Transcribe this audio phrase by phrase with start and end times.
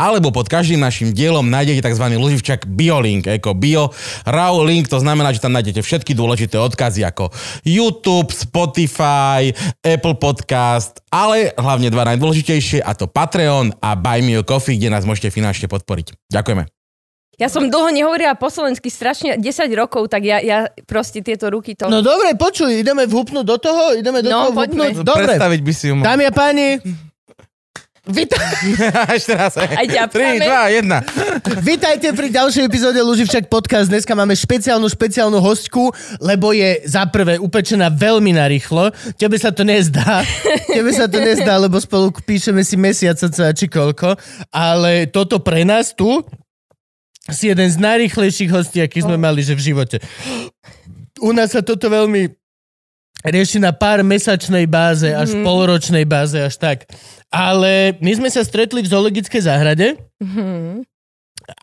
[0.00, 2.06] alebo pod každým našim dielom nájdete tzv.
[2.10, 3.92] loživčak BioLink, ako Bio
[4.24, 7.28] Raw Link, to znamená, že tam nájdete všetky dôležité odkazy ako
[7.62, 14.42] YouTube, Spotify, Apple Podcast, ale hlavne dva najdôležitejšie a to Patreon a Buy Me a
[14.42, 16.16] Coffee, kde nás môžete finančne podporiť.
[16.26, 16.64] Ďakujeme.
[17.36, 19.40] Ja som dlho nehovorila po slovensky strašne 10
[19.74, 21.88] rokov, tak ja, ja proste tieto ruky to...
[21.88, 24.92] No dobre, počuj, ideme vhupnúť do toho, ideme do No, toho poďme.
[24.92, 25.00] vhupnúť.
[25.02, 26.04] Dobre, Predstaviť by si ju mohol.
[26.04, 26.66] dámy a páni,
[28.08, 28.40] Vítaj,
[29.20, 29.52] Ešte raz.
[29.60, 30.40] Aj 3, ťapkáme.
[30.40, 31.60] 2, 1.
[31.60, 33.92] vítajte pri ďalšej epizóde Luživčak podcast.
[33.92, 38.88] Dneska máme špeciálnu, špeciálnu hostku, lebo je za prvé upečená veľmi narýchlo.
[39.20, 40.24] Tebe sa to nezdá.
[40.76, 43.20] Tebe sa to nezdá, lebo spolu píšeme si mesiac
[43.52, 44.16] či koľko.
[44.48, 46.24] Ale toto pre nás tu
[47.28, 50.00] si jeden z najrýchlejších hostí, aký sme mali že v živote.
[51.20, 52.39] U nás sa toto veľmi
[53.22, 55.44] rieši na pár mesačnej báze, až mm.
[55.44, 56.88] polročnej báze, až tak.
[57.28, 60.82] Ale my sme sa stretli v zoologickej záhrade Mhm.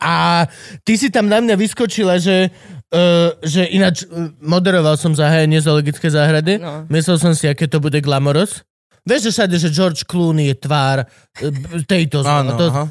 [0.02, 0.44] a
[0.84, 2.52] ty si tam na mňa vyskočila, že,
[2.92, 6.60] uh, že ináč uh, moderoval som zahájenie zoologické záhrady.
[6.60, 6.84] No.
[6.92, 8.66] Myslel som si, aké to bude glamoros.
[9.08, 12.28] Vieš, že všade, že George Clooney je tvár uh, tejto zoo.
[12.28, 12.84] Áno, to, aha.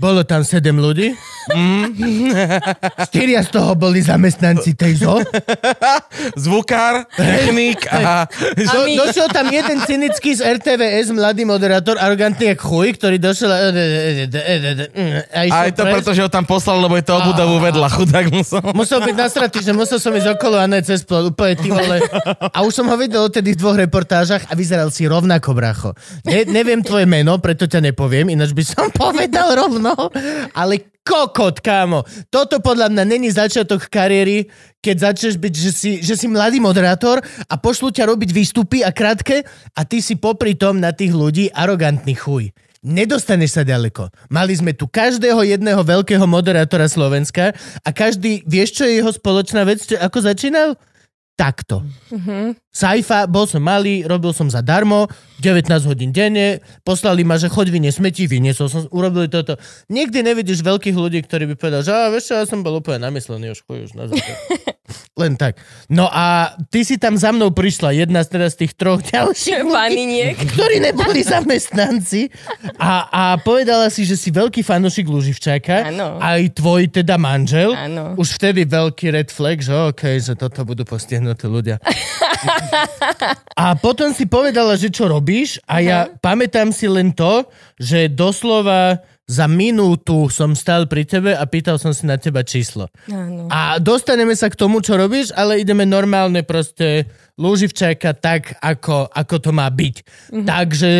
[0.00, 1.12] Bolo tam sedem ľudí.
[3.12, 5.20] Štyria z toho boli zamestnanci tej zoo.
[6.40, 8.24] Zvukár, technik a...
[8.56, 13.58] Do, došiel tam jeden cynický z RTVS, mladý moderátor, arrogantný jak chuj, ktorý došiel a...
[15.36, 18.26] a išiel Aj to preto, že ho tam poslal, lebo je to obudavu vedľa, chudák
[18.32, 18.60] musel.
[18.72, 22.00] Musel byť nasratý, že musel som ísť okolo a ne cez plot, úplne ty vole.
[22.40, 25.90] A už som ho videl odtedy v dvoch reportážach a vyzeral si rovnako, bracho.
[26.24, 29.89] Ne, neviem tvoje meno, preto ťa nepoviem, ináč by som povedal rovno,
[30.60, 32.06] ale kokot, kámo.
[32.30, 34.46] Toto podľa mňa není začiatok kariéry,
[34.78, 38.94] keď začneš byť, že si, že si mladý moderátor a pošlu ťa robiť výstupy a
[38.94, 39.42] krátke
[39.74, 42.54] a ty si popri tom na tých ľudí arogantný chuj.
[42.80, 44.08] Nedostaneš sa ďaleko.
[44.32, 47.52] Mali sme tu každého jedného veľkého moderátora Slovenska
[47.84, 50.80] a každý, vieš čo je jeho spoločná vec, čo, ako začínal?
[51.40, 51.80] Takto.
[52.68, 55.08] Saifa, bol som malý, robil som zadarmo,
[55.40, 59.56] 19 hodín denne, poslali ma, že choď vyniesť smeti, vyniesol som, urobili toto.
[59.88, 63.56] Nikdy nevidíš veľkých ľudí, ktorí by povedal, že vieš čo, ja som bol úplne namyslený,
[63.56, 64.52] už chuj, už na začiatku."
[65.20, 65.60] Len tak.
[65.90, 70.34] No a ty si tam za mnou prišla, jedna z teraz tých troch ďalších ľudí,
[70.34, 72.32] ktorí neboli zamestnanci
[72.80, 77.76] a, a povedala si, že si veľký fanúšik Luživčáka, aj tvoj teda manžel.
[77.76, 78.16] Áno.
[78.16, 80.82] Už vtedy veľký red flag, že okej, že toto budú
[81.34, 81.76] postihnutí ľudia.
[83.54, 87.46] A potom si povedala, že čo robíš a ja pamätám si len to,
[87.78, 92.90] že doslova za minútu som stal pri tebe a pýtal som si na teba číslo.
[93.06, 93.46] Áno.
[93.46, 97.06] A dostaneme sa k tomu, čo robíš, ale ideme normálne proste
[97.38, 99.96] lúživčáka tak, ako, ako to má byť.
[100.50, 100.92] Takže,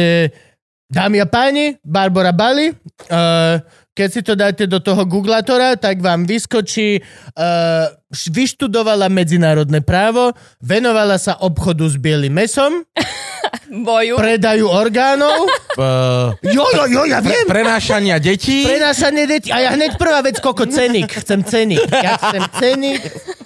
[0.87, 3.59] dámy a páni, Barbara Bali, uh,
[3.95, 11.19] keď si to dáte do toho googlatora, tak vám vyskočí, uh, vyštudovala medzinárodné právo, venovala
[11.19, 12.83] sa obchodu s bielým mesom,
[13.71, 14.15] Boju.
[14.19, 15.47] predaju orgánov,
[15.79, 18.67] Uh, jo, jo, jo, ja pre, viem, prenášania detí.
[18.67, 19.49] Prenášanie detí.
[19.55, 21.07] A ja hneď prvá vec, koko, cenik.
[21.09, 21.87] Chcem cenik.
[21.89, 23.01] Ja chcem cenik.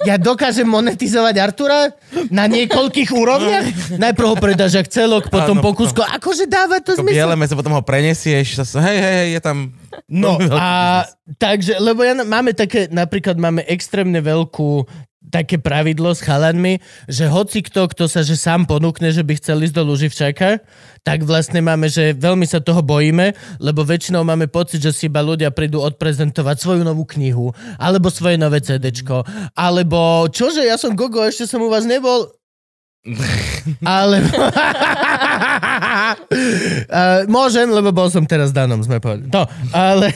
[0.08, 1.92] Ja dokážem monetizovať Artura
[2.32, 3.66] na niekoľkých úrovniach.
[4.00, 5.62] Najprv ho predáš jak celok, potom Áno.
[5.62, 6.00] po kúsko.
[6.00, 7.28] Akože dáva to To zmysel.
[7.28, 8.64] biele meso, potom ho prenesieš.
[8.64, 9.56] Zase, hej, hej, hej, je tam...
[10.08, 11.04] No a
[11.36, 14.88] takže, lebo ja, máme také, napríklad máme extrémne veľkú
[15.32, 19.64] také pravidlo s chalanmi, že hoci kto, kto sa že sám ponúkne, že by chcel
[19.64, 20.62] ísť do Luživčaka,
[21.04, 25.20] tak vlastne máme, že veľmi sa toho bojíme, lebo väčšinou máme pocit, že si iba
[25.20, 31.20] ľudia prídu odprezentovať svoju novú knihu, alebo svoje nové CDčko, alebo čože, ja som Gogo,
[31.24, 32.30] ešte som u vás nebol,
[33.84, 34.16] ale...
[34.24, 34.48] uh,
[37.28, 39.28] môžem, lebo bol som teraz danom, sme povedali.
[39.28, 39.44] No,
[39.76, 40.08] ale...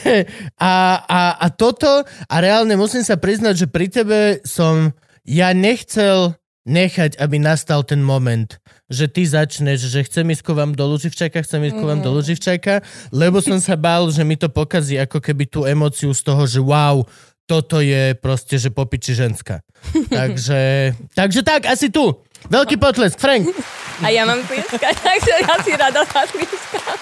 [0.57, 4.93] A, a, a toto, a reálne musím sa priznať, že pri tebe som...
[5.29, 6.33] Ja nechcel
[6.65, 8.57] nechať, aby nastal ten moment,
[8.89, 12.13] že ty začneš, že chcem ísť ku vám do Luživčaka, chcem ísť ku vám do
[12.13, 16.45] Luživčaka, lebo som sa bál, že mi to pokazí ako keby tú emociu z toho,
[16.45, 17.01] že wow,
[17.49, 19.65] toto je proste, že popiči ženská.
[20.13, 22.13] takže, takže tak, asi tu.
[22.47, 23.51] Veľký potlesk, Frank.
[23.99, 26.97] A ja mám tlieskať, takže ja si rada zatlieskam.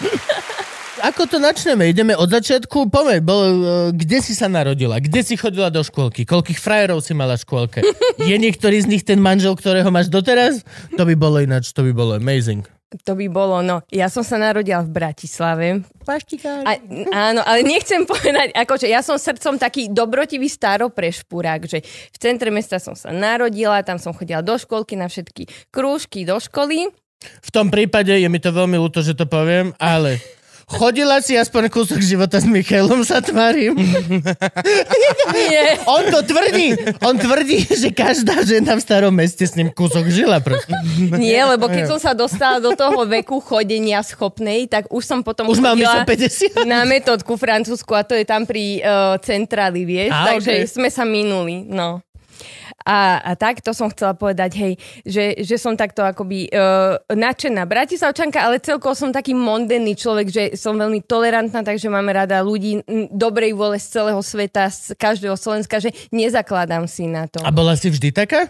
[1.06, 1.94] Ako to načneme?
[1.94, 2.90] Ideme od začiatku?
[2.90, 3.54] Pomeň, bol, e,
[3.94, 4.98] kde si sa narodila?
[4.98, 6.26] Kde si chodila do škôlky?
[6.26, 7.80] Koľkých frajerov si mala v škôlke?
[8.18, 10.66] Je niektorý z nich ten manžel, ktorého máš doteraz?
[10.98, 12.66] To by bolo ináč, to by bolo amazing.
[12.88, 13.84] To by bolo, no.
[13.92, 15.84] Ja som sa narodila v Bratislave.
[16.08, 16.64] Paštikář.
[16.64, 16.80] A,
[17.12, 22.80] áno, ale nechcem povedať, akože ja som srdcom taký dobrotivý staroprešpurák, že v centre mesta
[22.80, 26.88] som sa narodila, tam som chodila do školky na všetky krúžky do školy.
[27.20, 30.24] V tom prípade je mi to veľmi ľúto, že to poviem, ale
[30.68, 33.80] chodila si aspoň kúsok života s Michailom, sa tvarím.
[35.34, 35.80] Nie.
[35.88, 36.76] On to tvrdí.
[37.00, 40.76] On tvrdí, že každá žena v starom meste s ním kúsok žila proste.
[41.16, 45.48] Nie, lebo keď som sa dostala do toho veku chodenia schopnej, tak už som potom
[45.48, 46.68] Už Mišo 50.
[46.68, 50.72] na metodku francúzsku a to je tam pri uh, centráli, vieš, Á, takže okej.
[50.72, 52.04] sme sa minuli, no.
[52.86, 57.66] A, a tak to som chcela povedať, hej, že, že som takto akoby uh, nadšená
[57.68, 62.86] Bratislavčanka, ale celkovo som taký mondenný človek, že som veľmi tolerantná, takže máme rada ľudí
[63.12, 67.44] dobrej vôle z celého sveta, z každého Slovenska, že nezakladám si na to.
[67.44, 68.48] A bola si vždy taká?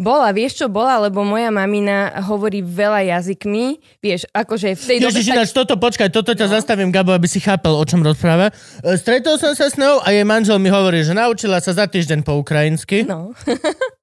[0.00, 5.18] Bola, vieš čo bola, lebo moja mamina hovorí veľa jazykmi, vieš, akože v tej dobe...
[5.18, 8.52] Ježiš, tak- toto, počkaj, toto ťa zastavím, Gabo, aby si chápal, o čom rozpráva.
[8.80, 11.84] E, Stretol som sa s ňou a jej manžel mi hovorí, že naučila sa za
[11.88, 13.04] týždeň po ukrajinsky.
[13.04, 13.32] No.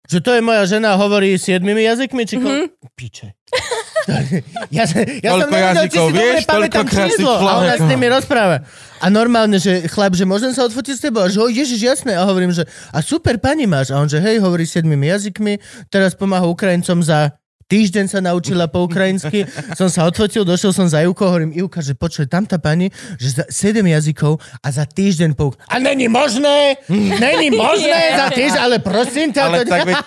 [0.09, 2.49] Že to je moja žena hovorí siedmimi jazykmi, či ko...
[2.49, 2.65] Mhm.
[2.97, 3.27] Piče.
[4.77, 7.31] ja, sa, ja som nevedel, či si dobre pamätám číslo.
[7.39, 8.63] A ona s nimi rozpráva.
[8.99, 11.23] A normálne, že chlap, že môžem sa odfotiť s tebou?
[11.23, 12.19] A že ježiš, jasné.
[12.19, 13.95] A hovorím, že a super pani máš.
[13.95, 17.38] A on, že hej, hovorí siedmimi jazykmi, teraz pomáha Ukrajincom za
[17.69, 19.45] týždeň sa naučila po ukrajinsky,
[19.77, 23.37] som sa odfotil, došiel som za Ivkou, hovorím, Ivka, že počuj, tam tá pani, že
[23.37, 25.53] za 7 jazykov a za týždeň po...
[25.69, 26.81] A není možné!
[26.89, 29.69] Není možné za týždeň, ale prosím ťa, Ale to...
[29.69, 29.97] tak veď,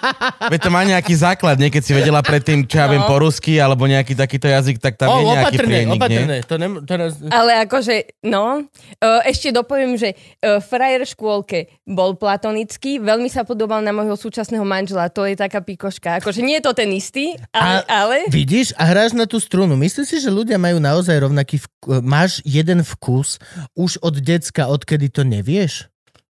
[0.51, 1.71] veď to má nejaký základ, nie?
[1.71, 3.07] Keď si vedela predtým, čo ja viem No.
[3.07, 6.35] po rusky, alebo nejaký takýto jazyk, tak tam O, je nejaký opatrné, prienik, opatrné.
[6.39, 6.47] nie?
[6.47, 7.11] To nem, teraz...
[7.31, 8.63] Ale akože, no,
[8.99, 10.17] e, ešte dopoviem, že e,
[10.59, 15.63] frajer v škôlke bol platonický, veľmi sa podobal na môjho súčasného manžela, to je taká
[15.63, 16.19] pikoška.
[16.19, 17.85] Akože nie je to ten istý, ale...
[17.85, 19.77] A- ale Vidíš a hráš na tú strunu.
[19.77, 23.37] Myslíš si, že ľudia majú naozaj rovnaký vk- máš jeden vkus
[23.77, 25.92] už od decka, odkedy to nevieš?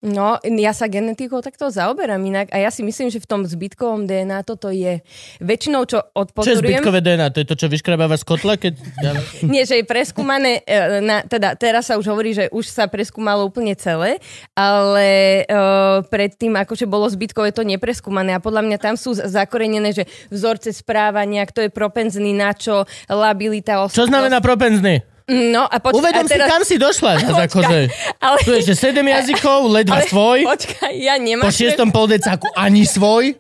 [0.03, 4.05] No, ja sa genetikou takto zaoberám inak a ja si myslím, že v tom zbytkovom
[4.05, 5.01] DNA toto je.
[5.39, 6.83] Väčšinou, čo Čo je odpozorujem...
[6.83, 7.31] zbytkové DNA?
[7.31, 8.59] To je to, čo vyškrabáva z kotla?
[8.59, 8.75] Keď...
[9.53, 13.47] Nie, že je preskúmané, e, na, teda teraz sa už hovorí, že už sa preskúmalo
[13.47, 14.19] úplne celé,
[14.59, 20.09] ale uh, predtým akože bolo zbytkové to nepreskúmané a podľa mňa tam sú zakorenené, že
[20.33, 25.12] vzorce správania, kto je propenzný na čo, labilita Čo znamená propenzný?
[25.33, 27.17] No a poč- Uvedom a si, kam si došla.
[27.25, 27.79] Počkaj, akože,
[28.21, 30.39] ale, tu je, že 7 jazykov, ledva ale, svoj.
[30.45, 31.49] Počkaj, ja nemám...
[31.49, 33.33] Po šiestom poldecáku ani svoj.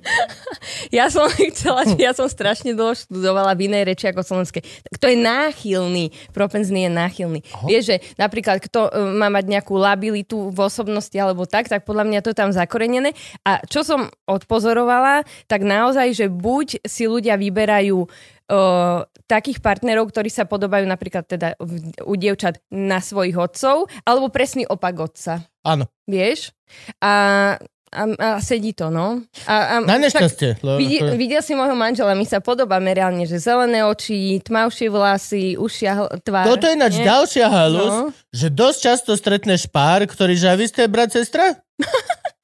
[0.95, 4.63] Ja som chcela, ja som strašne dlho študovala v inej reči ako slovenskej.
[4.63, 6.15] Tak to je náchylný.
[6.31, 7.41] Propenzný je náchylný.
[7.59, 7.67] Oh.
[7.67, 12.07] Vieš, že napríklad kto e, má mať nejakú labilitu v osobnosti alebo tak, tak podľa
[12.07, 13.11] mňa to je tam zakorenené.
[13.43, 18.09] A čo som odpozorovala, tak naozaj, že buď si ľudia vyberajú o,
[19.33, 21.57] takých partnerov, ktorí sa podobajú napríklad teda
[22.03, 25.41] u dievčat na svojich otcov, alebo presný opak otca.
[25.63, 26.53] Áno, Vieš?
[26.99, 27.13] A,
[27.89, 29.21] a, a sedí to, no.
[29.45, 30.61] A, a, na nešťastie.
[30.61, 35.45] lebo je- videl si môjho manžela, my sa podobáme reálne, že zelené oči, tmavšie vlasy,
[35.55, 36.45] ušia tvár.
[36.47, 38.01] Toto je ináč ďalšia halus, No.
[38.29, 41.57] že dosť často stretneš pár, ktorí že vy ste brat, sestra?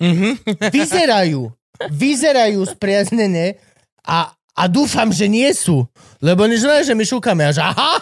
[0.70, 1.50] Vyzerajú.
[1.88, 3.58] Vyzerajú spriaznene
[4.02, 5.86] a, a dúfam, že nie sú.
[6.18, 7.94] Lebo než ne, že my šúkame a že aha,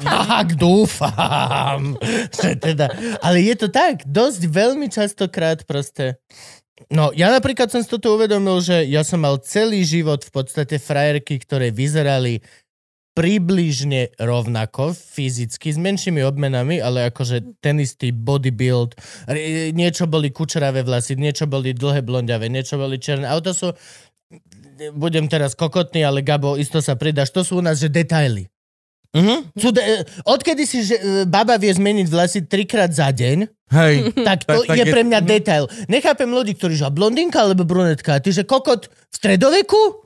[0.00, 2.00] tak dúfam.
[2.32, 2.88] Že teda,
[3.20, 6.16] ale je to tak, dosť veľmi častokrát proste.
[6.88, 10.80] No, ja napríklad som si toto uvedomil, že ja som mal celý život v podstate
[10.80, 12.40] frajerky, ktoré vyzerali
[13.12, 18.96] približne rovnako fyzicky, s menšími obmenami, ale akože ten istý bodybuild,
[19.28, 23.28] r- niečo boli kučeravé vlasy, niečo boli dlhé blondiavé, niečo boli černé.
[23.28, 23.68] A to sú,
[24.90, 28.50] budem teraz kokotný, ale Gabo, isto sa pridaš, to sú u nás, že detaily.
[29.12, 29.52] Mhm.
[29.54, 29.84] Sú de-
[30.24, 33.94] odkedy si že, e, baba vie zmeniť vlasy trikrát za deň, Hej.
[34.26, 35.64] tak to Tak- tak je je- pre mňa detail.
[35.86, 38.16] Nechápem ľudí, ktorí že blondinka alebo brunetka.
[38.16, 40.00] Ty, že kokot v stredoveku?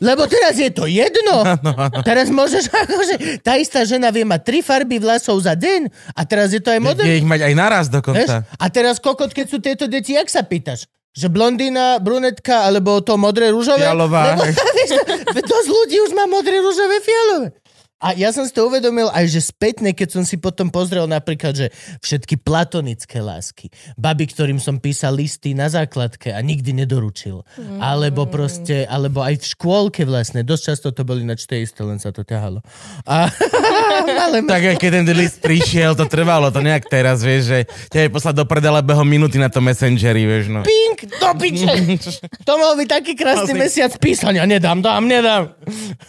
[0.00, 1.44] Lebo teraz je to jedno.
[2.08, 6.50] Teraz môžeš, akože, tá istá žena vie mať tri farby vlasov za deň a teraz
[6.50, 7.20] je to aj Vie moderné.
[7.20, 8.48] ich mať aj naraz dokonca.
[8.48, 10.88] A teraz kokot, keď sú tieto deti, jak sa pýtaš?
[11.14, 13.86] Že blondína, brunetka, alebo to modré, rúžové?
[13.86, 14.34] Fialová.
[14.34, 14.90] Lebo, vieš,
[15.54, 17.54] dosť ľudí už má modré, rúžové, fialové.
[18.04, 21.56] A ja som si to uvedomil aj, že spätne, keď som si potom pozrel napríklad,
[21.56, 21.66] že
[22.04, 27.40] všetky platonické lásky, baby, ktorým som písal listy na základke a nikdy nedoručil.
[27.56, 27.80] Mm.
[27.80, 31.96] Alebo proste, alebo aj v škôlke vlastne, dosť často to boli na tie isté, len
[31.96, 32.60] sa to ťahalo.
[33.08, 33.32] A,
[34.28, 37.58] ale Tak aj keď ten list prišiel, to trvalo, to nejak teraz, vieš, že
[37.88, 40.60] ťa je poslať do predele behom minúty na to Messengeri, vieš, no.
[40.60, 41.72] pink, do piče.
[42.44, 44.44] To mohol byť taký krásny mesiac písania.
[44.44, 45.56] Nedám, dám, nedám.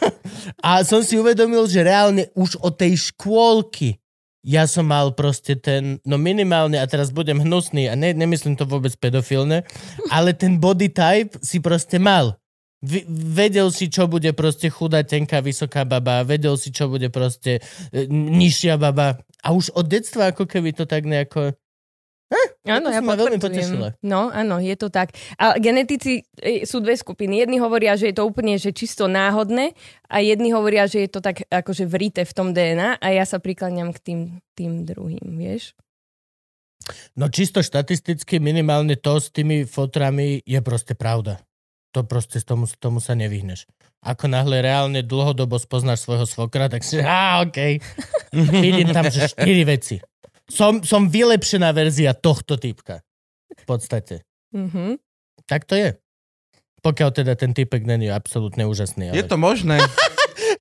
[0.66, 4.02] A som si uvedomil, že reálne už od tej škôlky
[4.46, 8.70] ja som mal proste ten, no minimálne, a teraz budem hnusný, a ne, nemyslím to
[8.70, 9.66] vôbec pedofilne,
[10.14, 12.38] ale ten body type si proste mal.
[12.86, 17.58] V, vedel si, čo bude proste chudá, tenká, vysoká baba, vedel si, čo bude proste
[17.90, 19.18] e, nižšia baba.
[19.42, 21.58] A už od detstva ako keby to tak nejako...
[22.66, 23.88] Áno, to ja veľmi potešila.
[24.02, 25.14] No, áno, je to tak.
[25.38, 27.46] A genetici e, sú dve skupiny.
[27.46, 29.78] Jedni hovoria, že je to úplne že čisto náhodné
[30.10, 33.38] a jedni hovoria, že je to tak akože vrité v tom DNA a ja sa
[33.38, 34.20] prikláňam k tým,
[34.58, 35.78] tým druhým, vieš?
[37.14, 41.42] No čisto štatisticky minimálne to s tými fotrami je proste pravda.
[41.94, 43.70] To proste tomu, tomu sa nevyhneš.
[44.06, 47.82] Ako náhle reálne dlhodobo spoznáš svojho svokra, tak si, á, okej.
[48.66, 49.98] Vidím tam, že štyri veci.
[50.46, 53.02] Som, som vylepšená verzia tohto typka.
[53.54, 54.22] V podstate.
[54.54, 55.02] Mhm.
[55.46, 55.94] Tak to je.
[56.82, 59.10] Pokiaľ teda ten typek není absolútne úžasný.
[59.10, 59.18] Ale...
[59.18, 59.82] Je to možné.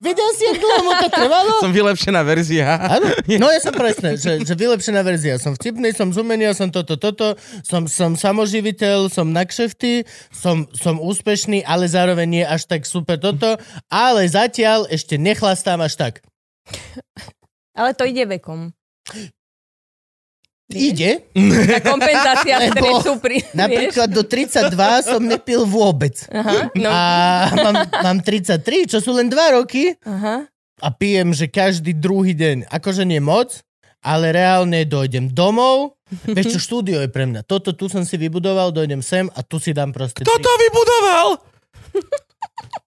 [0.04, 1.50] Videl si, jak dlho mu to trvalo?
[1.64, 2.76] Som vylepšená verzia.
[2.76, 3.08] Áno,
[3.42, 5.40] no ja som presne, že, že vylepšená verzia.
[5.40, 10.68] Som vtipný, som z umenia, som toto, toto, som, som samoživiteľ, som na kšefty, som,
[10.76, 13.56] som úspešný, ale zároveň nie až tak super toto,
[13.88, 16.14] ale zatiaľ ešte nechlastám až tak.
[17.74, 18.72] Ale to ide vekom.
[20.74, 21.10] Ide,
[21.74, 23.36] Tá kompenzácia Lebo stresu pri...
[23.42, 23.54] vieš?
[23.54, 26.14] napríklad do 32 som nepil vôbec.
[26.30, 27.00] Aha, no, A
[27.54, 30.46] mám, mám 33, čo sú len 2 roky aha.
[30.82, 32.68] a pijem, že každý druhý deň.
[32.68, 33.62] Akože nie moc,
[34.04, 35.96] ale reálne dojdem domov.
[36.28, 37.42] Vieš čo, štúdio je pre mňa.
[37.48, 40.22] Toto tu som si vybudoval, dojdem sem a tu si dám proste...
[40.22, 41.26] Kto to vybudoval?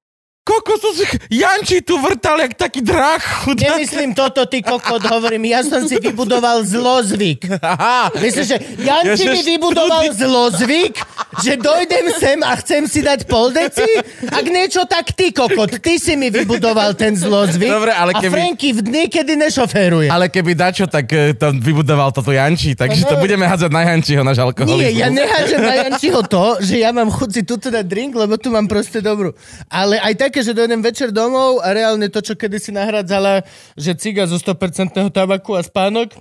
[0.48, 1.04] Koko, to si...
[1.28, 3.20] Janči tu vrtal jak taký chudák.
[3.52, 7.60] Nemyslím toto, ty kokot, hovorím, ja som si vybudoval zlozvyk.
[7.60, 8.16] Aha.
[8.16, 11.04] Myslím, že Janči Ja, že mi vybudoval zlozvyk,
[11.44, 13.84] že dojdem sem a chcem si dať pol deci?
[14.32, 17.68] Ak niečo, tak ty kokot, ty si mi vybudoval ten zlozvyk.
[17.68, 20.08] Dobre, ale A keby- Franky v dny, kedy nešoféruje.
[20.08, 24.40] Ale keby dačo, tak to vybudoval toto Janči, takže to budeme hádzať na Jančiho, náš
[24.40, 24.80] alkoholizmus.
[24.80, 28.40] Nie, ja nehážem na Jančiho to, že ja mám chuť si tuto dať drink, lebo
[28.40, 29.36] tu mám proste dobrú.
[29.68, 33.42] Ale aj také, že dojdem večer domov a reálne to, čo kedysi nahradzala,
[33.74, 36.14] že ciga zo 100% tabaku a spánok,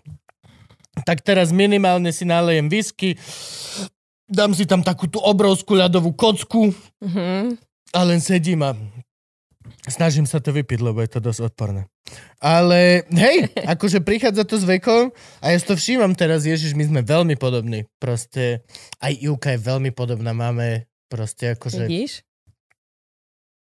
[1.04, 3.20] tak teraz minimálne si nalejem whisky,
[4.24, 6.72] dám si tam takú tú obrovskú ľadovú kocku
[7.04, 7.60] Mhm.
[7.92, 8.72] a len sedím a
[9.84, 11.84] snažím sa to vypiť, lebo je to dosť odporné.
[12.40, 15.12] Ale hej, akože prichádza to s vekom
[15.44, 17.84] a ja si to všímam teraz, Ježiš, my sme veľmi podobní.
[18.00, 18.64] Proste
[19.04, 21.84] aj Ivka je veľmi podobná, máme proste akože...
[21.84, 22.25] Vidíš?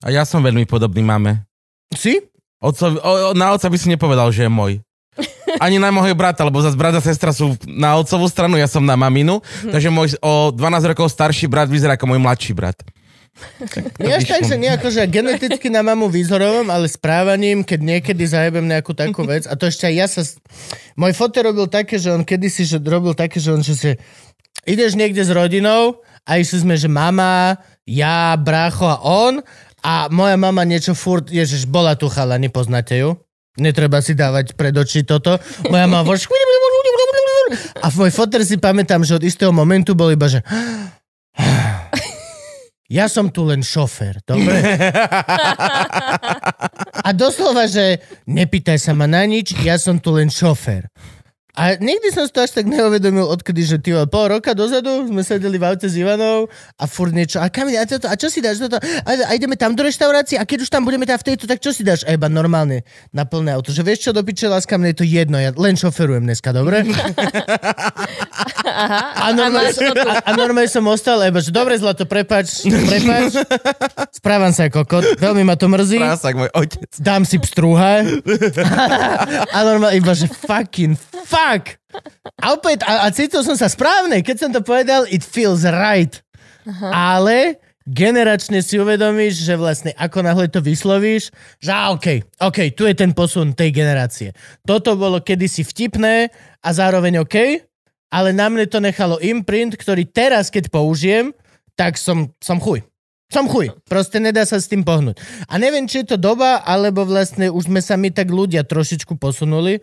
[0.02, 1.47] A ja som veľmi podobný máme.
[1.94, 2.18] Si?
[2.59, 4.82] Oco, o, o, na oca by si nepovedal, že je môj.
[5.64, 8.82] Ani na môjho brata, lebo zase brat a sestra sú na otcovú stranu, ja som
[8.82, 9.38] na maminu,
[9.71, 12.78] takže môj o 12 rokov starší brat vyzerá ako môj mladší brat.
[14.02, 18.68] Nie až tak, že nejako, že geneticky na mamu výzorovom, ale správaním, keď niekedy zajebem
[18.68, 20.23] nejakú takú vec, a to ešte aj ja sa...
[20.99, 23.90] Môj foter robil také, že on kedysi že robil také, že on že si...
[24.68, 27.56] Ideš niekde s rodinou a išli sme, že mama,
[27.88, 29.42] ja, brácho a on
[29.82, 33.18] a moja mama niečo furt, ježiš, bola tu chalani, poznáte ju?
[33.58, 35.36] Netreba si dávať pred oči toto.
[35.68, 36.16] Moja mama vo
[37.82, 40.40] a môj foter si pamätám, že od istého momentu bol iba, že
[42.92, 44.56] ja som tu len šofér, dobre?
[47.06, 50.88] A doslova, že nepýtaj sa ma na nič, ja som tu len šofér.
[51.52, 55.21] A nikdy som si to až tak neuvedomil, odkedy, že ty pol roka dozadu sme
[55.21, 56.49] sedeli v aute s Ivanou
[56.80, 58.80] a furt niečo, a kam a, toto, a čo si dáš toto?
[58.80, 61.61] A, a ideme tam do reštaurácie a keď už tam budeme tam v tejto, tak
[61.61, 62.09] čo si dáš?
[62.09, 63.68] A iba normálne na plné auto.
[63.68, 66.88] Že vieš čo, do piče, láska, mne je to jedno, ja len šoferujem dneska, dobre?
[68.73, 73.37] A normálne, som, a, a normálne som ostal, lebo že dobre, zlato, prepač, prepač,
[74.19, 76.88] správam sa ako kokot, veľmi ma to mrzí, Prásak, môj otec.
[76.99, 78.02] dám si pstrúha
[79.52, 80.97] a normálne iba, že fucking
[81.29, 81.76] fuck.
[82.41, 86.25] A opäť, a, a cítil som sa správne, keď som to povedal, it feels right.
[86.88, 92.87] Ale generačne si uvedomíš, že vlastne ako náhle to vyslovíš, že á, OK, OK, tu
[92.87, 94.31] je ten posun tej generácie.
[94.62, 96.31] Toto bolo kedysi vtipné
[96.62, 97.67] a zároveň OK,
[98.12, 101.33] ale na mne to nechalo imprint, ktorý teraz, keď použijem,
[101.73, 102.85] tak som, som chuj.
[103.33, 103.73] Som chuj.
[103.88, 105.16] Proste nedá sa s tým pohnúť.
[105.49, 109.16] A neviem, či je to doba, alebo vlastne už sme sa my tak ľudia trošičku
[109.16, 109.81] posunuli,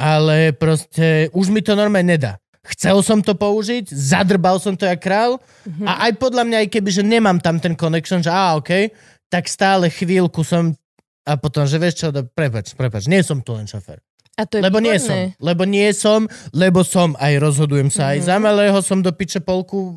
[0.00, 2.40] ale proste už mi to normálne nedá.
[2.66, 5.38] Chcel som to použiť, zadrbal som to jak král
[5.86, 8.90] a aj podľa mňa, aj keby, že nemám tam ten connection, že á, OK,
[9.30, 10.74] tak stále chvíľku som
[11.26, 13.98] a potom, že vieš čo, prepač, prepač, nie som tu len šofér.
[14.36, 15.40] A to je Lebo nie som, výborné.
[15.40, 16.20] lebo nie som,
[16.52, 18.26] lebo som aj rozhodujem sa aj Mhm.
[18.26, 19.94] za malého, som do piče polku uh,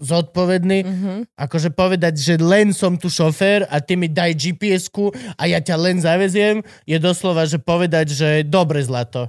[0.00, 0.78] zodpovedný.
[0.80, 1.12] Mhm.
[1.36, 5.76] Akože povedať, že len som tu šofér a ty mi daj GPS-ku a ja ťa
[5.76, 9.28] len zaveziem, je doslova, že povedať, že dobre zlato,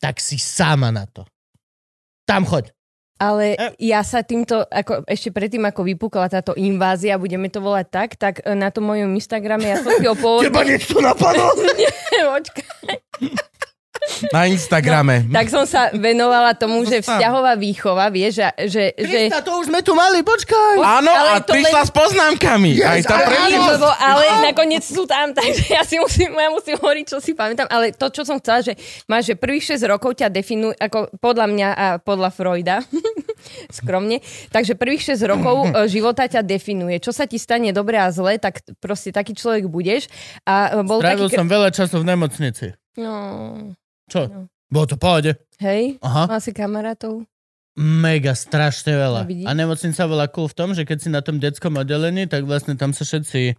[0.00, 1.28] tak si sama na to.
[2.24, 2.72] Tam choď.
[3.16, 7.86] Ale E- ja sa týmto, ako, ešte predtým, ako vypukla táto invázia, budeme to volať
[7.88, 10.52] tak, tak e, na tom mojom Instagrame ja som si ho pôvodne...
[10.52, 11.48] Teba niečo napadlo?
[12.36, 12.92] Počkaj.
[14.30, 15.26] Na Instagrame.
[15.28, 17.18] tak som sa venovala tomu, že Zostav.
[17.18, 20.74] vzťahová výchova, vieš, že, že, že Krista, to už sme tu mali, počkaj.
[20.78, 22.72] Áno, a prišla len- s poznámkami.
[22.82, 27.04] Aj tá Nie, lebo, ale nakoniec sú tam, takže ja si musím, ja musím hovoriť,
[27.06, 27.66] čo si pamätám.
[27.68, 28.72] Ale to, čo som chcela, že
[29.10, 32.76] máš, že prvých 6 rokov ťa definujú, ako podľa mňa a podľa Freuda,
[33.78, 36.98] skromne, takže prvých 6 rokov e, života ťa definuje.
[37.02, 40.08] Čo sa ti stane dobre a zle, tak proste taký človek budeš.
[40.46, 41.38] A e, bol Strávil taký...
[41.38, 42.66] som veľa času v nemocnici.
[42.96, 43.12] No,
[44.06, 44.30] Čo?
[44.30, 44.40] No.
[44.66, 45.34] Bolo to pohode.
[45.62, 46.26] hej, Aha.
[46.26, 47.22] mal si kamarátov?
[47.76, 49.20] Mega, strašne veľa.
[49.22, 49.46] No, vidíš?
[49.46, 52.72] A nemocnica bola cool v tom, že keď si na tom detskom oddelení, tak vlastne
[52.72, 53.52] tam sa všetci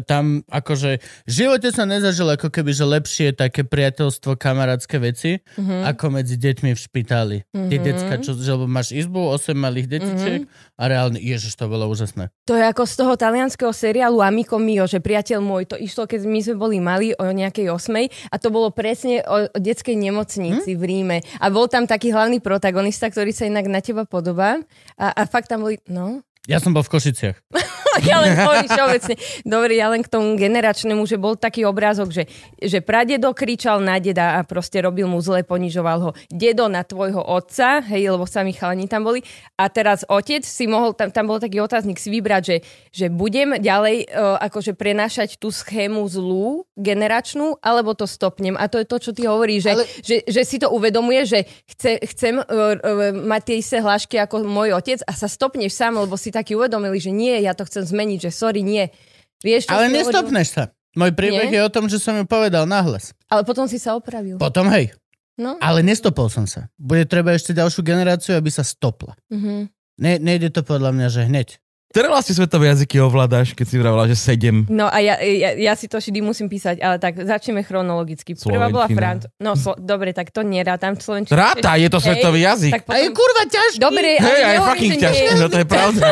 [0.00, 0.90] tam akože
[1.22, 5.86] v živote sa nezažil ako keby, že lepšie také priateľstvo, kamarátske veci, Mhm.
[5.86, 7.36] ako medzi deťmi v špitáli.
[7.46, 7.84] Tie Mhm.
[7.84, 10.40] decka, čo, že máš izbu, 8 malých detičiek
[10.74, 12.28] a reálne, ježiš, to bolo úžasné.
[12.44, 16.20] To je ako z toho talianského seriálu Amico Mio, že priateľ môj, to išlo, keď
[16.22, 20.72] my sme boli mali o nejakej osmej a to bolo presne o, o detskej nemocnici
[20.72, 20.78] Hm?
[20.78, 21.18] v Ríme.
[21.36, 24.58] A bol tam taký hlavný protagonista, ktorý sa inak na teba podobá.
[24.94, 27.36] A, a fakt tam boli, no, Ja som bol v Košiciach.
[28.10, 29.14] ja len hovorím všeobecne.
[29.46, 32.24] Dobre, ja len k tomu generačnému, že bol taký obrázok, že,
[32.60, 36.10] že pradedo kričal na deda a proste robil mu zle, ponižoval ho.
[36.28, 39.24] Dedo na tvojho otca, hej, lebo sami chalani tam boli.
[39.56, 42.56] A teraz otec si mohol, tam, tam bol taký otáznik si vybrať, že,
[42.92, 48.58] že budem ďalej uh, akože prenášať tú schému zlú, generačnú, alebo to stopnem.
[48.60, 51.38] A to je to, čo ty hovoríš, že, Ale- že, že si to uvedomuje, že
[51.72, 55.96] chce, chcem uh, uh, mať tie isté hlášky ako môj otec a sa stopneš sám,
[55.96, 58.90] lebo si taký uvedomili, že nie, ja to chcem zmeniť, že sorry, nie.
[59.38, 59.96] Vieš, čo Ale hovoril?
[60.02, 60.64] nestopneš sa.
[60.92, 61.60] Môj príbeh Nie?
[61.60, 63.12] je o tom, že som ju povedal nahlas.
[63.26, 64.36] Ale potom si sa opravil.
[64.36, 64.96] Potom hej,
[65.36, 65.60] No.
[65.60, 66.72] ale nestopol som sa.
[66.74, 69.12] Bude treba ešte ďalšiu generáciu, aby sa stopla.
[69.28, 69.68] Mhm.
[69.96, 71.48] Ne, nejde to podľa mňa, že hneď.
[71.96, 74.68] Ktoré vlastne svetové jazyky ovládáš, keď si vravela, že sedem?
[74.68, 78.36] No a ja, ja, ja si to vždy musím písať, ale tak začneme chronologicky.
[78.36, 78.84] Prvá bola.
[78.84, 79.24] Franc...
[79.40, 79.80] No, slo...
[79.80, 80.92] dobre, tak to nerátam.
[81.00, 81.32] Slovenčina.
[81.32, 82.72] Ráta, je to Hej, svetový jazyk.
[82.76, 83.16] Tak A je potom...
[83.16, 83.80] kurva ťažký.
[83.80, 86.06] Dobre, ale Hej, aj nehovorím, fucking ťažký, no to je pravda.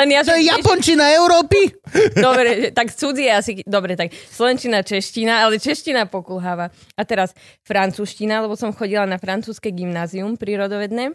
[0.00, 1.60] Len ja, To je Japončina Európy.
[2.24, 3.60] Dobre, tak cudzie asi...
[3.68, 6.72] Dobre, tak slovenčina, čeština, ale čeština pokulháva.
[6.96, 7.36] A teraz
[7.68, 11.12] francúzština, lebo som chodila na francúzske gymnázium prírodovedné.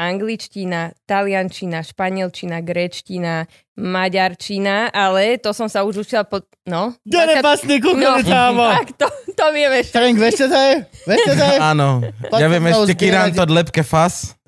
[0.00, 3.44] Angličtina, taliančina, španielčina, gréčtina,
[3.76, 6.40] maďarčina, ale to som sa už učila po...
[6.62, 8.64] No, Kde nepasný no, kukoli támo.
[8.70, 9.82] tak to, to vieme.
[9.82, 10.74] Trenk, vieš čo to je?
[11.06, 11.56] Vieš čo to je?
[11.58, 11.88] Áno.
[12.38, 14.38] Ja viem ešte zbierať- Kiranto dlepke fas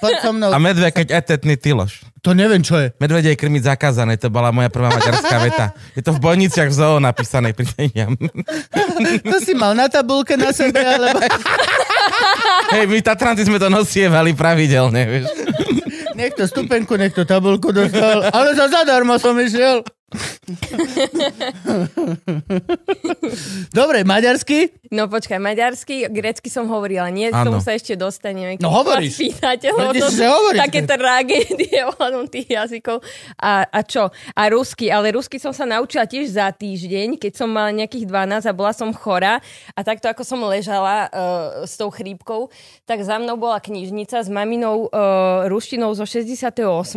[0.00, 0.50] Poď so mnou.
[0.54, 2.06] a medve keď etetný tyloš.
[2.22, 2.90] To neviem, čo je.
[2.98, 5.66] Medvede je krmiť zakázané, to bola moja prvá maďarská veta.
[5.94, 8.14] Je to v bojniciach v zoo napísané, prideniam.
[9.22, 11.18] To si mal na tabulke na sebe, alebo...
[12.74, 15.26] Hej, my Tatranci sme to nosievali pravidelne, vieš.
[16.18, 19.86] Niekto stupenku, niekto tabulku dostal, ale za zadarmo som išiel.
[23.76, 24.72] Dobre, maďarsky?
[24.88, 27.52] No počkaj, maďarsky, grecky som hovorila, nie, k Áno.
[27.52, 28.56] tomu sa ešte dostaneme.
[28.56, 29.20] No hovoríš.
[29.20, 30.60] Pýtate, lebo Tvrdíš, to sú hovoríš.
[30.64, 33.04] také tragédie ohľadom tých jazykov.
[33.36, 34.08] A, a čo?
[34.32, 38.48] A rusky, ale rusky som sa naučila tiež za týždeň, keď som mala nejakých 12
[38.48, 39.44] a bola som chorá
[39.76, 42.48] a takto ako som ležala uh, s tou chrípkou,
[42.88, 46.96] tak za mnou bola knižnica s maminou uh, ruštinou zo 68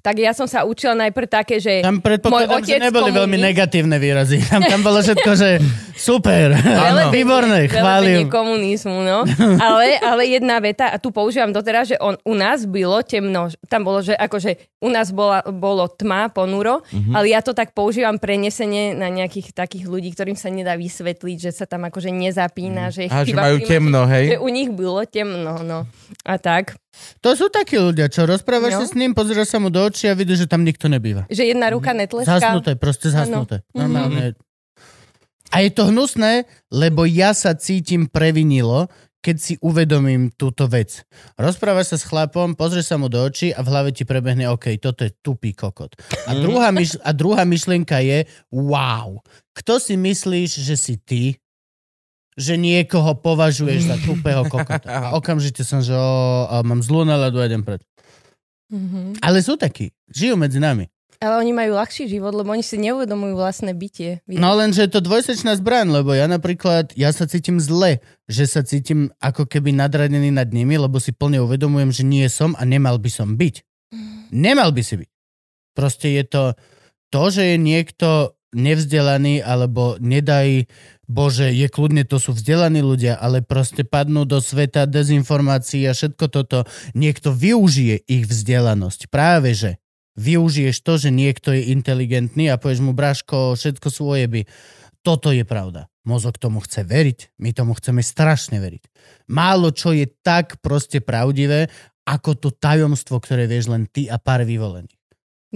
[0.00, 3.96] tak ja som sa učila najprv také, že Tam predpokladám, že neboli veľmi komunist- negatívne
[3.96, 4.36] výrazy.
[4.42, 5.48] Tam, tam bolo všetko, že
[5.92, 8.26] super, Velebenie- výborné, chválim.
[8.26, 9.24] komunizmu, no.
[9.56, 13.48] Ale, ale jedna veta, a tu používam doteraz, že on, u nás bylo temno.
[13.64, 17.12] Tam bolo, že akože u nás bola, bolo tma, ponuro, Mhm.
[17.12, 21.50] ale ja to tak používam prenesenie na nejakých takých ľudí, ktorým sa nedá vysvetliť, že
[21.52, 24.26] sa tam akože nezapína, že je A že majú temno, Že hej.
[24.36, 25.88] u nich bylo temno, no.
[26.22, 26.76] A tak.
[27.18, 28.80] To sú takí ľudia, čo rozprávaš No.
[28.80, 31.26] sa s ním, pozrieš sa mu do očí a vidíš, že tam nikto nebýva.
[31.26, 32.28] Že jedna ruka netleská.
[32.32, 33.62] Zhasnuté, proste zhasnuté.
[33.68, 33.70] Áno.
[33.70, 33.78] Mhm.
[33.78, 34.22] Normálne.
[35.48, 41.02] A je to hnusné, lebo ja sa cítim previnilo, keď si uvedomím túto vec.
[41.34, 44.74] Rozprávaš sa s chlapom, pozrieš sa mu do očí a v hlave ti prebehne, OK,
[44.76, 45.94] toto je tupý kokot.
[46.26, 49.18] A druhá, myš- a druhá myšlienka je, wow,
[49.52, 51.22] kto si myslíš, že si ty,
[52.36, 54.86] že niekoho považuješ za tupého kokota.
[55.08, 57.80] A okamžite som, že o, a mám zlú náladu a idem preč.
[58.68, 59.24] Mhm.
[59.24, 60.92] Ale sú takí, žijú medzi nami.
[61.16, 64.20] Ale oni majú ľahší život, lebo oni si neuvedomujú vlastné bytie.
[64.28, 68.60] No lenže je to dvojsečná zbraň, lebo ja napríklad, ja sa cítim zle, že sa
[68.60, 73.00] cítim ako keby nadradený nad nimi, lebo si plne uvedomujem, že nie som a nemal
[73.00, 73.64] by som byť.
[74.28, 75.10] Nemal by si byť.
[75.72, 76.42] Proste je to
[77.08, 80.64] to, že je niekto nevzdelaný, alebo nedaj
[81.06, 86.26] Bože, je kľudne, to sú vzdelaní ľudia, ale proste padnú do sveta dezinformácií a všetko
[86.32, 86.66] toto.
[86.98, 89.06] Niekto využije ich vzdelanosť.
[89.06, 89.78] Práve že
[90.18, 94.48] využiješ to, že niekto je inteligentný a povieš mu, Braško, všetko sú ojeby.
[95.06, 95.86] Toto je pravda.
[96.02, 97.38] Mozog tomu chce veriť.
[97.38, 98.82] My tomu chceme strašne veriť.
[99.30, 101.70] Málo čo je tak proste pravdivé,
[102.02, 104.95] ako to tajomstvo, ktoré vieš len ty a pár vyvolených.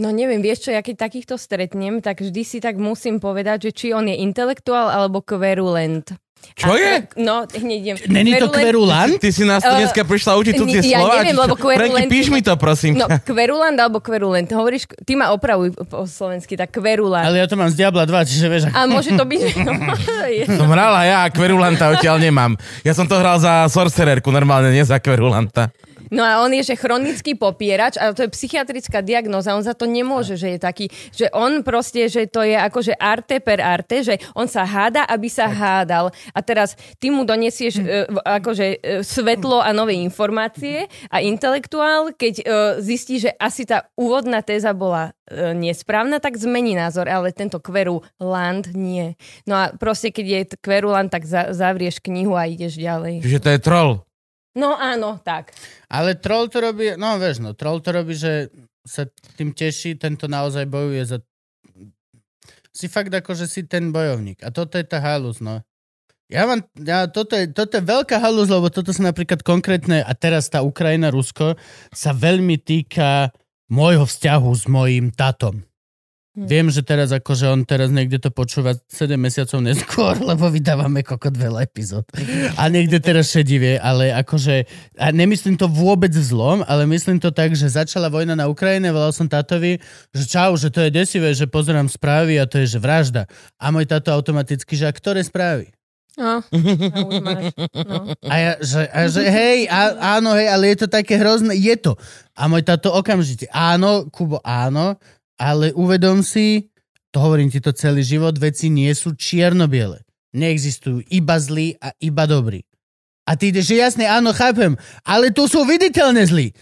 [0.00, 3.70] No neviem, vieš čo, ja keď takýchto stretnem, tak vždy si tak musím povedať, že
[3.70, 6.16] či on je intelektuál alebo kverulent.
[6.56, 6.92] Čo A je?
[7.20, 7.96] No, hneď idem.
[8.08, 9.20] Není to kverulant?
[9.20, 11.20] Ty si nás tu Eh, dneska prišla učiť cudzie ja slova?
[11.20, 11.44] neviem, či čo?
[11.44, 12.92] lebo kverulent- Franky, píš mi to, prosím.
[12.96, 14.48] No, kverulant alebo kverulent.
[14.48, 17.28] Hovoríš, ty ma opravuj po slovensky, tak kverulant.
[17.28, 18.62] Ale ja to mám z Diabla 2, čiže vieš.
[18.72, 19.40] A môže to byť...
[20.58, 22.56] Som hrala ja a kverulanta odtiaľ nemám.
[22.82, 25.68] Ja som to hral za sorcererku, normálne, nie za kverulanta.
[26.10, 29.86] No a on je, že chronický popierač, a to je psychiatrická diagnoza, on za to
[29.86, 34.14] nemôže, že je taký, že on proste, že to je akože arte per arte, že
[34.34, 36.10] on sa háda, aby sa hádal.
[36.34, 42.34] A teraz ty mu donesieš v- akože e, svetlo a nové informácie a intelektuál, keď
[42.40, 42.44] e,
[42.82, 45.14] zistí, že asi tá úvodná téza bola
[45.54, 49.14] nesprávna, tak zmení názor, ale tento kverulant nie.
[49.46, 53.22] No a proste, keď je kverulant, tak za, zavrieš knihu a ideš ďalej.
[53.22, 54.09] Čiže to je troll.
[54.58, 55.54] No áno, tak.
[55.86, 58.50] Ale troll to robí, no vieš, no, troll to robí, že
[58.82, 59.06] sa
[59.38, 61.18] tým teší, tento naozaj bojuje za...
[62.74, 64.42] Si fakt ako, že si ten bojovník.
[64.42, 65.62] A toto je tá halus, no.
[66.30, 70.12] Ja mám, ja, toto, je, toto je veľká halus, lebo toto sa napríklad konkrétne, a
[70.14, 71.58] teraz tá Ukrajina, Rusko,
[71.90, 73.34] sa veľmi týka
[73.66, 75.66] môjho vzťahu s mojím tatom.
[76.30, 76.46] Hm.
[76.46, 81.34] Viem, že teraz akože on teraz niekde to počúva 7 mesiacov neskôr, lebo vydávame kokot
[81.34, 82.06] veľa epizód.
[82.54, 84.62] A niekde teraz šedivie, ale akože,
[84.94, 89.10] a nemyslím to vôbec zlom, ale myslím to tak, že začala vojna na Ukrajine, volal
[89.10, 89.82] som tátovi,
[90.14, 93.26] že čau, že to je desivé, že pozerám správy a to je, že vražda.
[93.58, 95.74] A môj táto automaticky, že a ktoré správy?
[96.14, 98.12] No, a už máš, no.
[98.26, 101.74] A ja, že, a že hej, á, áno, hej, ale je to také hrozné, je
[101.74, 101.94] to.
[102.38, 104.98] A môj táto okamžite, áno, Kubo, áno,
[105.40, 106.68] ale uvedom si,
[107.08, 110.04] to hovorím ti to celý život, veci nie sú čierno-biele.
[110.36, 112.62] Neexistujú iba zlí a iba dobrí.
[113.24, 116.52] A ty ideš, že jasne, áno, chápem, ale tu sú viditeľne zlí.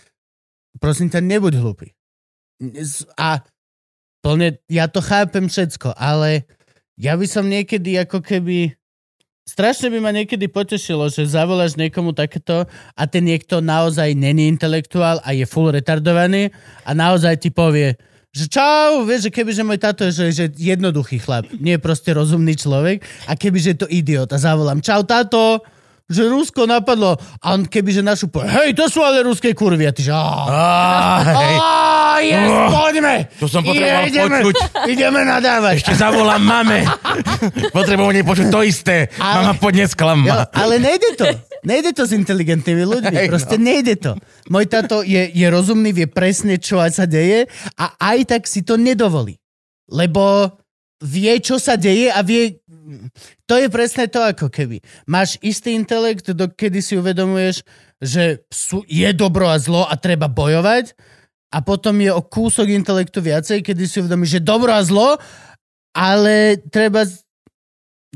[0.78, 1.90] Prosím ťa, nebuď hlupý.
[3.18, 3.42] A
[4.22, 6.46] plne, ja to chápem všetko, ale
[6.94, 8.78] ja by som niekedy ako keby
[9.48, 15.24] strašne by ma niekedy potešilo, že zavoláš niekomu takéto a ten niekto naozaj není intelektuál
[15.24, 16.52] a je full retardovaný
[16.84, 17.96] a naozaj ti povie,
[18.30, 22.10] že čau, vieš, že kebyže môj táto je, že, že jednoduchý chlap, nie je proste
[22.10, 25.64] rozumný človek a kebyže je to idiot a zavolám, čau táto,
[26.04, 29.92] že Rusko napadlo a on kebyže našu povie, hej, to sú ale ruské kurvy a
[29.92, 30.60] ty že, "Á, Á,
[31.22, 31.56] hej.
[31.58, 31.72] á,
[32.18, 34.56] yes, poďme, to som potreboval ideme, počuť.
[34.88, 35.74] ideme nadávať.
[35.78, 36.84] Ešte zavolám mame.
[37.76, 39.08] Potrebujem nej počuť to isté.
[39.16, 39.54] Ale- Mama
[40.24, 40.44] Jo, ma.
[40.50, 41.24] ale nejde to.
[41.66, 43.14] Nejde to s inteligentnými ľuďmi.
[43.14, 43.30] No.
[43.30, 44.12] Proste nejde to.
[44.50, 48.78] Môj táto je, je rozumný, vie presne, čo sa deje a aj tak si to
[48.78, 49.38] nedovolí.
[49.88, 50.54] Lebo
[51.02, 52.58] vie, čo sa deje a vie...
[53.44, 54.80] To je presne to, ako keby.
[55.04, 57.60] Máš istý intelekt, dokedy si uvedomuješ,
[58.00, 60.96] že sú, je dobro a zlo a treba bojovať
[61.48, 65.16] a potom je o kúsok intelektu viacej, kedy si uvedomíš, že dobro a zlo,
[65.96, 67.08] ale treba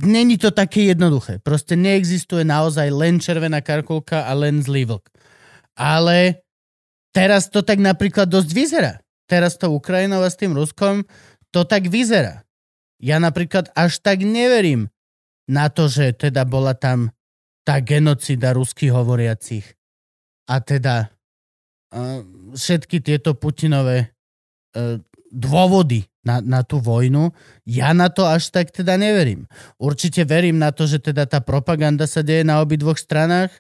[0.01, 1.37] Není to také jednoduché.
[1.45, 5.05] Proste neexistuje naozaj len červená karkulka a len zlý vlk.
[5.77, 6.41] Ale
[7.13, 8.95] teraz to tak napríklad dosť vyzerá.
[9.29, 11.05] Teraz to Ukrajinou s tým Ruskom
[11.53, 12.41] to tak vyzerá.
[12.97, 14.89] Ja napríklad až tak neverím
[15.45, 17.13] na to, že teda bola tam
[17.63, 19.67] tá genocida ruských hovoriacich.
[20.49, 21.13] A teda
[21.93, 22.25] uh,
[22.57, 24.11] všetky tieto Putinové
[24.73, 27.35] uh, dôvody na, na tú vojnu.
[27.67, 29.51] Ja na to až tak teda neverím.
[29.79, 33.51] Určite verím na to, že teda tá propaganda sa deje na obidvoch stranách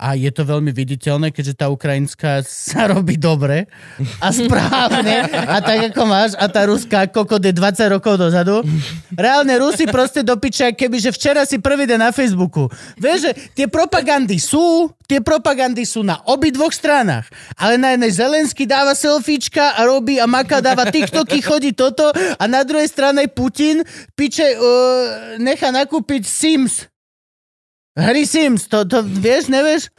[0.00, 3.68] a je to veľmi viditeľné, keďže tá ukrajinská sa robí dobre
[4.16, 8.64] a správne a tak ako máš a tá ruská kokot je 20 rokov dozadu.
[9.12, 12.72] Reálne Rusi proste do keby že včera si prvý deň na Facebooku.
[12.96, 17.28] Vieš, že tie propagandy sú, tie propagandy sú na obidvoch stranách,
[17.60, 22.44] ale na jednej Zelensky dáva selfiečka a robí a maka dáva TikToky, chodí toto a
[22.46, 23.82] na druhej strane Putin
[24.14, 24.60] piče uh,
[25.40, 26.90] nechá nakúpiť Sims.
[27.98, 29.90] Hry Sims, to, to vieš, nevieš?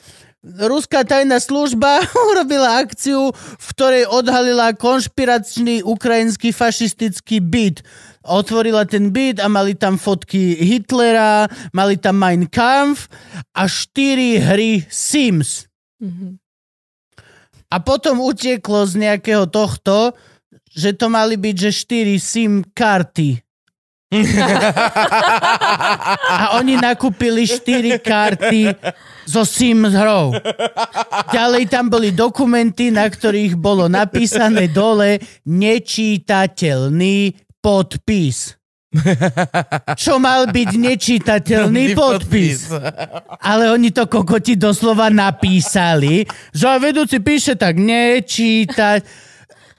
[0.41, 2.01] Ruská tajná služba
[2.33, 7.85] urobila akciu, v ktorej odhalila konšpiračný ukrajinský fašistický byt.
[8.25, 13.05] Otvorila ten byt a mali tam fotky Hitlera, mali tam Mein Kampf
[13.53, 15.69] a štyri hry Sims.
[17.71, 20.17] A potom utieklo z nejakého tohto,
[20.71, 23.43] že to mali byť, že 4 SIM karty.
[26.35, 28.67] A oni nakúpili 4 karty
[29.23, 30.35] so SIM hrou.
[31.31, 35.15] Ďalej tam boli dokumenty, na ktorých bolo napísané dole
[35.47, 38.59] nečítateľný podpis.
[39.95, 42.67] Čo mal byť nečítateľný podpis.
[43.39, 49.30] Ale oni to kokoti doslova napísali, že vedúci píše tak nečítať.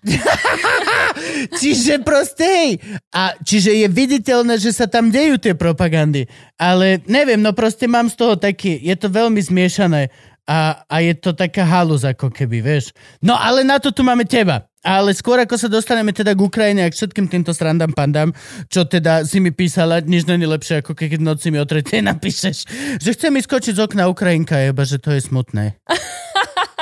[1.62, 2.72] čiže proste, hej.
[3.14, 6.26] A čiže je viditeľné, že sa tam dejú tie propagandy.
[6.58, 10.10] Ale neviem, no proste mám z toho taký, je to veľmi zmiešané
[10.42, 12.90] a, a je to taká halus ako keby, vieš.
[13.22, 14.66] No ale na to tu máme teba.
[14.82, 18.34] Ale skôr ako sa dostaneme teda k Ukrajine a k všetkým týmto strandám pandám,
[18.66, 22.66] čo teda si mi písala, nič není lepšie ako keď noci mi o tretej napíšeš,
[22.98, 25.78] že chce mi skočiť z okna Ukrajinka, jeba, že to je smutné.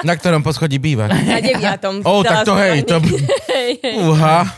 [0.00, 1.12] Na ktorom poschodí bývaš?
[1.12, 2.00] Na deviatom.
[2.04, 2.96] Ó, tak to hej, to...
[4.00, 4.48] Uha.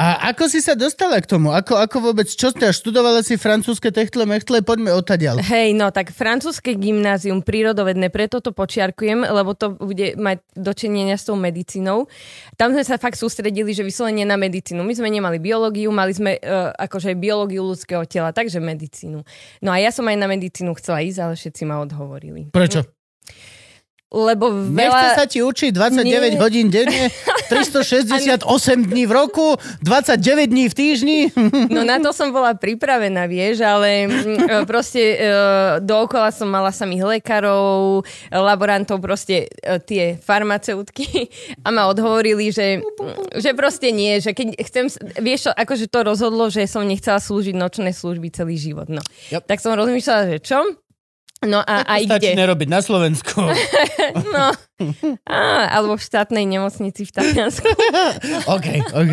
[0.00, 1.52] A ako si sa dostala k tomu?
[1.52, 5.44] Ako, ako vôbec, čo ste, študovala si francúzske techtle, mechtle, poďme otadiaľ.
[5.44, 11.28] Hej, no tak francúzske gymnázium prírodovedné, preto to počiarkujem, lebo to bude mať dočinenia s
[11.28, 12.08] tou medicínou.
[12.56, 14.80] Tam sme sa fakt sústredili, že vyslovene na medicínu.
[14.80, 19.20] My sme nemali biológiu, mali sme uh, akože biológiu ľudského tela, takže medicínu.
[19.60, 22.48] No a ja som aj na medicínu chcela ísť, ale všetci ma odhovorili.
[22.48, 22.88] Prečo?
[24.10, 25.14] Lebo Nechce veľa...
[25.14, 26.42] sa ti učiť 29 Nie.
[26.42, 27.14] hodín denne,
[27.50, 28.42] 368
[28.90, 29.54] dní v roku,
[29.86, 31.18] 29 dní v týždni.
[31.70, 35.16] No na to som bola pripravená, vieš, ale mm, e, proste e,
[35.78, 41.30] dookola som mala samých lekárov, laborantov, proste e, tie farmaceutky
[41.62, 42.82] a ma odhovorili, že,
[43.38, 44.86] že proste nie, že keď chcem,
[45.22, 49.02] vieš akože to rozhodlo, že som nechcela slúžiť nočné služby celý život, no.
[49.30, 49.46] Yep.
[49.46, 50.58] Tak som rozmýšľala, že čo?
[51.40, 52.44] No a aj Stačí kde?
[52.44, 53.40] nerobiť na Slovensku.
[54.10, 54.50] No,
[55.28, 57.68] á, alebo v štátnej nemocnici v Taliansku.
[58.56, 59.12] OK, OK.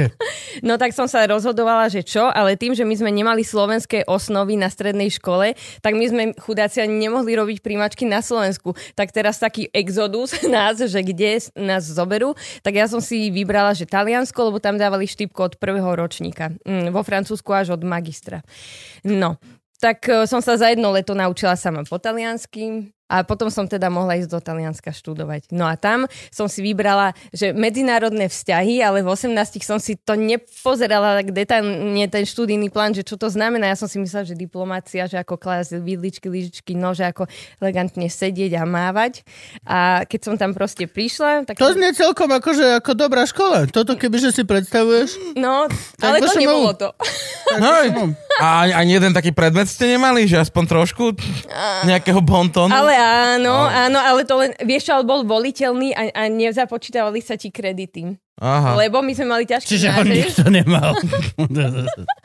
[0.64, 4.56] No tak som sa rozhodovala, že čo, ale tým, že my sme nemali slovenské osnovy
[4.56, 8.74] na strednej škole, tak my sme chudáci ani nemohli robiť príjmačky na Slovensku.
[8.96, 13.86] Tak teraz taký exodus nás, že kde nás zoberú, tak ja som si vybrala, že
[13.86, 16.56] Taliansko, lebo tam dávali štipko od prvého ročníka.
[16.64, 18.40] Mm, vo Francúzsku až od magistra.
[19.04, 19.38] No,
[19.78, 23.88] tak e, som sa za jedno leto naučila sama po taliansky a potom som teda
[23.88, 25.56] mohla ísť do Talianska študovať.
[25.56, 29.32] No a tam som si vybrala, že medzinárodné vzťahy, ale v 18
[29.64, 33.72] som si to nepozerala tak detailne ten študijný plán, že čo to znamená.
[33.72, 37.32] Ja som si myslela, že diplomácia, že ako klásť vidličky, lyžičky, no, že ako
[37.64, 39.24] elegantne sedieť a mávať.
[39.64, 41.56] A keď som tam proste prišla, tak...
[41.56, 43.72] To znie celkom akože ako dobrá škola.
[43.72, 45.40] Toto kebyže si predstavuješ.
[45.40, 46.92] No, Tak ale to nebolo to.
[47.56, 47.88] Hej.
[48.38, 51.16] A ani jeden taký predmet ste nemali, že aspoň trošku
[51.88, 52.70] nejakého bontónu?
[52.70, 57.54] Ale áno, áno, ale to len, vieš, ale bol voliteľný a, a nezapočítavali sa ti
[57.54, 58.18] kredity.
[58.38, 58.78] Aha.
[58.78, 60.14] Lebo my sme mali ťažké Čiže ho náše.
[60.14, 60.94] nikto nemal.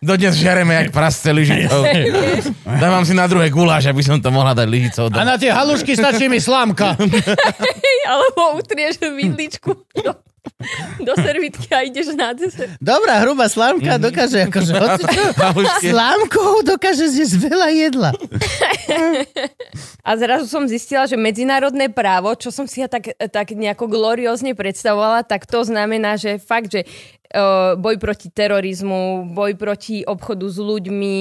[0.05, 1.89] Dodnes žereme jak prasce lyžicou.
[2.85, 5.09] Dávam si na druhé guláš, aby som to mohla dať lyžicou.
[5.09, 7.01] A na tie halušky stačí mi slámka.
[8.13, 9.73] Alebo utrieš vidličku
[10.05, 10.13] do,
[11.07, 12.75] do servitky a ideš na deser.
[12.83, 14.75] Dobrá, hrubá slámka dokáže akože.
[15.91, 18.11] Slámkou dokáže zjesť veľa jedla.
[20.07, 24.51] A zrazu som zistila, že medzinárodné právo, čo som si ja tak, tak nejako gloriózne
[24.59, 26.83] predstavovala, tak to znamená, že fakt, že
[27.81, 31.17] boj proti terorizmu, boj proti obchodu s ľuďmi,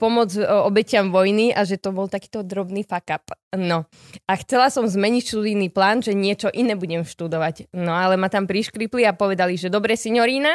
[0.00, 3.30] pomoc uh, obetiam vojny a že to bol takýto drobný fuck up.
[3.52, 3.84] No.
[4.30, 7.74] A chcela som zmeniť študijný plán, že niečo iné budem študovať.
[7.74, 10.54] No ale ma tam priškripli a povedali, že dobre, signorína,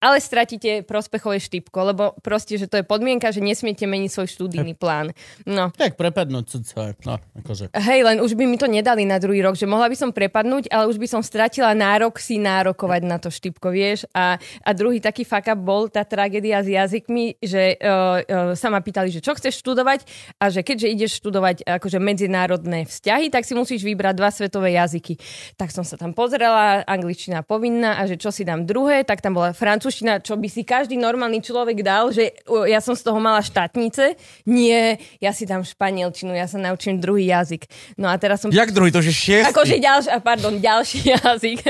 [0.00, 4.74] ale stratíte prospechové štipko, lebo proste, že to je podmienka, že nesmiete meniť svoj študijný
[4.74, 5.12] plán.
[5.44, 5.68] No.
[5.76, 6.96] Tak prepadnúť celé.
[7.04, 7.70] No, akože.
[7.76, 10.72] Hej, len už by mi to nedali na druhý rok, že mohla by som prepadnúť,
[10.72, 14.08] ale už by som stratila nárok si nárokovať na to štipko, vieš.
[14.16, 18.72] A, a druhý taký fuck up bol tá tragédia s jazykmi, že uh, uh, sa
[18.72, 20.02] ma pýtali, že čo chceš študovať
[20.40, 25.20] a že keďže ideš študovať akože medzinárodné vzťahy, tak si musíš vybrať dva svetové jazyky.
[25.60, 29.36] Tak som sa tam pozrela, angličtina povinná a že čo si dám druhé, tak tam
[29.36, 29.89] bola francúzština,
[30.22, 32.32] čo by si každý normálny človek dal, že
[32.70, 34.14] ja som z toho mala štátnice.
[34.46, 37.66] Nie, ja si dám španielčinu, ja sa naučím druhý jazyk.
[37.98, 38.54] No a teraz som...
[38.54, 39.50] Jak druhý, to že šiestý.
[39.50, 41.60] Akože ďalší, pardon, ďalší jazyk.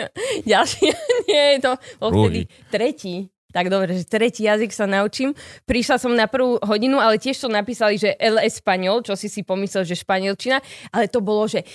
[0.45, 0.85] ďalší,
[1.31, 3.17] nie, to bol vtedy tretí.
[3.51, 5.35] Tak dobre, že tretí jazyk sa naučím.
[5.67, 9.43] Prišla som na prvú hodinu, ale tiež to napísali, že el español, čo si si
[9.43, 10.63] pomyslel, že španielčina,
[10.95, 11.67] ale to bolo, že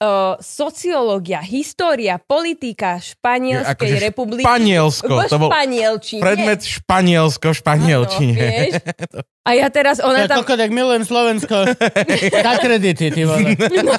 [0.00, 4.44] uh, sociológia, história, politika Španielskej Akože republiky.
[4.44, 6.22] Španielsko, v to bol španielčine.
[6.22, 8.34] Predmet Španielsko, Áno, španielčine.
[8.36, 8.74] vieš.
[9.46, 10.42] A ja teraz, ona Ja tam...
[10.42, 11.54] jak milujem Slovensko.
[12.46, 13.54] Na kredity, ty vole.
[13.78, 13.94] No,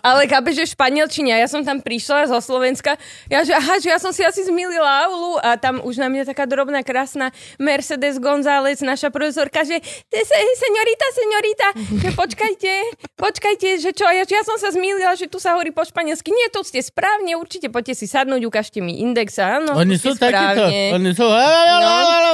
[0.00, 1.36] ale chápe, že španielčine.
[1.36, 2.96] Ja som tam prišla zo Slovenska.
[3.28, 6.32] Ja, že aha, že ja som si asi zmilila aulu a tam už na mňa
[6.32, 7.28] taká drobná, krásna
[7.60, 11.66] Mercedes González, naša profesorka, že "Te se- señorita, señorita,
[12.00, 12.72] že počkajte,
[13.20, 16.32] počkajte, že čo, ja, že ja som sa zmilila, že tu sa hovorí po španielsky.
[16.32, 19.36] Nie, tu ste správne, určite poďte si sadnúť, ukážte mi index.
[19.36, 20.72] Áno, Oni sú takíto.
[20.96, 21.28] Oni sú...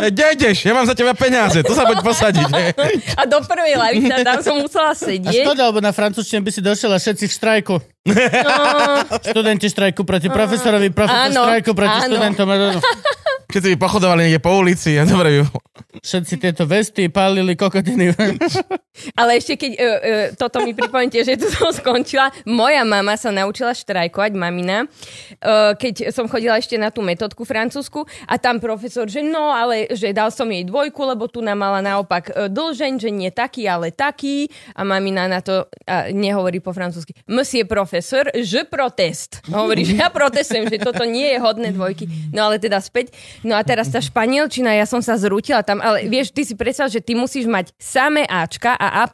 [0.00, 0.62] Kde ideš?
[0.62, 2.44] Ja mám za teba peniaze, tu sa poď posadiť.
[2.52, 2.94] hej.
[3.16, 5.42] A do prvej lavice tam som musela A sedieť.
[5.48, 7.74] škoda, lebo na francúzštine by si došiel a všetci v štrajku.
[8.06, 8.14] No,
[9.30, 12.06] Študenti štrajku proti profesorovi, profesor Áno, štrajku proti áno.
[12.08, 12.48] študentom.
[13.50, 15.44] Všetci by pochodovali niekde po ulici a dobre ju.
[15.90, 18.14] Všetci tieto vesty pálili kokotiny.
[19.18, 19.98] Ale ešte keď uh, uh,
[20.38, 26.14] toto mi pripomente, že tu som skončila, moja mama sa naučila štrajkovať, mamina, uh, keď
[26.14, 30.30] som chodila ešte na tú metodku francúzsku a tam profesor, že no, ale že dal
[30.30, 34.46] som jej dvojku, lebo tu nám mala naopak uh, dlžeň, že nie taký, ale taký
[34.78, 37.18] a mamina na to uh, nehovorí po francúzsky.
[37.26, 39.42] Monsieur profesor, je protest.
[39.50, 42.06] Hovorí, že ja protestujem, že toto nie je hodné dvojky.
[42.30, 43.10] No ale teda späť.
[43.42, 46.86] No a teraz tá španielčina, ja som sa zrútila tam, ale vieš, ty si predstav,
[46.86, 49.10] že ty musíš mať samé Ačka a A+,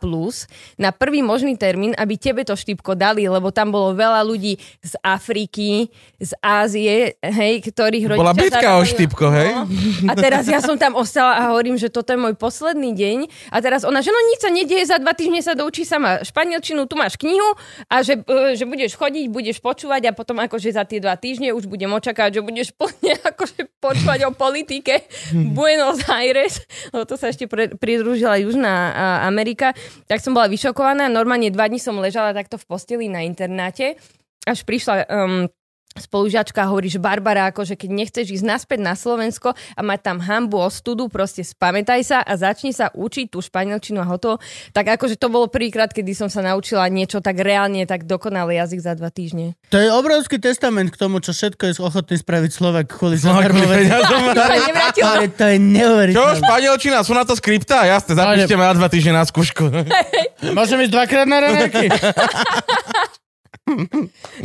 [0.76, 4.92] na prvý možný termín, aby tebe to štipko dali, lebo tam bolo veľa ľudí z
[5.00, 5.88] Afriky,
[6.20, 8.28] z Ázie, hej, ktorých rodičia...
[8.28, 9.56] Bola bitka o štipko, hej?
[10.04, 10.12] No.
[10.12, 13.18] A teraz ja som tam ostala a hovorím, že toto je môj posledný deň.
[13.48, 16.84] A teraz ona, že no nič sa nedieje, za dva týždne sa doučí sama španielčinu,
[16.84, 17.56] tu máš knihu
[17.88, 21.54] a že, e, že budeš chodiť, budeš počúvať a potom akože za tie dva týždne
[21.54, 25.06] už budem očakávať, že budeš plne akože počúvať o politike
[25.54, 27.46] Buenos Aires, lebo to sa ešte
[27.78, 28.90] pridružila Južná
[29.22, 29.70] Amerika,
[30.10, 31.06] tak som bola vyšokovaná.
[31.06, 33.94] Normálne dva dní som ležala takto v posteli na internáte,
[34.42, 35.46] až prišla um,
[35.98, 40.58] spolužiačka hovorí, že Barbara, akože keď nechceš ísť naspäť na Slovensko a mať tam hambu,
[40.58, 44.38] ostudu, proste spamätaj sa a začni sa učiť tú španielčinu a hotovo.
[44.70, 48.80] Tak akože to bolo prvýkrát, kedy som sa naučila niečo tak reálne, tak dokonalý jazyk
[48.80, 49.56] za dva týždne.
[49.68, 53.50] To je obrovský testament k tomu, čo všetko je ochotný spraviť Slovak kvôli No, kvôli
[53.50, 53.64] zadarmo.
[53.66, 54.22] peniazom.
[54.36, 55.06] To je, Nevrátila.
[55.06, 56.38] to je, to je Čo, neuveriteľné.
[56.38, 57.82] španielčina, sú na to skripta?
[57.84, 59.64] Jasne, zapíšte ma na dva týždne na skúšku.
[60.56, 61.86] Môžem ísť dvakrát na raňajky?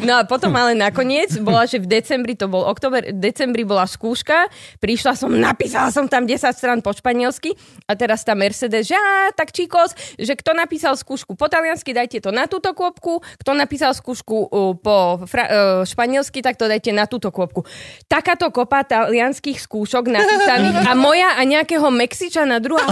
[0.02, 3.86] No a potom ale nakoniec bola, že v decembri, to bol oktober, v decembri bola
[3.86, 4.50] skúška,
[4.82, 7.54] prišla som, napísala som tam 10 strán po španielsky
[7.86, 12.18] a teraz tá Mercedes, že á, tak číkos, že kto napísal skúšku po taliansky, dajte
[12.18, 16.90] to na túto kôpku, kto napísal skúšku uh, po fra- uh, španielsky, tak to dajte
[16.90, 17.62] na túto kôpku.
[18.10, 22.90] Takáto kopa talianských skúšok napísaných a moja a nejakého Mexičana druhá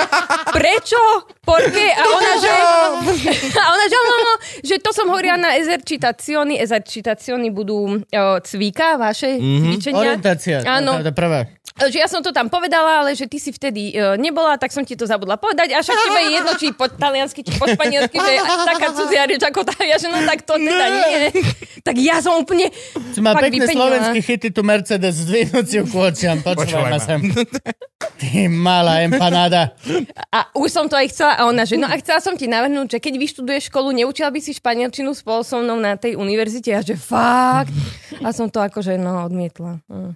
[0.56, 1.00] prečo?
[1.42, 1.86] Porke?
[1.90, 2.52] A ona, že...
[3.62, 6.54] A ona, že, no, no, že to som hovorila na esercitazioni.
[6.54, 9.62] Esercitazioni budú o, cvíka, vaše mm-hmm.
[9.66, 10.02] cvičenia.
[10.06, 10.56] Orientácia.
[10.62, 11.02] Áno.
[11.02, 11.50] To je prvá.
[11.72, 14.84] Že ja som to tam povedala, ale že ty si vtedy uh, nebola, tak som
[14.84, 15.72] ti to zabudla povedať.
[15.72, 19.24] A však tebe je jedno, či po taliansky, či po španielsky, že je taká cudzia
[19.24, 19.74] reč ako tá.
[19.80, 21.32] Ja, že no tak to teda nie.
[21.80, 22.70] Tak ja som úplne...
[23.16, 23.88] Si má pekné vypenila.
[23.88, 26.38] slovenské chyty, tu Mercedes s dvihnúciu kôčiam.
[26.44, 27.00] Počúvaj ma.
[27.00, 27.18] sem.
[28.20, 29.74] Ty malá empanáda.
[30.30, 32.96] A už som to aj chcela a ona, že no a chcela som ti navrhnúť,
[32.96, 36.80] že keď vyštuduješ školu, neučila by si španielčinu spolu so mnou na tej univerzite a
[36.84, 37.72] že fakt.
[38.20, 39.80] A som to akože no odmietla.
[39.88, 40.14] Hm.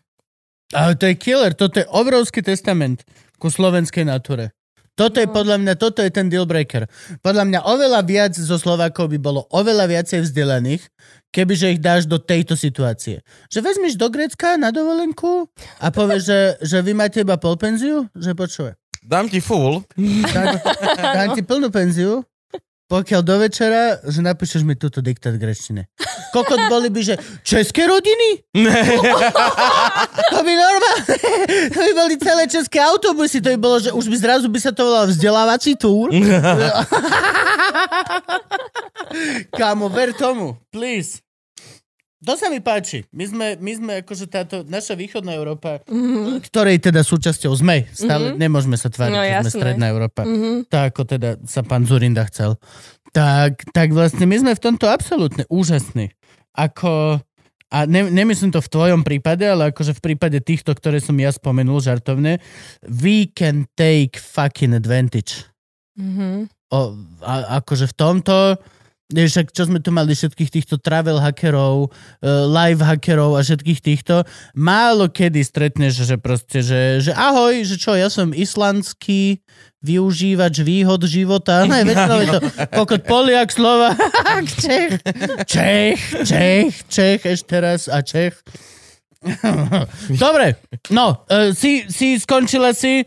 [0.74, 3.06] Ale to je killer, toto je obrovský testament
[3.38, 4.50] ku slovenskej nature.
[4.96, 6.88] Toto je podľa mňa, toto je ten deal breaker.
[7.20, 10.88] Podľa mňa oveľa viac zo Slovákov by bolo oveľa viacej vzdelaných,
[11.36, 13.20] kebyže ich dáš do tejto situácie.
[13.52, 15.52] Že vezmiš do Grecka na dovolenku
[15.84, 18.08] a povieš, že, že vy máte iba pol penziu?
[18.16, 18.72] Že počuje.
[19.06, 19.86] Dám ti full.
[20.34, 20.58] Dám,
[20.98, 22.26] dám ti plnú penziu,
[22.90, 25.86] pokiaľ do večera, že napíšeš mi túto diktát grečtine.
[26.34, 27.14] kokot boli by, že
[27.46, 28.42] české rodiny?
[30.34, 31.14] to by normálne,
[31.70, 34.74] to by boli celé české autobusy, to by bolo, že už by zrazu by sa
[34.74, 36.10] to volalo vzdelávací túr.
[39.58, 41.25] Kámo, ver tomu, please.
[42.24, 43.04] To sa mi páči.
[43.12, 46.40] My sme, my sme akože táto naša východná Európa, mm-hmm.
[46.48, 47.84] ktorej teda súčasťou sme.
[47.92, 48.40] Stále mm-hmm.
[48.40, 50.24] nemôžeme sa tváriť, No, že sme stredná Európa.
[50.24, 50.72] Mhm.
[50.72, 52.56] Tak ako teda sa pán Zurinda chcel.
[53.12, 56.16] Tak, tak vlastne my sme v tomto absolútne úžasní.
[56.56, 57.20] Ako,
[57.68, 61.28] a ne, nemyslím to v tvojom prípade, ale akože v prípade týchto, ktoré som ja
[61.28, 62.40] spomenul žartovne,
[62.80, 65.44] we can take fucking advantage.
[66.00, 66.48] Mhm.
[66.72, 68.56] O, a, akože v tomto,
[69.06, 74.26] však čo sme tu mali všetkých týchto travel hackerov, uh, live hackerov a všetkých týchto,
[74.58, 79.38] málo kedy stretneš, že proste, že, že ahoj, že čo, ja som islandský
[79.86, 81.62] využívač výhod života.
[81.70, 82.40] Ne, väčšinou je to
[82.74, 83.94] kokot Poliak, Slovak,
[84.62, 84.98] Čech,
[85.46, 88.34] Čech, Čech, Čech, ešte raz a Čech.
[90.22, 90.58] Dobre,
[90.90, 93.06] no, uh, si, si skončila si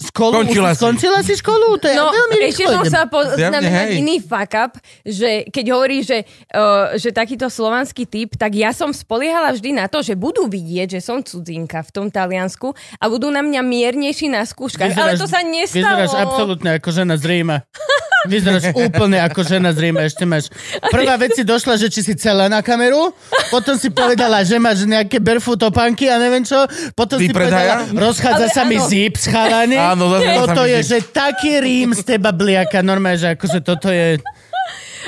[0.00, 0.32] školu?
[0.40, 0.78] Skončila si.
[0.78, 1.76] Skončila si školu?
[1.76, 2.94] To je No, veľmi ešte rýchlo som idem.
[2.94, 4.72] sa poznamenať iný fuck up,
[5.02, 6.22] že keď hovorí, že,
[6.52, 10.96] uh, že takýto slovanský typ, tak ja som spoliehala vždy na to, že budú vidieť,
[10.96, 14.94] že som cudzinka v tom Taliansku a budú na mňa miernejší na skúškach.
[14.94, 15.98] Ale to sa nestalo.
[15.98, 17.56] Vyzeráš absolútne ako žena z Ríma.
[18.26, 20.02] Vyzeráš úplne ako žena z Ríma.
[20.02, 20.50] Ešte máš...
[20.90, 23.14] Prvá vec si došla, že či si celá na kameru,
[23.54, 26.66] potom si povedala, že máš nejaké barefoot topánky a neviem čo,
[26.98, 27.86] potom si Vypredaja?
[27.86, 28.88] povedala, rozchádza Ale sa mi áno.
[28.90, 29.78] zip, chalani.
[29.78, 30.90] Áno, sa Toto mi je, zip.
[30.90, 34.18] že taký Rím z teba bliaka, normálne, že akože toto je...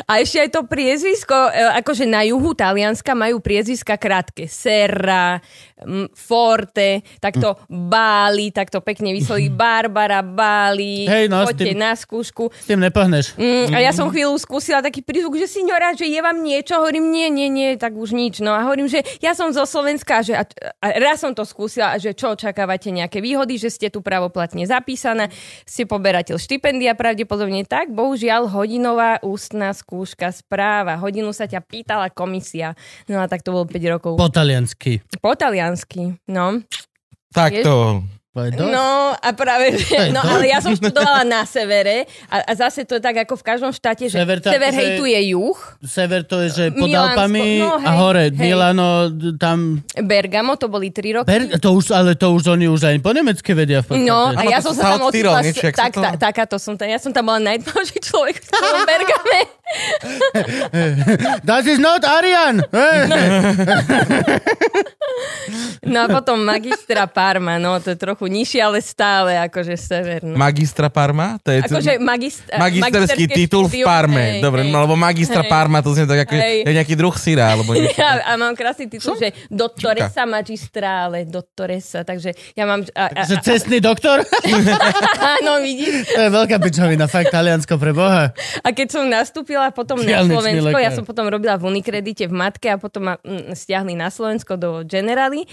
[0.09, 4.49] A ešte aj to priezvisko, e, akože na juhu Talianska majú priezviska krátke.
[4.49, 5.43] Serra,
[5.83, 12.51] m, Forte, takto Báli, takto pekne vysloví Barbara, Báli, Hej, no, poďte tým- na skúšku.
[12.51, 13.37] S tým nepohneš.
[13.37, 17.09] Mm, a ja som chvíľu skúsila taký prízvuk, že signora, že je vám niečo, hovorím,
[17.09, 18.43] nie, nie, nie, tak už nič.
[18.43, 20.45] No a hovorím, že ja som zo Slovenska, že a,
[20.83, 25.29] a raz som to skúsila, že čo očakávate nejaké výhody, že ste tu pravoplatne zapísaná,
[25.63, 30.99] ste poberateľ štipendia pravdepodobne tak, bohužiaľ hodinová ústna skúška správa.
[30.99, 32.75] Hodinu sa ťa pýtala komisia.
[33.07, 34.13] No a tak to bolo 5 rokov.
[34.17, 35.05] Po taliansky.
[35.21, 35.61] po taliansky,
[36.27, 36.63] no.
[37.35, 38.03] Tak to.
[38.03, 38.20] Povedz dosť.
[38.31, 42.95] No a práve, že, no ale ja som študovala na severe a, a zase to
[42.95, 46.49] je tak ako v každom štáte, že Sever tam, sever hejtuje juh, Sever to je,
[46.55, 48.39] že pod Milánsko, Alpami no, a hej, hore hej.
[48.39, 49.83] Milano, tam...
[49.99, 51.27] Bergamo, to boli 3 roky.
[51.27, 54.07] Ber, to už, ale to už oni už aj po nemecky vedia v podstate.
[54.07, 55.43] No, a ja som sa tam ocitla,
[55.75, 59.41] tak, to- ta, takáto som tam, ja som tam bola najtmavší človek v celom Bergame.
[61.47, 62.63] That is not Arian!
[65.87, 70.21] No a potom magistra Parma, no to je trochu nižšie, ale stále akože sever.
[70.21, 70.35] No.
[70.35, 71.39] Magistra Parma?
[71.41, 74.25] To je Akože magist- magisterský magisterské titul v štúdium, Parme.
[74.27, 74.71] hej, Dobre, hej.
[74.71, 75.49] no, lebo magistra Hej.
[75.49, 76.67] Parma, to znie tak ako, Hej.
[76.67, 78.01] je nejaký druh syra, alebo niečo.
[78.01, 82.83] a, a mám krásny titul, že Dottoressa Magistrale, Dottoressa, takže ja mám...
[82.93, 84.25] A, a, Že cestný doktor?
[85.39, 86.09] áno, vidíš?
[86.09, 88.33] to je veľká pičovina, fakt Taliansko pre Boha.
[88.61, 90.83] A keď som nastúpila potom na Diaľničný Slovensko, lekár.
[90.83, 94.57] ja som potom robila v Unikredite v Matke a potom ma mm, stiahli na Slovensko
[94.57, 95.45] do Generali.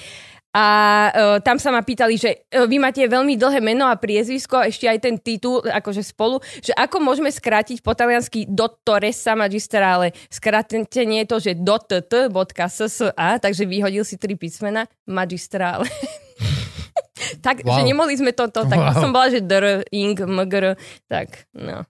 [0.57, 0.65] A
[1.13, 4.89] uh, tam sa ma pýtali, že uh, vy máte veľmi dlhé meno a priezvisko, ešte
[4.89, 10.17] aj ten titul, akože spolu, že ako môžeme skrátiť po taliansky dottoressa magistrale.
[10.33, 15.85] Skrátenie je to, že dott.ssa, takže vyhodil si tri písmena, magistrale.
[17.45, 17.77] tak, Wow.
[17.77, 18.97] že nemohli sme toto, tak Wow.
[18.97, 20.73] som bola, že dr, ing, mgr,
[21.05, 21.85] tak, no.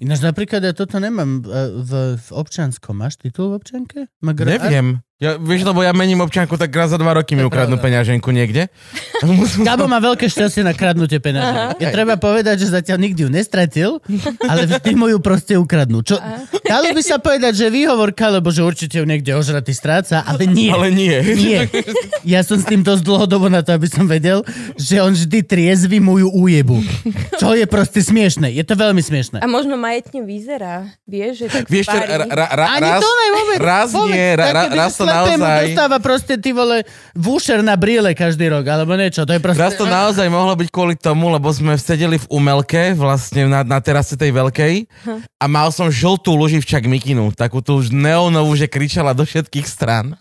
[0.00, 1.48] Ináč napríklad ja toto nemám e,
[1.84, 2.96] v, v občanskom.
[2.96, 3.98] Máš titul v občanke?
[4.24, 5.04] Magr- Neviem.
[5.18, 8.70] Ja, vieš, lebo ja mením občanku, tak raz za dva roky mi ukradnú peňaženku niekde.
[9.66, 11.82] Gabo má veľké šťastie na kradnutie peňaží.
[11.82, 13.98] Je treba povedať, že zatiaľ nikdy ju nestratil,
[14.46, 16.06] ale vždy mu ju proste ukradnú.
[16.06, 16.22] Čo,
[16.62, 20.70] dalo by sa povedať, že výhovorka, lebo že určite ju niekde ožratý stráca, ale nie.
[20.70, 21.18] Ale nie.
[21.34, 21.66] Nie.
[22.22, 24.46] Ja som s tým dosť dlhodobo na to, aby som vedel,
[24.78, 26.78] že on vždy triezvy moju újebu.
[27.42, 28.54] Čo je proste smiešne.
[28.54, 29.42] Je to veľmi smiešne.
[29.42, 33.58] A možno majetne vyzerá, vieš, že tak Vieš, ra, ra, ra, raz, to ne, vôbec.
[33.58, 35.64] raz nie, ra, ra, raz to naozaj...
[35.72, 36.84] dostáva proste ty vole
[37.16, 39.24] vúšer na bríle každý rok, alebo niečo.
[39.24, 39.60] To je proste...
[39.60, 43.78] Raz to naozaj mohlo byť kvôli tomu, lebo sme sedeli v umelke, vlastne na, na
[43.80, 44.74] terase tej veľkej
[45.40, 50.14] a mal som žltú luživčak mikinu, takú tú neonovú, že kričala do všetkých stran.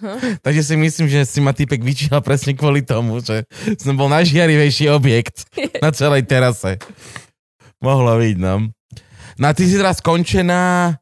[0.46, 3.46] Takže si myslím, že si ma typek vyčíhal presne kvôli tomu, že
[3.78, 5.46] som bol najžiarivejší objekt
[5.84, 6.80] na celej terase.
[7.78, 8.74] Mohlo byť, no.
[9.38, 10.98] No a ty si teraz skončená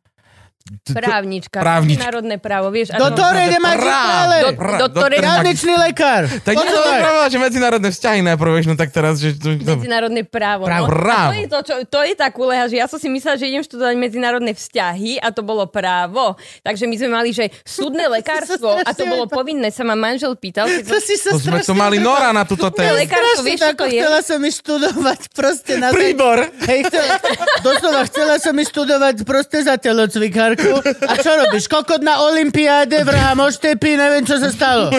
[0.66, 1.62] Právnička.
[1.62, 2.10] Právnička.
[2.10, 2.90] Národné právo, vieš.
[2.90, 4.58] Do ktorej nemá ale...
[4.58, 5.22] Do, do ktorej...
[5.22, 6.26] Hraničný lekár.
[6.42, 9.38] Tak nie to právo, že medzinárodné vzťahy najprv, vieš, no tak teraz, že...
[9.62, 10.66] Medzinárodné právo.
[10.66, 10.90] Právo.
[10.90, 10.98] No.
[10.98, 11.30] A Právo.
[11.30, 13.62] to je, to, čo, to je tá kuleha, že ja som si myslela, že idem
[13.62, 16.34] študovať medzinárodné vzťahy a to bolo právo.
[16.66, 20.66] Takže my sme mali, že súdne lekárstvo a to bolo povinné, sa ma manžel pýtal.
[20.66, 22.98] Keď To si sa To sme tu mali Nora na túto tému.
[22.98, 24.02] lekárstvo, vieš, čo to je?
[24.02, 25.94] Chcela som študovať proste na...
[25.94, 26.42] Príbor.
[26.66, 27.22] Hej, chcela,
[27.62, 29.78] doslova chcela som študovať proste za
[30.56, 31.12] telocvikárku.
[31.12, 31.66] A čo robíš?
[31.68, 34.92] Kokot na olympiáde, vrhám oštepy, neviem, čo sa stalo.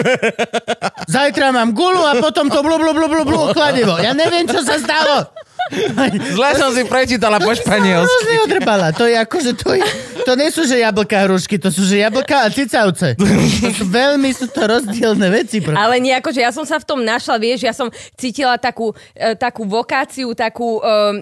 [1.09, 3.97] Zajtra mám gulu a potom to blu, blu, blu, blu, blu, kladivo.
[3.97, 5.27] Ja neviem, čo sa stalo.
[6.37, 8.07] Zle som si prečítala po španielsky.
[8.07, 8.87] Hrozne odrbala.
[8.95, 9.83] To je akože, to, je,
[10.23, 13.15] to nie sú, že jablka a hrušky, to sú, že jablka a cicavce.
[13.17, 15.59] To sú veľmi, sú to rozdielne veci.
[15.59, 15.75] Pro...
[15.75, 19.35] Ale nie, akože ja som sa v tom našla, vieš, ja som cítila takú, e,
[19.35, 21.15] takú vokáciu, takú, um,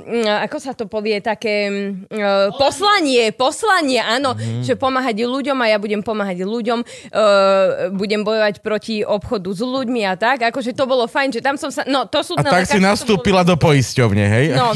[0.45, 1.71] ako sa to povie, také
[2.59, 4.63] poslanie, poslanie, áno, mm.
[4.65, 6.79] že pomáhať ľuďom a ja budem pomáhať ľuďom,
[7.95, 11.71] budem bojovať proti obchodu s ľuďmi a tak, akože to bolo fajn, že tam som
[11.71, 12.37] sa, no to sú...
[12.37, 14.34] A tak si nastúpila do poisťovne, hej?
[14.55, 14.75] No,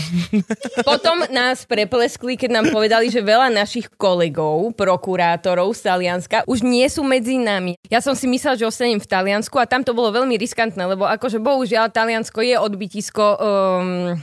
[0.87, 6.85] potom nás prepleskli, keď nám povedali, že veľa našich kolegov, prokurátorov z Talianska už nie
[6.87, 7.75] sú medzi nami.
[7.91, 11.03] Ja som si myslela, že ostanem v Taliansku a tam to bolo veľmi riskantné, lebo
[11.05, 14.15] akože bohužiaľ Taliansko je odbytisko um,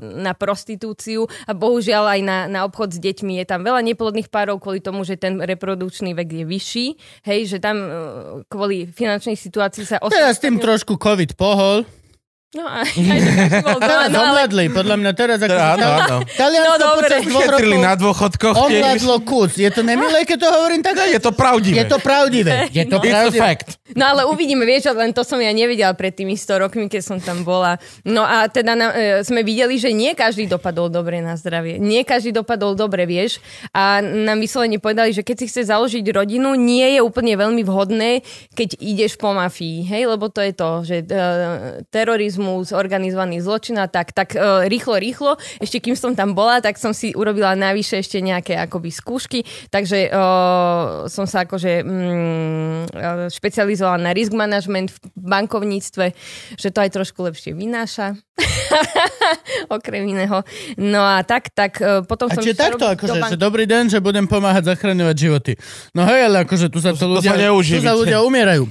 [0.00, 3.40] na prostitúciu a bohužiaľ aj na, na obchod s deťmi.
[3.40, 6.86] Je tam veľa neplodných párov kvôli tomu, že ten reprodukčný vek je vyšší.
[7.24, 7.90] Hej, že tam uh,
[8.50, 10.02] kvôli finančnej situácii sa...
[10.10, 11.86] Teraz tým trošku COVID pohol.
[12.56, 15.52] No, aj, aj, aj, bol Teraz no, omladli, podľa mňa teraz ako...
[15.52, 16.16] Áno, áno.
[16.24, 18.56] Taliansko No, počas dvoch rokov na dôchodkoch.
[18.56, 18.80] tiež.
[18.80, 19.52] omladlo kus.
[19.54, 20.96] Je to nemilé, keď to hovorím tak?
[21.04, 21.76] Je to pravdivé.
[21.76, 22.52] Je to pravdivé.
[22.78, 23.04] Je to No.
[23.04, 23.36] Pravdivé.
[23.38, 23.68] fact.
[23.92, 27.18] No ale uvidíme, vieš, len to som ja nevedela pred tými 100 rokmi, keď som
[27.20, 27.76] tam bola.
[28.02, 31.76] No a teda na, e, sme videli, že nie každý dopadol dobre na zdravie.
[31.76, 33.36] Nie každý dopadol dobre, vieš.
[33.70, 38.24] A nám vyslovene povedali, že keď si chce založiť rodinu, nie je úplne veľmi vhodné,
[38.54, 41.06] keď ideš po mafii, hej, lebo to je to, že e,
[41.90, 46.78] terorizmus, organizovaný zločin a tak, tak e, rýchlo, rýchlo, ešte kým som tam bola, tak
[46.78, 50.18] som si urobila navyše ešte nejaké akoby skúšky, takže e,
[51.08, 56.06] som sa akože mm, e, špecializovala na risk management v bankovníctve,
[56.54, 58.14] že to aj trošku lepšie vynáša.
[59.76, 60.44] Okrem iného.
[60.76, 62.42] No a tak, tak e, potom A som...
[62.44, 65.52] čiže takto, akože, že dobrý deň, že budem pomáhať zachraňovať životy.
[65.96, 67.86] No hej, ale akože tu sa to, To- ľudia, sa tu neuživíte.
[67.88, 68.68] sa ľudia umierajú.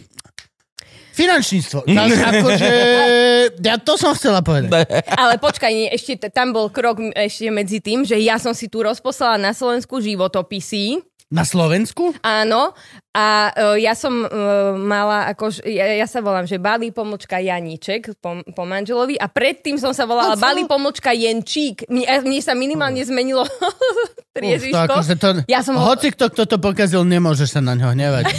[1.16, 1.80] Finančníctvo.
[1.96, 2.72] Tak akože,
[3.64, 4.84] ja to som chcela povedať.
[5.16, 8.68] Ale počkaj, nie, ešte t- tam bol krok ešte medzi tým, že ja som si
[8.68, 11.00] tu rozposlala na Slovensku životopisy.
[11.32, 12.14] Na Slovensku?
[12.22, 12.78] Áno,
[13.16, 18.22] a uh, ja som uh, mala, ako, ja, ja sa volám, že Bali pomočka Janíček
[18.22, 20.38] po, po manželovi a predtým som sa volala?
[20.38, 21.90] Bali pomočka Jenčík.
[21.90, 23.42] Mne, mne sa minimálne zmenilo
[24.36, 27.72] Uf, to akože to, Ja som ho- Hoci kto, kto to pokazil, nemôžeš sa na
[27.72, 28.26] ňo hnevať.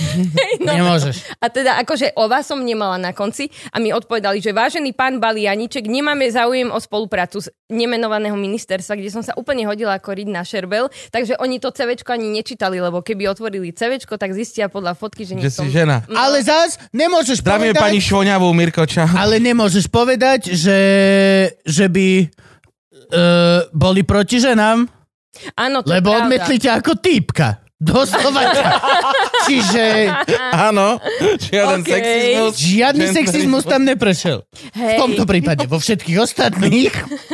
[0.56, 0.72] No.
[0.72, 1.36] Nemôžeš.
[1.38, 5.46] A teda akože ova som nemala na konci a mi odpovedali, že vážený pán Bali
[5.46, 10.26] Janíček, nemáme záujem o spoluprácu z nemenovaného ministerstva, kde som sa úplne hodila ako rid
[10.26, 14.98] na šerbel, takže oni to CVčko ani nečítali, lebo keby otvorili CVčko, tak zistia podľa
[14.98, 15.66] fotky, že nie Že si som...
[15.70, 16.02] žena.
[16.08, 17.84] Ale zás nemôžeš Zdravím povedať...
[17.86, 19.06] pani Švoňavú, Mirko, čau.
[19.06, 20.78] Ale nemôžeš povedať, že,
[21.62, 22.28] že by uh,
[23.70, 24.88] boli proti ženám,
[25.54, 26.24] Áno, to lebo je pravda.
[26.24, 27.48] odmetli ťa ako týpka.
[27.76, 28.64] Doslova ťa.
[29.46, 30.08] Čiže
[30.50, 30.96] Áno,
[31.38, 31.92] žiaden Okej.
[31.92, 32.52] sexizmus.
[32.56, 34.38] žiadny Gender- sexizmus tam neprešiel.
[34.48, 34.96] V Hej.
[34.96, 35.68] tomto prípade.
[35.68, 36.92] Vo všetkých ostatných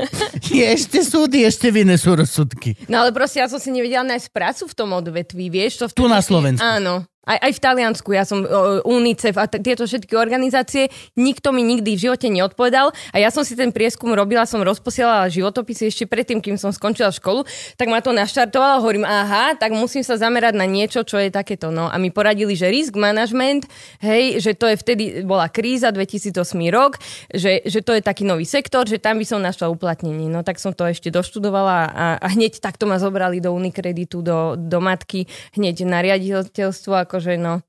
[0.51, 2.75] je ešte súdy, ešte vinné sú rozsudky.
[2.91, 5.79] No ale proste ja som si nevedela nájsť prácu v tom odvetví, vieš?
[5.79, 6.59] To Tu na Slovensku.
[6.59, 7.07] Áno.
[7.23, 11.63] Aj, aj v Taliansku, ja som o, UNICEF a t- tieto všetky organizácie, nikto mi
[11.63, 16.05] nikdy v živote neodpovedal a ja som si ten prieskum robila, som rozposielala životopisy ešte
[16.11, 17.47] predtým, kým som skončila školu,
[17.79, 21.71] tak ma to naštartovalo, hovorím, aha, tak musím sa zamerať na niečo, čo je takéto,
[21.71, 21.87] no.
[21.87, 23.71] A mi poradili, že risk management,
[24.03, 26.35] hej, že to je vtedy, bola kríza, 2008
[26.75, 26.99] rok,
[27.31, 30.27] že, že to je taký nový sektor, že tam by som našla uplatnenie.
[30.27, 34.59] No tak som to ešte doštudovala a, a hneď takto ma zobrali do Unikreditu, do,
[34.59, 37.61] do matky, hneď na riaditeľstvo, akože no.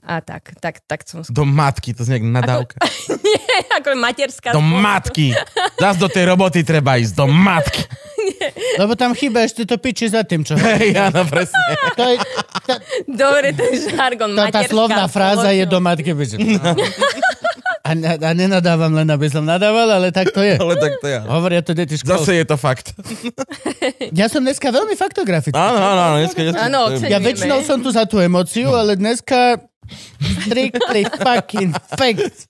[0.00, 1.20] A tak, tak, tak som...
[1.20, 2.80] sk- Do matky, to znie jak nadávka.
[3.28, 4.56] Nie, ako materská...
[4.56, 4.80] Do spoločnosť.
[4.80, 5.26] matky.
[5.76, 7.12] Zas do tej roboty treba ísť.
[7.12, 7.84] Do matky.
[8.80, 10.56] Lebo tam chýba ešte to piči za tým, čo...
[10.56, 11.60] Hej, áno, presne.
[11.92, 12.16] To je,
[12.64, 12.74] tá,
[13.04, 15.72] Dobre, ten žargon, tá, tá materská slovná fráza je spoločnosť.
[15.76, 16.36] do matky piči.
[17.88, 20.54] A, a nenadávam len, aby som nadával, ale tak to je.
[20.54, 21.24] Ale tak to ja.
[21.24, 22.20] Hovoria to deti škol.
[22.20, 22.92] Zase je to fakt.
[24.12, 25.56] Ja som dneska veľmi faktografický.
[25.56, 26.16] Áno, áno, áno.
[26.20, 29.56] Dneska, dneska, Áno, je- Ja väčšinou som tu za tú emociu, ale dneska
[30.44, 32.44] strictly fucking fact.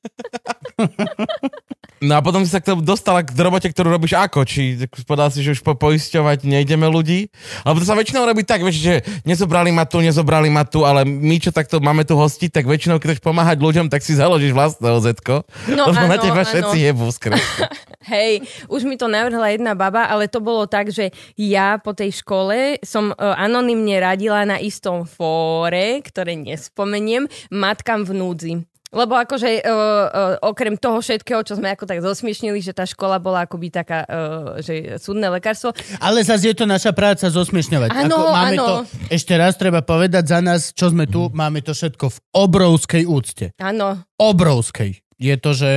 [1.98, 4.46] No a potom si sa k tomu dostala k robote, ktorú robíš ako?
[4.46, 7.26] Či povedal si, že už po poisťovať nejdeme ľudí?
[7.66, 8.94] Alebo to sa väčšinou robí tak, vieš, že
[9.26, 13.02] nezobrali ma tu, nezobrali ma tu, ale my, čo takto máme tu hostiť, tak väčšinou,
[13.02, 15.42] keď chceš pomáhať ľuďom, tak si založíš vlastné OZ-ko.
[15.74, 16.48] No lebo na áno, teba áno.
[16.48, 17.06] všetci jebú.
[18.14, 22.22] Hej, už mi to navrhla jedna baba, ale to bolo tak, že ja po tej
[22.22, 28.52] škole som uh, anonymne radila na istom fóre, ktoré nespomeniem, matkám v núdzi.
[28.88, 33.20] Lebo akože uh, uh, okrem toho všetkého, čo sme ako tak zosmiešnili, že tá škola
[33.20, 37.88] bola akoby taká, uh, že súdne lekárstvo, Ale zase je to naša práca zosmiešňovať.
[37.92, 38.64] Ako máme áno.
[38.64, 38.74] to,
[39.12, 43.52] ešte raz treba povedať za nás, čo sme tu, máme to všetko v obrovskej úcte.
[43.60, 45.04] áno, Obrovskej.
[45.18, 45.72] Je to, že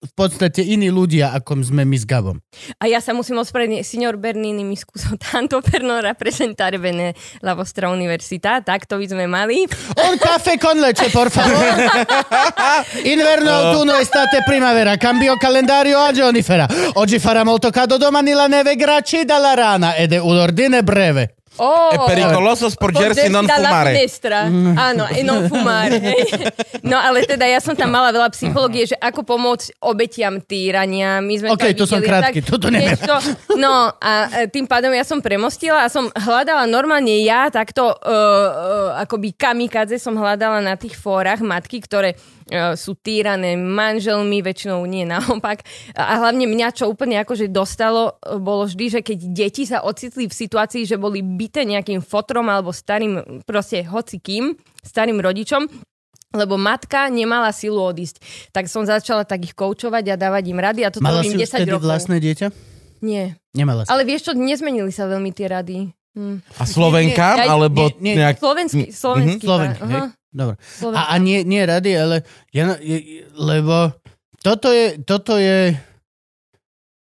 [0.00, 2.40] v podstate iní ľudia, ako sme my s Gavom.
[2.80, 7.12] A ja sa musím ospravedlniť, signor Bernini mi scuso tanto per non rappresentare bene
[7.44, 9.68] la vostra università, tak to by sme mali.
[10.00, 11.60] Un caffè con leche, por favor.
[13.04, 14.96] Inverno, autunno, estate, primavera.
[14.96, 16.66] Cambio calendario oggi onifera.
[16.94, 21.39] Oggi farà molto caldo, domani la neve gracci dalla rana ed è un ordine breve.
[21.58, 23.90] Oh, E pericoloso sporgersi non fumare.
[23.92, 24.46] finestra.
[24.46, 25.98] Áno, e non fumare.
[26.80, 31.20] No ale teda ja som tam mala veľa psychológie, že ako pomôcť obetiam týrania.
[31.20, 32.96] My sme OK, tam to som videli, krátky, tak, toto neviem.
[32.96, 33.16] čo,
[33.60, 37.94] No a e, tým pádom ja som premostila a som hľadala normálne ja takto uh,
[38.00, 42.16] uh, akoby kamikadze som hľadala na tých fórach matky, ktoré
[42.74, 45.62] sú týrané manželmi, väčšinou nie naopak.
[45.94, 50.26] A, hlavne mňa, čo úplne akože dostalo, uh, bolo vždy, že keď deti sa ocitli
[50.26, 55.70] v situácii, že boli byté nejakým fotrom alebo starým, proste hocikým, starým rodičom,
[56.30, 58.22] lebo matka nemala silu odísť.
[58.54, 61.42] Tak som začala tak ich koučovať a dávať im rady a toto Mala si robím
[61.42, 61.86] už 10 vtedy rokov.
[61.90, 62.46] vlastné dieťa?
[63.02, 63.40] Nie.
[63.50, 63.90] Nemala si.
[63.90, 65.90] Ale vieš čo, nezmenili sa veľmi tie rady.
[66.10, 66.42] Hm.
[66.58, 67.26] A Slovenka?
[67.32, 68.14] Nie, nie, alebo nie, nie.
[68.18, 68.36] nejak...
[68.36, 69.44] Slovenský, slovenský.
[69.46, 69.88] Slovenky, pár.
[69.88, 70.02] hej?
[70.30, 70.54] Dobre.
[70.90, 72.16] A, a nie, nie rady, ale
[72.50, 72.78] ja,
[73.32, 73.94] lebo
[74.38, 75.74] toto je, toto je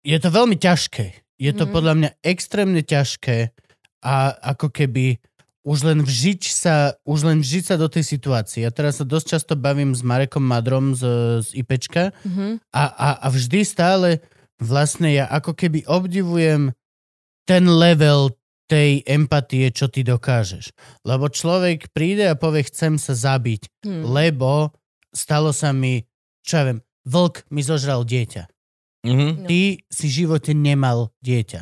[0.01, 1.05] je to veľmi ťažké.
[1.37, 1.71] Je to Mhm.
[1.71, 3.53] podľa mňa extrémne ťažké
[4.01, 4.13] a
[4.47, 5.21] ako keby
[5.61, 8.65] už len vžiť sa, už len vžiť sa do tej situácie.
[8.65, 11.05] Ja teraz sa dosť často bavím s Marekom Madrom z,
[11.45, 12.65] z IPčka Mhm.
[12.71, 14.25] a, a, a vždy stále
[14.57, 16.73] vlastne ja ako keby obdivujem
[17.45, 18.33] ten level
[18.71, 20.71] tej empatie, čo ty dokážeš.
[21.03, 24.07] Lebo človek príde a povie, chcem sa zabiť, Hm.
[24.07, 24.71] lebo
[25.11, 26.07] stalo sa mi,
[26.39, 28.47] čo ja viem, vlk mi zožral dieťa.
[29.03, 29.27] Mhm.
[29.35, 29.45] No.
[29.45, 31.61] Ty si v živote nemal dieťa.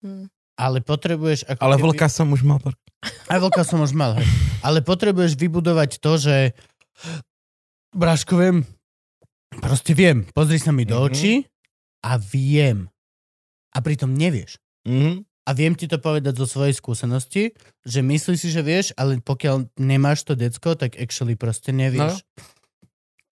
[0.00, 0.32] Hm.
[0.56, 1.44] Ale potrebuješ...
[1.46, 2.58] Ako Ale keby- vlka som už mal.
[3.26, 4.26] Aj vlka som už mal, hej.
[4.60, 6.36] Ale potrebuješ vybudovať to, že
[7.90, 8.56] Braško, viem,
[9.54, 11.04] proste viem, pozri sa mi do Mhm.
[11.04, 11.32] očí
[12.00, 12.88] a viem.
[13.70, 14.56] A pritom nevieš.
[14.82, 15.27] Mhm.
[15.48, 19.80] A viem ti to povedať zo svojej skúsenosti, že myslíš si, že vieš, ale pokiaľ
[19.80, 22.20] nemáš to decko, tak actually proste nevieš.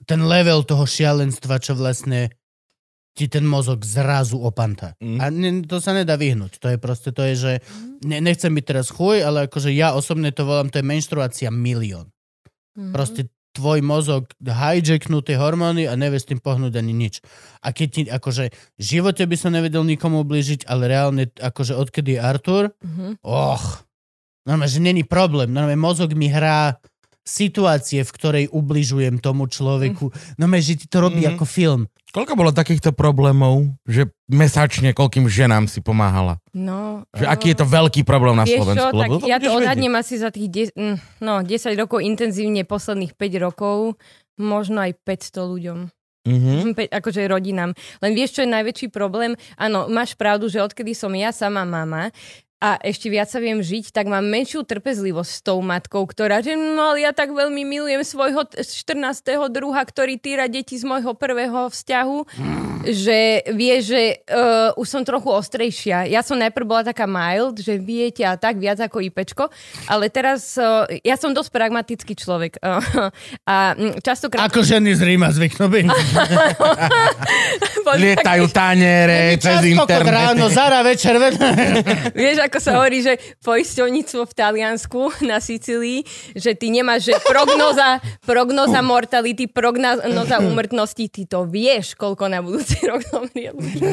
[0.08, 2.32] Ten level toho šialenstva, čo vlastne
[3.16, 4.92] ti ten mozog zrazu opanta.
[5.00, 5.18] Mm.
[5.20, 6.60] A ne, to sa nedá vyhnúť.
[6.60, 7.52] To je proste, to je, že
[8.04, 12.12] ne, nechcem byť teraz chuj, ale akože ja osobne to volám, to je menštruácia milión.
[12.76, 12.92] Mhm.
[12.92, 17.24] Proste tvoj mozog hijacknú tie hormóny a nevieš s tým pohnúť ani nič.
[17.64, 22.16] A keď ti, akože, v živote by som nevedel nikomu ublížiť, ale reálne, akože odkedy
[22.16, 23.24] je Artur, Mhm.
[23.24, 23.64] och,
[24.44, 25.48] normálne, že není problém.
[25.50, 26.76] Normálne, mozog mi hrá
[27.26, 30.14] situácie, v ktorej ubližujem tomu človeku.
[30.38, 31.34] No že ti to robí Mhm.
[31.34, 31.82] ako film.
[32.06, 36.40] Koľko bolo takýchto problémov, že mesačne koľkým ženám si pomáhala?
[36.54, 38.88] No, Že aký je to veľký problém na Vieš čo, Slovensku?
[38.88, 43.12] tak Lebo ja to odhadnem asi za tých de- mm, no, 10 rokov intenzívne, posledných
[43.12, 44.00] 5 rokov,
[44.34, 45.78] možno aj 500 ľuďom.
[46.26, 46.74] Mhm.
[46.74, 47.70] Pe- akože rodinám.
[48.00, 49.36] Len vieš, čo je najväčší problém?
[49.54, 52.10] Áno, máš pravdu, že odkedy som ja sama mama
[52.66, 56.58] a ešte viac sa viem žiť, tak mám menšiu trpezlivosť s tou matkou, ktorá, že
[56.58, 59.22] no ale ja tak veľmi milujem svojho t- 14.
[59.54, 62.18] druha, ktorý týra deti z môjho prvého vzťahu,
[62.90, 66.10] že vie, že uh, už som trochu ostrejšia.
[66.10, 69.46] Ja som najprv bola taká mild, že viete a tak viac ako IPčko,
[69.86, 72.58] ale teraz uh, ja som dosť pragmatický človek.
[72.58, 72.82] Uh,
[73.50, 74.50] a mm, častokrát...
[74.50, 75.86] Ako ženy z Ríma zvyknú byť.
[78.02, 80.10] Lietajú taniere cez internet.
[80.10, 81.34] ráno, Zara, večer, ve-
[82.18, 85.00] Vieš, ako sa hovorí, že poisťovníctvo v Taliansku
[85.30, 86.02] na Sicílii,
[86.36, 92.82] že ty nemáš, že prognoza, prognoza mortality, prognoza úmrtnosti, ty to vieš, koľko na budúci
[92.86, 93.80] rok zomrie ľudí.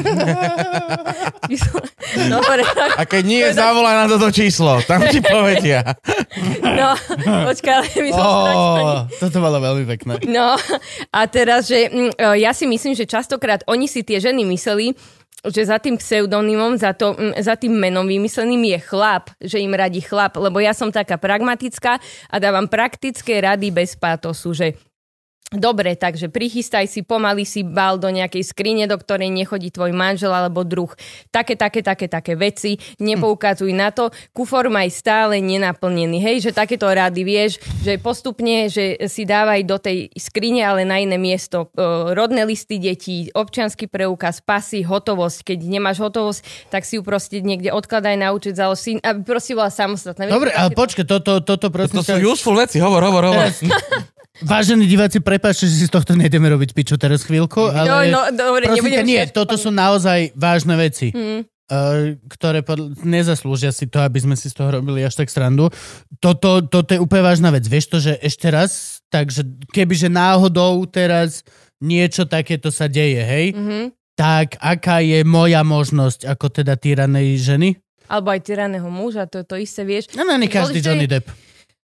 [2.14, 4.80] Dobre, tak, A keď nie, zavolaj na toto číslo.
[4.84, 5.82] Tam ti povedia.
[6.62, 6.94] no,
[7.48, 8.54] počkaj, ale my strašne...
[8.54, 10.12] Ó, toto bolo veľmi pekné.
[10.30, 10.56] No
[11.10, 14.94] a teraz, že mm, e, ja si myslím, že častokrát oni si tie ženy mysleli,
[15.44, 19.76] že za tým pseudonymom, za, to, mm, za tým menom vymysleným je chlap, že im
[19.76, 22.00] radí chlap, lebo ja som taká pragmatická
[22.32, 24.66] a dávam praktické rady bez pátosu, že
[25.54, 30.34] Dobre, takže prichystaj si, pomaly si bal do nejakej skrine, do ktorej nechodí tvoj manžel
[30.34, 30.90] alebo druh.
[31.30, 32.76] Také, také, také, také veci.
[32.98, 34.10] Nepoukazuj na to.
[34.34, 36.18] Kufor maj stále nenaplnený.
[36.18, 40.98] Hej, že takéto rady vieš, že postupne, že si dávaj do tej skrine, ale na
[40.98, 41.70] iné miesto.
[41.78, 45.54] E, Rodné listy detí, občiansky preukaz, pasy, hotovosť.
[45.54, 49.54] Keď nemáš hotovosť, tak si ju proste niekde odkladaj na účet, založ si, aby proste
[49.54, 50.26] bola samostatná.
[50.26, 53.48] Dobre, ale počkaj, toto, toto prosím To sú ťa- useful veci, hovor, hovor, hovor.
[54.42, 57.86] Vážení diváci, prepáčte, že si z tohto nejdeme robiť piču teraz chvíľku, ale...
[57.86, 61.46] No, no, dobre, prosím nebudem nie, všetko- toto sú naozaj vážne veci, Mm.
[62.28, 65.70] ktoré podľa, nezaslúžia si to, aby sme si z toho robili až tak srandu.
[66.18, 67.62] Toto, toto je úplne vážna vec.
[67.62, 71.40] Vieš to, že ešte raz, takže kebyže náhodou teraz
[71.78, 73.90] niečo takéto sa deje, hej, Mhm.
[74.12, 77.68] tak aká je moja možnosť ako teda tyranej ženy?
[78.04, 80.10] Alebo aj tyraného muža, to je to isté, vieš.
[80.12, 81.30] No, no, nie každý Johnny Depp.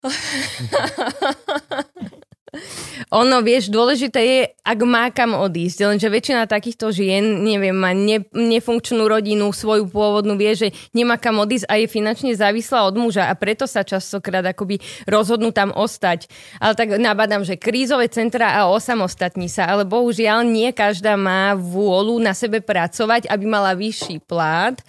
[3.13, 8.23] Ono, vieš, dôležité je, ak má kam odísť, lenže väčšina takýchto žien, neviem, má ne,
[8.33, 13.29] nefunkčnú rodinu, svoju pôvodnú, vie, že nemá kam odísť a je finančne závislá od muža
[13.29, 16.27] a preto sa častokrát akoby rozhodnú tam ostať.
[16.57, 22.17] Ale tak nabadám, že krízové centra a osamostatní sa, ale bohužiaľ nie každá má vôľu
[22.19, 24.81] na sebe pracovať, aby mala vyšší plát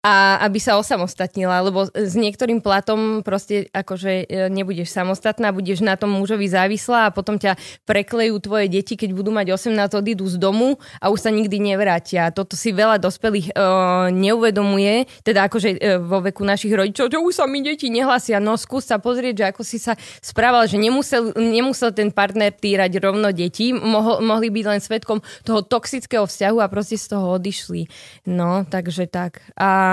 [0.00, 5.92] a aby sa osamostatnila, lebo s niektorým platom proste akože e, nebudeš samostatná, budeš na
[6.00, 10.40] tom mužovi závislá a potom ťa preklejú tvoje deti, keď budú mať 18, odídu z
[10.40, 12.32] domu a už sa nikdy nevrátia.
[12.32, 17.36] Toto si veľa dospelých uh, neuvedomuje, teda akože uh, vo veku našich rodičov, že už
[17.36, 21.36] sa mi deti nehlasia, no skús sa pozrieť, že ako si sa správal, že nemusel,
[21.36, 26.72] nemusel ten partner týrať rovno deti, mohol, mohli byť len svetkom toho toxického vzťahu a
[26.72, 27.84] proste z toho odišli.
[28.24, 29.44] No, takže tak.
[29.60, 29.89] A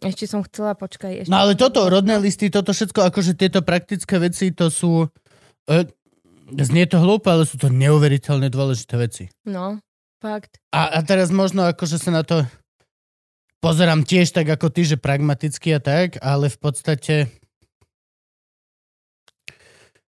[0.00, 1.30] ešte som chcela, počkaj, ešte...
[1.32, 5.08] No ale toto, rodné listy, toto všetko, akože tieto praktické veci, to sú...
[5.70, 5.88] E,
[6.52, 9.24] znie to hlúpo, ale sú to neuveriteľne dôležité veci.
[9.48, 9.80] No,
[10.20, 10.60] fakt.
[10.74, 12.44] A, a teraz možno akože sa na to
[13.64, 17.14] pozerám tiež tak ako ty, že pragmaticky a tak, ale v podstate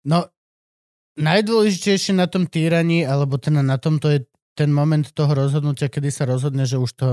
[0.02, 0.26] no
[1.14, 4.26] najdôležitejšie na tom týraní, alebo teda na tomto je
[4.58, 7.10] ten moment toho rozhodnutia, kedy sa rozhodne, že už to,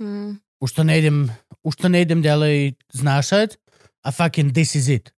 [0.00, 0.40] Hm.
[0.60, 1.32] Už to nejdem,
[1.64, 3.56] už to nejdem ďalej znášať
[4.04, 5.10] a fucking this is it.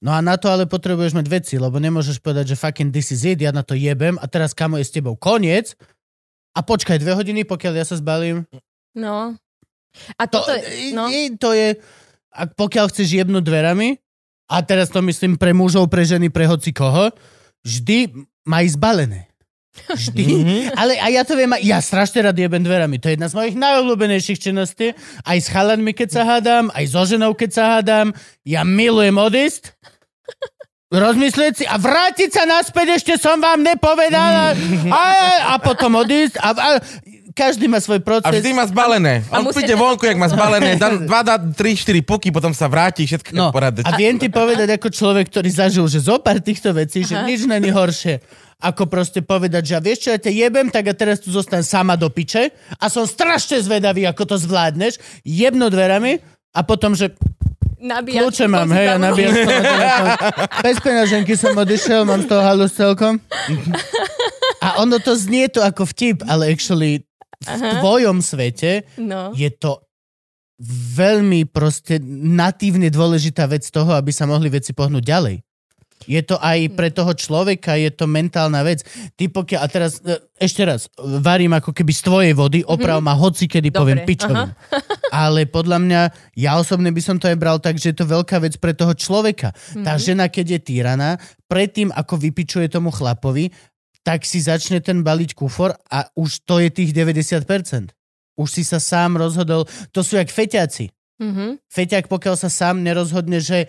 [0.00, 3.28] No a na to ale potrebuješ mať veci, lebo nemôžeš povedať, že fucking this is
[3.28, 5.76] it, ja na to jebem a teraz kamo je s tebou koniec
[6.56, 8.48] a počkaj dve hodiny, pokiaľ ja sa zbalím.
[8.96, 9.36] No.
[10.16, 10.94] A To, toto je...
[10.96, 11.10] No.
[11.36, 11.76] to je,
[12.32, 13.98] ak pokiaľ chceš jebnúť dverami,
[14.50, 17.14] a teraz to myslím pre mužov, pre ženy, pre hoci koho,
[17.62, 18.10] vždy
[18.42, 19.29] maj zbalené.
[19.88, 20.24] Vždy.
[20.76, 23.00] Ale a ja to viem, ja strašne rád jebem dverami.
[23.00, 24.92] To je jedna z mojich najobľúbenejších činností.
[25.24, 28.12] Aj s chalanmi, keď sa hádam, aj so ženou, keď sa hádam.
[28.44, 29.74] Ja milujem odísť,
[30.90, 34.58] rozmyslieť si a vrátiť sa naspäť, ešte som vám nepovedal.
[34.90, 35.02] A,
[35.50, 36.34] a potom odísť.
[36.42, 36.68] A, a,
[37.40, 38.36] každý má svoj A proces.
[38.36, 39.24] vždy má zbalené.
[39.26, 42.52] A On musí- príde vonku, jak má zbalené, dá, dva, dá, tri, štyri puky, potom
[42.52, 43.80] sa vráti, všetko No, poradne.
[43.80, 47.44] a viem ti povedať ako človek, ktorý zažil, že zo pár týchto vecí, že nič
[47.44, 48.20] není horšie,
[48.58, 51.62] ako proste povedať, že a vieš čo, ja ťa jebem, tak a teraz tu zostan
[51.62, 56.20] sama do piče a som strašne zvedavý, ako to zvládneš, jebno dverami
[56.50, 57.16] a potom, že
[57.80, 60.06] Nabíjačku kľúče mám, hej, a tam- nabíjam to na telefón.
[60.60, 63.16] Bez peňaženky som odišiel, mám toho halus celkom.
[64.60, 67.00] A ono to znie to ako vtip, ale actually
[67.40, 69.32] v tvojom svete No.
[69.32, 69.80] je to
[70.96, 71.96] veľmi proste
[72.36, 75.36] natívne dôležitá vec toho, aby sa mohli veci pohnúť ďalej.
[76.08, 78.80] Je to aj pre toho človeka, je to mentálna vec.
[79.20, 83.12] Ty pokiaľ, a teraz e, ešte raz, varím ako keby z tvojej vody, oprav ma
[83.12, 84.48] hoci kedy Dobre, poviem pičovi.
[85.12, 86.00] Ale podľa mňa,
[86.40, 88.96] ja osobne by som to aj bral tak, že je to veľká vec pre toho
[88.96, 89.52] človeka.
[89.84, 91.20] Tá žena, keď je týraná,
[91.52, 93.52] predtým ako vypičuje tomu chlapovi,
[94.02, 97.92] tak si začne ten baliť kufor a už to je tých 90%.
[98.40, 99.68] Už si sa sám rozhodol.
[99.92, 100.88] To sú jak feťáci.
[101.20, 101.60] Mhm.
[101.68, 103.68] Feťák, pokiaľ sa sám nerozhodne, že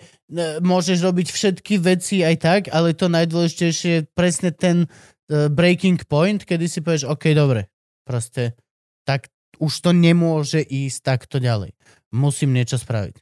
[0.64, 4.88] môžeš robiť všetky veci aj tak, ale to najdôležitejšie je presne ten
[5.28, 7.68] e, breaking point, kedy si povieš, OK, dobre,
[8.08, 8.56] proste,
[9.04, 9.28] tak
[9.60, 11.76] už to nemôže ísť takto ďalej.
[12.16, 13.20] Musím niečo spraviť.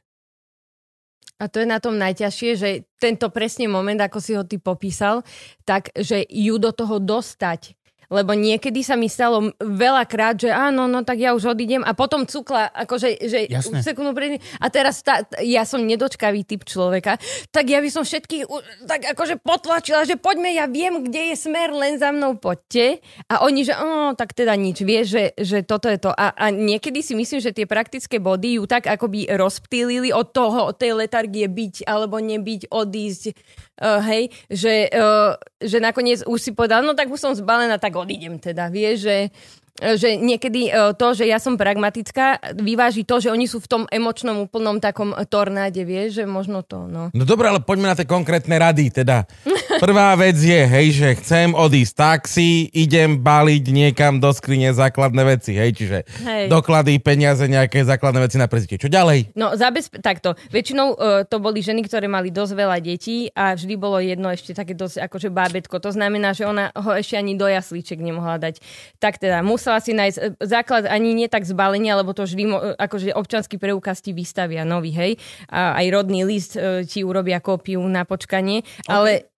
[1.41, 2.69] A to je na tom najťažšie, že
[3.01, 5.25] tento presne moment, ako si ho ty popísal,
[5.65, 7.80] tak, že ju do toho dostať.
[8.11, 12.27] Lebo niekedy sa mi stalo veľakrát, že áno, no tak ja už odídem a potom
[12.27, 13.79] cukla, akože, že Jasné.
[13.87, 14.43] sekundu pred...
[14.59, 17.15] A teraz tá, ja som nedočkavý typ človeka,
[17.55, 18.43] tak ja by som všetkých
[18.83, 22.99] tak akože potlačila, že poďme, ja viem, kde je smer, len za mnou poďte.
[23.31, 26.11] A oni, že oh, tak teda nič, vieš, že, že toto je to.
[26.11, 30.67] A, a niekedy si myslím, že tie praktické body ju tak akoby rozptýlili od toho,
[30.67, 33.23] od tej letargie byť alebo nebyť, odísť,
[33.81, 37.97] uh, hej, že, uh, že nakoniec už si povedal, no tak už som zbalená, tak
[37.97, 39.17] odídem teda, vieš, že
[39.81, 43.83] že niekedy e, to, že ja som pragmatická, vyváži to, že oni sú v tom
[43.89, 47.09] emočnom úplnom takom tornáde, vieš, že možno to, no.
[47.11, 49.25] No dobre, ale poďme na tie konkrétne rady, teda.
[49.81, 55.57] Prvá vec je, hej, že chcem odísť taxi, idem baliť niekam do skrine základné veci,
[55.57, 56.53] hej, čiže Hej.
[56.53, 58.77] doklady, peniaze, nejaké základné veci na prezitie.
[58.77, 59.33] Čo ďalej?
[59.33, 60.37] No, zabezpe- takto.
[60.53, 64.53] Väčšinou uh, to boli ženy, ktoré mali dosť veľa detí a vždy bolo jedno ešte
[64.53, 65.81] také dosť akože bábetko.
[65.81, 68.61] To znamená, že ona ho ešte ani do jaslíček nemohla dať.
[69.01, 69.41] Tak teda,
[69.71, 73.15] musela si nájsť e, základ ani nie tak zbalenia, lebo to vždy, mo- e, akože
[73.15, 75.11] občanský preukaz ti vystavia nový, hej.
[75.47, 79.31] A aj rodný list uh, ti urobia kópiu na počkanie, ale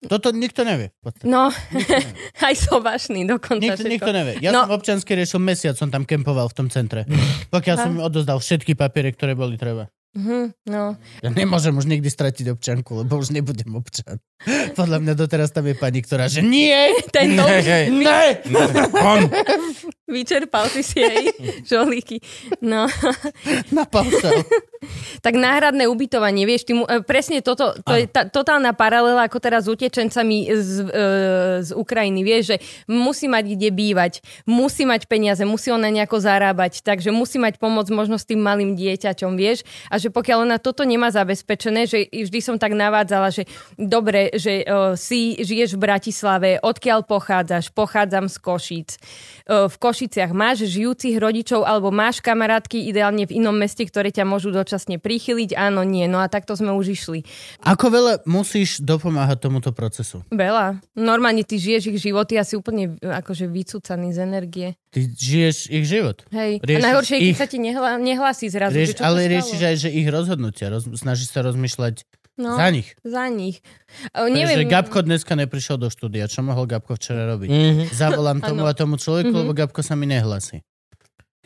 [0.00, 0.90] Toto nikto nevie.
[0.92, 1.26] v podstate.
[1.26, 1.50] no,
[2.46, 3.62] aj sobašný dokonca.
[3.64, 3.90] Nikto, všetko.
[3.92, 4.34] nikto nevie.
[4.38, 4.66] Ja No.
[4.66, 7.06] som občanský riešil mesiac, som tam kempoval v tom centre.
[7.50, 9.86] Pokiaľ som im odozdal všetky papiere, ktoré boli treba.
[10.12, 10.92] Mhm, no.
[11.24, 14.20] Ja nemôžem už nikdy stratiť občanku, lebo už nebudem občan.
[14.76, 17.84] Podľa mňa doteraz tam je pani, ktorá, že nie, Tento Hej, hej.
[17.88, 18.44] ne.
[19.00, 19.24] On.
[20.12, 21.32] vyčerpal si si jej
[21.64, 22.20] žolíky.
[22.60, 22.84] No.
[23.72, 24.44] Na paušal.
[25.22, 29.38] Tak náhradné ubytovanie, vieš, ty mu, e, presne toto, to je tá, totálna paralela ako
[29.38, 31.02] teraz s utečencami z, e,
[31.62, 32.56] z Ukrajiny, vieš, že
[32.90, 34.12] musí mať kde bývať,
[34.42, 38.74] musí mať peniaze, musí ona nejako zarábať, takže musí mať pomoc možno s tým malým
[38.74, 43.46] dieťaťom, vieš, a že pokiaľ ona toto nemá zabezpečené, že vždy som tak navádzala, že
[43.78, 48.88] dobre, že e, si žiješ v Bratislave, odkiaľ pochádzaš, pochádzam z Košíc.
[49.46, 54.26] E, v Košiciach máš žijúcich rodičov alebo máš kamarátky ideálne v inom meste, ktoré ťa
[54.26, 55.52] môžu dočasne prichyliť?
[55.52, 56.08] Áno, nie.
[56.08, 57.28] No a takto sme už išli.
[57.60, 60.24] Ako veľa musíš dopomáhať tomuto procesu?
[60.32, 60.80] Veľa.
[60.96, 64.68] Normálne ty žiješ ich životy asi úplne akože vycúcaný z energie.
[64.88, 66.24] Ty žiješ ich život.
[66.32, 66.64] Hej.
[66.64, 68.80] Riešiš a najhoršie je, keď ich- sa ti nehla, nehlasí zrazu.
[68.80, 70.72] Rieš, že čo sa ale riešiš aj, že ich rozhodnutia.
[70.72, 72.08] Roz, snažíš sa rozmýšľať
[72.40, 72.88] no, za nich.
[73.04, 73.60] Za nich.
[74.16, 74.64] O, Neviem.
[74.64, 74.72] Že neviem.
[74.72, 76.24] Gabko dneska neprišiel do štúdia.
[76.32, 77.48] Čo mohol Gabko včera robiť?
[77.52, 77.82] Mhm.
[77.92, 78.72] Zavolám tomu Áno.
[78.72, 80.64] a tomu človeku, lebo Gabko sa mi nehlasí.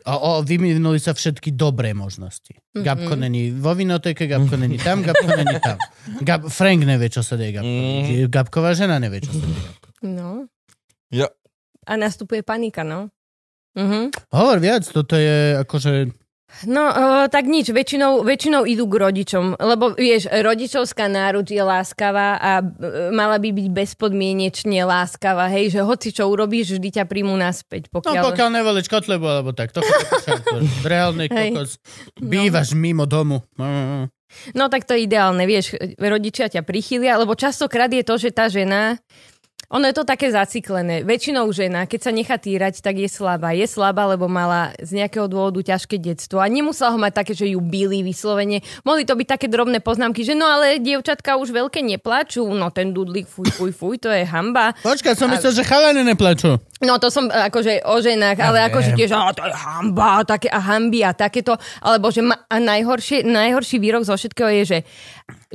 [0.07, 2.55] O, o, vyminuli sa všetky dobré možnosti.
[2.71, 5.83] Gabko není vo vinotéke, Gabko není tam, Gabko není tam.
[6.23, 7.75] Gab, Frank nevie, čo sa deje Gabko.
[7.75, 8.31] Mhm.
[8.31, 9.89] Gabková žena nevie, čo sa deje Gabko.
[10.07, 10.31] No.
[11.11, 11.27] Ja.
[11.87, 13.11] A nastupuje panika, no.
[13.75, 14.15] Mhm.
[14.31, 16.15] Hovor viac, toto je akože...
[16.64, 22.38] No, uh, tak nič, väčšinou, väčšinou idú k rodičom, lebo vieš, rodičovská náruč je láskavá
[22.38, 27.34] a uh, mala by byť bezpodmienečne láskavá, hej, že hoci čo urobíš, vždy ťa príjmu
[27.36, 28.22] naspäť, No pokiaľ...
[28.32, 29.74] pokiaľ nevolíš Kotlebu, alebo tak.
[29.74, 29.84] To
[30.90, 31.82] Reálny kokos.
[32.16, 33.42] Bývaš mimo domu.
[33.59, 34.09] Mm.
[34.55, 38.51] No tak to je ideálne, vieš, rodičia ťa prichylia, lebo častokrát je to, že tá
[38.51, 38.99] žena,
[39.67, 41.03] ono je to také zaciklené.
[41.03, 43.51] Väčšinou žena, keď sa nechá týrať, tak je slabá.
[43.51, 47.51] Je slabá, lebo mala z nejakého dôvodu ťažké detstvo a nemusela ho mať také, že
[47.51, 48.62] ju bili vyslovene.
[48.87, 52.95] Mohli to byť také drobné poznámky, že no ale dievčatka už veľké neplačú, no ten
[52.95, 54.71] dudlík, fuj, fuj, fuj, to je hamba.
[54.87, 56.62] Počkaj, som myslel, že chalani neplačú.
[56.85, 60.53] No to som akože o ženách, ale Ja akože tiež, a to je hamba, také
[60.53, 64.79] a hamby a takéto, alebo že ma, a najhoršie, najhorší výrok zo všetkého je, že,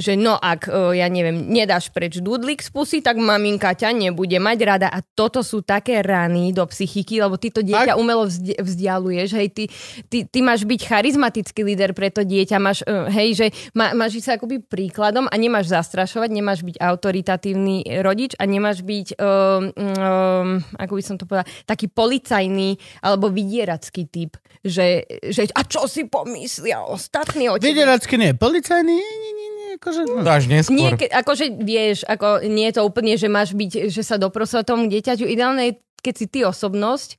[0.01, 4.41] že no ak, e, ja neviem, nedáš preč dudlík z pusy, tak maminka ťa nebude
[4.41, 8.01] mať rada a toto sú také rany do psychiky, lebo ty to dieťa Tak.
[8.01, 9.63] umelo vzdi- vzdialuješ, hej, ty,
[10.09, 13.45] ty, ty máš byť charizmatický líder pre to dieťa, máš, e, hej, že
[13.77, 19.21] má, máš ísť akoby príkladom a nemáš zastrašovať, nemáš byť autoritatívny rodič a nemáš byť,
[19.21, 20.49] um, um,
[20.81, 26.09] ako by som to povedala, taký policajný alebo vydieracký typ, že, že a čo si
[26.09, 27.73] pomyslia ostatní o tebe?
[27.73, 28.31] Vydieracky nie.
[28.33, 28.95] Policajný?
[28.95, 29.50] Nie, nie, nie.
[29.77, 30.25] Akože, no.
[30.25, 30.75] Až neskôr.
[30.75, 34.89] Nie, akože vieš, ako nie je to úplne, že máš byť, že sa doprosovať tomu
[34.91, 35.25] dieťaťu.
[35.27, 37.15] Ideálne je, keď si ty osobnosť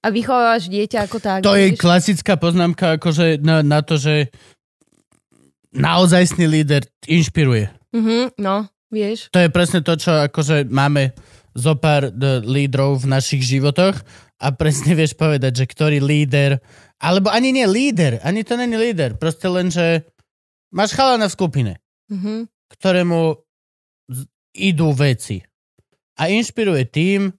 [0.00, 1.40] a vychovávaš dieťa ako tak.
[1.44, 1.80] To je vieš.
[1.80, 4.32] klasická poznámka akože na, na to, že
[5.74, 7.70] naozajstný líder inšpiruje.
[7.92, 9.30] Mhm, no, vieš.
[9.34, 11.14] To je presne to, čo akože máme
[11.54, 13.98] zo pár d- lídrov v našich životoch
[14.40, 16.62] a presne vieš povedať, že ktorý líder,
[17.02, 20.06] alebo ani nie líder, ani to není líder, proste len, že
[20.70, 21.72] máš chalana v skupine,
[22.10, 22.50] Mhm.
[22.70, 23.38] ktorému
[24.50, 25.38] idú veci
[26.18, 27.30] a inšpiruje tým,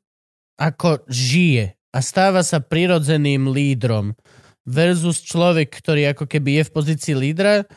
[0.56, 4.16] ako žije a stáva sa prirodzeným lídrom
[4.64, 7.68] versus človek, ktorý ako keby je v pozícii lídra,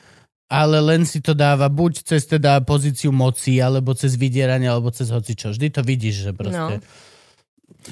[0.47, 5.11] ale len si to dáva buď cez teda pozíciu moci, alebo cez vydieranie, alebo cez
[5.11, 5.51] hocičo.
[5.51, 6.79] Vždy to vidíš, že proste...
[6.79, 6.85] No.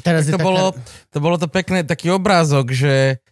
[0.05, 0.47] Teraz je to, taká...
[0.47, 0.65] bolo,
[1.11, 3.25] to bolo to pekné, taký obrázok, že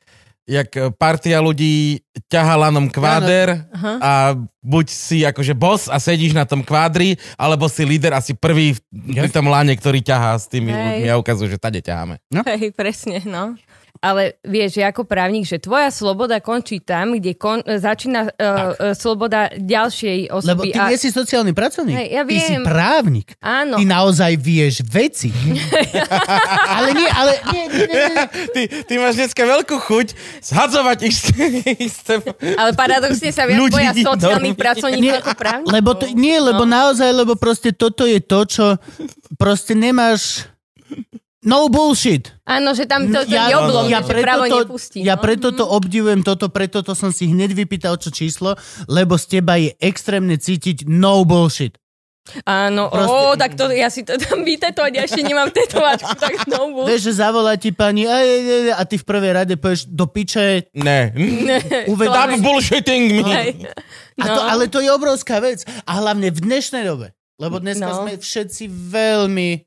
[0.50, 0.66] jak
[0.98, 3.70] partia ľudí ťahá lanom kváder
[4.02, 8.34] a buď si akože boss a sedíš na tom kvádri, alebo si líder a si
[8.34, 8.82] prvý v-
[9.14, 10.78] pri tom lane, ktorý ťahá s tými Hej.
[10.82, 12.18] ľuďmi a ukazuje, že tade ťaháme.
[12.44, 13.54] Hej, presne, no.
[13.98, 18.32] Ale vieš, že ako právnik, že tvoja sloboda končí tam, kde kon, začína uh,
[18.92, 20.70] sloboda ďalšej Lebo osoby.
[20.70, 21.96] ty nie si sociálny pracovník.
[21.96, 22.62] Hej, ja Ty si viem.
[22.62, 23.28] právnik.
[23.38, 23.74] Áno.
[23.74, 25.34] Ty naozaj vieš veci.
[26.70, 28.24] ale nie, ale nie, nie, nie, nie.
[28.48, 30.06] Ty, ty máš dneska veľkú chuť
[30.40, 30.98] zhadzovať
[31.76, 32.14] isté...
[32.54, 35.72] Ale paradoxne sa viac Ľudí boja sociálnych pracovníkov ako právnikov.
[35.72, 36.68] Lebo to, nie, lebo No.
[36.68, 38.64] naozaj, lebo proste toto je to, čo
[39.36, 40.44] proste nemáš...
[41.40, 42.36] No bullshit.
[42.44, 45.00] Áno, že tam to, to ja, joblom, ja, preto právo to, nepustí.
[45.00, 45.24] ja no.
[45.24, 49.56] preto to obdivujem toto, preto to som si hneď vypýtal čo číslo, lebo z teba
[49.56, 51.80] je extrémne cítiť no bullshit.
[52.44, 56.44] Áno, Proste- ó, tak to ja si to tam vytetovať, ja ešte nemám tetovačku, tak
[56.44, 56.84] znovu.
[56.84, 58.20] Vieš, že zavolá ti pani a,
[58.76, 61.10] a ty v prvej rade povieš do piče, Ne.
[61.88, 62.06] uved...
[62.06, 63.24] Stop bullshitting me.
[63.24, 63.50] Hej.
[64.20, 64.44] A to, No.
[64.44, 65.64] ale to je obrovská vec.
[65.88, 67.16] A hlavne v dnešnej dobe.
[67.40, 68.04] Lebo dneska No.
[68.04, 69.64] sme všetci veľmi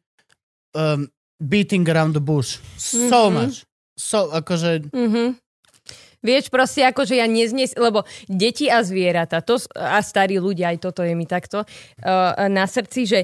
[0.78, 1.10] um,
[1.44, 2.64] beating around the bush.
[2.80, 3.34] So Mhm.
[3.36, 3.56] much.
[4.00, 4.90] So, akože...
[4.96, 5.38] Mhm.
[6.24, 10.80] Vieš, proste ako, že ja neznes, lebo deti a zvieratá, to, a starí ľudia, aj
[10.80, 13.20] toto je mi takto uh, na srdci, že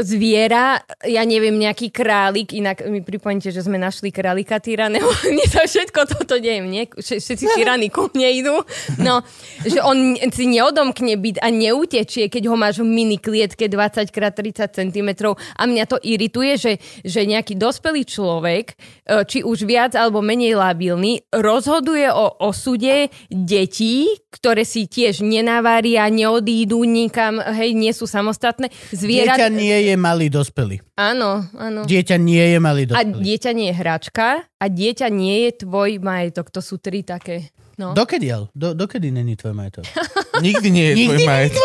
[0.00, 5.68] zviera, ja neviem, nejaký králik, inak mi pripomínte, že sme našli králika tyraného, mne sa
[5.68, 8.56] všetko toto deje, mne, Vš- všetci tyrany ku mne idú,
[8.96, 9.20] no,
[9.60, 15.08] že on si neodomkne byt a neutečie, keď ho máš v mini klietke 20x30 cm
[15.36, 16.72] a mňa to irituje, že,
[17.04, 24.21] že nejaký dospelý človek, e, či už viac alebo menej labilný, rozhoduje o osude detí,
[24.32, 28.72] ktoré si tiež nenavária, neodídu nikam, hej, nie sú samostatné.
[28.88, 29.36] Zvierat...
[29.36, 30.80] Dieťa nie je malý dospelý.
[30.96, 31.84] Áno, áno.
[31.84, 33.20] Dieťa nie je malý A dospelý.
[33.20, 36.48] dieťa nie je hračka a dieťa nie je tvoj majetok.
[36.48, 37.52] To sú tri také.
[37.76, 37.96] No.
[37.96, 38.46] Dokedy, ale?
[38.52, 39.88] Do, dokedy není tvoj majetok?
[40.44, 41.62] Nikdy nie je tvoj Nikdy majetok.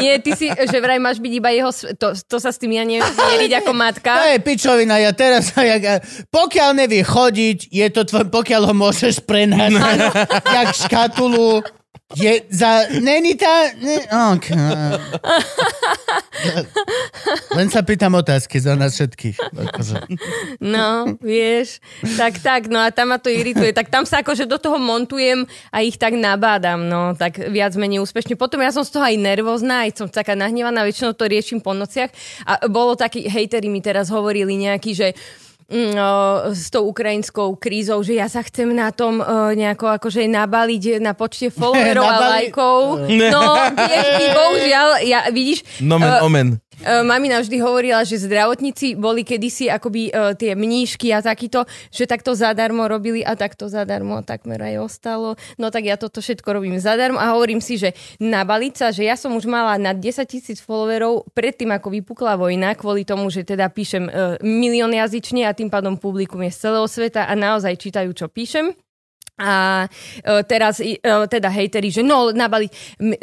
[0.00, 1.70] Nie, ty si, že vraj máš byť iba jeho...
[2.00, 4.12] To, to sa s tým ja neviem zmieriť ako To matka.
[4.34, 6.00] je pičovina, ja teraz, jak,
[6.32, 9.98] pokiaľ nevie chodiť, je to tvoj, pokiaľ ho môžeš prenášať,
[10.48, 11.60] jak škatulu,
[12.16, 12.90] je za...
[12.98, 13.70] Není tá...
[13.78, 13.98] Ne,
[14.34, 14.58] okay.
[17.54, 19.36] Len sa pýtam otázky za nás všetkých.
[19.38, 19.96] Akože.
[20.58, 21.78] No, vieš.
[22.18, 23.70] Tak, tak, no a tam ma to irituje.
[23.70, 28.02] Tak tam sa akože do toho montujem a ich tak nabádam, no, tak viac menej
[28.02, 28.34] úspešne.
[28.34, 31.76] Potom ja som z toho aj nervózna, aj som taká nahnevaná, väčšinou to riešim po
[31.76, 32.10] nociach.
[32.42, 35.08] A bolo takí, hejteri mi teraz hovorili nejaký, že
[36.50, 41.14] s tou ukrajinskou krízou, že ja sa chcem na tom o, nejako akože nabaliť na
[41.14, 43.06] počte followerov a lajkov.
[43.06, 43.42] No,
[43.78, 45.62] vieš, ty, bohužiaľ, ja, vidíš...
[45.78, 46.48] Nomen o, omen.
[46.80, 52.08] Uh, mamina vždy hovorila, že zdravotníci boli kedysi akoby uh, tie mníšky a takýto, že
[52.08, 55.36] takto zadarmo robili a takto zadarmo takmer aj ostalo.
[55.60, 59.12] No tak ja toto všetko robím zadarmo a hovorím si, že nabaliť sa, že ja
[59.20, 63.68] som už mala na 10 tisíc followerov predtým, ako vypukla vojna, kvôli tomu, že teda
[63.68, 68.08] píšem uh, milión jazyčne a tým pádom publikum je z celého sveta a naozaj čítajú,
[68.16, 68.72] čo píšem.
[69.40, 69.86] A
[70.20, 72.68] e, teraz e, teda hejteri, že no, nabali,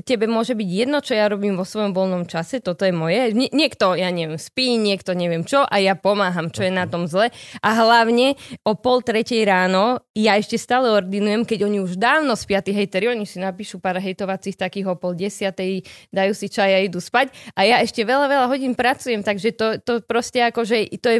[0.01, 3.37] tebe môže byť jedno, čo ja robím vo svojom voľnom čase, toto je moje.
[3.37, 7.05] Nie, niekto, ja neviem, spí, niekto neviem čo a ja pomáham, čo je na tom
[7.05, 7.29] zle.
[7.61, 8.33] A hlavne
[8.65, 13.13] o pol tretej ráno ja ešte stále ordinujem, keď oni už dávno spia, tí hejteri,
[13.13, 17.29] oni si napíšu pár hejtovacích takých o pol desiatej, dajú si čaj a idú spať
[17.53, 21.19] a ja ešte veľa, veľa hodín pracujem, takže to, to proste akože to je,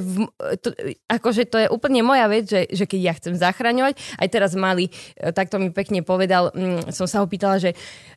[0.65, 0.69] to,
[1.05, 4.86] akože to je úplne moja vec, že, že keď ja chcem zachraňovať, aj teraz mali,
[4.89, 7.71] e, takto mi pekne povedal, mm, som sa ho pýtala, že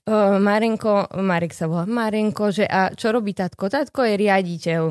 [0.08, 3.68] uh, Marenko, Marek sa volá, Marenko, že a čo robí tatko?
[3.68, 4.82] Tatko je riaditeľ.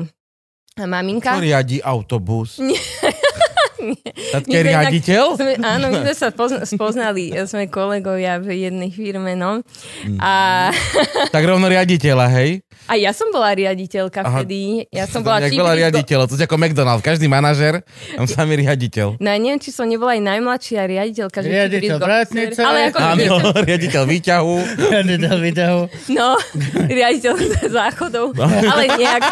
[0.80, 1.34] A maminka?
[1.36, 2.62] Čo riadi autobus?
[2.62, 3.09] Tatke
[4.44, 5.24] Sme inak- riaditeľ?
[5.34, 9.60] Sme, áno, my sme sa pozna- spoznali, sme kolegovia v jednej firme, no.
[10.04, 10.18] Mm.
[10.18, 10.32] A,
[11.34, 12.62] Tak rovno riaditeľa, hej?
[12.90, 14.42] a ja som bola riaditeľka Aha.
[14.42, 14.82] vtedy.
[14.90, 18.58] Ja som bola chief veľa risk- riaditeľov, to je ako McDonald's, každý manažer, tam samý
[18.60, 19.14] riaditeľ.
[19.16, 21.38] No ja neviem, či som nebola aj najmladšia riaditeľka.
[21.38, 22.58] Že Riaditeľ vrátnice.
[22.58, 24.54] Ale ako Áno, riaditeľ výťahu.
[24.90, 25.80] Riaditeľ výťahu.
[26.10, 26.34] No,
[26.82, 27.34] riaditeľ
[27.70, 28.34] záchodov.
[28.42, 29.22] Ale nejak.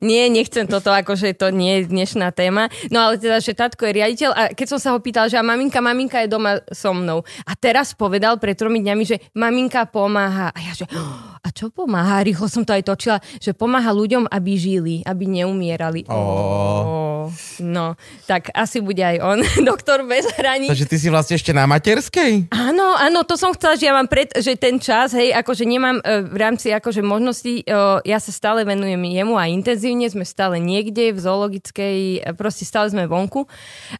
[0.00, 2.66] Nie, nechcem toto, akože to nie je dnešná téma.
[2.88, 5.46] No ale teda, že tatko je riaditeľ a keď som sa ho pýtal, že a
[5.46, 7.22] maminka, maminka je doma so mnou.
[7.46, 10.50] A teraz povedal pred tromi dňami, že maminka pomáha.
[10.50, 12.26] A ja že, "Oh, a čo pomáha?
[12.26, 16.02] Rýchlo som to aj točila, že pomáha ľuďom, aby žili, aby neumierali.
[16.10, 17.30] Oh.
[17.58, 19.38] No, tak asi bude aj on,
[19.70, 20.70] doktor bez hraníc.
[20.70, 22.50] Takže ty si vlastne ešte na materskej?
[22.54, 25.98] Áno, áno, to som chcela, že ja mám pred, že ten čas, hej, akože nemám
[26.02, 27.64] e, v rámci akože možností, e,
[28.06, 32.90] ja sa stále venujem jemu a intenzívne, sme stále niekde v zoologickej, e, proste stále
[32.90, 33.35] sme vonku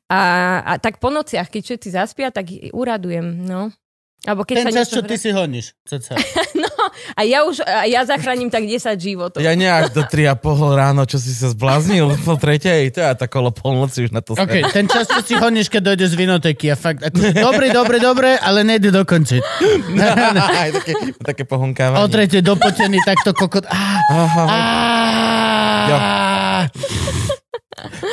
[0.09, 0.20] a,
[0.64, 3.68] a tak po nociach, keď všetci zaspia, tak uradujem, no.
[4.24, 5.76] Alebo keď Ten sa čas, čo hra- ty si honíš.
[5.84, 6.16] Ceca.
[6.57, 6.72] No,
[7.12, 9.45] a ja už, a ja zachránim tak 10 životov.
[9.45, 10.41] Ja nejak do 3,5
[10.72, 14.32] ráno, čo si sa zbláznil po tretej, to ja tak okolo polnoci už na to
[14.32, 14.64] OK, okay.
[14.72, 18.64] ten čas, čo si honíš, keď dojde z vinoteky a fakt, dobre, dobre, dobre, ale
[18.64, 19.43] nejde dokončiť.
[20.64, 22.01] Aj také, také pohonkávanie.
[22.01, 23.68] O tretej dopotený, takto kokot.
[23.68, 23.76] Á,
[24.16, 24.45] Aha.
[25.87, 25.97] Jo.
[26.01, 26.26] á,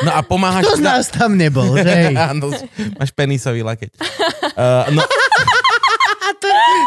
[0.03, 0.67] No a pomáhaš...
[0.67, 2.11] Kto z nás tam nebol, že?
[2.31, 2.51] Áno,
[2.99, 3.95] máš penisový lakeť.
[4.59, 5.01] Uh, no,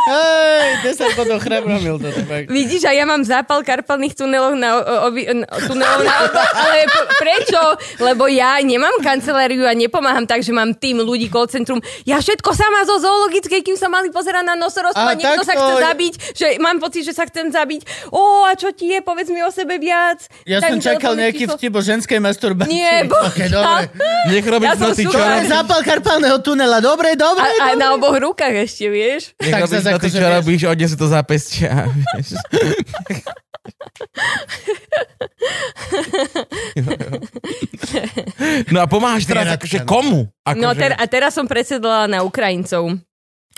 [0.07, 2.09] Hej, 10 bodov chrebromil to.
[2.25, 2.49] fakt.
[2.49, 5.27] Vidíš, a ja mám zápal karpalných tunelov na, o, obi,
[5.67, 6.87] tunelov na oba, ale
[7.19, 7.61] prečo?
[8.01, 11.83] Lebo ja nemám kanceláriu a nepomáham tak, že mám tým ľudí, call centrum.
[12.09, 15.55] Ja všetko sama zo zoologickej, kým sa mali pozerať na nosorožstvo A a niekto sa
[15.55, 18.11] chce zabiť, že mám pocit, že sa chcem zabiť.
[18.15, 19.03] Ó, a čo ti je?
[19.03, 20.25] Povedz mi o sebe viac.
[20.49, 21.57] Ja Daj som čakal nejaký číslo.
[21.59, 22.73] vtip o ženskej masturbácii.
[22.73, 23.19] Nie, bo...
[23.19, 23.91] Ok, dobre.
[24.31, 25.19] nech robíš Ja noci, čo?
[25.47, 27.45] Zápal karpálneho tunela, dobre, dobre.
[27.45, 27.83] A, a dobre.
[27.83, 29.35] na oboch rukách ešte, vieš?
[29.43, 30.37] Nech Tak robíš zase noci, akože čo vieš.
[30.37, 31.71] robíš, odnes si to zápestia.
[32.15, 32.29] vieš.
[38.69, 40.29] No a pomáhaš teraz Nerad akože komu?
[40.43, 42.99] Ako No že- ter, a teraz som predsedala na Ukrajincov.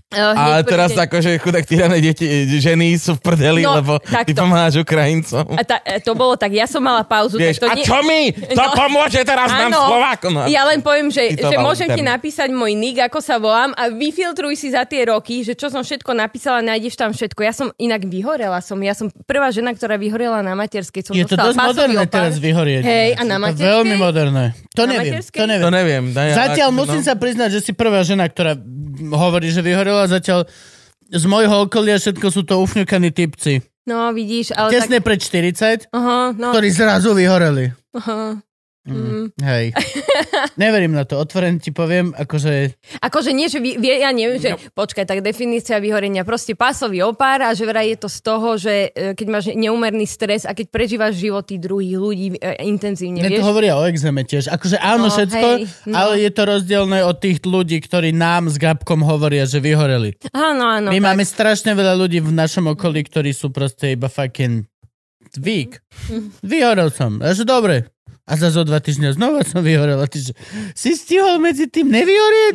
[0.09, 1.05] Eh, A teraz deň.
[1.05, 2.25] akože chudák tyrané deti,
[2.57, 4.41] ženy sú v prdeli, No, lebo ty takto.
[4.41, 5.45] pomáhaš Ukrajincom.
[5.53, 7.37] A ta, e, to bolo tak, ja som mala pauzu.
[7.37, 8.33] Vieš, tak to a čo mi?
[8.33, 8.73] To No.
[8.73, 9.85] pomôže teraz nám Áno.
[9.85, 10.33] Slovákom.
[10.33, 10.43] No.
[10.49, 13.93] Ja len poviem, že, Ty že môžem ti napísať môj nick, ako sa volám a
[13.93, 17.45] vyfiltruj si za tie roky, že čo som všetko napísala, nájdeš tam všetko.
[17.45, 18.81] Ja som inak vyhorela som.
[18.81, 21.05] Ja som prvá žena, ktorá vyhorela na materskej.
[21.05, 22.17] Som Je to dosť moderné opár.
[22.25, 22.81] teraz vyhorieť.
[22.81, 23.61] Hej, a na materskej?
[23.61, 24.45] veľmi moderné.
[24.73, 25.37] To Na neviem, materskej?
[25.37, 25.61] to neviem.
[25.61, 26.05] To neviem.
[26.11, 27.05] Daj, Zatiaľ musím no.
[27.05, 28.57] sa priznať, že si prvá žena, ktorá
[29.01, 30.11] hovorí, že vyhorela.
[30.11, 30.47] Zatiaľ
[31.09, 33.65] z môjho okolia všetko sú to ufňukaní typci.
[33.89, 35.07] No, vidíš, ale Tesne tak...
[35.09, 35.19] pred
[35.89, 37.73] 40, Aha, no, ktorí zrazu vyhoreli.
[37.97, 38.37] aha.
[38.89, 39.27] Mm.
[39.39, 39.77] Hej.
[40.63, 42.75] Neverím na to, otvorene ti poviem, akože...
[42.99, 47.45] Akože nie, že vy, vie, ja neviem, že počkaj, tak definícia vyhorenia, proste pásový opár
[47.45, 50.67] a že vraj je to z toho, že e, keď máš neúmerný stres a keď
[50.73, 53.47] prežívaš životy druhých ľudí e, intenzívne, Ne, to vieš?
[53.47, 54.49] hovoria o exéme tiež.
[54.49, 55.95] Akože áno, No, všetko, hej, no.
[55.95, 60.17] ale je to rozdielne od tých ľudí, ktorí nám s Gabkom hovoria, že vyhoreli.
[60.33, 60.89] Áno, áno.
[60.89, 61.07] My tak.
[61.07, 64.65] máme strašne veľa ľudí v našom okolí, ktorí sú proste iba fucking
[65.37, 65.85] weak.
[66.09, 66.41] Mhm.
[66.41, 67.21] Vyhorel som.
[67.21, 67.89] A že dobre.
[68.29, 69.97] A za zo dva týždňa znova som vyhorel.
[70.05, 70.33] Ty, že
[70.73, 72.55] si stihol medzi tým nevyhorieť?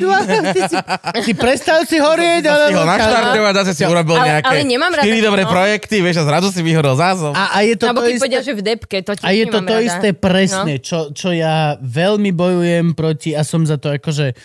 [0.54, 0.78] Ty, si,
[1.20, 2.46] ty prestal si horieť?
[2.46, 2.78] Alebo...
[2.78, 5.50] ho naštartovať, zase si urobil Ale- nejaké ale nemám rada, štyri dobré no.
[5.50, 7.34] projekty, vieš, a zrazu si vyhorel zázov.
[7.34, 8.38] A, a je to Alebo to keď isté...
[8.40, 9.82] že v depke, to A je to to rada.
[9.84, 14.36] isté presne, čo, čo ja veľmi bojujem proti a som za to akože e,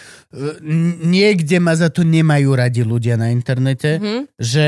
[0.99, 4.21] niekde ma za to nemajú radi ľudia na internete, Mhm.
[4.35, 4.67] že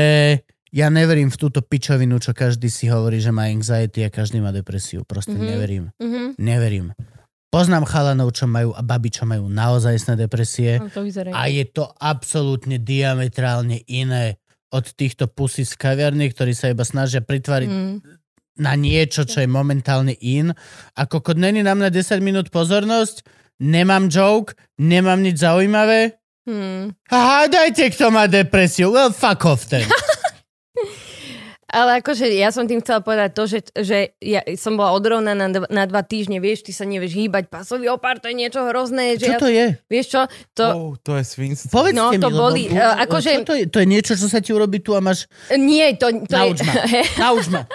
[0.71, 4.49] ja neverím v túto pičovinu, čo každý si hovorí, že má anxiety a každý má
[4.49, 5.03] depresiu.
[5.03, 5.43] Proste Mhm.
[5.45, 5.83] neverím.
[5.97, 6.23] Mhm.
[6.37, 6.87] Neverím.
[7.49, 11.35] Poznám chalanov, čo majú a baby, čo majú naozajstné depresie No, to vyzerá.
[11.35, 14.39] a je to absolútne diametrálne iné
[14.71, 17.95] od týchto pusy z kaviarny, ktorí sa iba snažia pritváriť Mm.
[18.57, 20.55] na niečo, čo je momentálne in.
[20.95, 23.27] Ako kod není na mňa 10 minút pozornosť,
[23.59, 26.15] nemám joke, nemám nič zaujímavé.
[26.47, 26.95] Hmm.
[27.05, 28.89] A hádajte, kto má depresiu.
[28.89, 29.83] Well, fuck off ten.
[31.71, 35.49] Ale akože ja som tým chcela povedať to, že, že ja som bola odrovnaná na,
[35.49, 39.15] dva- na dva týždne, vieš, ty sa nevieš hýbať, pasový opár, to je niečo hrozné.
[39.15, 39.65] Že Čo ja, to je?
[39.87, 40.21] Vieš čo?
[40.53, 41.71] To, Oh, to je svinstvo.
[41.71, 43.63] Povedzte No, mi, to lebo- boli, e, akože- Čo to, je?
[43.65, 45.31] to je niečo, čo sa ti urobí tu a máš...
[45.49, 46.65] Nie, to, to Nauč je...
[46.65, 46.73] ma.
[47.21, 47.61] Nauč ma.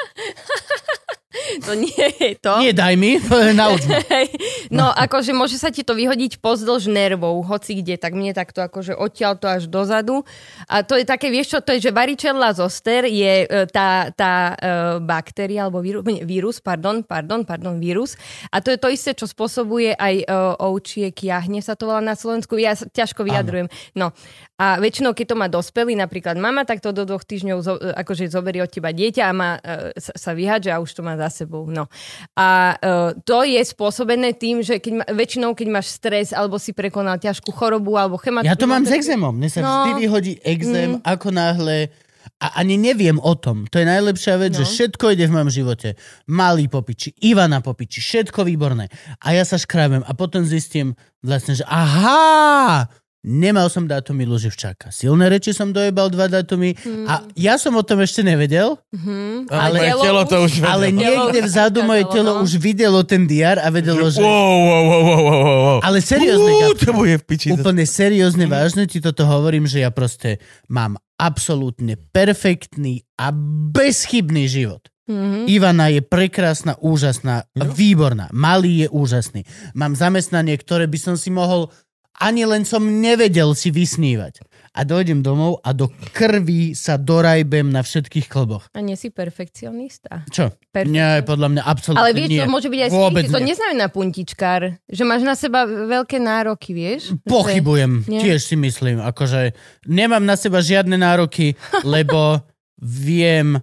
[1.67, 2.63] to nie je to.
[2.63, 3.19] Nie daj mi,
[3.61, 4.01] nauč ma.
[4.01, 4.29] Hej.
[4.73, 8.97] No, akože môže sa ti to vyhodiť pozdĺž nervov, hoci kde, tak mne takto akože
[8.97, 10.25] odtiaľ to až dozadu.
[10.67, 14.55] A to je také, vieš čo, to je, že varicella zoster je e, tá, tá
[14.55, 18.19] e, baktéria, alebo vírus, nie, vírus, pardon, pardon, pardon, vírus.
[18.51, 20.25] A to je to isté, čo spôsobuje aj e,
[20.61, 22.59] ovčie kiahne, sa to volá na Slovensku.
[22.59, 23.69] Ja sa ťažko vyjadrujem.
[23.95, 24.13] No.
[24.57, 27.93] A väčšinou, keď to má dospelý, napríklad mama, tak to do dvoch týždňov zo, e,
[27.93, 31.29] akože zoberie od teba dieťa a má, e, sa, vyhádže a už to má za
[31.29, 31.69] sebou.
[31.69, 31.93] No.
[32.33, 32.75] A e,
[33.21, 37.53] to je spôsobené tým, že keď ma, väčšinou, keď máš stres alebo si prekonal ťažkú
[37.53, 38.49] chorobu alebo chematku...
[38.49, 39.37] Ja to mám s exémom.
[39.37, 39.73] Mne sa No.
[39.85, 41.93] vždy vyhodí exém, ako náhle...
[42.37, 43.65] A ani neviem o tom.
[43.71, 44.61] To je najlepšia vec, No.
[44.61, 45.89] že všetko ide v mojom živote.
[46.29, 48.93] Malý popiči, Ivana popiči, všetko výborné.
[49.25, 52.91] A ja sa škrábem a potom zistím vlastne, že aha,
[53.27, 54.89] nemal som dátumy Luživčáka.
[54.89, 59.51] Silné reči som dojebal dva dátumy a ja som o tom ešte nevedel, Mhm.
[59.51, 60.71] Ale- Moje telo to už vedelo.
[60.71, 62.43] ale niekde vzadu moje telo no.
[62.43, 64.23] už videlo ten diar a vedelo, že...
[64.23, 65.79] Wow, wow, wow, wow, wow, wow.
[65.83, 67.51] Ale seriózne, Uú, to bude v piči.
[67.51, 73.35] Úplne seriózne, vážne ti toto hovorím, že ja proste mám absolútne perfektný a
[73.73, 74.87] bezchybný život.
[75.07, 75.47] Mhm.
[75.47, 78.27] Ivana je prekrásna, úžasná, výborná.
[78.35, 79.47] Malý je úžasný.
[79.73, 81.71] Mám zamestnanie, ktoré by som si mohol
[82.17, 84.41] Ani len som nevedel si vysnívať.
[84.77, 88.69] A dojdem domov a do krvi sa dorajbem na všetkých kloboch.
[88.77, 90.29] A nie si perfekcionista.
[90.29, 90.53] Čo?
[90.69, 90.93] Perfektne.
[90.93, 92.41] Nie, podľa mňa absolútne Ale vieš, nie.
[92.45, 93.25] to môže byť aj Vôbec.
[93.25, 94.77] To neznamená puntičkár.
[94.85, 97.17] Že máš na seba veľké nároky, vieš?
[97.25, 98.21] Pochybujem, Nie.
[98.21, 99.01] tiež si myslím.
[99.01, 99.57] Akože
[99.89, 102.45] nemám na seba žiadne nároky, lebo
[102.77, 103.57] viem,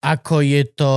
[0.00, 0.92] ako je to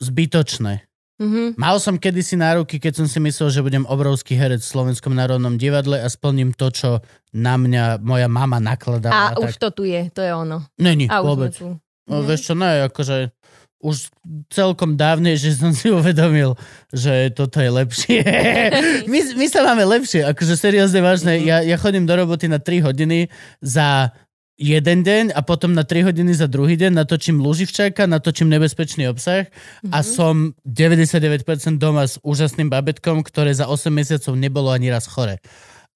[0.00, 0.88] zbytočné.
[1.22, 1.54] Mhm.
[1.54, 5.54] Mal som kedysi nároky, keď som si myslel, že budem obrovský herec v Slovenskom národnom
[5.54, 6.90] divadle a splním to, čo
[7.30, 9.30] na mňa moja mama nakladala.
[9.30, 10.66] A už to tu je, to je ono.
[10.76, 11.52] Není, A už vôbec.
[11.54, 11.78] tu.
[12.04, 12.26] No, Mhm.
[12.26, 13.30] vieš čo, ne, akože
[13.78, 14.14] už
[14.46, 16.54] celkom dávne, že som si uvedomil,
[16.90, 18.22] že toto je lepšie.
[19.10, 21.42] my, my sa máme lepšie, akože seriózne vážne.
[21.42, 23.26] Ja, ja chodím do roboty na 3 hodiny
[23.58, 24.14] za
[24.62, 29.50] jeden deň a potom na 3 hodiny za druhý deň natočím Luživčáka, natočím nebezpečný obsah
[29.90, 31.42] a som 99%
[31.82, 35.42] doma s úžasným babetkom, ktoré za 8 mesiacov nebolo ani raz chore.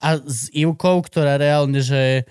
[0.02, 2.26] A s Ivkou, ktorá reálne, že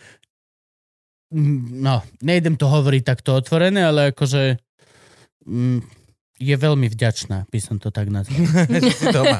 [1.36, 4.62] Mm, no, nejdem to hovoriť takto otvorené, ale akože
[5.44, 5.80] mm,
[6.36, 8.36] je veľmi vďačná, by som to tak nazval.
[9.16, 9.40] Doma.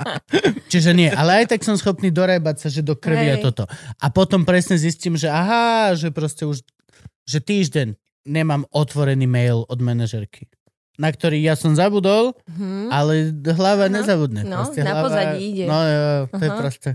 [0.72, 3.44] Čiže nie, ale aj tak som schopný dorajbať sa, že do krvi a Hej.
[3.44, 3.66] toto.
[3.98, 6.62] A potom presne zistím, že aha, že proste už,
[7.24, 10.46] že týždeň nemám otvorený mail od manažerky
[10.94, 12.92] na ktorý ja som zabudol, Mhm.
[12.92, 13.94] ale hlava Aha.
[13.94, 14.44] nezabudne.
[14.44, 15.64] No, Proste na hlava- pozadí ide.
[15.64, 16.60] No, jo, to je Aha.
[16.60, 16.90] proste...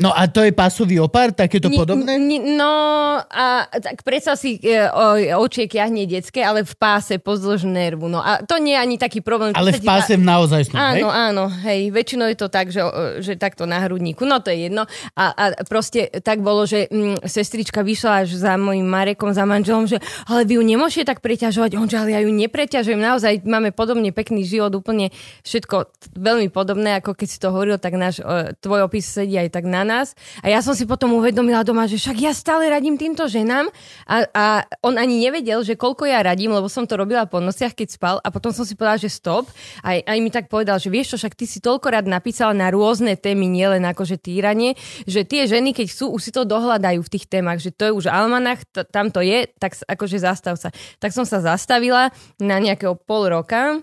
[0.00, 2.16] No a to je pasový opár, takéto Ni- podobné?
[2.16, 2.72] ni- No
[3.20, 8.08] a tak predstav si e, o, očiek jahne detské, ale v páse pozdĺž nervu.
[8.08, 9.52] No a to nie je ani taký problém.
[9.52, 11.04] Ale v páse naozaj hej?
[11.04, 12.80] Áno, áno, hej, väčšinou je to tak, že,
[13.20, 14.88] že takto na hrudníku, no to je jedno.
[15.12, 19.84] A, a proste tak bolo, že mm, sestrička vyšla až za mojim Marekom, za manželom,
[19.84, 23.76] že ale vy ju nemôžete tak preťažovať, on že ale ja ju nepreťažujem, naozaj máme
[23.76, 25.12] podobne pekný život, úplne
[25.44, 28.24] všetko veľmi podobné, ako keď si to hovoril, tak náš,
[28.64, 30.16] tvoj opis sedí aj tak na nás.
[30.42, 33.70] A ja som si potom uvedomila doma, že však ja stále radím týmto ženám
[34.08, 34.44] a, a
[34.82, 38.16] on ani nevedel, že koľko ja radím, lebo som to robila po nociach, keď spal
[38.22, 39.46] a potom som si povedala, že stop.
[39.84, 42.72] Aj, aj mi tak povedal, že vieš čo, však ty si toľko rád napísala na
[42.72, 44.74] rôzne témy, nielen akože týranie,
[45.06, 47.92] že tie ženy, keď chcú, už si to dohľadajú v tých témach, že to je
[47.92, 50.74] už almanach, t- tam to je, tak akože zastav sa.
[50.98, 52.10] Tak som sa zastavila
[52.40, 53.82] na nejakého pol roka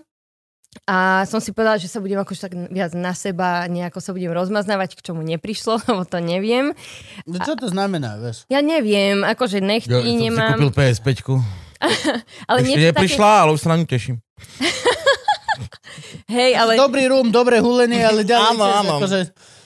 [0.86, 4.30] a som si povedala, že sa budem akože tak viac na seba, nejako sa budem
[4.30, 6.70] rozmaznávať, k čomu neprišlo, lebo to neviem.
[7.26, 8.46] No čo to znamená, vieš?
[8.46, 10.62] Ja neviem, akože nechty Ja nemám.
[10.62, 11.10] kúpil PS5.
[12.50, 14.16] ale Ešte neprišla, ale už sa na ňu teším.
[14.20, 14.70] Také,
[16.38, 18.92] hej, ale Dobrý rum, dobré hulenie, ale ďalej Áno, áno.
[19.02, 19.18] akože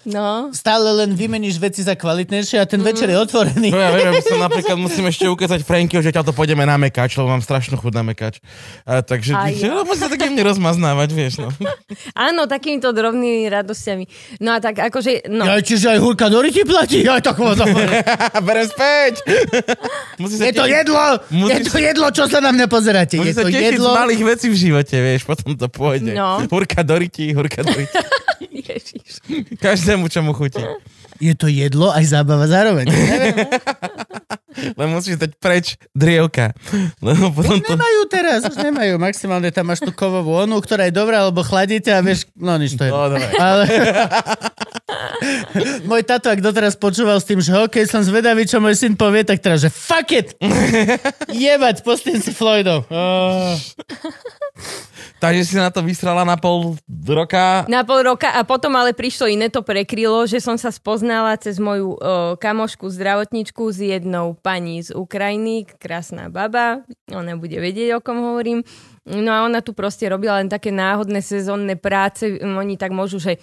[0.07, 0.53] no.
[0.53, 3.73] stále len vymeníš veci za kvalitnejšie a ten večer je otvorený.
[3.73, 6.77] No ja viem, ja som napríklad musím ešte ukázať Frankyho, že ťa to pôjdeme na
[6.77, 8.41] mekač, lebo mám strašnú chuť na mekač.
[8.85, 9.73] A, takže Aj ja.
[9.73, 11.35] no, musím sa takým nerozmaznávať, vieš.
[11.41, 11.49] No.
[12.29, 14.05] Áno, takýmito drobnými radosťami.
[14.45, 15.45] No a tak akože, no.
[15.49, 17.03] Ja, čiže aj hurka do ti platí?
[17.09, 18.05] Aj tak dobre.
[18.47, 19.25] Berem späť.
[20.21, 21.05] Musí sa Je to tešiť- jedlo!
[21.29, 23.17] Je Musíš- to jedlo, čo sa na mňa pozeráte.
[23.19, 23.91] Musí Je sa to tešiť jedlo.
[23.91, 26.13] z malých vecí v živote, vieš, potom to pôjde.
[26.15, 26.45] No.
[26.49, 27.97] Hurka do ryti, hurka do ryti.
[28.65, 29.21] Ježiš.
[29.95, 30.59] Každému, čo mu chutí.
[31.23, 32.91] Je to jedlo aj zábava zároveň.
[34.75, 36.51] Len musíš dať preč drievka.
[36.99, 37.79] Lebo potom to...
[37.79, 38.99] Nemajú teraz, už nemajú.
[38.99, 42.75] Maximálne tam máš tú kovovú onu, ktorá je dobrá, lebo chladíte a vieš, no nič
[42.75, 42.91] to je.
[42.91, 43.31] No, dobre.
[43.39, 43.65] Ale...
[45.89, 49.25] Môj tato, ak doteraz počúval s tým, že OK, som zvedavý, čo môj syn povie,
[49.25, 50.37] tak teraz, že fuck it!
[51.33, 52.85] Jebať, pustím si Floydov.
[52.93, 53.57] Oh.
[55.25, 56.77] Takže si na to vysrala na pol
[57.09, 57.65] roka.
[57.65, 61.57] Na pol roka a potom ale prišlo iné to prekrylo, že som sa spoznala cez
[61.57, 61.99] moju o,
[62.37, 68.61] kamošku zdravotničku s jednou pani z Ukrajiny, krásna baba, ona bude vedieť, o kom hovorím.
[69.05, 73.41] No a ona tu proste robila len také náhodné sezónne práce, oni tak môžu, že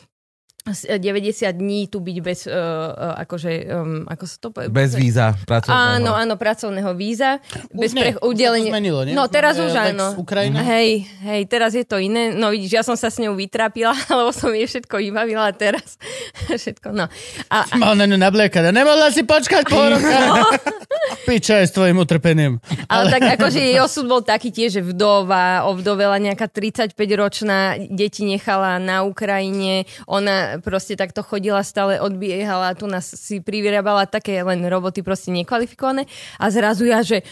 [0.62, 4.70] 90 dní tu byť bez, uh, uh, akože, um, ako sa to povie?
[4.70, 5.98] Bez víza pracovného.
[5.98, 7.42] Áno, áno, pracovného víza.
[7.74, 8.70] Bez nie, pre, už sa to udelenia.
[8.70, 9.18] zmenilo, nie?
[9.18, 10.06] No teraz Máme už áno.
[10.22, 10.62] Ukrajina.
[10.62, 12.38] Hej, hej, teraz je to iné.
[12.38, 15.98] No vidíš, ja som sa s ňou vytrápila, lebo som jej všetko vybavila a teraz
[16.62, 17.10] všetko, no.
[17.50, 18.70] A, a, Mal na ňu nabliekať.
[18.70, 20.46] A nemohla si počkať pol roka.
[21.26, 22.62] Piča aj s tvojim utrpením.
[22.86, 28.78] ale tak akože jej osud bol taký tiež, že vdova, ovdovela nejaká 35-ročná, deti nechala
[28.78, 35.00] na Ukrajine, ona proste takto chodila, stále odbiehala, tu nás si privyrábala také len roboty
[35.00, 37.24] proste nekvalifikované a zrazu ja, že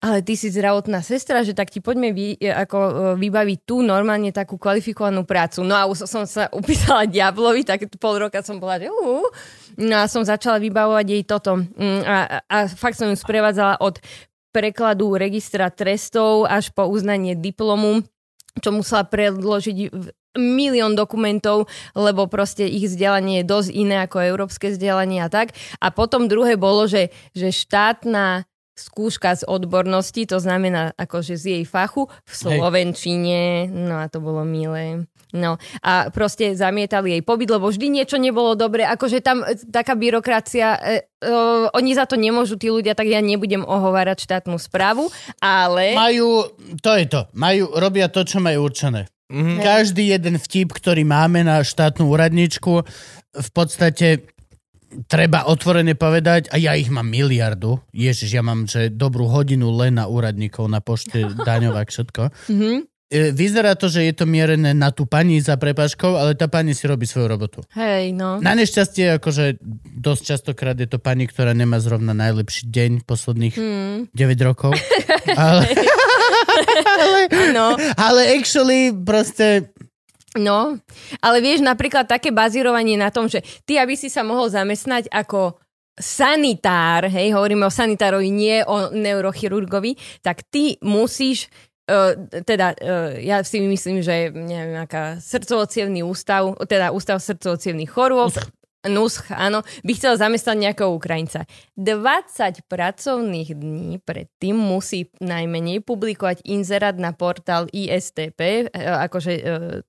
[0.00, 4.32] ale ty si zdravotná sestra, že tak ti poďme vy, ako, e, vybaviť tú normálne
[4.32, 5.60] takú kvalifikovanú prácu.
[5.60, 9.28] No a už som sa upísala Diablovi, tak pol roka som bola, že uh,
[9.76, 11.60] no a som začala vybavovať jej toto.
[11.76, 14.00] Mm, A, a, fakt som ju sprevádzala od
[14.56, 18.00] prekladu registra trestov až po uznanie diplomu
[18.58, 19.94] čo musela predložiť
[20.38, 21.66] milión dokumentov,
[21.98, 25.56] lebo proste ich vzdelanie je dosť iné ako európske vzdelanie a tak.
[25.82, 28.46] A potom druhé bolo, že, že štátna
[28.80, 34.40] skúška z odbornosti, to znamená akože z jej fachu v Slovenčine, no a to bolo
[34.40, 35.04] milé.
[35.30, 39.94] No a proste zamietali jej pobyt, lebo vždy niečo nebolo dobre, akože tam e, taká
[39.94, 41.30] byrokracia, e, e,
[41.70, 45.06] oni za to nemôžu tí ľudia, tak ja nebudem ohovárať štátnu správu,
[45.38, 45.94] ale...
[45.94, 46.50] Majú,
[46.82, 49.06] to je to, majú, robia to, čo majú určené.
[49.30, 49.58] Mm-hmm.
[49.62, 52.82] Každý jeden vtip, ktorý máme na štátnu úradničku,
[53.30, 54.26] v podstate
[55.06, 60.02] treba otvorene povedať, a ja ich mám miliardu, ježiš, ja mám že dobrú hodinu len
[60.02, 62.22] na úradníkov, na pošte, daňovák, všetko.
[62.50, 62.70] Mhm.
[63.10, 66.78] E, Vyzerá to, že je to mierené na tú pani za prepaškou, ale tá pani
[66.78, 67.58] si robí svoju robotu.
[67.74, 68.38] Hej, no.
[68.38, 69.58] Na nešťastie, akože
[69.98, 74.06] dosť častokrát je to pani, ktorá nemá zrovna najlepší deň posledných Hmm.
[74.14, 74.78] 9 rokov.
[75.42, 75.66] ale,
[77.02, 77.20] ale,
[77.50, 79.70] No, ale actually proste
[80.38, 80.78] no,
[81.18, 85.58] ale vieš, napríklad také bazírovanie na tom, že ty, aby si sa mohol zamestnať ako
[85.98, 91.50] sanitár, hej, hovoríme o sanitárovi, nie o neurochirurgovi, tak ty musíš
[91.90, 92.14] Uh,
[92.46, 95.66] teda uh, ja si myslím, že neviem, aká srdcovo
[96.06, 97.58] ústav, teda ústav srdcovo
[97.90, 98.30] chorôb,
[98.80, 101.44] NUSCH, áno, by chcel zamestnať nejakého Ukrajinca.
[101.76, 109.42] 20 pracovných dní predtým musí najmenej publikovať inzerát na portál ISTP, e, akože e,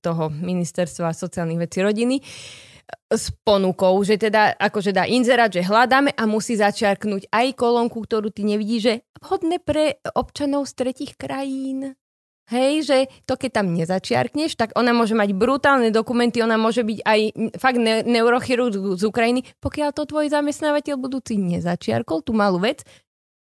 [0.03, 2.23] toho Ministerstva sociálnych vecí rodiny, e,
[3.15, 8.27] s ponukou, že teda akože dá inzerát, že hľadáme a musí začiarknúť aj kolónku, ktorú
[8.27, 8.93] ty nevidíš, že
[9.23, 11.95] vhodné pre občanov z tretich krajín.
[12.49, 12.97] Hej, že
[13.29, 17.19] to keď tam nezačiarkneš, tak ona môže mať brutálne dokumenty, ona môže byť aj
[17.61, 19.45] fakt ne- neurochirurg z Ukrajiny.
[19.61, 22.83] Pokiaľ to tvoj zamestnávateľ budúci nezačiarkol, tú malú vec,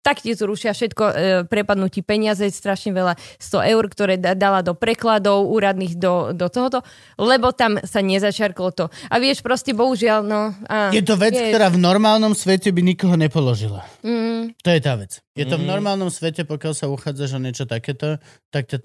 [0.08, 1.14] tak ti zrušia všetko, e,
[1.44, 6.48] prepadnú ti peniaze, strašne veľa 100 eur, ktoré da- dala do prekladov úradných do, do
[6.48, 6.80] tohoto,
[7.18, 8.88] lebo tam sa nezačiarklo to.
[9.06, 10.56] A vieš, proste bohužiaľ, no...
[10.66, 13.84] A, je to vec, vieš, ktorá v normálnom svete by nikoho nepoložila.
[14.00, 15.20] Mm, To je tá vec.
[15.36, 18.16] Je to v normálnom svete, pokiaľ sa uchádzaš o niečo takéto,
[18.48, 18.80] tak ťa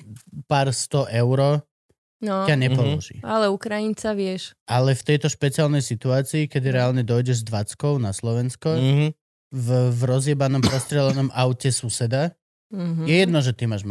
[0.44, 1.62] pár sto eur
[2.18, 3.22] no, ťa nepoloží.
[3.22, 4.58] ale Ukrajinca, vieš.
[4.64, 9.06] Ale v tejto špeciálnej situácii, kedy reálne dojdeš s 20 na Slovensko, Mhm.
[9.52, 12.32] V, v rozjebanom prostrelenom aute suseda,
[12.68, 13.04] Mhm.
[13.04, 13.84] je jedno, že ty máš.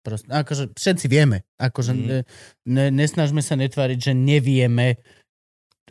[0.00, 1.44] Proste, akože všetci vieme.
[1.54, 2.00] Akože Mhm.
[2.02, 2.18] ne,
[2.64, 4.96] ne, nesnažme sa netváriť, že nevieme.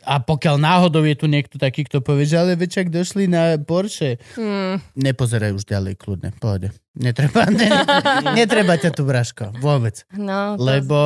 [0.02, 4.18] A pokiaľ náhodou je tu niekto taký, kto povie, že ale večak došli na Porsche,
[4.34, 6.74] Mm, nepozeraj už ďalej, kľudne, pohode.
[6.92, 7.70] Netreba, ne,
[8.34, 10.02] netreba ťa tu, Braško, vôbec.
[10.10, 10.98] no, to- Lebo,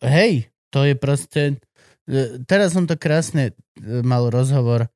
[0.00, 1.58] hej, to je proste...
[2.06, 3.52] e, Teraz som to krásne e,
[4.00, 4.86] mal rozhovor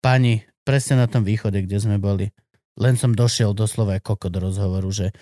[0.00, 2.30] pani presne na tom východe, kde sme boli.
[2.80, 5.12] Len som došiel doslova koko do rozhovoru, že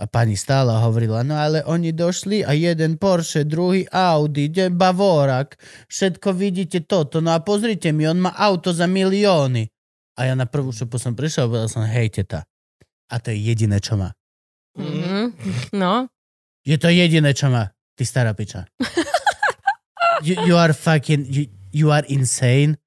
[0.00, 5.60] a pani stála hovorila, no ale oni došli a jeden Porsche, druhý Audi, de Bavorak,
[5.92, 9.68] všetko vidíte toto, no a pozrite mi, on má auto za milióny.
[10.16, 12.48] A ja na prvú šupu som prišiel a povedal som, hej teta.
[13.12, 14.16] A to je jediné, čo má.
[14.80, 15.36] Mhm.
[15.76, 16.08] No,
[16.64, 17.72] Je to jediné, čo má.
[17.96, 18.68] Ty stará piča.
[20.26, 21.24] you, you are fucking...
[21.28, 22.79] You, you are insane.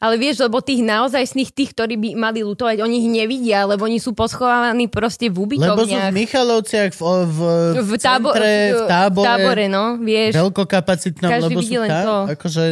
[0.00, 4.00] Ale vieš, lebo tých naozajstných tých, ktorí by mali lutovať, oni ich nevidia, lebo oni
[4.00, 6.10] sú poschovávaní proste v Lebo sú v ubytovniach.
[6.10, 7.38] Michalovciach, v, v,
[7.76, 10.32] v, tábo- centre, v tábore, v tábore, no, vieš.
[10.32, 12.16] veľkokapacitnom, Každý lebo vidí sú len tam, to.
[12.32, 12.64] akože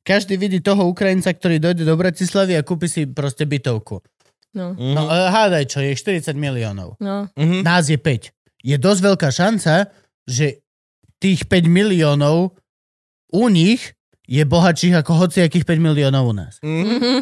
[0.00, 4.00] každý vidí toho Ukrajinca, ktorý dojde do Bratislavy a kúpi si proste bytovku.
[4.52, 4.92] No, Mhm.
[4.92, 6.96] No uh, hádaj čo, je 40 miliónov.
[6.98, 7.28] no.
[7.36, 7.60] Mhm.
[7.62, 8.32] Nás je 5.
[8.60, 9.92] Je dosť veľká šanca,
[10.24, 10.64] že
[11.18, 12.56] tých 5 miliónov
[13.28, 13.92] u nich
[14.24, 16.54] je bohatších ako hociakých 5 miliónov u nás.
[16.62, 16.80] Mhm.
[17.02, 17.18] Mhm.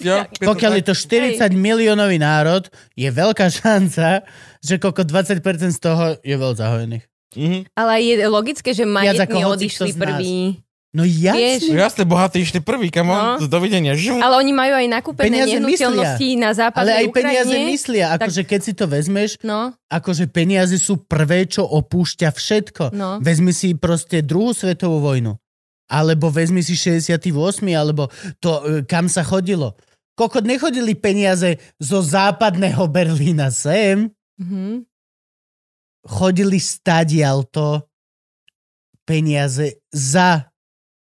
[0.00, 0.78] Jo, Pokiaľ tak.
[0.78, 4.22] je to 40 miliónový národ, je veľká šanca,
[4.58, 7.04] že koľko 20% z toho je veľ zahojených.
[7.32, 7.60] Mhm.
[7.72, 10.58] Ale je logické, že majetní odišli prví.
[10.90, 11.38] No jasne.
[11.38, 13.46] Vieš, Jasne, bohatí išli prvý, kamo, No.
[13.46, 13.94] dovidenia.
[13.94, 14.18] Žum.
[14.18, 17.70] Ale oni majú aj nakúpené Peniaze nehnuteľnosti na Ale západnej aj peniaze Ukrajine.
[17.70, 22.90] myslia, akože keď si to vezmeš, No, akože peniaze sú prvé, čo opúšťa všetko.
[22.90, 23.22] No.
[23.22, 25.38] Vezmi si proste druhú svetovú vojnu.
[25.90, 27.26] Alebo vezmi si 68.
[27.74, 28.06] alebo
[28.38, 29.74] to, e, kam sa chodilo.
[30.14, 34.06] Kokot nechodili peniaze zo západného Berlína sem,
[34.38, 34.86] mhm.
[36.06, 37.84] chodili stadialto
[39.02, 40.46] peniaze za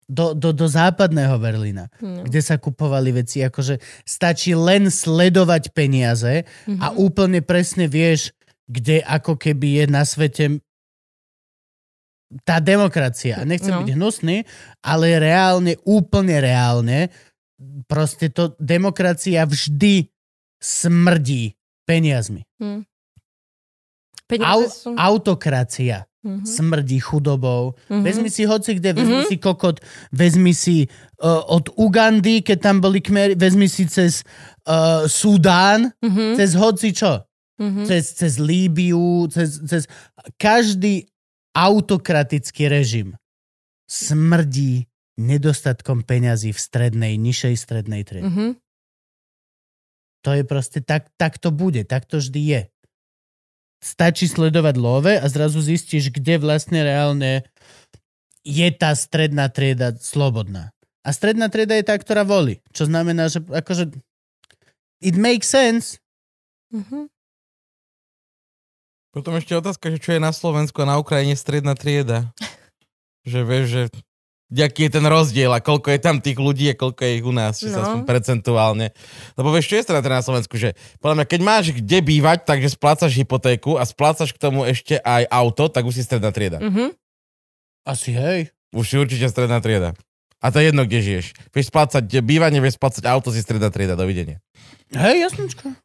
[0.10, 2.26] do, do, do západného Berlína, No.
[2.26, 3.45] kde sa kupovali veci.
[3.45, 6.81] Akože stačí len sledovať peniaze Mhm.
[6.81, 8.34] a úplne presne vieš,
[8.65, 10.45] kde ako keby je na svete
[12.45, 13.41] tá demokracia.
[13.41, 13.81] A nechcem No.
[13.81, 14.45] byť hnusný,
[14.85, 17.10] ale reálne, úplne reálne,
[17.89, 20.07] proste to demokracia vždy
[20.61, 21.57] smrdí
[21.89, 22.45] peniazmi.
[24.30, 24.89] Peniaze Au, sú...
[24.93, 26.43] autokracia Mhm.
[26.45, 27.80] smrdí chudobou.
[27.88, 29.80] Vezmi si hoci kde, vezmi si kokot,
[30.11, 30.84] vezmi si
[31.23, 34.27] uh, od Ugandy, keď tam boli kmery, vezmi si cez
[34.68, 36.35] uh, Sudán, Mhm.
[36.35, 37.23] cez hoci čo.
[37.57, 37.88] Mhm.
[37.88, 39.84] Cez, cez Líbiu, cez, cez
[40.35, 41.07] každý
[41.53, 43.17] autokratický režim
[43.89, 44.85] smrdí
[45.19, 48.30] nedostatkom peňazí v strednej, nižšej strednej triede.
[48.30, 48.47] Mhm.
[50.23, 52.61] To je proste, tak, tak to bude, tak to vždy je.
[53.80, 57.47] Stačí sledovať love a zrazu zistíš, kde vlastne reálne
[58.43, 60.76] je tá stredná trieda slobodná.
[61.07, 62.59] A stredná trieda je tá, ktorá volí.
[62.76, 63.95] Čo znamená, že akože
[64.99, 66.03] it makes sense.
[66.76, 67.07] Mhm.
[69.19, 72.31] Potom ešte otázka, že čo je na Slovensku a na Ukrajine stredná trieda.
[73.27, 73.83] Že vieš, že
[74.63, 77.35] aký je ten rozdiel a koľko je tam tých ľudí a koľko je ich u
[77.35, 77.83] nás, či sa No.
[77.85, 78.95] aspoň percentuálne.
[79.37, 82.47] Lebo vieš, čo je stredná trieda na Slovensku, že podľa mňa, keď máš kde bývať,
[82.47, 86.57] takže splácaš hypotéku a splácaš k tomu ešte aj auto, tak už si stredná trieda.
[86.63, 86.95] Mhm.
[87.85, 88.49] Asi hej.
[88.71, 89.93] Už si určite stredná trieda.
[90.39, 91.25] A to je jedno, kde žiješ.
[91.51, 93.99] Vieš splácať bývanie, vieš splácať auto, si stredná trieda.
[93.99, 94.39] Dovidenia.
[94.95, 95.75] Hej, jasnočka.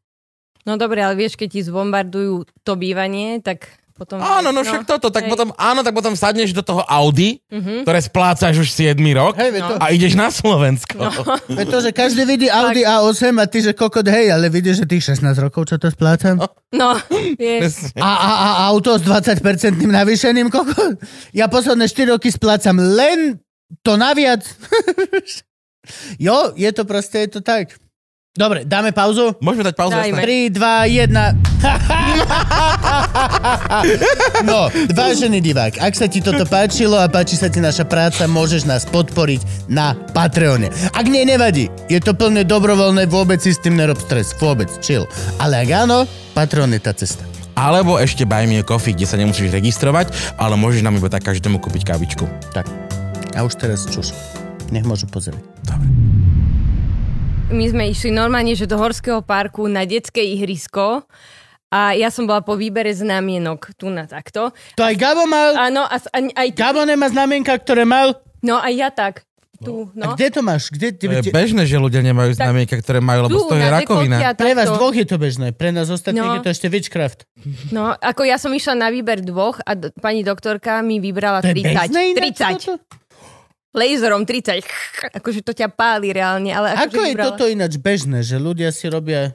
[0.64, 4.18] No dobre, ale vieš, keď ti zbombardujú to bývanie, tak potom...
[4.18, 5.30] Áno, no však toto, tak hej.
[5.30, 7.86] potom, áno, tak potom sadneš do toho Audi, Mhm.
[7.86, 10.98] ktoré splácaš už 7 rok Hej, to, a ideš na Slovensko.
[11.58, 14.90] veď to, že každý vidí Audi A8 a ty, že kokot, hej, ale vidíš, že
[14.90, 16.42] tých 16 rokov, čo to splácam?
[16.74, 16.98] No,
[17.38, 17.94] vieš.
[17.94, 18.00] Presne.
[18.02, 19.38] A, a, a auto s 20%
[19.78, 20.98] navýšeným kokot?
[21.30, 23.38] Ja posledné 4 roky splácam len
[23.86, 24.42] to naviac.
[26.18, 27.78] jo, je to proste, je to tak.
[28.34, 29.38] Dobre, dáme pauzu?
[29.38, 29.94] Môžeme dať pauzu?
[29.94, 30.18] Dajme.
[30.18, 30.50] jasné?
[30.50, 31.14] 3, 2, 1.
[34.42, 38.66] No, vážený divák, ak sa ti toto páčilo a páči sa ti naša práca, môžeš
[38.66, 40.66] nás podporiť na Patreone.
[40.90, 41.70] Ak nie, nevadí.
[41.86, 44.34] Je to plne dobrovoľné, vôbec si s tým nerob stres.
[44.42, 45.06] Vôbec, chill.
[45.38, 46.02] Ale ak áno,
[46.34, 47.22] Patreon je tá cesta.
[47.54, 50.10] Alebo ešte Buy Me a Coffee, kde sa nemusíš registrovať,
[50.42, 52.26] ale môžeš nám iba tak každému kúpiť kávičku.
[52.50, 52.66] Tak.
[53.38, 54.10] A už teraz čuš.
[54.74, 55.38] Nech môžu pozrieť.
[57.46, 61.04] My sme išli normálne, že do Horského parku na detské ihrisko
[61.68, 64.50] a ja som bola po výbere znamienok tu na takto.
[64.74, 65.54] To aj Gabo mal...
[65.54, 68.18] Áno, a, a, aj ty, Gabo nemá znamienka, ktoré mal...
[68.40, 69.14] no aj ja tak.
[69.56, 70.12] Tu, A no.
[70.12, 70.68] kde to máš?
[70.68, 73.46] Kde, ty, To je bežné, že ľudia nemajú Tak- znamienka, ktoré majú, lebo Tu, z
[73.46, 74.16] toho je na rakovina.
[74.18, 75.46] dekolte a pre vás dvoch je to bežné.
[75.50, 76.34] Pre nás ostatných No.
[76.34, 77.24] je to ešte witchcraft.
[77.70, 81.48] No, ako ja som išla na výber dvoch a d- pani doktorka mi vybrala To
[81.48, 81.70] je 30.
[81.70, 82.76] bežné ináč 30.
[83.74, 84.62] Laserom 30.
[85.18, 87.26] Akože to ťa páli reálne, ale akože Ako je vybrala.
[87.34, 89.34] toto ináč bežné, že ľudia si robia...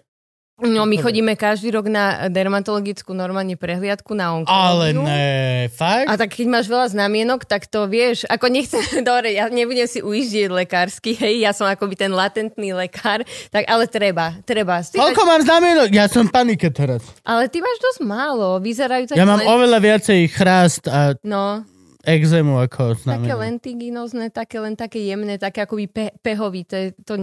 [0.59, 4.43] No, my chodíme každý rok na dermatologickú normálne prehliadku na Ale
[4.91, 5.07] onkológiu.
[5.07, 6.11] ne, fakt?
[6.11, 10.03] A tak keď máš veľa znamienok, tak to vieš, ako nechcem, dobre, ja nebudem si
[10.03, 13.23] ujíždieť lekársky, hej, ja som akoby ten latentný lekár,
[13.55, 14.83] tak ale treba, treba.
[14.83, 15.95] Ty Koľko mám znamienok?
[15.95, 17.07] Ja som panike teraz.
[17.23, 21.63] Ale ty máš dosť málo, vyzerajú tak Ja mám len, oveľa viacej chrást a no,
[21.99, 23.39] exému ako také znamienok.
[23.39, 27.19] lentiginózne, také len také jemné, také akoby pe- pehovité, to,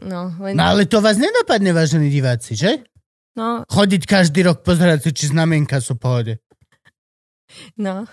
[0.00, 2.84] no, len, No ale to vás nenapadne, vážení diváci, že?
[3.36, 6.32] no, Chodiť každý rok pozerať si, či znamienka sú v pohode.
[7.76, 8.04] no.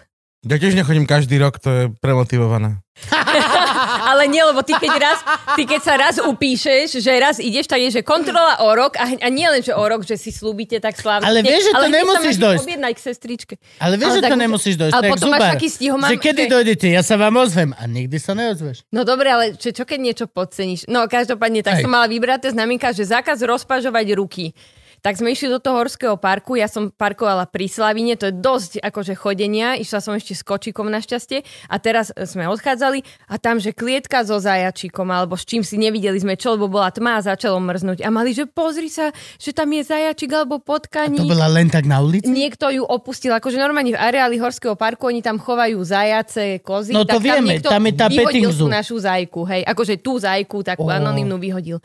[0.47, 2.79] Ja tiež nechodím každý rok, to je premotivované.
[4.17, 5.19] Ale nie, lebo ty keď, raz,
[5.53, 9.05] ty keď sa raz upíšeš, že raz ideš, tak je, že kontrola o rok a,
[9.05, 11.21] a nie len, že o rok, že si slúbite tak slávne.
[11.21, 12.61] Ale vieš, že to sa nemusíš dojsť.
[12.63, 13.53] objednať k sestričke.
[13.77, 14.93] Ale vieš, Ale že tak to nemusíš dojsť.
[14.95, 17.69] ale potom máš taký stihom, mám- Že kedy že- dojdete, ja sa vám ozvem.
[17.71, 18.81] A nikdy sa neozveš.
[18.89, 20.89] No dobre, ale čo, čo keď niečo podceníš?
[20.89, 21.85] No každopádne, tak Hej.
[21.85, 24.57] som mala vybraté znamienka, že zákaz rozpažovať ruky.
[25.05, 28.71] Tak sme išli do toho horského parku, ja som parkovala pri Slavine, to je dosť
[28.81, 33.77] akože chodenia, išla som ešte s kočíkom našťastie a teraz sme odchádzali a tam, že
[33.77, 37.61] klietka so zajačíkom alebo s čím si nevideli sme čo, lebo bola tma a začalo
[37.61, 41.29] mrznúť a mali, že pozri sa, že tam je zajačík alebo To potkaník.
[41.29, 42.25] bola len tak na ulici?
[42.25, 46.97] Niekto ju opustil, akože normálne v areáli Horského parku, oni tam chovajú zajace, kozy.
[46.97, 48.69] No to tak vieme, niekto tam je tá petting vyhodil tú zoo.
[48.69, 50.97] našu zajku, hej, akože tú zajku, takú oh.
[50.97, 51.77] anonimnú vyhodil.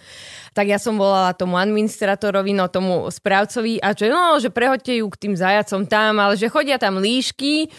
[0.52, 5.06] Tak ja som volala tomu administratorovi, no tomu správcovi a že no, že prehoďte ju
[5.10, 7.70] k tým zajacom tam, ale že chodia tam líšky,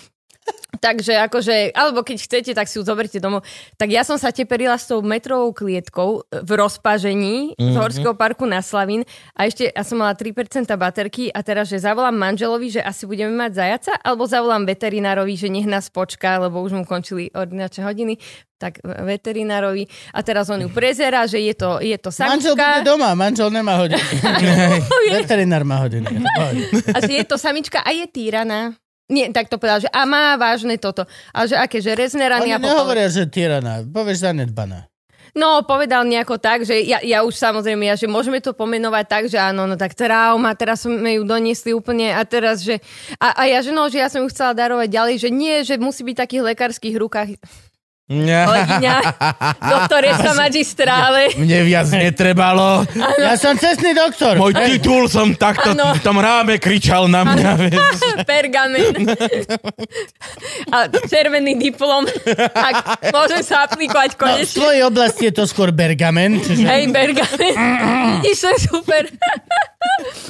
[0.84, 3.48] Takže akože, alebo keď chcete, tak si ju zoberte domov.
[3.80, 7.72] Tak ja som sa teperila s tou metrovou klietkou v rozpažení mm-hmm.
[7.72, 11.80] z Horského parku na Slavín a ešte ja som mala 3% baterky a teraz, že
[11.80, 16.60] zavolám manželovi, že asi budeme mať zajaca, alebo zavolám veterinárovi, že nech nás počká, lebo
[16.60, 18.20] už mu končili ordinačné hodiny
[18.64, 19.84] tak veterinárovi
[20.16, 23.52] a teraz on ju prezera, že je to, je to Manžel bude samička doma, manžel
[23.52, 24.00] nemá hodiny.
[25.20, 26.08] Veterinár má hodiny.
[26.96, 28.72] A že je to samička a je týraná.
[29.14, 31.06] Nie, tak to povedal, že a má vážne toto.
[31.30, 33.86] A že aké, že rezné rany Oni a nehovoria, že tyraná.
[33.86, 34.90] Povieš zanedbaná.
[35.34, 39.24] No, povedal nejako tak, že ja, ja už samozrejme, ja, že môžeme to pomenovať tak,
[39.26, 42.78] že áno, no tak trauma, teraz sme ju doniesli úplne a teraz, že...
[43.18, 45.82] A, a ja, že no, že ja som ju chcela darovať ďalej, že nie, že
[45.82, 47.34] musí byť v takých lekárskych rukách.
[48.16, 48.96] Kolegyňa,
[49.74, 51.34] doktoresa magistrále.
[51.34, 52.86] Mne viac netrebalo.
[53.18, 54.38] Ja som cestný doktor.
[54.38, 55.92] Môj titul som takto Áno.
[55.92, 57.50] v tom ráme kričal na mňa.
[58.30, 58.94] Pergamen.
[60.70, 62.06] A červený diplom.
[62.50, 62.74] Tak
[63.10, 64.56] môžem sa aplikovať No, v konečne.
[64.56, 66.44] tvojej oblasti je to skôr bergament.
[66.44, 67.54] Hej, Bergamen.
[68.32, 69.10] Išlo super.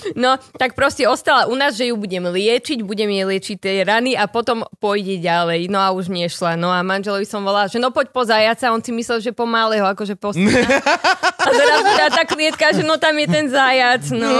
[0.13, 4.13] No, tak proste ostala u nás, že ju budem liečiť, budem jej liečiť tie rany
[4.13, 5.71] a potom pôjde ďalej.
[5.71, 6.59] No a už nešla.
[6.59, 9.47] No a manželovi som volala, že no poď po zajaca, on si myslel, že po
[9.47, 10.53] malého, akože po syna.
[11.43, 14.31] A teraz teda tá klietka, že no tam je ten zajac, no.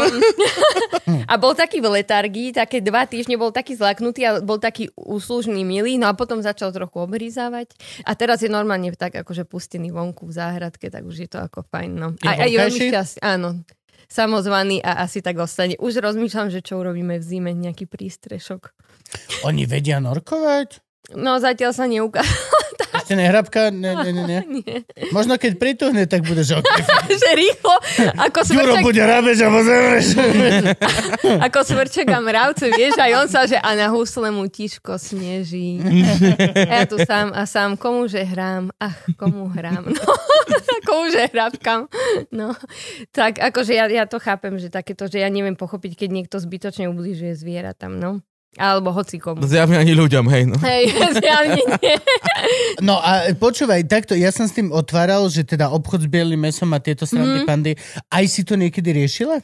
[1.32, 5.68] A bol taký v letargii, také dva týždne bol taký zlaknutý a bol taký úslužný,
[5.68, 7.76] milý, no a potom začal trochu obrízávať.
[8.08, 11.68] A teraz je normálne tak akože pustený vonku v záhradke, tak už je to ako
[11.68, 12.08] fajn, no.
[12.24, 13.68] A, a je veľmi šťastný, áno.
[14.08, 15.76] Samozvaný a asi tak ostane.
[15.80, 18.74] Už rozmýšľam, že čo urobíme v zime, nejaký prístrešok.
[19.48, 20.82] Oni vedia norkovať?
[21.14, 22.62] No zatiaľ sa neukázalo.
[23.04, 23.68] Ešte nehrabka?
[23.68, 24.40] Ne, ne, ne, ne.
[24.64, 24.88] Nie.
[25.12, 26.88] Možno keď prituhne, tak bude, že okay.
[27.22, 27.76] že rýchlo,
[28.16, 30.06] ako svrček, bude rabeť a pozrieš.
[31.52, 35.84] ako svrček a mravce, vieš, aj on sa, že a na husle mu tiško sneží.
[36.56, 38.72] A ja tu sám a sám, komuže hrám?
[38.80, 39.84] Ach, komu hrám?
[39.92, 40.12] No,
[40.88, 41.92] komuže hrabkam?
[42.32, 42.56] No,
[43.12, 46.88] tak akože ja, ja to chápem, že takéto, že ja neviem pochopiť, keď niekto zbytočne
[46.88, 48.24] ubližuje zvieratám, no.
[48.54, 49.42] Alebo hoci komu.
[49.50, 50.44] Zjavne ani ľuďom, hej.
[50.46, 50.56] No.
[50.62, 51.96] Hej, zjavne nie.
[52.84, 56.70] No a počúvaj, takto, ja som s tým otváral, že teda obchod s bielým mesom
[56.76, 57.48] a tieto srandy mm.
[57.48, 57.72] pandy,
[58.12, 59.40] aj si to niekedy riešila?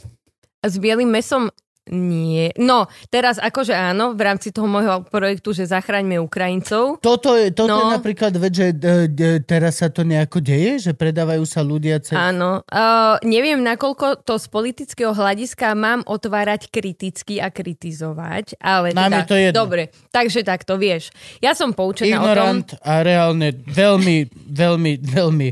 [0.60, 1.48] A s bielým mesom
[1.90, 2.54] nie.
[2.56, 7.02] No, teraz akože áno, v rámci toho môjho projektu, že zachraňme Ukrajincov.
[7.02, 7.90] Toto je, toto No.
[7.90, 8.78] je napríklad vec, že e,
[9.10, 12.14] e, teraz sa to nejako deje, že predávajú sa ľudia cez...
[12.14, 12.62] Áno.
[12.66, 19.18] Uh, neviem, nakoľko to z politického hľadiska mám otvárať kriticky a kritizovať, ale Nám teda,
[19.18, 19.58] je to jedno.
[19.58, 21.10] dobre, takže takto, vieš.
[21.40, 22.30] Ja som poučená o tom...
[22.30, 24.18] Ignorant a reálne veľmi,
[24.50, 25.50] veľmi, veľmi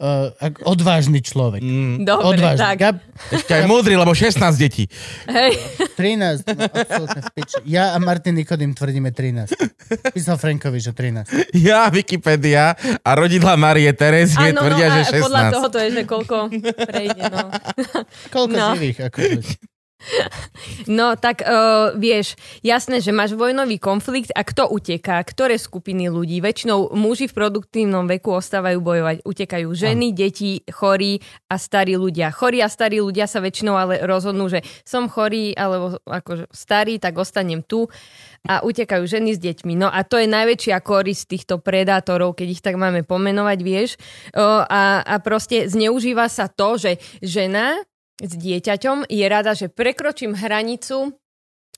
[0.00, 0.32] uh,
[0.64, 1.60] odvážny človek.
[1.60, 2.58] Mm, Dobre, odvážny.
[2.58, 2.74] tak.
[2.74, 2.96] Gab,
[3.28, 4.88] ešte aj múdry, lebo 16 detí.
[5.26, 5.60] Hej.
[5.94, 7.58] 13, no, absolútne v piči.
[7.66, 9.52] Ja a Martin Nikodým tvrdíme 13.
[10.10, 11.52] Písal Frankovi, že 13.
[11.54, 15.20] Ja, Wikipedia a rodidla Marie Terezie Áno, no, tvrdia, a že 16.
[15.20, 16.36] podľa toho to je, že koľko
[16.82, 17.46] prejde, no.
[18.28, 18.66] Koľko No.
[18.72, 18.98] živých?
[19.06, 19.18] Ako...
[20.88, 26.40] No tak uh, vieš, jasné, že máš vojnový konflikt a kto uteká, ktoré skupiny ľudí.
[26.40, 29.16] Väčšinou muži v produktívnom veku ostávajú bojovať.
[29.22, 31.20] Utekajú ženy, deti, chorí
[31.52, 32.32] a starí ľudia.
[32.32, 37.20] Chorí a starí ľudia sa väčšinou ale rozhodnú, že som chorý alebo akože starý, tak
[37.20, 37.86] ostanem tu
[38.48, 39.76] a utekajú ženy s deťmi.
[39.76, 44.00] No a to je najväčšia korisť týchto predátorov, keď ich tak máme pomenovať, vieš.
[44.32, 47.76] O, a, a proste zneužíva sa to, že žena
[48.20, 49.08] s dieťaťom.
[49.08, 51.16] Je rada, že prekročím hranicu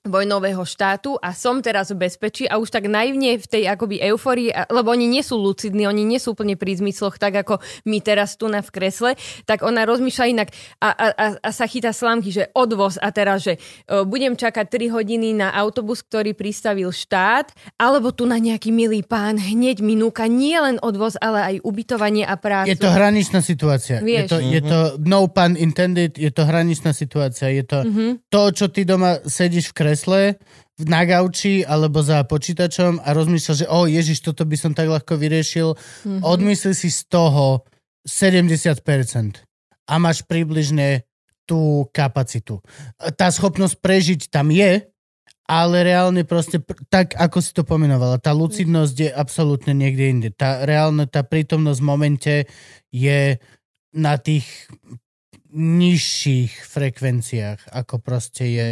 [0.02, 4.50] vojnového štátu a som teraz v bezpečí a už tak naivne v tej akoby euforii,
[4.66, 8.34] lebo oni nie sú lucidní, oni nie sú úplne pri zmysloch, tak ako my teraz
[8.34, 9.14] tu na v kresle,
[9.46, 10.48] tak ona rozmýšľa inak
[10.82, 14.66] a, a, a, a sa chytá slámky, že odvoz a teraz, že o, budem čakať
[14.66, 19.94] 3 hodiny na autobus, ktorý pristavil štát, alebo tu na nejaký milý pán hneď mi
[19.94, 22.74] núka nie len odvoz, ale aj ubytovanie a prácu.
[22.74, 24.02] Je to hraničná situácia.
[24.02, 24.28] Je Vieš.
[24.28, 27.46] to, je to, no pun intended, je to hraničná situácia.
[27.46, 28.26] Je to Mhm.
[28.26, 33.58] to, čo ty doma sedíš v kresle, v- na gauči alebo za počítačom a rozmýšľaš,
[33.62, 35.76] že o Ježiš, toto by som tak ľahko vyriešil.
[36.04, 36.20] Mhm.
[36.24, 37.62] Odmyslí si z toho
[38.08, 39.42] 70%
[39.86, 41.06] a máš približne
[41.46, 42.62] tú kapacitu.
[43.18, 44.86] Tá schopnosť prežiť tam je,
[45.46, 50.28] ale reálne proste, pr- tak ako si to pomenovala, tá lucidnosť je absolútne niekde inde.
[50.30, 52.34] Tá reálne, tá prítomnosť v momente
[52.94, 53.36] je
[53.92, 54.46] na tých
[55.52, 58.68] nižších frekvenciách, ako proste je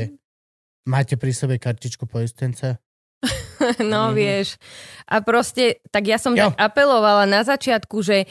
[0.89, 2.79] máte pri sebe kartičku poistenca?
[3.85, 4.57] No vieš.
[5.05, 6.49] A proste, tak ja som Jo.
[6.49, 8.25] tak apelovala na začiatku, že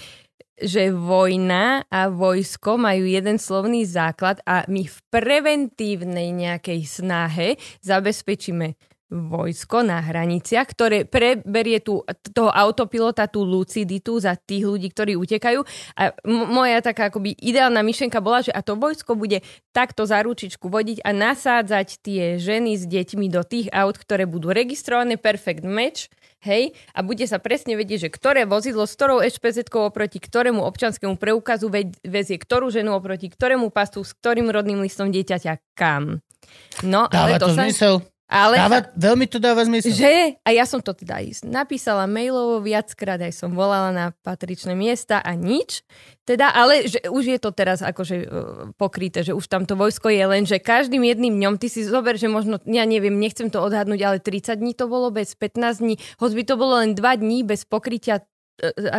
[0.60, 8.76] že vojna a vojsko majú jeden slovný základ a my v preventívnej nejakej snahe zabezpečíme
[9.10, 15.66] vojsko na hraniciach, ktoré preberie tú, toho autopilota, tú luciditu za tých ľudí, ktorí utekajú.
[15.98, 19.42] A m- moja taká akoby ideálna myšlenka bola, že a to vojsko bude
[19.74, 24.54] takto za ručičku vodiť a nasádzať tie ženy s deťmi do tých aut, ktoré budú
[24.54, 26.14] registrované perfect match,
[26.46, 31.20] hej, a bude sa presne vedieť, že ktoré vozidlo s ktorou ešpz oproti ktorému občanskému
[31.20, 36.24] preukazu ve- vezie ktorú ženu oproti ktorému pasu s ktorým rodným listom dieťaťa kam.
[36.86, 37.64] No, ale Dáva to to sa...
[37.68, 37.96] zmysel?
[38.30, 38.62] Ale...
[38.62, 39.90] Dáva, veľmi to dáva zmysel.
[39.90, 40.38] Že?
[40.46, 41.18] A ja som to teda
[41.50, 45.82] napísala mailovo viackrát, aj som volala na patričné miesta a nič.
[46.30, 48.28] Teda, ale že už je to teraz akože uh,
[48.78, 52.22] pokryté, že už tam to vojsko je len, že každým jedným dňom, ty si zober,
[52.22, 55.98] že možno, ja neviem, nechcem to odhadnúť, ale 30 dní to bolo bez 15 dní,
[56.22, 58.24] hoď by to bolo len 2 dní bez pokrytia e,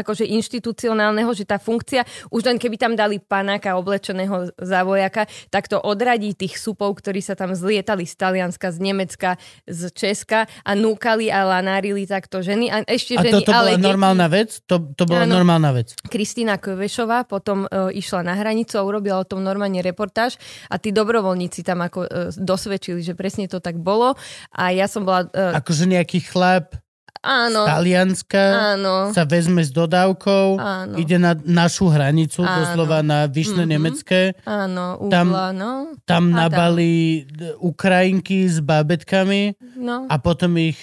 [0.01, 5.69] akože inštitucionálneho, že tá funkcia, už len keby tam dali panáka oblečeného za vojaka, tak
[5.69, 9.37] to odradí tých supov, ktorí sa tam zlietali z Talianska, z Nemecka,
[9.69, 12.73] z Česka a núkali a lanárili takto ženy.
[12.73, 13.87] A ešte A ženy, toto ale bola deti.
[13.87, 14.51] normálna vec?
[14.67, 15.37] To, to bola Áno.
[15.37, 15.95] normálna vec.
[16.09, 20.41] Kristýna Kvešová potom e, išla na hranicu a urobila o tom normálne reportáž
[20.73, 24.17] a tí dobrovoľníci tam ako e, dosvedčili, že presne to tak bolo
[24.55, 25.29] a ja som bola...
[25.31, 26.77] E, Akože nejaký chlap
[27.19, 30.95] áno, z Talianska áno, sa vezme s dodávkou, Áno.
[30.97, 32.55] ide na našu hranicu, Áno.
[32.63, 33.71] doslova na vyšné Mhm.
[33.71, 35.73] nemecké, áno, Tam- Ugla, no,
[36.05, 36.49] tam A tam.
[36.49, 37.25] nabali
[37.61, 40.07] Ukrajinky s bábetkami no.
[40.07, 40.79] a potom ich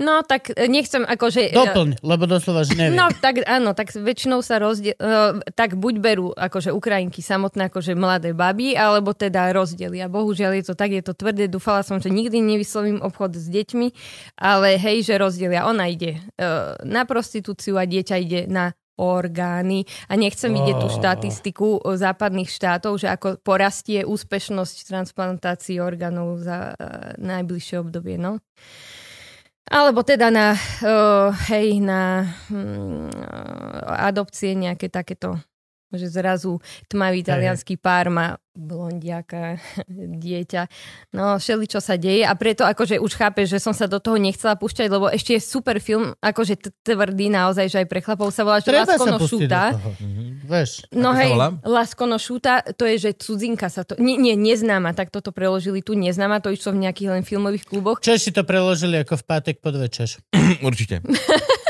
[0.00, 1.52] No, tak e, nechcem akože...
[1.52, 2.96] e, doplň, lebo doslova, že neviem.
[2.96, 4.96] No, tak áno, tak väčšinou sa rozdiel...
[4.96, 10.08] Uh, tak buď berú akože Ukrajinky samotné, akože mladé baby, alebo teda rozdelia.
[10.08, 11.52] Bohužiaľ je to tak, je to tvrdé.
[11.52, 13.88] Dúfala som, že nikdy nevyslovím obchod s deťmi,
[14.40, 15.68] ale hej, že rozdelia.
[15.68, 16.24] Ona ide
[16.80, 23.08] na prostitúciu a dieťa ide na orgány a nechcem vidieť tú štatistiku západných štátov, že
[23.08, 26.76] ako porastie úspešnosť transplantácií orgánov za
[27.16, 28.44] najbližšie obdobie, no.
[29.68, 33.12] Alebo teda na, uh, hej, na mm,
[33.86, 35.36] adopcie nejaké takéto,
[35.92, 39.56] že zrazu tmavý italianský pár má blondiaka,
[40.22, 40.62] dieťa.
[41.10, 44.14] No, všeli, čo sa deje a preto akože už chápeš, že som sa do toho
[44.14, 48.28] nechcela púšťať, lebo ešte je super film, akože t- tvrdý naozaj, že aj pre chlapov
[48.28, 49.62] sa volá, že Treba Lasko sa no pustiť do šúta.
[50.42, 51.48] Vieš, No hej, volá?
[51.62, 53.94] Lasko no šúta, to je, že cudzinka sa to...
[53.96, 57.98] Nie, nie, neznáma, tak toto preložili tu, neznáma, to išlo v nejakých len filmových kluboch.
[57.98, 60.10] Češi to preložili ako v pátek podvečer.
[60.60, 61.00] Určite.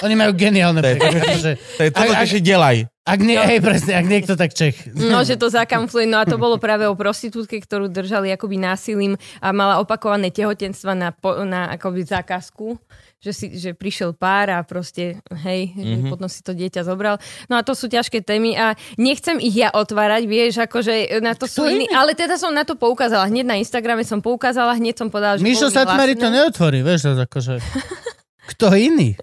[0.00, 2.76] Oni majú geniálne To je- preklady, že To je ak- čo delaj.
[3.10, 4.94] Ak nie, hej, presne, ak niekto tak Čech.
[4.94, 6.06] No, že to zakamfluje.
[6.06, 10.94] No a to bolo práve o prostitútke, ktorú držali akoby násilím a mala opakované tehotenstva
[10.94, 11.10] na,
[11.42, 12.78] na akoby zákazku.
[13.20, 16.08] Že, si, že prišiel pár a proste, hej, mm-hmm.
[16.08, 17.20] potom si to dieťa zobral.
[17.52, 21.44] No a to sú ťažké témy a nechcem ich ja otvárať, vieš, akože na to
[21.44, 21.84] sú Kto iní.
[21.84, 21.86] iný?
[21.92, 23.28] Ale teda som na to poukázala.
[23.28, 27.12] Hneď na Instagrame som poukázala, hneď som povedala, že Mišo bolo Satmari to neotvorí, vieš,
[27.12, 27.60] akože...
[28.50, 29.14] Kto iný?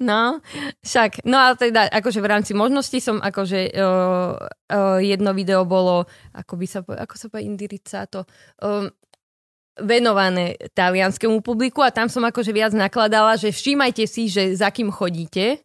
[0.00, 0.40] No,
[0.80, 6.08] však, no ale teda akože v rámci možností som akože uh, uh, jedno video bolo,
[6.32, 8.24] ako by sa ako sa povie indirizzato,
[8.64, 8.88] um,
[9.78, 14.88] venované talianskému publiku a tam som akože viac nakladala, že všímajte si, že za kým
[14.88, 15.60] chodíte,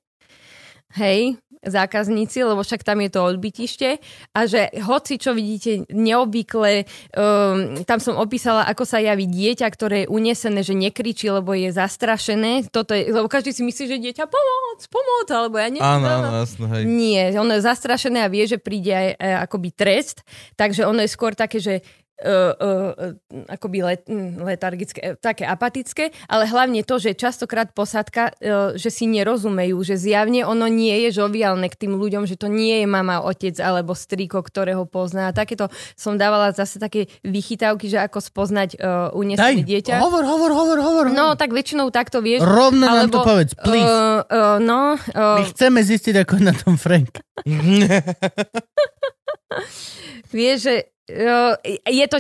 [0.96, 3.90] hej, zákazníci, lebo však tam je to odbytište
[4.34, 9.98] a že hoci čo vidíte neobvykle, um, tam som opísala, ako sa javí dieťa, ktoré
[10.04, 12.72] je unesené, že nekričí, lebo je zastrašené.
[12.72, 15.86] Toto je, lebo každý si myslí, že dieťa pomoc, pomoc, alebo ja neviem.
[15.86, 16.84] Áno, áno, jasno, hej.
[16.88, 19.16] Nie, ono je zastrašené a vie, že príde aj e,
[19.46, 20.24] akoby trest,
[20.56, 21.84] takže ono je skôr také, že
[22.24, 24.02] uh, uh, akoby let,
[24.42, 30.42] letargické, také apatické, ale hlavne to, že častokrát posádka, uh, že si nerozumejú, že zjavne
[30.48, 34.42] ono nie je žoviálne k tým ľuďom, že to nie je mama, otec alebo strýko,
[34.42, 35.30] ktorého pozná.
[35.30, 40.02] A takéto som dávala zase také vychytávky, že ako spoznať uh, unesené dieťa.
[40.02, 41.06] hovor, hovor, hovor, hovor.
[41.14, 42.42] No, tak väčšinou takto vieš.
[42.42, 43.86] Rovno nám to alebo, povedz, please.
[43.86, 47.22] Uh, uh, no, uh, My chceme zistiť, ako je na tom Frank.
[50.32, 50.76] Vieš, že
[51.12, 51.56] uh,
[51.88, 52.18] je to,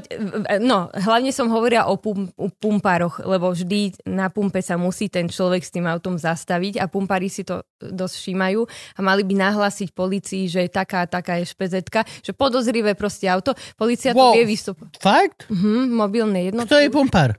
[0.63, 5.27] no, hlavne som hovorila o, pum, o pumpároch, lebo vždy na pumpe sa musí ten
[5.27, 8.61] človek s tým autom zastaviť a pumpári si to dosť všímajú
[8.95, 13.53] a mali by nahlásiť policii, že taká, taká je špezetka, že podozrivé proste auto.
[13.75, 14.33] Polícia to Wow.
[14.33, 15.03] vie vystupovať.
[15.03, 15.51] Fakt?
[15.51, 16.71] Mhm, mobilné jednotky.
[16.71, 17.29] Kto je pumpár?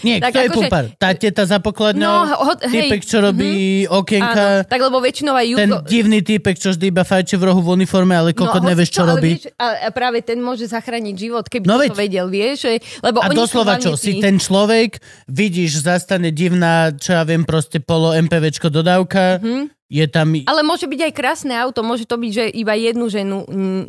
[0.00, 0.84] Nie, Tak kto je akože- pumpár?
[0.94, 2.14] Tá teta za No, pokladňou?
[2.30, 3.50] ho, hej, Typek, čo robí
[3.82, 4.64] áno, okienka?
[4.64, 5.84] tak lebo väčšinou aj Ten Juko...
[5.84, 9.02] divný typek, čo vždy iba fajče v rohu v uniforme, ale kokot hoci nevieš, čo
[9.04, 9.36] robí.
[9.36, 11.88] Vieš, a, práve ten môže zachrániť život, keby No no, veď.
[11.90, 12.56] to vedel, vieš?
[12.62, 17.22] Že, lebo A oni doslova čo, tí- si ten človek, vidíš, zastane divná, čo ja
[17.22, 19.72] viem, proste polo MPVčko dodávka, Mhm.
[19.86, 20.28] je tam...
[20.44, 23.42] Ale môže byť aj krásne auto, môže to byť, že iba jednu ženu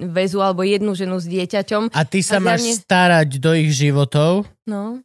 [0.08, 1.92] väzu alebo jednu ženu s dieťaťom.
[1.92, 5.04] A ty sa a máš zjavne- starať do ich životov No.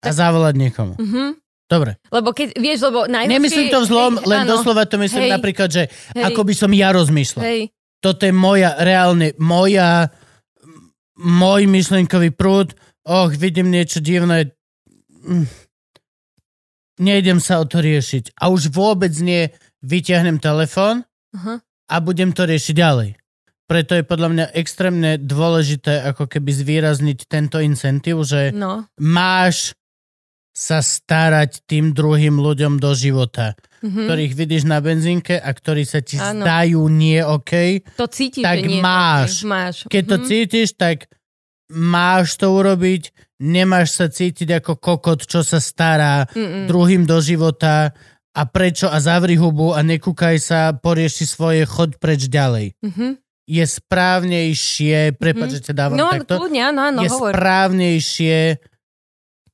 [0.00, 0.94] A zavolať niekomu.
[0.96, 1.40] Mhm.
[1.70, 2.02] Dobre.
[2.10, 3.30] Lebo keď, vieš, lebo najhoršie...
[3.30, 5.32] Nemyslím to v zlom, hej, len áno, doslova to myslím Hej.
[5.38, 6.24] napríklad, že Hej.
[6.26, 7.42] ako by som ja rozmýšľal.
[7.46, 7.62] Hej,
[8.02, 10.10] Toto je moja, reálne, moja,
[11.14, 12.74] môj myšlienkový prúd.
[13.06, 14.50] Och, vidím niečo divné.
[15.22, 15.46] Mm.
[17.00, 18.34] Nejdem sa o to riešiť.
[18.34, 21.62] A už vôbec nie vyťahnem telefón aha.
[21.86, 23.10] a budem to riešiť ďalej.
[23.70, 28.90] Preto je podľa mňa extrémne dôležité ako keby zvýrazniť tento incentív, že No.
[28.98, 29.78] máš
[30.52, 34.00] sa starať tým druhým ľuďom do života, Mhm.
[34.04, 36.42] ktorých vidíš na benzínke a ktorí sa ti Áno.
[36.42, 37.80] zdajú nie OK.
[37.94, 39.40] To cítiš, Tak nie máš.
[39.40, 39.48] OK.
[39.48, 39.74] máš.
[39.86, 40.24] Keď to Mhm.
[40.26, 40.96] cítiš, tak
[41.68, 43.02] máš to urobiť,
[43.38, 46.66] nemáš sa cítiť ako kokot, čo sa stará Mm-mm.
[46.66, 47.94] druhým do života
[48.30, 52.74] a prečo a zavri hubu a nekúkaj sa, porieši svoje, choď preč ďalej.
[52.80, 53.16] Mhm.
[53.46, 55.60] Je správnejšie, prepáč, Mhm.
[55.60, 57.32] že dávam No, takto, kľudne, áno, áno, je hovor.
[57.32, 58.38] správnejšie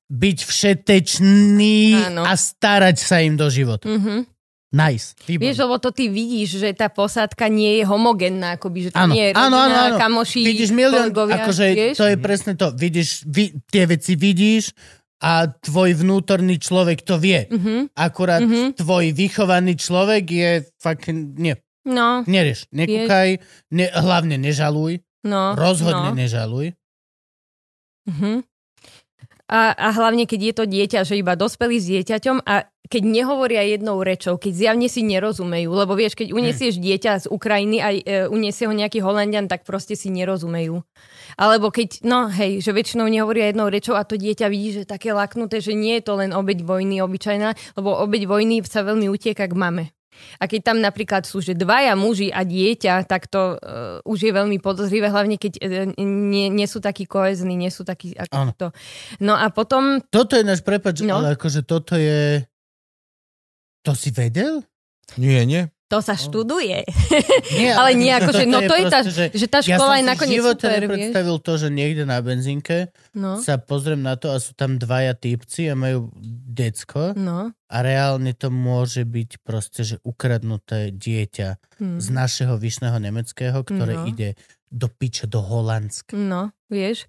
[0.06, 2.22] byť všetečný Áno.
[2.22, 3.86] a starať sa im do života.
[3.86, 4.26] Mhm.
[4.68, 5.14] Nice.
[5.24, 5.46] Výborné.
[5.46, 9.14] Vieš, lebo to ty vidíš, že tá posádka nie je homogénna, akoby, že to Áno,
[9.14, 9.56] nie je rodina, áno,
[9.88, 9.96] áno.
[9.96, 11.96] kamoši, Vidíš milión, akože vieš?
[11.96, 12.66] to je presne to.
[12.70, 14.74] Vidíš, vi, tie veci vidíš
[15.16, 17.46] a tvoj vnútorný človek to vie.
[17.48, 17.94] Mhm.
[17.94, 18.76] Akurát Mhm.
[18.76, 21.54] tvoj vychovaný človek je fucking, nie,
[21.86, 23.38] No, nerieš, nekúkaj,
[23.70, 25.54] ne, hlavne nežaluj, no.
[25.54, 26.18] rozhodne no.
[26.18, 26.74] nežaluj.
[28.04, 28.42] Mhm.
[29.46, 33.62] A, a hlavne, keď je to dieťa, že iba dospelí s dieťaťom a keď nehovoria
[33.66, 38.00] jednou rečou, keď zjavne si nerozumejú, lebo vieš, keď uniesieš dieťa z Ukrajiny a e,
[38.30, 40.82] uniesie ho nejaký Holandian, tak proste si nerozumejú.
[41.34, 45.10] Alebo keď, no hej, že väčšinou nehovoria jednou rečou a to dieťa vidí, že také
[45.10, 49.50] laknuté, že nie je to len obeď vojny obyčajná, lebo obeď vojny sa veľmi utieka
[49.50, 49.84] k mame.
[50.38, 54.32] A keď tam napríklad sú, že dvaja muži a dieťa, tak to uh, už je
[54.32, 55.68] veľmi podozrivé, hlavne keď uh,
[56.02, 58.52] nie, nie sú takí kohezní, nie sú takí ako Áno.
[58.56, 58.68] to.
[59.20, 61.20] No a potom, Toto je náš prepač, No.
[61.20, 62.42] ale akože toto je...
[63.86, 64.66] To si vedel?
[65.14, 65.70] Nie, nie.
[65.86, 66.82] To sa študuje.
[67.52, 69.98] Nie, Ale nie, akože, no to je tá, proste, že že tá ja škola som
[69.98, 70.88] je nakoniec živote super, vieš.
[70.90, 72.76] nepredstavil to, že niekde na benzínke
[73.12, 76.10] No, sa pozriem na to a sú tam dvaja týpci a majú
[76.46, 77.50] decko no.
[77.50, 82.00] a reálne to môže byť proste, že ukradnuté dieťa Hm.
[82.00, 84.08] z našeho vyšného nemeckého, ktoré No.
[84.08, 84.32] ide
[84.66, 86.12] do piče do Holandska.
[86.12, 87.04] No, vieš.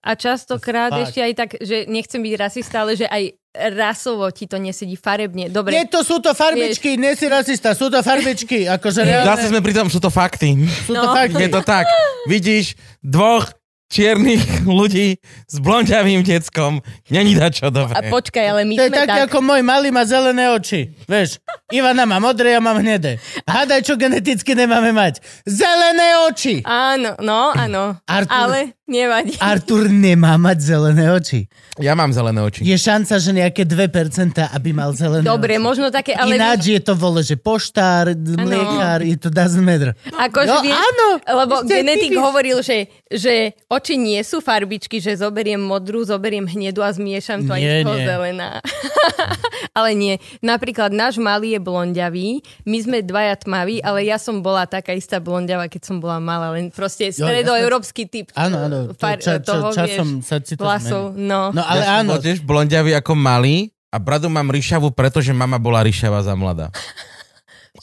[0.00, 3.36] A častokrát ešte aj tak, že nechcem byť rasista, ale že aj
[3.70, 5.48] rasovo ti to nesedí farebne.
[5.48, 9.48] Dobre, Nie, to sú to farbičky, nie si rasista, sú to farbičky, akože reálne, Zase
[9.48, 10.54] sme pri tom, sú to fakty.
[10.82, 11.12] sú to No.
[11.12, 11.38] fakty.
[11.38, 11.86] Je to tak.
[12.24, 13.50] Vidíš dvoch
[13.86, 15.14] čiernych ľudí
[15.46, 16.82] s blonďavým deckom.
[17.06, 18.10] Není da čo a dobré.
[18.10, 19.20] počkaj, ale my To je sme tak, tak...
[19.26, 20.90] ako môj malý má zelené oči.
[21.06, 21.38] Vieš,
[21.70, 23.22] Ivana má modré, ja mám hnedé.
[23.44, 25.22] Hádaj, čo geneticky nemáme mať.
[25.46, 26.66] Zelené oči!
[26.66, 27.94] Áno, no, áno.
[28.02, 29.34] Artur- Ale nevadí.
[29.38, 31.46] Artur nemá mať zelené oči.
[31.76, 32.62] Ja mám zelené oči.
[32.62, 33.92] Je šanca, že nejaké 2%
[34.48, 35.62] aby mal zelené Dobre, oči.
[35.62, 36.34] možno také, ale...
[36.34, 39.92] Ináč je to vole, že poštár, mliekár, je to doesn't matter.
[40.08, 42.22] Akože No, vieš, áno, lebo genetik vidíš.
[42.22, 43.34] hovoril, že, že
[43.66, 47.84] oči nie sú farbičky, že zoberiem modrú, zoberiem hnedu a zmiešam to aj Nie, z
[47.84, 48.06] toho nie.
[48.06, 48.48] zelená.
[49.78, 50.14] ale nie.
[50.40, 52.28] Napríklad náš malý je blonďavý,
[52.64, 56.50] my sme dvaja tmaví, ale ja som bola taká istá blonďava, keď som bola malá,
[56.50, 60.62] len proste stredoeurópsky typ Áno, áno, far- ča- ča- toho, časom vieš, sa ci to
[60.62, 61.02] vlasov.
[61.14, 61.50] No.
[61.50, 65.80] No ale ja áno, tiež blonďavý ako malý a bradu mám ryšavu, pretože mama bola
[65.80, 66.68] ryšava za mladá.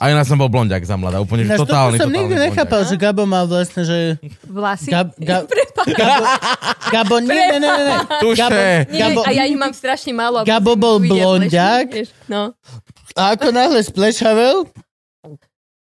[0.01, 2.81] A ja som bol blonďak za mladá, úplne že toto totálny, som totálny nikdy nechápal,
[2.81, 4.17] že Gabo mal vlastne, že...
[4.49, 4.89] Vlasy?
[4.89, 5.93] Gab, Gab, Prepáč.
[5.93, 6.25] Gabo,
[6.89, 7.97] Gabo, nie, nie, nie, nie.
[8.17, 8.41] Tuše.
[8.41, 8.57] Gabo,
[8.89, 10.41] Nie, Gabo, a ja ich mám strašne málo.
[10.41, 11.13] Gabo bol vieš,
[12.25, 12.57] No.
[13.13, 14.65] A ako náhle splešavel,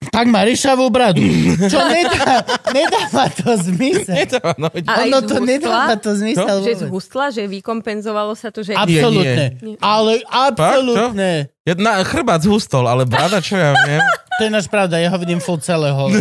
[0.06, 1.24] tak má ryšavú bradu.
[1.62, 4.12] Čo nedá, nedáva to zmysel.
[4.18, 5.48] Nedáva, no, Ono z to hustla?
[5.48, 6.80] nedáva to zmysel Že vôbec.
[6.84, 8.72] zhustla, že vykompenzovalo sa to, že...
[8.72, 9.56] Absolútne.
[9.58, 9.76] Nie.
[9.78, 11.48] Ale absolútne.
[11.62, 14.04] Jedna chrbát zhustol, ale brada, čo ja viem.
[14.36, 16.12] To je náš pravda, ja ho vidím full celého.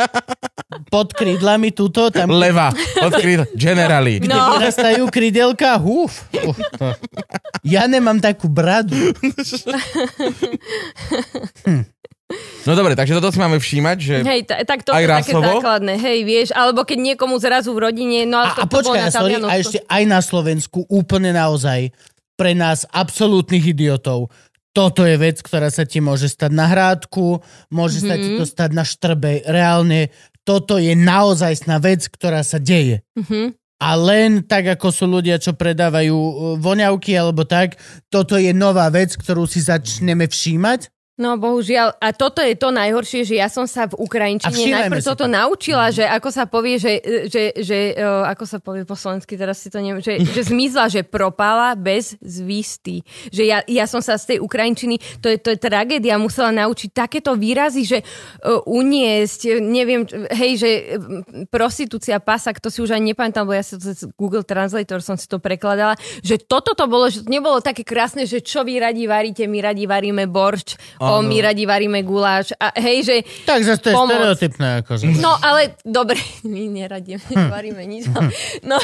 [0.92, 2.70] Pod krídlami túto, tam Leva,
[3.00, 4.18] odkryl, generali.
[4.18, 4.54] kde No.
[4.54, 6.28] vyrastajú krídelka, húf.
[7.62, 8.94] Ja nemám takú bradu.
[12.66, 14.14] No dobre, takže toto si máme všímať, že...
[14.22, 17.90] Hej, ta, tak to Aj je také základné, hej, vieš, alebo keď niekomu zrazu v
[17.90, 20.20] rodine, no A, ale to, a to bolo počkaj, na sorry, a ešte aj na
[20.20, 21.90] Slovensku úplne naozaj
[22.36, 24.30] pre nás absolútnych idiotov.
[24.70, 27.42] Toto je vec, ktorá sa ti môže stať na hrádku,
[27.74, 28.22] môže sa Mhm.
[28.22, 29.42] ti to stať na štrbe.
[29.48, 30.14] Reálne,
[30.46, 33.02] toto je naozajstná vec, ktorá sa deje.
[33.18, 33.56] Mhm.
[33.80, 37.80] A len tak, ako sú ľudia, čo predávajú uh, voňavky alebo tak,
[38.12, 40.92] toto je nová vec, ktorú si začneme všímať.
[41.20, 45.28] No bohužiaľ, a toto je to najhoršie, že ja som sa v Ukrajinčine najprv toto
[45.28, 45.28] to.
[45.28, 45.36] Mhm.
[45.36, 46.96] naučila, že ako sa povie, že,
[47.28, 50.88] že, že uh, ako sa povie po slovensky, teraz si to neviem, že, že zmizla,
[50.88, 53.04] že propala bez zvisty.
[53.28, 56.88] Že ja, ja som sa z tej Ukrajinčiny, to je, to je tragédia, musela naučiť
[56.96, 60.70] takéto výrazy, že uh, uniesť, neviem, hej, že
[61.52, 65.20] prostitúcia, pasak, to si už ani nepamätám, lebo ja si to cez Google Translator som
[65.20, 68.80] si to prekladala, že toto to bolo, že to nebolo také krásne, že čo vy
[68.80, 70.80] radi varíte, my radi varíme borč,
[71.10, 72.52] o my radi varíme guláš.
[72.54, 74.14] A hej, že Tak zase to je Pomoc.
[74.14, 74.68] stereotypné.
[74.80, 75.04] Akože.
[75.16, 76.16] No, ale dobre,
[76.46, 78.06] my neradíme, varíme nič.
[78.08, 78.30] ale-
[78.62, 78.76] No,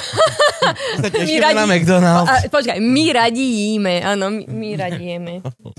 [1.18, 2.28] my na McDonald's.
[2.28, 5.34] A, počkaj, my radi jíme, áno, my, my radi jeme.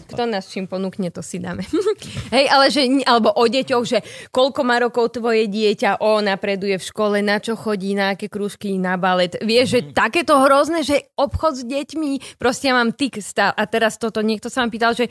[0.08, 1.64] Kto nás čím ponúkne, to si dáme.
[2.36, 4.00] Hej, ale že, alebo o deťoch, že
[4.30, 8.78] koľko má rokov tvoje dieťa, o, napreduje v škole, na čo chodí, na aké krúžky,
[8.78, 9.36] na balet.
[9.38, 13.52] Vieš, že takéto hrozné, že obchod s deťmi, proste ja mám tik stále.
[13.52, 15.10] A teraz toto, niekto sa ma pýtal, že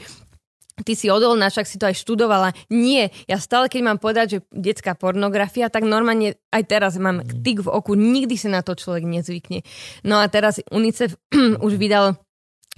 [0.85, 2.53] ty si odolná, však si to aj študovala.
[2.69, 7.65] Nie, ja stále, keď mám povedať, že detská pornografia, tak normálne aj teraz mám tik
[7.65, 9.65] v oku, nikdy sa na to človek nezvykne.
[10.05, 11.17] No a teraz UNICEF
[11.67, 12.21] už vydal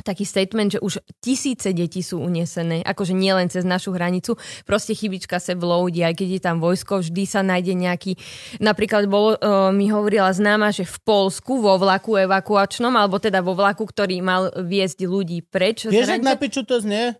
[0.07, 5.43] taký statement, že už tisíce detí sú unesené, akože nielen cez našu hranicu, proste chybička
[5.43, 8.15] sa vloudí, aj keď je tam vojsko, vždy sa nájde nejaký,
[8.62, 13.59] napríklad bolo, uh, mi hovorila známa, že v Polsku vo vlaku evakuačnom, alebo teda vo
[13.59, 15.91] vlaku, ktorý mal viesť ľudí preč.
[15.91, 17.19] Vieš, hranice- na piču to znie?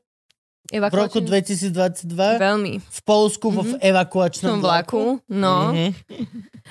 [0.69, 2.73] V roku Evakuačný- 2022 Veľmi.
[2.79, 3.81] v Polsku vo Mhm.
[3.81, 5.73] evakuačnom Som vlaku, no.
[5.73, 5.97] Mhm.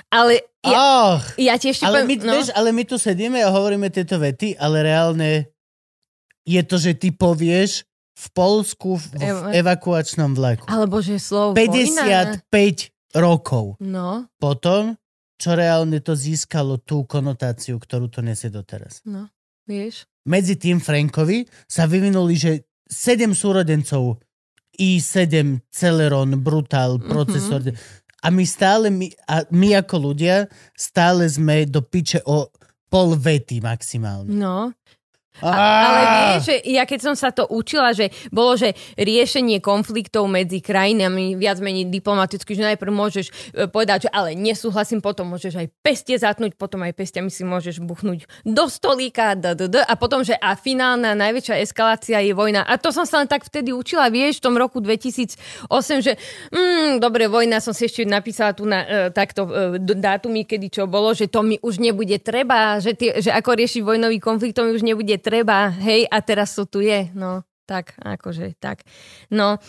[0.08, 2.32] Ale ja, Oh, ja ti ale, my, poviem, no.
[2.32, 5.50] vieš, ale my tu sedíme a hovoríme tieto vety, ale reálne
[6.42, 7.82] je to, že ty povieš
[8.14, 10.64] v Polsku v, v Eva- evakuačnom vlaku.
[10.64, 12.46] Alebo že slovo vojna.
[12.46, 14.94] 55 rokov No, potom,
[15.34, 19.02] čo reálne to získalo tú konotáciu, ktorú to nesie doteraz.
[19.02, 19.26] no,
[19.64, 20.06] vieš.
[20.24, 24.18] Medzi tým Frankovi sa vyvinuli, že 7 súrodencov
[24.78, 27.62] i7, Celeron, Brutal, procesor.
[28.22, 32.50] A my stále, my, a my ako ľudia, stále sme do piče o
[32.88, 34.32] pol vety maximálne.
[34.32, 34.72] No.
[35.42, 35.50] A,
[35.84, 40.58] ale vieš, že ja keď som sa to učila, že bolo, že riešenie konfliktov medzi
[40.58, 43.32] krajinami viac menej diplomaticky, že najprv môžeš e,
[43.70, 48.26] povedať, že ale nesúhlasím, potom môžeš aj pestie zatnúť, potom aj pestiami si môžeš buchnúť
[48.42, 52.66] do stolíka, d, d, d, a potom, že a finálna najväčšia eskalácia je vojna.
[52.66, 55.38] A to som sa len tak vtedy učila, vieš, v tom roku 2008,
[56.02, 56.12] že
[56.50, 60.82] mm, dobre, vojna, som si ešte napísala tu na e, takto e, dátumy, kedy čo
[60.90, 64.66] bolo, že to mi už nebude treba, že, tie, že ako riešiť vojnový konflikt, to
[64.66, 65.27] mi už nebude treba,
[65.68, 68.80] hej, a teraz to tu je, no, tak, akože, tak.
[69.28, 69.60] No,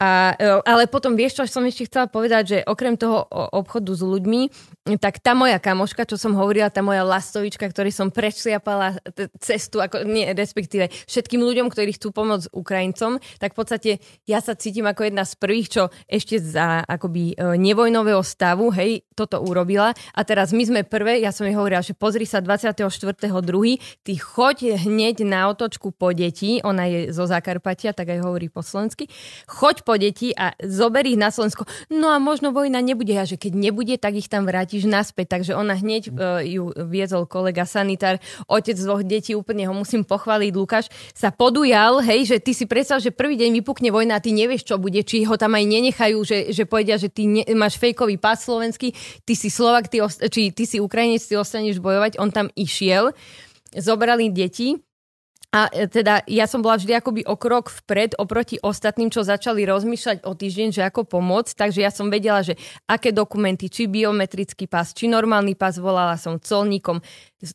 [0.00, 4.00] a, e, ale potom vieš, čo som ešte chcela povedať, že okrem toho obchodu s
[4.00, 4.48] ľuďmi,
[4.96, 8.96] tak tá moja kamoška, čo som hovorila, tá moja lastovička, ktorej som prešliapala
[9.36, 13.90] cestu, ako, nie, respektíve všetkým ľuďom, ktorí chcú pomôcť Ukrajincom, tak v podstate
[14.24, 19.04] ja sa cítim ako jedna z prvých, čo ešte za akoby e, nevojnového stavu, hej,
[19.12, 19.92] toto urobila.
[20.16, 23.20] A teraz my sme prvé, ja som jej hovorila, že pozri sa 24.2.,
[24.00, 28.64] ty choď hneď na otočku po deti, ona je zo Zakarpatia, tak aj hovorí po
[28.64, 29.04] slovensky,
[29.44, 31.66] choď po deti a zober ich na Slovensko.
[31.90, 35.34] No a možno vojna nebude, a že keď nebude, tak ich tam vrátiš naspäť.
[35.34, 40.54] Takže ona hneď uh, ju viezol kolega sanitár, otec dvoch detí, úplne ho musím pochváliť,
[40.54, 44.30] Lukáš, sa podujal, hej, že ty si predstav, že prvý deň vypukne vojna a ty
[44.30, 47.74] nevieš, čo bude, či ho tam aj nenechajú, že, že povedia, že ty ne, máš
[47.82, 48.94] fejkový pás slovenský,
[49.26, 49.98] ty si Slovak, ty,
[50.30, 53.10] či ty si Ukrajinec, ty ostaneš bojovať, on tam išiel,
[53.74, 54.78] zobrali deti,
[55.50, 59.66] a e, teda ja som bola vždy akoby o krok vpred oproti ostatným, čo začali
[59.66, 61.58] rozmýšľať o týždeň, že ako pomôcť.
[61.58, 62.54] Takže ja som vedela, že
[62.86, 67.02] aké dokumenty, či biometrický pás, či normálny pás, volala som colníkom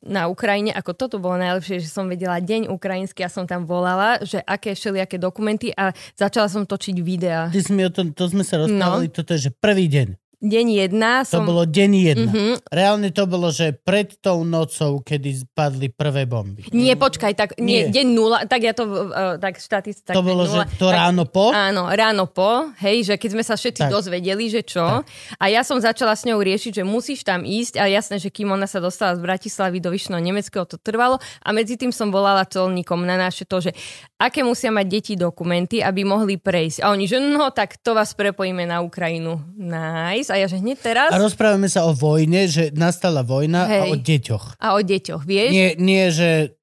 [0.03, 0.75] na Ukrajine.
[0.75, 4.75] Ako toto bolo najlepšie, že som vedela deň ukrajinský a som tam volala, že aké
[4.75, 7.47] všelijaké dokumenty a začala som točiť videá.
[7.47, 9.15] Ty si mi o tom, to sme sa rozprávali, no.
[9.15, 10.24] toto je, že prvý deň.
[10.43, 11.43] Deň jedna To som...
[11.47, 12.31] bolo deň jedna.
[12.31, 12.53] Mhm.
[12.71, 16.67] Reálne to bolo, že pred tou nocou, kedy padli prvé bomby.
[16.75, 18.01] Nie, počkaj, tak nie, Nie.
[18.01, 20.97] deň nula, tak ja to, uh, tak štatist, tak to bolo, nula, že to tak,
[20.99, 21.51] ráno po?
[21.51, 23.91] Áno, ráno po, hej, že keď sme sa všetci Tak.
[23.91, 25.03] dozvedeli, že čo.
[25.39, 28.51] A ja som začala s ňou riešiť, že musíš tam ísť a jasné, že kým
[28.51, 32.43] ona sa dostala z Bratislavy do Vyšného Nemeckého, to trvalo a medzi tým som volala
[32.45, 33.71] colníkom na naše to, že
[34.15, 36.83] aké musia mať deti dokumenty, aby mohli prejsť.
[36.83, 39.43] A oni, že no tak to vás prepojíme na Ukrajinu.
[39.59, 40.31] Nice.
[40.31, 43.89] A ja, že hneď teraz A rozprávame sa o vojne, že nastala vojna a Hej.
[43.91, 44.45] o deťoch.
[44.59, 45.51] a o deťoch, vieš?
[45.51, 46.55] Nie, nie že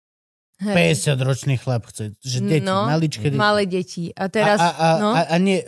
[0.62, 0.94] Hej.
[0.94, 3.40] 50-ročný chlap chce, že deti, no, maličké deti.
[3.40, 4.14] malé deti.
[4.14, 5.10] A teraz, a, a, a, no.
[5.10, 5.58] a, a, nie,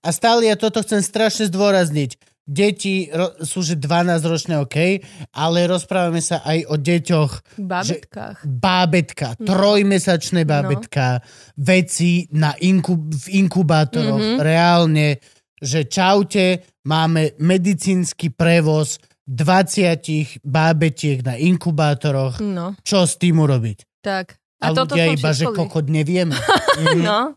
[0.00, 2.16] a stále ja toto chcem strašne zdôrazniť.
[2.48, 8.36] Deti ro, sú že 12 ročné, OK, ale rozprávame sa aj o deťoch, v bábetkách.
[8.42, 9.44] bábetka, No.
[9.46, 11.20] trojmesačné bábetka,
[11.54, 14.40] veci na inkub, v inkubátoroch, Mhm.
[14.40, 15.20] reálne,
[15.54, 23.84] že čaute, máme medicínsky prevoz 20 bábetiek na inkubátoroch, No, čo s tým urobiť?
[24.00, 24.40] tak.
[24.58, 26.34] A, toto ľudia iba, že kokot nevieme.
[26.98, 27.36] No,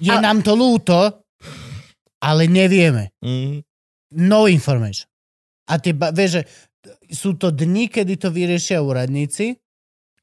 [0.00, 0.96] Je A- nám to lúto,
[2.18, 3.12] ale nevieme.
[3.20, 3.60] Mm.
[4.10, 5.06] No information.
[5.64, 6.42] A tie, ba- vieš, že
[7.10, 9.60] sú to dni, kedy to vyriešia úradníci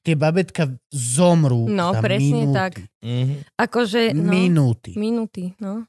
[0.02, 2.54] tie babetka zomrú No, za presne minúty.
[2.54, 2.72] tak.
[3.00, 3.34] Mhm.
[3.56, 4.92] Akože, no, Minúty.
[4.94, 5.86] minúty, no.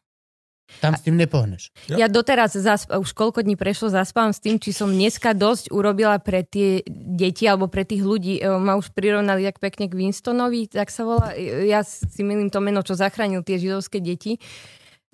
[0.77, 1.71] Tam s tým nepohneš.
[1.87, 6.19] Ja doteraz, zasp- už koľko dní prešlo, zaspávam s tým, či som dneska dosť urobila
[6.19, 8.37] pre tie deti alebo pre tých ľudí.
[8.37, 11.31] E, Ma už prirovnali tak pekne k Winstonovi, tak sa volá.
[11.31, 14.37] E, Ja si milím to meno, čo zachránil tie židovské deti.
[14.37, 14.41] E,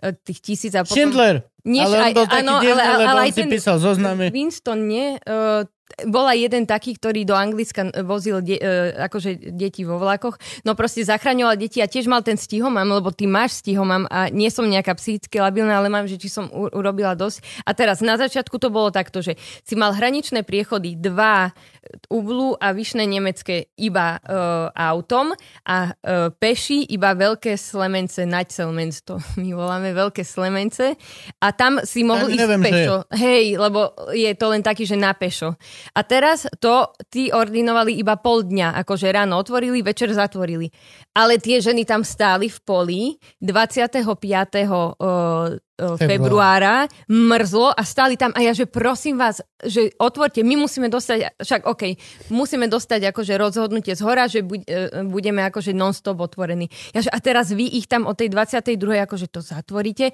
[0.02, 0.98] Tých tisíc a potom...
[0.98, 1.46] Schindler!
[1.62, 4.34] Nie, ale on aj- bol taký áno, dievný, ale- ale- on aj ten- písal zoznamy.
[4.34, 5.14] Winston nie.
[5.22, 5.62] Uh,
[6.08, 10.42] bola jeden taký, ktorý do Anglicka vozil de- uh, akože deti vo vlakoch.
[10.66, 14.50] No proste zachraňoval deti a tiež mal ten stihomam, lebo ty máš stihomam a nie
[14.50, 17.62] som nejaká psychicky labilná, ale mám, že či som u- urobila dosť.
[17.62, 21.54] A teraz na začiatku to bolo takto, že si mal hraničné priechody dva
[22.10, 25.32] ublu a vyšné nemecké iba uh, autom
[25.66, 30.96] a uh, peši iba veľké slemence, naď selmens, to my voláme veľké slemence
[31.38, 32.96] a tam si mohol Ani ísť neviem, že pešo.
[33.14, 33.80] Hej, lebo
[34.12, 35.54] je to len taký, že na pešo.
[35.96, 40.68] A teraz to tí ordinovali iba pol dňa, akože ráno otvorili, večer zatvorili.
[41.12, 43.02] Ale tie ženy tam stáli v poli
[43.40, 44.08] 25.
[44.68, 44.82] o, o,
[45.96, 51.38] februára, mrzlo a stáli tam a ja, že prosím vás, že otvorte, my musíme dostať,
[51.38, 51.82] však OK,
[52.28, 54.72] musíme dostať akože rozhodnutie z hora, že buď, e,
[55.04, 56.66] budeme akože non-stop otvorení.
[56.90, 58.78] Ja, že, a teraz vy ich tam od tej 22.
[59.04, 60.10] akože to zatvoríte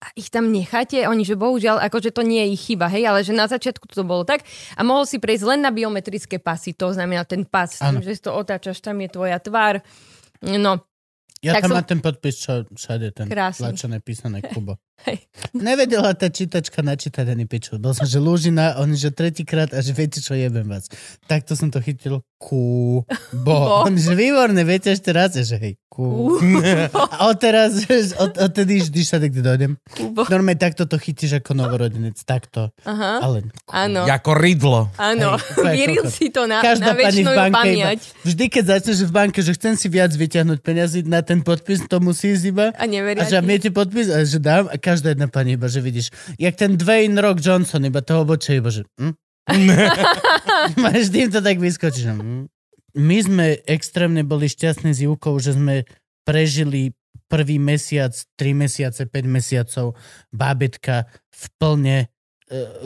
[0.00, 3.20] a ich tam necháte, oni, že bohužiaľ, akože to nie je ich chyba, hej, ale
[3.20, 6.88] že na začiatku to bolo tak a mohol si prejsť len na biometrické pasy, to
[6.96, 9.84] znamená ten pas, tým, že si to otáčaš, tam je tvoja tvár.
[10.40, 10.80] No,
[11.40, 13.64] Ja Tak tam som- mám ten podpis, čo všade ten Krásny.
[13.64, 14.76] tlačené písané Kubo.
[15.08, 15.24] Hej.
[15.56, 17.80] Nevedela tá čítačka načítať ani piču.
[17.80, 20.88] Bol som, že Lúžina, oni, že tretíkrát a že viete čo, jebem vás.
[21.24, 22.20] Takto som to chytil.
[22.40, 23.04] Kubo.
[23.44, 23.84] Bo.
[23.84, 26.36] Oni, že výborné, viete ešte raz, že hej, ku.
[26.96, 27.84] A odteraz,
[28.16, 29.76] od, odtedy vždy sa tak dojdem.
[30.16, 32.72] Normálne takto to chytíš ako novorodenec, takto.
[32.88, 34.08] Aha, Ale áno.
[34.08, 34.88] Ako rydlo.
[34.96, 38.00] Áno, vyril si to na, Každá na pani v väčšinu pamäť.
[38.24, 42.00] vždy keď začneš v banke, že chcem si viac vyťahnuť peniazy na ten podpis, to
[42.00, 42.66] musí ísť iba.
[42.72, 43.44] A neveria A že ti.
[43.44, 47.22] miete podpis a že dám a každá jedna pani iba, že vidíš, jak ten Dwayne
[47.22, 49.14] Rock Johnson, iba toho boče, iba, že hm?
[50.82, 52.10] Máš tým to tak vyskočíš.
[52.10, 52.50] Hm?
[52.98, 55.86] My sme extrémne boli šťastní s Júkou, že sme
[56.26, 56.90] prežili
[57.30, 59.94] prvý mesiac, 3 mesiace, 5 mesiacov
[60.34, 62.06] bábetka v plne e,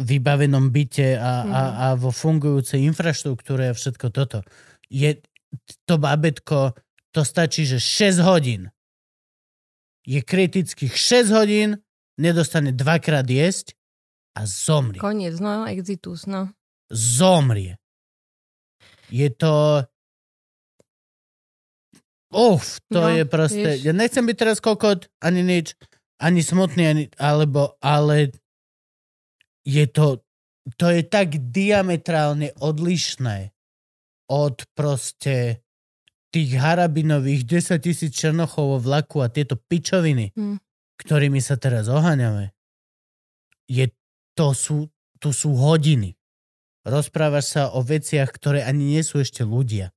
[0.05, 4.45] vybavenom byte a, a, a vo fungujúcej infraštruktúre a všetko toto.
[4.93, 5.25] Je
[5.89, 6.77] to bábetko,
[7.17, 8.69] to stačí, že 6 hodín
[10.05, 11.71] je kritických 6 hodín,
[12.17, 13.75] nedostane dvakrát jesť
[14.35, 14.99] a zomrie.
[14.99, 16.51] Koniec, no, exitus, no.
[16.91, 17.79] Zomrie.
[19.11, 19.85] Je to...
[22.35, 23.63] Uf, to No, je proste...
[23.63, 23.87] vieš.
[23.87, 25.79] Ja nechcem byť teraz kokot, ani nič,
[26.19, 28.35] ani smutný, ani, alebo, ale
[29.63, 30.21] je to...
[30.81, 33.53] To je tak diametrálne odlišné
[34.33, 35.61] od proste
[36.33, 40.57] tých harabinových 10 tisíc černochov vo vlaku a tieto pičoviny, Hm.
[41.01, 42.55] Ktorými sa teraz oháňame.
[43.71, 43.91] Je,
[44.37, 46.15] to sú, tu sú hodiny.
[46.85, 49.91] Rozprávaš sa o veciach, ktoré ani nie sú ešte ľudia.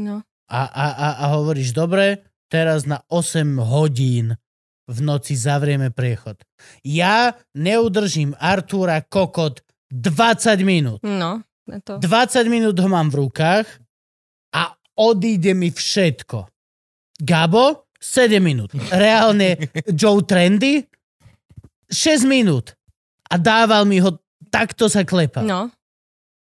[0.00, 0.24] No.
[0.48, 4.38] A, a, a, a hovoríš, dobre, teraz na 8 hodín
[4.86, 6.38] v noci zavrieme priechod.
[6.86, 11.00] Ja neudržím Artúra Kokot 20 minút.
[11.02, 11.42] No,
[11.82, 11.98] to.
[11.98, 13.66] 20 minút ho mám v rukách
[14.54, 16.46] a odíde mi všetko.
[17.18, 18.70] Gabo, 7 minút.
[18.94, 19.58] Reálne
[19.90, 20.86] Joe Trendy,
[21.90, 22.78] 6 minút.
[23.26, 25.42] A dával mi ho, takto sa klepa.
[25.42, 25.74] No,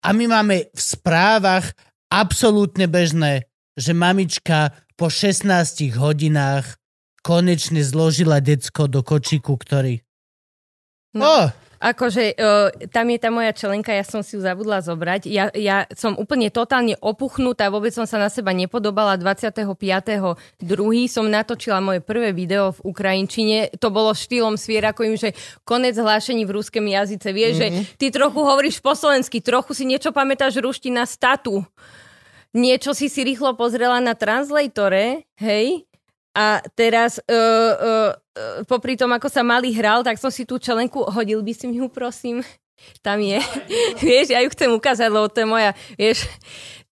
[0.05, 1.73] A my máme v správach
[2.07, 6.77] absolútne bežné, že mamička po 16 hodinách
[7.25, 9.99] konečne zložila decko do kočiku, ktorý...
[11.17, 11.25] No.
[11.25, 11.45] Oh,
[11.79, 15.25] akože uh, tam je tá moja čelenka, ja som si ju zabudla zobrať.
[15.31, 19.15] Ja, ja som úplne totálne opuchnutá, vôbec som sa na seba nepodobala.
[19.15, 20.35] 25.2.
[21.07, 23.73] som natočila moje prvé video v Ukrajinčine.
[23.79, 25.33] To bolo štýlom svierakovým, že
[25.63, 27.27] konec hlášení v ruskom jazyce.
[27.31, 27.81] Vieš, mm-hmm.
[27.87, 31.63] že ty trochu hovoríš po slovensky, trochu si niečo pamätáš ruština statu.
[32.55, 35.86] Niečo si si rýchlo pozrela na translatore, hej,
[36.37, 40.61] a teraz, uh, uh, uh, popri tom, ako sa malý hral, tak som si tú
[40.61, 42.45] čelenku, hodil by si mi ju, prosím.
[43.01, 43.41] Tam je.
[44.05, 46.29] vieš, ja ju chcem ukázať, lebo to je moja, vieš,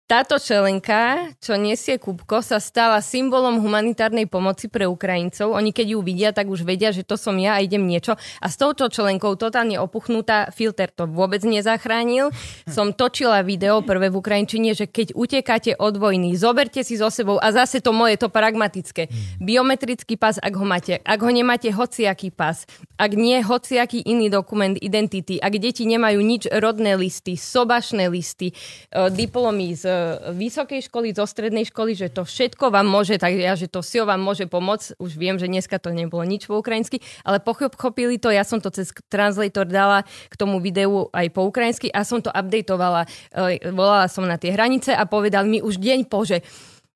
[0.06, 5.57] táto čelenka, čo nesie Kupko, sa stala symbolom humanitárnej pomoci pre Ukrajincov.
[5.57, 8.14] Oni keď ju vidia, tak už vedia, že to som ja a idem niečo.
[8.38, 12.30] A s touto čelenkou totálne opuchnutá, filter to vôbec nezachránil.
[12.69, 17.41] Som točila video prvé v Ukrajinčine, že keď utekáte od vojny, zoberte si so sebou
[17.41, 19.10] a zase to moje, to pragmatické.
[19.41, 21.02] Biometrický pas, ak ho máte.
[21.02, 22.69] Ak ho nemáte, hociaký pas.
[23.02, 25.41] Ak nie, hociaký iný dokument identity.
[25.41, 29.94] Ak deti nemajú nič, rodné listy, sobašné listy, e, diplomy z
[30.34, 34.07] vysokej školy, zo strednej školy, že to všetko vám môže, tak ja, že to SIO
[34.07, 34.99] vám môže pomôcť.
[34.99, 38.72] Už viem, že dneska to nebolo nič po ukrajinsky, ale pochopili to, ja som to
[38.72, 43.07] cez translator dala k tomu videu aj po ukrajinsky a som to updateovala.
[43.31, 46.41] E, volala som na tie hranice a povedal mi už deň po, že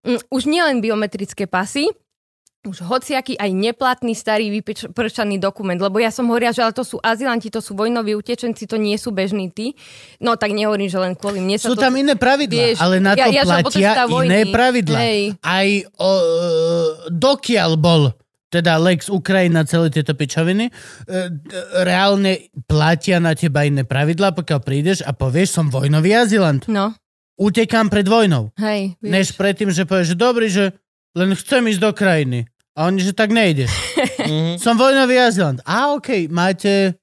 [0.06, 1.90] mm, už nielen biometrické pasy,
[2.68, 7.00] už hociaký aj neplatný starý vypršaný dokument, lebo ja som hovorila, že ale to sú
[7.00, 9.80] azilanti, to sú vojnoví utečenci, to nie sú bežní tí.
[10.20, 11.88] No tak nehovorím, že len kvôli mne sa Sú to...
[11.88, 13.92] tam iné pravidlá, Vieš, ale na to ja- ja, platia
[14.28, 15.00] iné pravidlá.
[15.00, 15.22] Hej.
[15.40, 15.68] Aj
[16.04, 16.24] o, e,
[17.16, 18.12] dokiaľ bol
[18.50, 20.72] teda Lex Ukrajina, celé tieto pičoviny, e,
[21.86, 26.66] reálne platia na teba iné pravidlá, pokiaľ prídeš a povieš, som vojnový azilant.
[26.68, 26.92] No,
[27.40, 28.52] Utekám pred vojnou.
[28.60, 29.12] hej, vieš.
[29.16, 30.76] Než predtým, že povieš, že dobrý, že
[31.18, 32.40] len chcem ísť do krajiny.
[32.78, 33.74] A oni, že tak nejdeš.
[34.64, 35.60] Som vojnový azylant.
[35.66, 36.96] A okej, máte...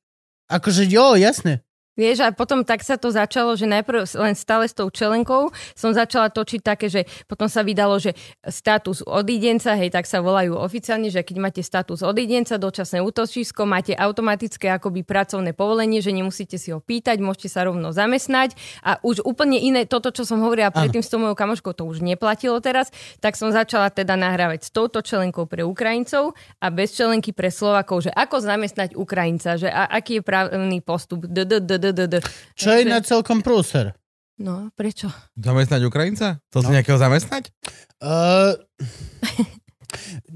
[0.47, 1.66] Akože jo, jasne.
[1.97, 5.97] Vieš, a potom tak sa to začalo, že najprv len stále s tou čelenkou som
[5.97, 8.13] začala točiť také, že potom sa vydalo, že
[8.45, 13.97] status odídenca, hej, tak sa volajú oficiálne, že keď máte status odídenca, dočasné útočisko, máte
[13.97, 18.53] automatické akoby pracovné povolenie, že nemusíte si ho pýtať, môžete sa rovno zamestnať.
[18.85, 22.05] A už úplne iné, toto, čo som hovorila predtým s tou mojou kamoškou, to už
[22.05, 22.93] neplatilo teraz,
[23.25, 28.05] tak som začala teda nahrávať s touto čelenkou pre Ukrajincov a bez čelenky pre Slovakov,
[28.05, 32.19] že ako zamestnať Ukrajinca, že a, aký je právny postup, d, d, d, d, d.
[32.55, 33.93] Čo je na celkom prúser.
[34.37, 35.09] No, prečo?
[35.35, 36.41] Zamestnať Ukrajinca?
[36.51, 36.75] To si No.
[36.75, 37.49] nejakého zamestnať?
[37.99, 38.53] Uh,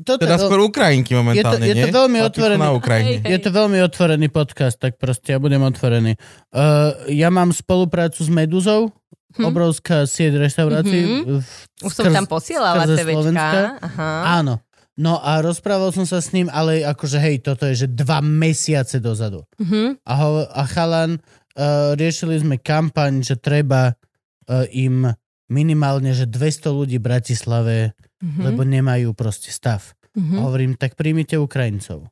[0.02, 1.94] toto Teda je, skôr Ukrajinky momentálne, je to nie?
[1.94, 3.08] veľmi Chlapi sú otvorený- Na Ukrajine.
[3.18, 6.16] Hej, je to veľmi otvorený podcast, tak proste ja budem otvorený.
[6.50, 8.88] Uh, ja mám spoluprácu s Meduzou,
[9.30, 9.46] Hm.
[9.46, 11.02] obrovská sieť reštaurácií.
[11.22, 11.38] Mhm.
[11.38, 13.78] v- Už som tam posielala TVčka.
[13.78, 14.42] Aha.
[14.42, 14.58] Áno.
[14.96, 18.98] No a rozprával som sa s ním, ale akože hej, toto je, že dva mesiace
[18.98, 19.46] dozadu.
[19.56, 20.02] Mhm.
[20.02, 21.22] A, ho, a chalan,
[21.54, 25.08] uh, riešili sme kampaň, že treba uh, im
[25.50, 27.76] minimálne, že 200 ľudí v Bratislave,
[28.20, 28.40] Mhm.
[28.44, 29.96] lebo nemajú proste stav.
[30.12, 30.36] Mhm.
[30.36, 32.04] A hovorím, tak príjmite Ukrajincov.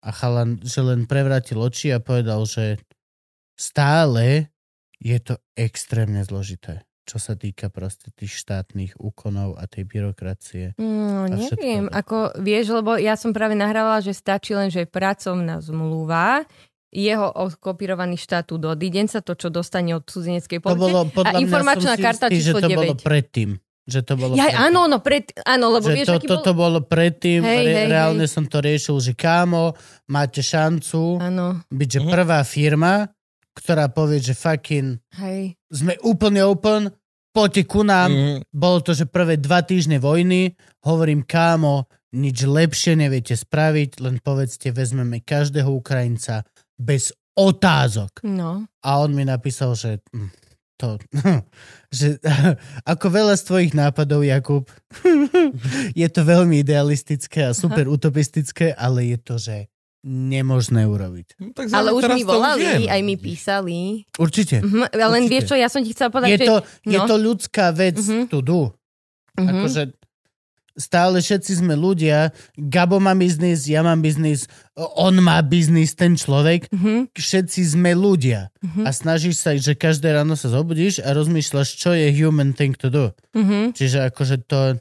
[0.00, 2.80] A chalan, že len prevrátil oči a povedal, že
[3.56, 4.52] stále
[5.00, 10.64] je to extrémne zložité, čo sa týka proste tých štátnych úkonov a tej byrokracie.
[10.80, 11.60] No, všetko.
[11.60, 16.44] neviem, ako vieš, lebo ja som práve nahrávala, že stačí len, že je pracovná zmluva,
[16.94, 20.78] jeho okopírovaný štatút od idenca, to, čo dostane od cudzineckej To policie.
[20.80, 23.02] bolo, podľa a informačná karta istý, že číslo to bolo 9.
[23.02, 23.50] predtým.
[23.84, 24.64] Že to bolo Ja, predtým.
[24.64, 26.70] áno, no, pred, áno, lebo že vieš, to, aký toto bol...
[26.72, 28.32] bolo predtým, Hej, re, hej, reálne hej.
[28.32, 29.74] som to riešil, že kámo,
[30.06, 32.08] máte šancu Áno, byť že Mhm.
[32.08, 33.10] prvá firma,
[33.52, 35.52] ktorá povie, že fucking hej.
[35.68, 36.88] sme úplne open,
[37.30, 38.34] poďte ku nám, Mhm.
[38.48, 44.70] bolo to, že prvé dva týždne vojny, hovorím kámo, nič lepšie neviete spraviť, len povedzte,
[44.70, 46.46] vezmeme každého Ukrajinca
[46.76, 48.22] bez otázok.
[48.22, 50.30] No, A on mi napísal, že hm,
[50.76, 50.98] to,
[51.88, 52.18] že
[52.92, 54.66] ako veľa z tvojich nápadov, Jakub,
[55.94, 59.56] je to veľmi idealistické a super utopistické, ale je to, že
[60.04, 61.40] nemožné urobiť.
[61.40, 62.92] No, tak ale už mi to volali, viem.
[62.92, 63.76] aj mi písali.
[64.14, 64.60] Určite.
[64.60, 65.32] Mhm, len Určite.
[65.32, 66.46] vieš čo, ja som ti chcela povedať, Je že...
[66.46, 67.06] to, je no.
[67.08, 68.28] to ľudská vec Mhm.
[68.28, 68.68] tu do.
[69.34, 69.48] Mhm.
[69.48, 69.82] Akože
[70.74, 74.50] stále všetci sme ľudia, Gabo má biznis, ja mám biznis,
[74.94, 78.50] on má biznis, ten človek, Mhm, všetci sme ľudia.
[78.58, 82.74] mhm, A snažíš sa, že každé ráno sa zobudíš a rozmýšľaš, čo je human thing
[82.74, 83.14] to do.
[83.32, 83.72] mhm.
[83.72, 84.78] Čiže akože to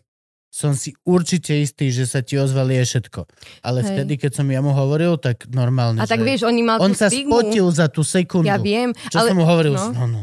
[0.49, 3.21] som si určite istý, že sa ti ozvali aj všetko.
[3.61, 3.89] Ale Hej.
[3.89, 6.93] vtedy, keď som ja mu hovoril, tak normálne, A tak že vieš, oni mal on
[6.93, 7.41] sa stigmu.
[7.41, 8.45] spotil za tú sekundu.
[8.45, 9.73] Ja viem, Čo ale, som mu hovoril?
[9.73, 9.89] no.
[9.89, 10.05] No.
[10.05, 10.21] No,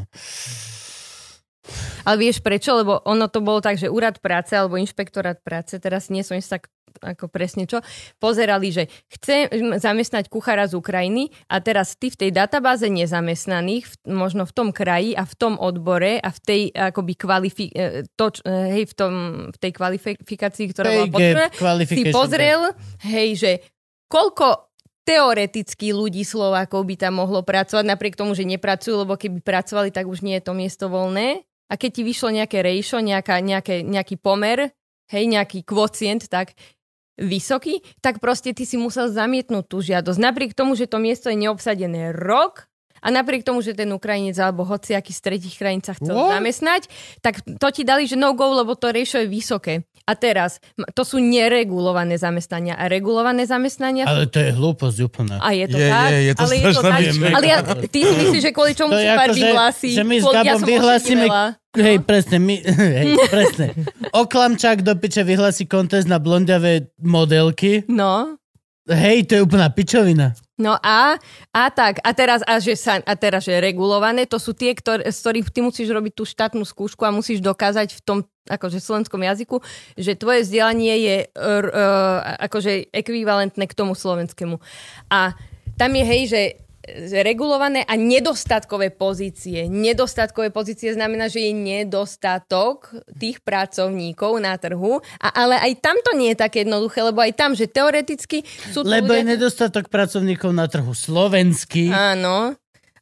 [2.04, 2.76] ale vieš prečo?
[2.76, 6.60] Lebo ono to bolo tak, že úrad práce alebo inšpektorát práce, teraz nie som istá
[7.00, 7.80] ako presne čo,
[8.18, 9.46] pozerali, že chce
[9.78, 14.68] zamestnať kuchára z Ukrajiny a teraz ty v tej databáze nezamestnaných, v, možno v tom
[14.74, 18.94] kraji a v tom odbore a v tej akoby kvalifi- e, to, e, hej, v,
[18.94, 19.12] tom,
[19.54, 21.46] v tej kvalifikácii, ktorá bola Pay potrebná,
[21.86, 22.60] si pozrel,
[23.06, 23.52] hej, že
[24.10, 24.70] koľko
[25.06, 30.06] teoreticky ľudí Slovákov by tam mohlo pracovať, napriek tomu, že nepracujú, lebo keby pracovali, tak
[30.06, 31.42] už nie je to miesto voľné.
[31.70, 34.74] A keď ti vyšlo nejaké ratio, nejaká, nejaké, nejaký pomer,
[35.14, 36.58] hej, nejaký kvocient, tak
[37.20, 40.18] vysoký, tak proste ty si musel zamietnúť tú žiadosť.
[40.18, 42.70] Napriek tomu, že to miesto je neobsadené rok
[43.00, 46.36] a napriek tomu, že ten Ukrajinec alebo hociaký z tretich krajín sa chcel What?
[46.36, 46.82] zamestnať,
[47.24, 49.88] tak to ti dali, že no go, lebo to ratio je vysoké.
[50.10, 50.58] A teraz,
[50.90, 52.74] to sú neregulované zamestnania.
[52.74, 55.38] A regulované zamestnania Ale to je hlúposť úplná.
[55.38, 57.00] a je to Je, tak, je, je to ale je to tak.
[57.30, 59.88] Ale ja, ty si myslíš, že kvôli čomu sú ako, pár že- vyhlási?
[59.94, 61.44] že my s ja Gabom som vyhlásime- ošetilila.
[61.70, 62.54] Hej, presne, my,
[62.98, 63.66] hej, presne.
[64.10, 67.86] Oklamčák do piče vyhlási kontest na blondiavé modelky.
[67.86, 68.34] No,
[68.90, 70.34] Hej, to je úplná pičovina.
[70.60, 71.16] No a,
[71.56, 75.00] a tak, a teraz, a, že sa, a teraz, že regulované, to sú tie, ktor,
[75.00, 79.24] z ktorých ty musíš robiť tú štátnu skúšku a musíš dokázať v tom akože slovenskom
[79.24, 79.64] jazyku,
[79.96, 84.60] že tvoje vzdelanie je uh, akože ekvivalentné k tomu slovenskému.
[85.08, 85.32] A
[85.80, 86.40] tam je, hej, že
[87.24, 89.66] regulované a nedostatkové pozície.
[89.66, 96.12] Nedostatkové pozície znamená, že je nedostatok tých pracovníkov na trhu, a, ale aj tam to
[96.16, 98.42] nie je také jednoduché, lebo aj tam, že teoreticky
[98.72, 99.32] sú Lebo je ľudia...
[99.36, 101.90] nedostatok pracovníkov na trhu slovenský.
[101.90, 102.54] Áno,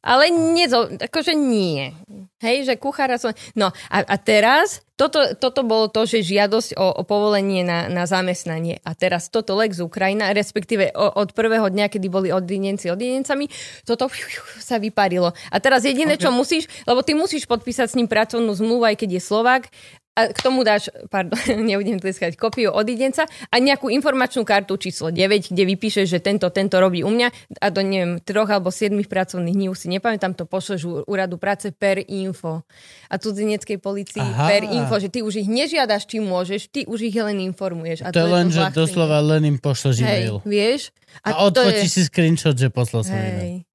[0.03, 1.91] ale nezo, akože nie.
[2.39, 3.35] Hej, že kuchára som...
[3.59, 8.07] No a, a teraz, toto, toto bolo to, že žiadosť o, o povolenie na, na
[8.07, 8.79] zamestnanie.
[8.87, 13.51] A teraz toto Lex Ukrajina, respektíve o, od prvého dňa, kedy boli odinenci odinencami,
[13.83, 14.07] toto
[14.63, 15.35] sa vyparilo.
[15.51, 16.27] A teraz jediné, okay.
[16.27, 19.67] čo musíš, lebo ty musíš podpísať s ním pracovnú zmluvu, aj keď je Slovak,
[20.19, 21.39] a k tomu dáš, pardon,
[21.71, 26.51] nebudem tlieskať, kopiu od idenca a nejakú informačnú kartu číslo 9, kde vypíšeš, že tento,
[26.51, 27.31] tento robí u mňa
[27.63, 31.71] a do, neviem, troch alebo siedmých pracovných dní, už si nepamätám, to pošleš úradu práce
[31.71, 32.67] per info.
[33.07, 34.51] A cudzineckej policii Aha.
[34.51, 38.03] per info, že ty už ich nežiadaš, či môžeš, ty už ich len informuješ.
[38.03, 40.35] A To je len, že doslova len im pošleš Hej, e-mail.
[40.43, 40.91] vieš?
[41.23, 43.68] A to odfotíš si screenshot, že poslal som e-mail.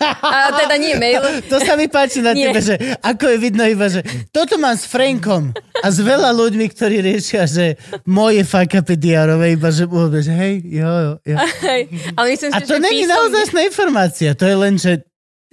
[0.00, 1.22] A teda nie mail.
[1.46, 2.50] To sa mi páči na Nie.
[2.50, 6.66] tebe, že ako je vidno iba, že toto mám s Frankom a s veľa ľuďmi,
[6.66, 11.36] ktorí riešia, že moje fuck-upy diarové, iba že vôbec, že hej, jo, jo, jo.
[11.62, 11.82] Hej.
[12.12, 15.02] Ale myslím A to není naozajstná informácia, to je len, že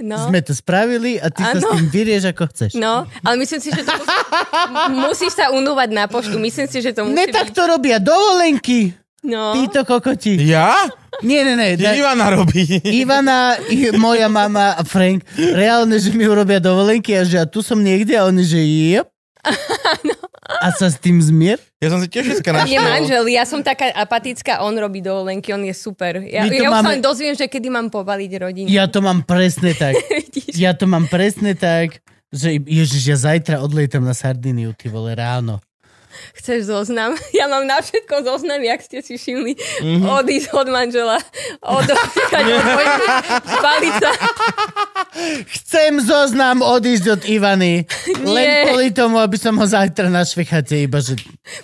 [0.02, 0.18] No.
[0.18, 2.72] sme to spravili a ty sa s tým vyrieš, ako chceš.
[2.73, 4.18] No, ale myslím si, že to musí,
[5.06, 6.41] musíš sa unúvať na poštu.
[6.41, 9.53] Myslím si, že to musí Ne tak to robia dovolenky, No.
[9.53, 10.34] títo kokoti.
[10.41, 10.73] Ja?
[11.22, 11.77] Nie, nie, nie.
[11.77, 12.65] da- Ivana robí.
[12.81, 17.61] Ivana, i- moja mama a Frank, reálne, že mi urobia dovolenky a že ja tu
[17.61, 19.07] som niekde a oni, že jep.
[20.52, 21.57] A sa s tým zmier?
[21.80, 22.84] Ja som si tiež dneska On je našiel.
[22.84, 26.19] manžel, ja som taká apatická, on robí dovolenky, on je super.
[26.22, 28.68] Ja, ja už sa máme- len dozviem, že kedy mám povaliť rodinu.
[28.68, 29.95] Ja to mám presne tak.
[30.53, 35.64] Ja to mám presne tak, že ježiš, ja zajtra odlietam na Sardíniu, ty vole, ráno.
[36.38, 37.14] Chceš zoznam?
[37.41, 39.57] Ja mám na všetko zoznam, jak ste si všimli.
[39.57, 39.88] Mhm.
[39.88, 40.10] Mm-hmm.
[40.14, 41.18] Odísť od manžela,
[41.65, 41.88] od
[42.38, 43.06] od vojny,
[43.49, 44.11] spaliť sa.
[45.49, 47.84] Chcem zoznam odísť od Ivany.
[48.35, 51.18] Len kvôli tomu, aby som ho zajtra na švechate, iba že...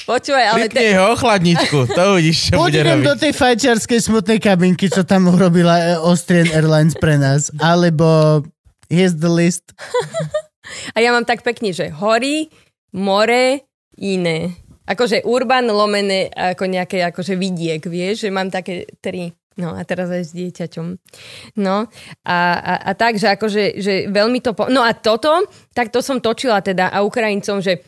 [0.03, 3.05] Počúvaj, ale Pripni te, ho chladničku, to uvidíš, čo bude robiť.
[3.05, 7.53] do tej fajčiarskej smutnej kabinky, čo tam urobila eh, Austrian Airlines pre nás.
[7.61, 8.41] Alebo
[8.91, 9.71] here's the list.
[10.95, 12.51] a ja mám tak pekne, že hory,
[12.91, 13.66] more,
[13.99, 14.53] iné.
[14.87, 19.35] Akože urban lomené ako nejaké akože vidiek, vieš, že mám také tri.
[19.57, 20.87] No a teraz aj s dieťaťom.
[21.57, 21.89] No
[22.23, 24.53] a, a, a tak, že akože že veľmi to...
[24.53, 24.69] Po...
[24.69, 25.33] No a toto,
[25.73, 27.81] tak to som točila teda a Ukrajincom, že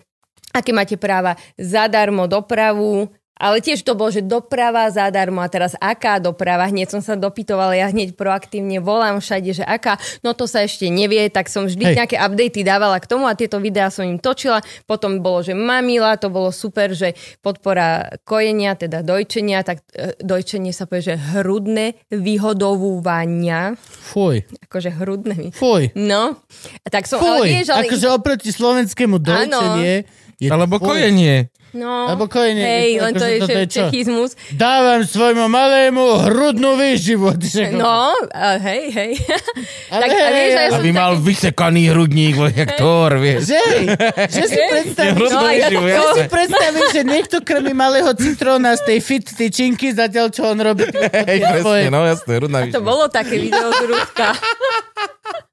[0.50, 3.06] aké máte práva zadarmo dopravu,
[3.40, 7.80] ale tiež to bolo, že doprava zadarmo a teraz aká doprava, hneď som sa dopytovala,
[7.80, 11.84] ja hneď proaktívne volám všade, že aká, no to sa ešte nevie, tak som vždy
[11.88, 11.96] Hej.
[11.96, 16.20] nejaké updaty dávala k tomu a tieto videá som im točila, potom bolo, že mamila,
[16.20, 21.96] to bolo super, že podpora kojenia, teda dojčenia, tak e, dojčenie sa povie, že hrudné
[22.12, 25.96] vyhodovúvania, Fuj, akože hrudné fuj.
[25.96, 26.36] No,
[26.84, 27.88] a tak som, ale Fuj, vieš, ale...
[27.88, 30.04] akože oproti slovenskému dojčenie
[30.40, 30.96] je to Alebo fuj.
[30.96, 31.52] kojenie.
[31.72, 34.34] No, Alebo kojenie, Hej, len to je, že je čechizmus.
[34.52, 37.30] Dávam svojmu malému hrudnú výživu.
[37.72, 39.12] No, a hej, hej.
[39.88, 43.50] Ale tak, a vieš, ja Aby mal taký- vysekaný hrudník, vo- jak Thor, vieš.
[43.50, 43.62] Že,
[44.28, 48.74] že si predstavíš, No, ja výživu, to- že si predstavíš, že niekto krmi malého citróna
[48.74, 52.82] z tej fit tyčinky, zatiaľ čo on robí Hej, presne, no jasné, hrudná To výživa.
[52.82, 54.28] bolo také video z Ruska.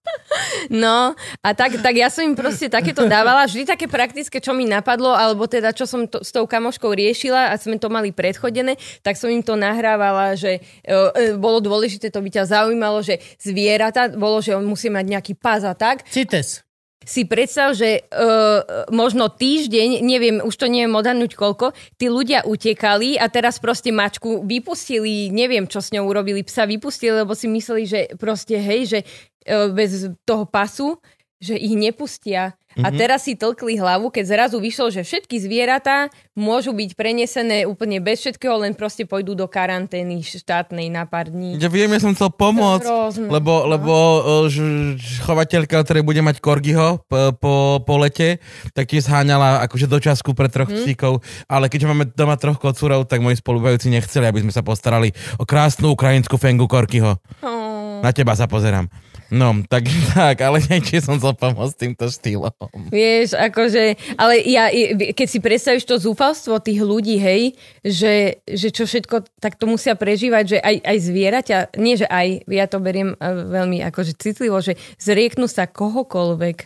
[0.67, 4.67] No, a tak, tak ja som im proste takéto dávala, vždy také praktické, čo mi
[4.67, 8.75] napadlo, alebo teda čo som to, s tou kamoškou riešila a sme to mali predchodené,
[9.07, 13.23] tak som im to nahrávala, že e, e, bolo dôležité, to by ťa zaujímalo, že
[13.39, 16.66] zvieratá, bolo, že on musí mať nejaký pás a tak, Cites.
[17.07, 23.15] Si predstav, že uh, možno týždeň, neviem, už to neviem odhadnúť koľko, tí ľudia utekali
[23.15, 27.85] a teraz proste mačku vypustili, neviem, čo s ňou urobili, psa vypustili, lebo si mysleli,
[27.87, 30.99] že proste, hej, že uh, bez toho pasu,
[31.37, 32.57] že ich nepustia.
[32.77, 38.05] A teraz si tlkli hlavu, keď zrazu vyšlo, že všetky zvieratá môžu byť prenesené úplne
[38.05, 41.57] bez všetkého, len proste pôjdu do karantény štátnej na pár dní.
[41.57, 42.85] Ja viem, ja som chcel pomôcť,
[43.33, 44.21] lebo, lebo uh,
[44.53, 44.61] ž,
[45.01, 48.45] ž- chovateľka, ktorá bude mať korgiho po, po, po lete,
[48.77, 50.77] tak tiež zháňala akože do časku pre troch Mhm.
[50.77, 50.85] hmm.
[50.85, 55.17] psíkov, ale keďže máme doma troch kocúrov, tak moji spolubajúci nechceli, aby sme sa postarali
[55.41, 57.17] o krásnu ukrajinskú fengu korkyho.
[57.41, 58.05] Oh.
[58.05, 58.85] Na teba sa pozerám.
[59.31, 62.55] No, tak, tak, ale či som chcel pomôcť týmto štýlom.
[62.94, 64.70] Vieš, akože, ale ja,
[65.15, 69.98] keď si predstavíš to zúfalstvo tých ľudí, hej, že, že čo všetko tak to musia
[69.98, 74.62] prežívať, že aj, aj zvieraťa, nie že aj, ja to beriem eh, veľmi akože citlivo,
[74.62, 76.59] že zrieknú sa kohokoľvek,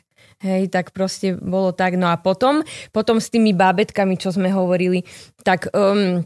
[0.45, 1.97] hej, tak proste bolo tak.
[1.97, 5.05] No a potom, potom s tými bábetkami, čo sme hovorili,
[5.45, 6.25] tak um,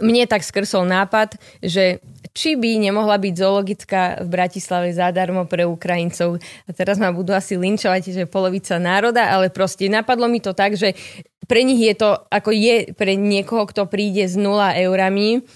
[0.00, 2.04] mne tak skrsol nápad, že
[2.36, 6.36] či by nemohla byť zoologická v Bratislave zadarmo pre Ukrajincov.
[6.68, 10.76] A teraz ma budú asi linčovať, že polovica národa, ale proste napadlo mi to tak,
[10.76, 10.92] že
[11.48, 14.52] pre nich je to, ako je pre niekoho, kto príde s 0
[14.84, 15.46] eurami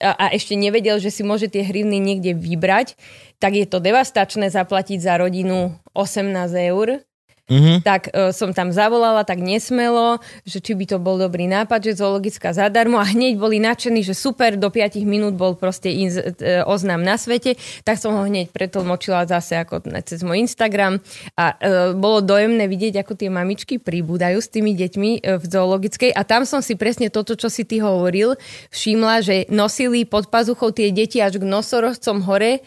[0.00, 2.96] a, a ešte nevedel, že si môže tie hrivny niekde vybrať,
[3.36, 6.32] tak je to devastačné zaplatiť za rodinu 18
[6.72, 7.04] eur
[7.50, 7.82] Mhm.
[7.82, 11.98] tak e, som tam zavolala tak nesmelo, že či by to bol dobrý nápad, že
[11.98, 13.02] zoologická zadarmo.
[13.02, 17.18] A hneď boli nadšení, že super, do 5 minút bol proste in, e, oznám na
[17.18, 21.02] svete, tak som ho hneď pretlmočila zase ako cez môj Instagram.
[21.34, 26.14] A e, bolo dojemné vidieť, ako tie mamičky pribúdajú s tými deťmi e, v zoologickej.
[26.14, 28.38] A tam som si presne toto, čo si ty hovoril,
[28.70, 32.62] všimla, že nosili pod pazuchou tie deti až k nosorožcom hore.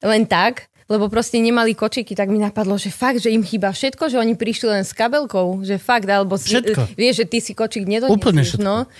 [0.00, 4.10] Len tak, lebo proste nemali kočiky, tak mi napadlo, že fakt, že im chýba všetko,
[4.10, 6.98] že oni prišli len s kabelkou, že fakt, alebo si, Všetko.
[6.98, 8.18] vieš, že ty si kočik nedoniesieš.
[8.18, 8.66] Úplne všetko.
[8.66, 8.90] No.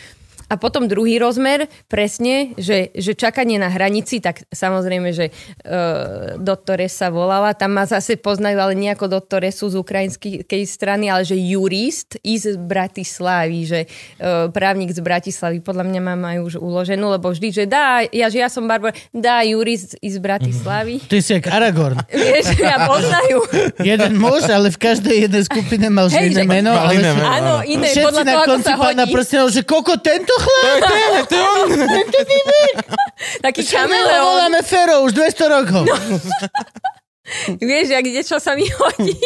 [0.50, 6.90] A potom druhý rozmer, presne, že, že čakanie na hranici, tak samozrejme, že uh, doktore
[6.90, 11.22] sa volala, tam ma zase poznajú, ale nie ako doktore sú z ukrajinskej strany, ale
[11.22, 16.58] že jurist i z Bratislavy, že uh, právnik z Bratislavy, podľa mňa ma majú už
[16.58, 20.98] uloženú, lebo vždy, že dá, ja, že ja som Barbara, dá jurist i z Bratislavy.
[21.06, 22.02] Ty si jak Aragorn.
[22.10, 23.38] Vieš, ja poznajú.
[23.86, 26.74] Jeden muž, ale v každej jednej skupine mal Hej, iné meno.
[26.74, 27.28] Mal Ale iné meno.
[27.30, 30.94] Áno, iné, Všetci podľa na toho, ako konci pána prstenov, že koko, tento chlap, To
[30.96, 31.68] je, to je on.
[33.42, 34.24] Taký chameleón.
[34.24, 35.84] voláme Fero, už 200 rokov.
[37.60, 39.16] Vieš, jak kde čo sa mi hodí.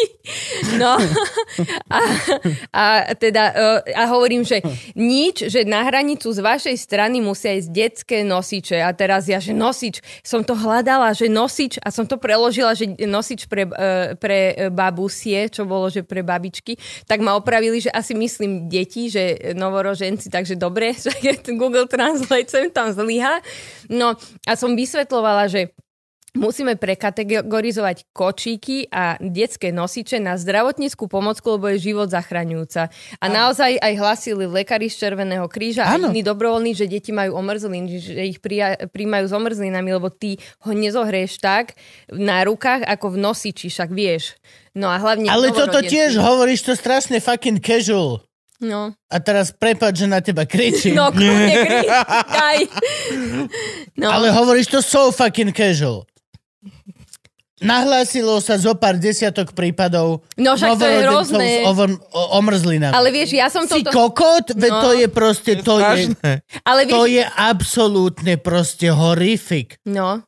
[0.76, 0.98] No.
[1.86, 2.00] A,
[2.74, 2.84] a
[3.14, 4.58] teda, e, a hovorím, že
[4.98, 8.82] nič, že na hranicu z vašej strany musia ísť detské nosiče.
[8.82, 12.98] A teraz ja, že nosič, som to hľadala, že nosič, a som to preložila, že
[13.06, 16.74] nosič pre, e, pre babusie, čo bolo, že pre babičky,
[17.06, 21.14] tak ma opravili, že asi myslím deti, že novoroženci, takže dobre, že
[21.54, 23.38] Google Translate sem tam zlyha.
[23.86, 25.70] No a som vysvetlovala, že
[26.35, 32.90] musíme prekategorizovať kočíky a detské nosiče na zdravotníckú pomocku, lebo je život zachraňujúca.
[33.19, 36.11] A naozaj aj hlasili lekári z Červeného kríža a Áno.
[36.11, 38.43] iní dobrovoľní, že deti majú omrzliny, že ich
[38.85, 41.78] príjmajú s omrzlinami, lebo ty ho nezohrieš tak
[42.11, 44.35] na rukách, ako v nosiči, však vieš.
[44.74, 45.31] No a hlavne...
[45.31, 48.27] Ale toto tiež hovoríš to strašne fucking casual.
[48.59, 50.94] No, A teraz prepáč, že na teba kričím.
[50.97, 51.86] no kľudne, kri-
[52.27, 52.59] daj.
[53.94, 54.11] No.
[54.11, 56.02] Ale hovoríš to so fucking casual.
[57.57, 61.49] Nahlásilo sa zo pár desiatok prípadov No však to je novorodencov hrozné.
[61.55, 62.93] s ovr- o- omrzlinami.
[62.93, 63.95] Ale vieš, ja som Si toto...
[64.11, 64.53] kokot?
[64.53, 64.82] Veď No.
[64.82, 66.32] to je proste, to je, Strašné.
[66.62, 69.78] Ale vieš, to je absolútne proste horrific.
[69.85, 70.27] No.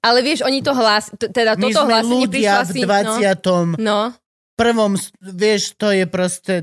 [0.00, 1.10] Ale vieš, oni to hlás...
[1.12, 2.80] t- Teda My toto sme hlásenie ľudia prišla v si...
[2.80, 3.42] 20.
[3.44, 3.98] No, no.
[4.54, 6.54] prvom, s- vieš, to je proste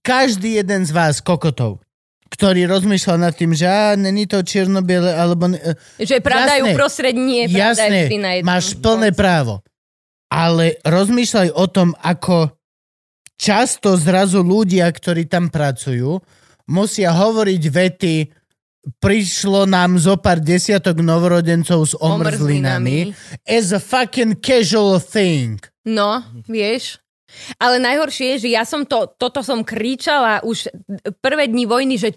[0.00, 1.80] každý jeden z vás kokotov,
[2.26, 5.46] ktorý rozmýšľal nad tým, že á, není to čierno-biele, alebo...
[5.46, 5.62] ne-
[5.96, 6.72] Že pravda je Jasné.
[6.74, 8.48] uprostred, nie pravda je Jasné, vždy na jednom.
[8.50, 9.54] máš plné právo.
[10.26, 12.50] Ale rozmýšľaj o tom, ako
[13.38, 16.18] často zrazu ľudia, ktorí tam pracujú,
[16.66, 18.14] musia hovoriť vety
[18.98, 23.10] prišlo nám zo pár desiatok novorodencov s omrzlinami
[23.42, 25.58] as a fucking casual thing.
[25.82, 26.98] No, vieš.
[27.60, 30.68] Ale najhoršie je, že ja som to, toto som kričala už
[31.22, 32.16] prvé dni vojny, že,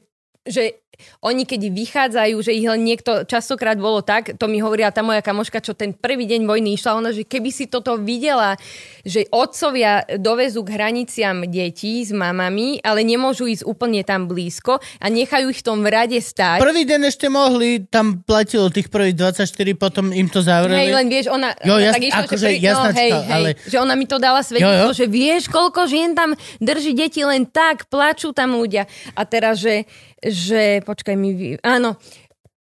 [0.50, 0.90] že
[1.24, 5.24] oni keď vychádzajú, že ich len niekto častokrát bolo tak, to mi hovorila tá moja
[5.24, 8.60] kamoška, čo ten prvý deň vojny išla, ona, že keby si toto videla,
[9.08, 15.06] že otcovia dovezú k hraniciam detí s mamami, ale nemôžu ísť úplne tam blízko a
[15.08, 16.60] nechajú ich v tom rade stáť.
[16.60, 20.88] Prvý deň ešte mohli, tam platilo tých prvých 24, potom im to zavreli.
[20.88, 21.56] Hej, len vieš, ona...
[21.64, 23.94] Jo, ona jas- tak išlo, akože že pri, no, jasnačka, hej, hej, ale- že ona
[23.96, 28.60] mi to dala svedectvo, že vieš, koľko žien tam drží deti len tak, plačú tam
[28.60, 28.84] ľudia.
[29.16, 29.88] A teraz, že,
[30.24, 31.96] že počkaj mi, áno,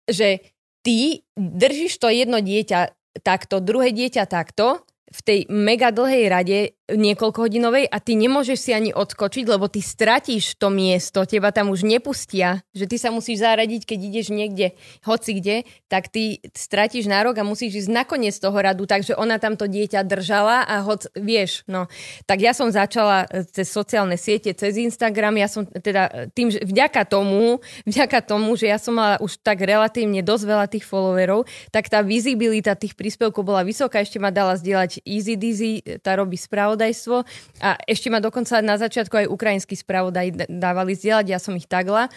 [0.08, 0.42] že
[0.86, 2.94] ty držíš to jedno dieťa
[3.26, 8.96] takto, druhé dieťa takto, v tej mega dlhej rade niekoľkohodinovej a ty nemôžeš si ani
[8.96, 13.84] odskočiť, lebo ty stratíš to miesto, teba tam už nepustia, že ty sa musíš zaradiť,
[13.84, 14.72] keď ideš niekde,
[15.04, 15.56] hoci kde,
[15.92, 20.08] tak ty stratíš nárok a musíš ísť nakoniec toho radu, takže ona tam to dieťa
[20.08, 21.92] držala a hoc, vieš, no.
[22.24, 26.64] Tak ja som začala e, cez sociálne siete, cez Instagram, ja som teda tým, že
[26.64, 31.44] vďaka tomu, vďaka tomu, že ja som mala už tak relatívne dosť veľa tých followerov,
[31.68, 36.40] tak tá vizibilita tých príspevkov bola vysoká, ešte ma dala zdieľať Easy Dizzy, tá robí
[36.78, 37.26] spravodajstvo.
[37.66, 42.14] A ešte ma dokonca na začiatku aj ukrajinský spravodaj dávali zdieľať, ja som ich tagla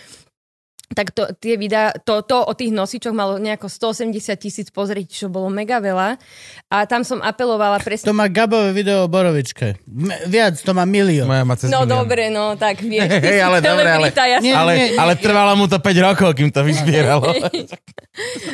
[0.90, 5.26] tak to, tie videá, to, to o tých nosičoch malo nejako 180 tisíc pozrieť, čo
[5.30, 6.18] bolo mega veľa.
[6.66, 8.10] A tam som apelovala presne...
[8.10, 9.78] To má Gabové video o Borovičke.
[9.86, 11.30] M- viac, to má milión.
[11.30, 12.02] Moja má cez No milión.
[12.02, 13.06] dobre, no tak vieš.
[13.06, 16.06] ty Hej, si ale dobre, ale, ja Nie, ale, nie, ale trvalo mu to 5
[16.10, 17.30] rokov, kým to vyzbieralo.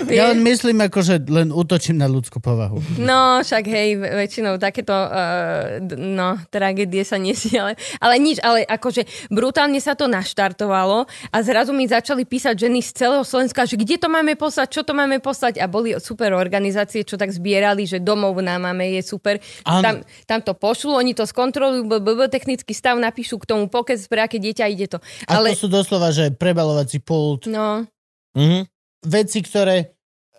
[0.07, 2.77] Ja len myslím, ako, že len útočím na ľudskú povahu.
[3.01, 9.33] No, však hej, väčšinou takéto uh, no, tragédie sa nesie, ale, ale nič, ale akože
[9.33, 13.97] brutálne sa to naštartovalo a zrazu mi začali písať ženy z celého Slovenska, že kde
[13.97, 17.97] to máme poslať, čo to máme poslať a boli super organizácie, čo tak zbierali, že
[17.99, 19.39] domov nám máme, je super.
[19.63, 24.21] Tam, tam to pošlu, oni to skontrolujú, BBB, technický stav, napíšu k tomu pokec, pre
[24.21, 24.99] aké dieťa ide to.
[25.25, 27.87] A Ale, to sú doslova, že prebalovací pult, no,
[28.35, 28.67] Mhm.
[29.07, 29.97] veci, ktoré...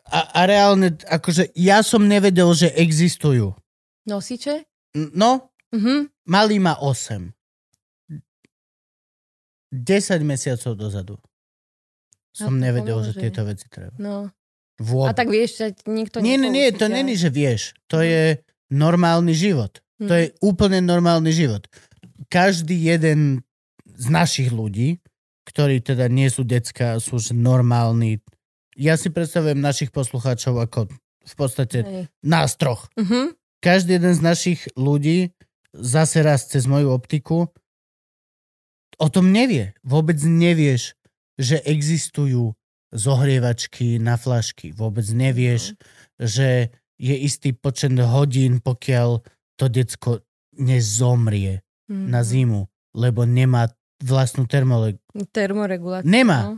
[0.07, 3.55] A, a reálne, akože ja som nevedel, že existujú.
[4.03, 4.63] nosiče?
[5.11, 6.11] No, Mhm.
[6.25, 7.31] malý má 8.
[9.67, 11.15] 10 mesiacov dozadu
[12.37, 13.97] som to nevedel, že tieto veci treba.
[13.97, 14.29] No.
[14.77, 15.09] Vôbec.
[15.09, 16.93] A tak vieš, že nikto Nie, nie, nie, to ťa.
[16.93, 17.73] není, že vieš.
[17.89, 18.37] To je
[18.69, 19.81] normálny život.
[19.97, 20.19] To Mhm.
[20.21, 21.65] je úplne normálny život.
[22.29, 23.41] Každý jeden
[23.89, 25.01] z našich ľudí,
[25.49, 28.21] ktorí teda nie sú decka, sú že normálni.
[28.77, 30.93] Ja si predstavujem našich poslucháčov ako
[31.25, 32.03] v podstate Hej.
[32.21, 32.85] nás troch.
[32.93, 33.33] Mhm.
[33.57, 35.33] Každý jeden z našich ľudí
[35.73, 37.49] zase raz cez moju optiku
[38.97, 39.73] o tom nevie.
[39.81, 40.93] Vôbec nevieš,
[41.37, 42.53] že existujú
[42.91, 44.73] zohrievačky na flašky.
[44.73, 45.77] Vôbec nevieš,
[46.17, 49.21] že je istý počet hodín, pokiaľ
[49.55, 50.25] to decko
[50.57, 52.07] nezomrie Mhm.
[52.11, 53.71] na zimu, lebo nemá
[54.03, 54.99] vlastnú termole...
[55.31, 56.03] Termoregulácia.
[56.03, 56.41] Nemá.
[56.43, 56.53] No.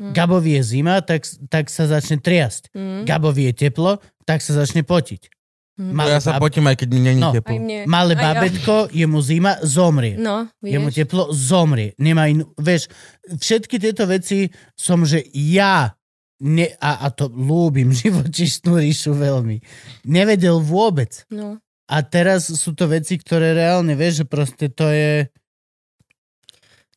[0.00, 0.12] Mm.
[0.14, 2.72] Gabovi je zima, tak, tak sa začne triasť.
[2.72, 3.02] Mm.
[3.04, 5.28] Gabovi je teplo, tak sa začne potiť.
[5.74, 7.32] Malé ja sa bab- potím, aj keď mi není No.
[7.32, 7.56] teplo.
[7.86, 10.14] Malé babetko, je mu zima, zomrie.
[10.14, 11.96] No, Je mu teplo, zomrie.
[11.96, 12.52] Nemá inú...
[12.54, 12.92] Vieš,
[13.32, 15.96] všetky tieto veci som, že ja
[16.38, 19.64] ne, a, a to ľúbim živočišnú ríšu veľmi.
[20.04, 21.24] Nevedel vôbec.
[21.32, 21.56] No.
[21.88, 25.28] A teraz sú to veci, ktoré reálne, vieš, že proste to je...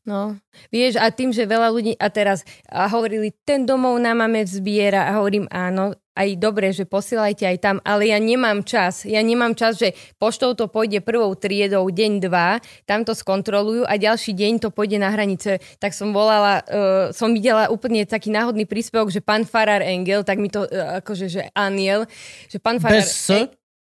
[0.06, 0.38] No,
[0.70, 5.10] vieš, a tým, že veľa ľudí, a teraz a hovorili, ten domov nám máme vzbiera
[5.10, 9.04] a hovorím, áno, aj dobre, že posielajte aj tam, ale ja nemám čas.
[9.04, 14.00] Ja nemám čas, že poštou to pôjde prvou triedou deň, dva, tam to skontrolujú a
[14.00, 15.60] ďalší deň to pôjde na hranice.
[15.78, 20.40] Tak som volala, uh, som videla úplne taký náhodný príspevok, že pán Farar Engel, tak
[20.40, 22.08] mi to uh, akože, že Aniel,
[22.48, 23.04] že pán Farar...
[23.04, 23.30] Bez S,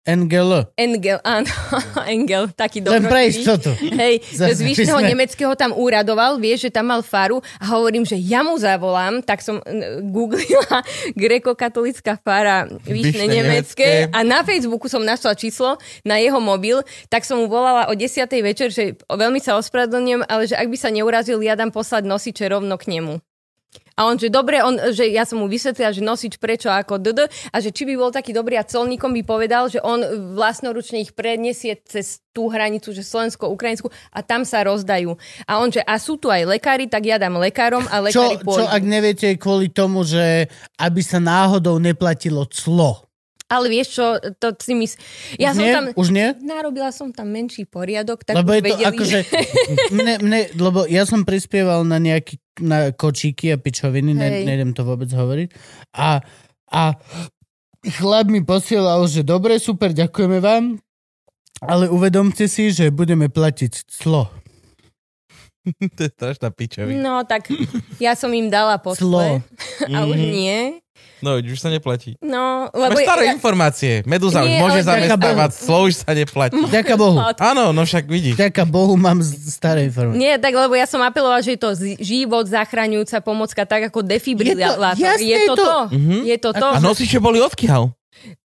[0.03, 0.75] NGL.
[0.75, 1.47] Engel, áno,
[2.11, 3.07] Engel, taký Len dobrotivý.
[3.07, 3.71] pre istotu.
[3.79, 7.71] Hej, Zase z vyšného by sme- nemeckého tam úradoval, vieš, že tam mal faru a
[7.71, 9.63] hovorím, že ja mu zavolám, tak som
[10.05, 10.83] googlila
[11.15, 13.89] grekokatolická fara nemecké nemecké.
[14.09, 18.11] a na Facebooku som našla číslo na jeho mobil, tak som mu volala o 10.
[18.43, 22.45] večer, že veľmi sa ospravedlňujem, ale že ak by sa neurazil, ja dám poslať nosiče
[22.49, 23.23] rovno k nemu.
[23.93, 27.29] A on, že dobre, on, že ja som mu vysvetlila, že nosič prečo ako DD
[27.29, 30.01] a že či by bol taký dobrý a colníkom by povedal, že on
[30.33, 35.13] vlastnoručne ich predniesie cez tú hranicu, že Slovensko-Ukrajinsku a tam sa rozdajú.
[35.45, 38.37] A on, že a sú tu aj lekári, tak ja dám lekárom a Čo, lekári
[38.41, 38.65] čo pôjdu.
[38.65, 40.49] ak neviete kvôli tomu, že
[40.81, 43.13] aby sa náhodou neplatilo clo?
[43.53, 44.07] Ale vieš čo,
[44.41, 44.97] to si mys...
[45.37, 45.75] Ja už som nie?
[45.77, 45.85] tam...
[45.93, 46.33] Už nie?
[46.41, 48.89] Narobila som tam menší poriadok, tak lebo už je to vedeli.
[48.89, 49.19] akože...
[50.01, 54.83] Mne, mne, lebo ja som prispieval na nejaký na kočíky a pičoviny, ne, nejdem to
[54.83, 55.49] vôbec hovoriť.
[55.95, 56.21] A,
[56.69, 56.83] a
[57.83, 60.77] chlap mi posielal, že dobre, super, ďakujeme vám,
[61.61, 64.29] ale uvedomte si, že budeme platiť clo.
[65.97, 66.99] to je strašná pičovina.
[66.99, 67.47] No tak
[67.97, 68.93] ja som im dala Clo.
[68.93, 69.27] posle
[69.95, 70.29] a už Mhm.
[70.29, 70.59] nie.
[71.23, 72.19] No, už sa neplatí.
[72.19, 73.93] No, lebo Máš staré ja, informácie.
[74.05, 76.59] Medúza už môže zamestnávať, slovo už sa neplatí.
[76.59, 77.17] Ďaká Bohu.
[77.55, 78.35] Áno, no však vidíš.
[78.37, 80.19] Ďaká Bohu mám staré informácie.
[80.19, 81.71] Nie, tak lebo ja som apelovala, že je to
[82.03, 84.99] život zachraňujúca pomocka, tak ako defibrilátor.
[84.99, 85.79] Je to- jasné, je to je to- to.
[85.95, 86.17] Mhm.
[86.27, 86.67] Je to to.
[86.67, 87.95] A nosiče boli odkiaľ?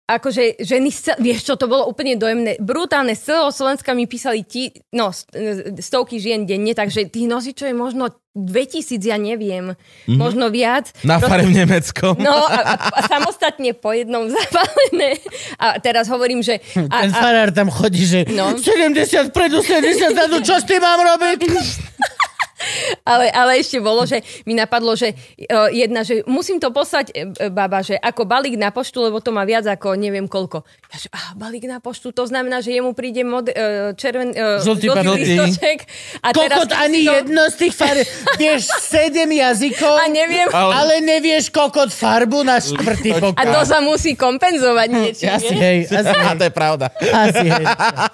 [0.03, 0.91] Akože ženy,
[1.23, 2.59] vieš čo, to bolo úplne dojemné.
[2.59, 5.31] Brutálne, z celého Slovenska mi písali ti, no, st-
[5.79, 10.17] stovky žien denne, takže tých nosičov je možno 2000, ja neviem, mm-hmm.
[10.19, 10.91] možno viac.
[11.07, 12.19] Na fare v Nemeckom.
[12.19, 15.21] No a, a, a samostatne po jednom zapálené.
[15.55, 16.59] A teraz hovorím, že...
[16.91, 18.57] A, Ten farár tam chodí, že No.
[18.57, 21.39] 70 vpredu, 70 zadu, čo s tým mám robiť?
[23.03, 25.13] ale, ale ešte bolo, že mi napadlo, že
[25.43, 29.17] uh, jedna, že musím to poslať, e, e, baba, že ako balík na poštu, lebo
[29.17, 30.63] to má viac ako neviem koľko.
[30.87, 33.53] Ja že, ah, balík na poštu, to znamená, že jemu príde mod, uh,
[33.93, 35.13] červen, uh, Žltý žltý papír.
[35.17, 35.77] lístoček.
[36.19, 38.07] A Kokot keď ani to- jedno z tých farieb.
[38.35, 40.47] Vieš sedem jazykov, A neviem.
[40.49, 43.45] ale nevieš kokot farbu na štvrtý A pokoj.
[43.45, 45.27] to sa musí kompenzovať niečím.
[45.29, 46.37] Asi hej, asi A hej.
[46.37, 46.85] to je pravda.
[46.95, 47.65] Asi hej.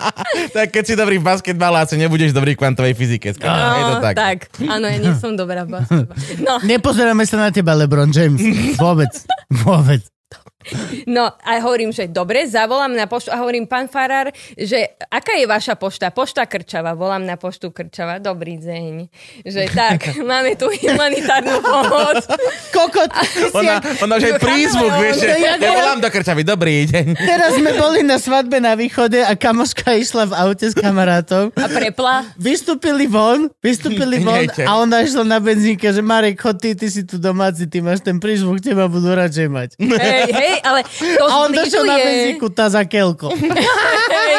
[0.55, 3.31] tak keď si dobrý v basketbale, asi nebudeš dobrý v kvantovej fyzike.
[3.31, 3.69] skrátka.
[3.71, 4.38] je to No, tak.
[4.47, 4.63] Tak.
[4.63, 6.19] Áno, ja nie som dobrá v basketbale.
[6.39, 8.39] No, Nepozeráme sa na teba, LeBron James.
[8.79, 9.11] Vôbec.
[9.51, 10.01] Vôbec.
[11.07, 14.75] No a hovorím, že dobre, zavolám na poštu a hovorím, pán Farár, že
[15.07, 16.11] aká je vaša pošta?
[16.11, 19.07] Pošta Krčava, volám na poštu Krčava, dobrý deň.
[19.41, 19.99] Že tak,
[20.29, 22.27] máme tu humanitárnu pomoc.
[22.69, 23.07] Kokot,
[23.55, 27.05] Ona, ona už aj prízvuk, vieš, že jak- ja volám do Krčavy, dobrý deň.
[27.15, 31.55] Teraz sme boli na svadbe na východe a kamoška išla v aute s kamarátom.
[31.55, 32.27] A prepla.
[32.35, 34.67] Vystúpili von, vystúpili von Nejte.
[34.67, 38.03] a ona išla na benzínke, že Marek, chod ty, ty si tu domáci, ty máš
[38.03, 39.69] ten prízvuk, teba budú radšej mať.
[39.79, 43.29] Hej, hej, ale to A on došiel na benzínku, tá za kelko.
[44.15, 44.33] Hej.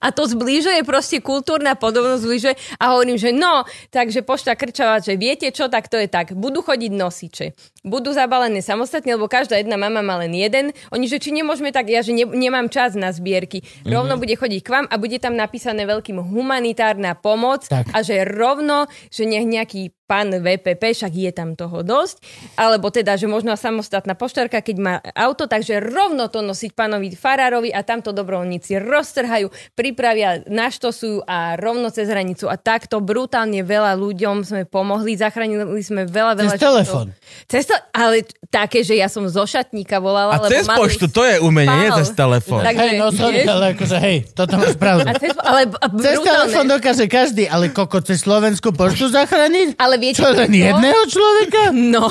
[0.00, 5.16] A to zbližuje proste kultúrna podobnosť zbližuje a hovorím, že no, takže pošta krčava, že
[5.16, 6.32] viete čo, tak to je tak.
[6.36, 7.46] Budú chodiť nosiče.
[7.80, 10.76] Budú zabalené samostatne, lebo každá jedna mama má len jeden.
[10.92, 13.64] Oni, že či nemôžeme tak, ja že ne, nemám čas na zbierky.
[13.88, 17.88] Rovno bude chodiť k vám a bude tam napísané veľkým humanitárna pomoc Tak.
[17.96, 22.18] a že rovno, že nech nejaký pán VPP, však je tam toho dosť,
[22.58, 27.70] alebo teda, že možno samostatná poštárka, keď má auto, takže rovno to nosiť pánovi Farárovi
[27.70, 32.50] a tamto dobrovoľníci roztrhajú, pripravia, naštosujú a rovno cez hranicu.
[32.50, 37.06] A takto brutálne veľa ľuďom sme pomohli, zachránili sme veľa, veľa Cez telefón.
[37.46, 40.34] Cez to, ale také, že ja som zo šatníka volala.
[40.34, 41.98] A lebo cez poštu, to je umenie, nie spál.
[42.02, 42.62] cez telefón.
[42.66, 45.06] Takže, Hej, no sorry, ale akože hej, toto máš pravdu.
[45.06, 49.78] a cez, ale a Cez telefón dokáže každý, ale koko cez Slovenskú poštu zachrániť?
[49.78, 51.70] Ale viete, Čo, len jedného človeka?
[51.70, 52.10] No,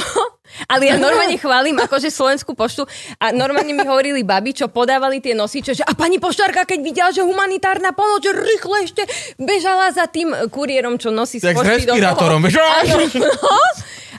[0.66, 2.88] ale ja normálne chválim akože Slovenskú poštu
[3.22, 7.10] a normálne mi hovorili babi, čo podávali tie nosiče, že a pani poštárka, keď videla,
[7.14, 9.04] že humanitárna pomoc, že rýchlo ešte
[9.38, 12.58] bežala za tým kuriérom, čo nosí z pošty do respirátorom, toho.
[12.58, 13.30] Áno, no.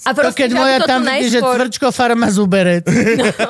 [0.07, 2.85] A To proste, keď že moja to tam vidí, že tvrčko farma zuberec,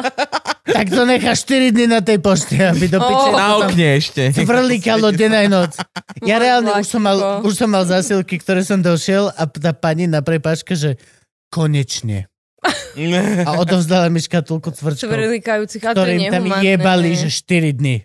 [0.76, 3.36] tak to nechá 4 dny na tej pošte, aby do piče Oh.
[3.36, 4.22] Na okne ešte.
[4.34, 5.72] vrlikalo deň aj noc.
[6.26, 10.10] Ja reálne už som, mal, už som mal zásilky, ktoré som došiel a tá pani
[10.10, 10.98] na prepáčke, že
[11.50, 12.26] konečne.
[13.46, 15.40] A odovzdala mi škatulku tvrčkov, to je
[15.78, 17.96] ktorým tam jebali, že 4 dny.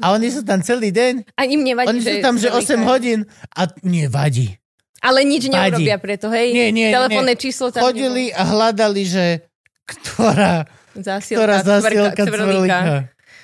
[0.00, 1.36] A oni sú tam celý deň.
[1.36, 2.88] A im nevadí, Oni sú tam, že 8 cvrlikajú.
[2.88, 3.20] hodín
[3.52, 4.59] a nevadí.
[5.00, 5.56] Ale nič Vadí.
[5.56, 6.52] neurobia preto, hej?
[6.52, 7.40] Nie, nie, Telefónne nie.
[7.40, 9.24] číslo tam Chodili a hľadali, že
[9.88, 11.00] ktorá, nebolo.
[11.00, 12.24] Zásielka, ktorá cvrlíka.
[12.28, 12.78] cvrlíka.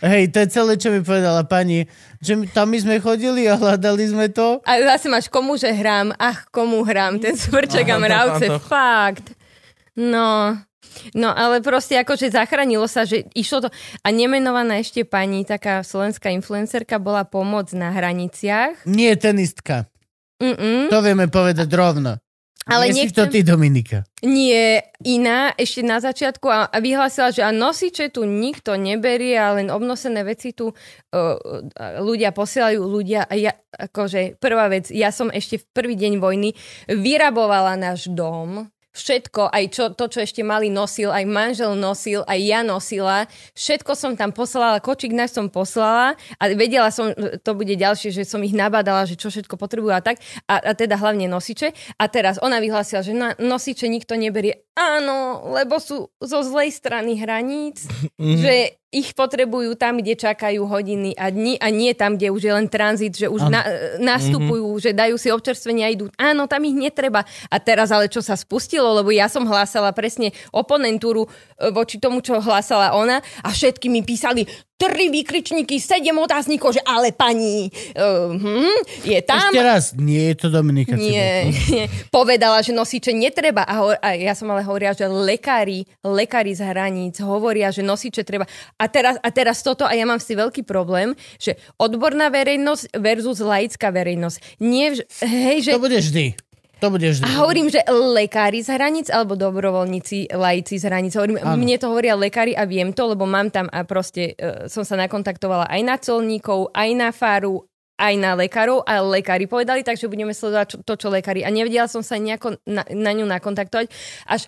[0.05, 1.89] Hej, to je celé, čo mi povedala pani.
[2.21, 4.61] Že tam my sme chodili a hľadali sme to.
[4.69, 6.13] A zase máš komu, že hrám.
[6.21, 7.17] Ach, komu hrám.
[7.17, 8.47] Ten svrček a mravce.
[8.53, 8.61] áno.
[8.61, 9.33] Fakt.
[9.97, 10.61] No.
[11.17, 13.69] No, ale proste akože zachránilo sa, že išlo to.
[14.05, 18.85] A nemenovaná ešte pani, taká slovenská influencerka, bola pomoc na hraniciach.
[18.85, 19.89] Nie tenistka.
[20.43, 20.93] Mm-mm.
[20.93, 22.21] To vieme povedať rovno.
[22.67, 24.03] Ale Nie si to nechcem- ty, Dominika.
[24.27, 29.55] Nie, iná ešte na začiatku a, a vyhlásila, že a nosiče tu nikto neberie a
[29.55, 31.37] len obnosené veci tu uh,
[32.03, 36.59] ľudia posielajú ľudia a ja, akože prvá vec, ja som ešte v prvý deň vojny
[36.91, 38.67] vyrabovala náš dom,
[38.97, 43.93] všetko, aj čo, to, čo ešte mali nosil, aj manžel nosil, aj ja nosila, všetko
[43.93, 48.43] som tam poslala, kočík náš som poslala a vedela som, to bude ďalšie, že som
[48.43, 50.19] ich nabadala, že čo všetko potrebujú a tak,
[50.49, 51.71] a, a teda hlavne nosiče.
[52.01, 54.66] A teraz ona vyhlásila, že na nosiče nikto neberie.
[54.77, 57.89] Áno, lebo sú zo zlej strany hraníc,
[58.21, 62.53] že ich potrebujú tam, kde čakajú hodiny a dni a nie tam, kde už je
[62.53, 63.61] len tranzit, že už na,
[64.01, 66.13] nastupujú, že dajú si občerstvenie a idú.
[66.17, 67.25] Áno, tam ich netreba.
[67.53, 72.25] A teraz ale čo sa spustilo, lebo ja som hlásala presne oponentúru e, voči tomu,
[72.25, 78.29] čo hlásala ona a všetky mi písali tri výkričníky, sedem otáznikov, že ale pani, uh,
[78.37, 78.79] hm,
[79.09, 79.49] je tam.
[79.49, 80.95] Ešte raz, nie je to Dominika.
[80.95, 81.89] Nie, nie.
[82.13, 83.65] Povedala, že nosiče netreba.
[83.65, 88.21] A, ho- a ja som ale hovorila, že lekári, lekári z hraníc hovoria, že nosiče
[88.21, 88.45] treba.
[88.77, 93.41] A teraz, a teraz toto, a ja mám si veľký problém, že odborná verejnosť versus
[93.41, 94.61] laická verejnosť.
[94.61, 94.93] Nie,
[95.25, 96.46] hej, že To bude vždy.
[96.77, 97.25] To bude vždy.
[97.25, 101.17] A hovorím, že lekári z hraníc alebo dobrovoľníci, laici z hraníc.
[101.17, 104.85] Hovorím, mne to hovoria lekári a viem to, lebo mám tam a proste uh, som
[104.85, 107.65] sa nakontaktovala aj na colníkov, aj na faru,
[107.97, 111.49] aj na lekárov a lekári povedali, takže budeme sledovať čo, to, čo lekári.
[111.49, 113.89] A nevedela som sa nejako na, na ňu nakontaktovať.
[114.29, 114.45] Až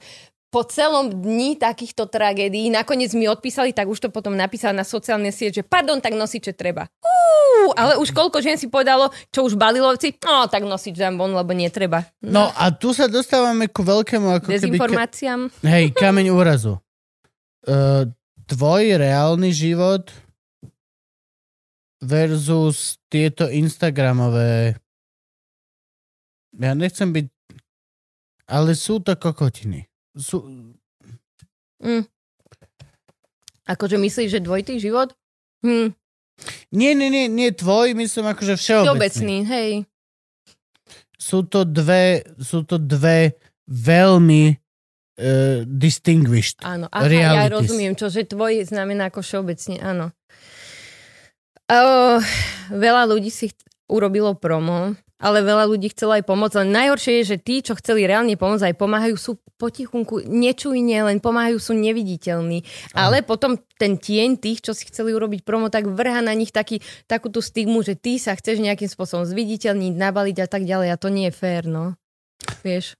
[0.48, 5.28] po celom dni takýchto tragédií nakoniec mi odpísali, tak už to potom napísala na sociálne
[5.28, 6.88] siete, že pardon, tak nosiče treba.
[7.04, 11.36] Uú, ale už koľko žien si povedalo, čo už balilovci, no tak nosič dám von,
[11.36, 12.08] lebo netreba.
[12.24, 14.72] No a tu sa dostávame ku veľkému ako keby...
[14.72, 15.40] Dezinformáciám.
[15.64, 16.80] Hej, kameň úrazu.
[17.68, 18.08] Uh,
[18.48, 20.08] tvoj reálny život
[22.00, 24.80] versus tieto Instagramové
[26.58, 27.26] ja nechcem byť
[28.48, 29.84] ale sú to kokotiny.
[30.18, 30.42] Sú...
[31.78, 32.02] Mm.
[33.64, 35.14] Akože myslíš, že dvojitý život?
[35.62, 35.94] Hm,
[36.70, 38.86] Nie, nie, nie, nie tvoj, myslím akože všeobecný.
[38.86, 39.70] všeobecný, hej.
[41.18, 43.34] Sú to dve, sú to dve
[43.66, 46.62] veľmi uh, distinguished.
[46.62, 47.52] Áno, aha, ja Realities.
[47.52, 50.14] rozumiem, čo, že tvoj znamená ako všeobecne, áno.
[51.68, 52.22] Uh,
[52.72, 53.52] veľa ľudí si
[53.90, 56.62] urobilo promo, ale veľa ľudí chcelo aj pomôcť.
[56.62, 61.18] Len najhoršie je, že tí, čo chceli reálne pomôcť, aj pomáhajú, sú potichunku, nečujne, len
[61.18, 62.62] pomáhajú, sú neviditeľní.
[62.94, 66.78] Ale potom ten tieň tých, čo si chceli urobiť promo, tak vrha na nich taký,
[67.10, 70.94] takú tú stigmu, že ty sa chceš nejakým spôsobom zviditeľniť, nabaliť a tak ďalej.
[70.94, 71.98] A to nie je fér, no.
[72.62, 72.94] Vieš?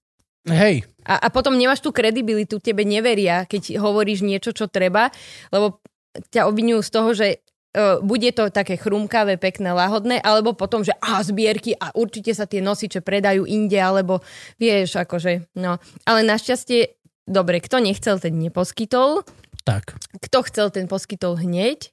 [0.48, 5.08] Hej, A, a potom nemáš tú kredibilitu, tebe neveria, keď hovoríš niečo, čo treba,
[5.48, 5.80] lebo
[6.28, 7.26] ťa obvinujú z toho, že
[7.74, 12.48] uh, bude to také chrumkavé, pekné, lahodné, alebo potom, že a zbierky a určite sa
[12.48, 14.24] tie nosiče predajú inde, alebo
[14.56, 15.76] vieš, akože, no.
[16.08, 16.96] Ale našťastie,
[17.28, 19.26] dobre, kto nechcel, ten neposkytol,
[19.68, 20.00] tak.
[20.24, 21.92] kto chcel, ten poskytol hneď.